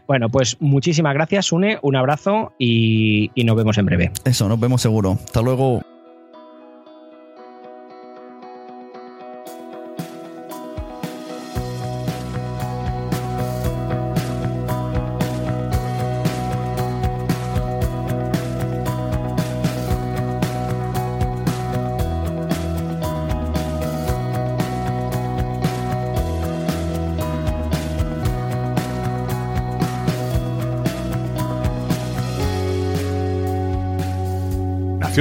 Bueno, 0.08 0.30
pues 0.30 0.58
muchísimas 0.60 1.14
gracias, 1.14 1.52
Une, 1.52 1.80
un 1.82 1.96
abrazo 1.96 2.54
y, 2.60 3.32
y 3.36 3.44
nos 3.44 3.56
vemos 3.56 3.78
en 3.78 3.86
breve. 3.86 4.12
Eso, 4.26 4.50
nos 4.50 4.60
vemos 4.60 4.82
seguro. 4.82 5.18
Hasta 5.24 5.42
luego. 5.42 5.82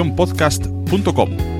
nacionpodcast.com. 0.01 1.60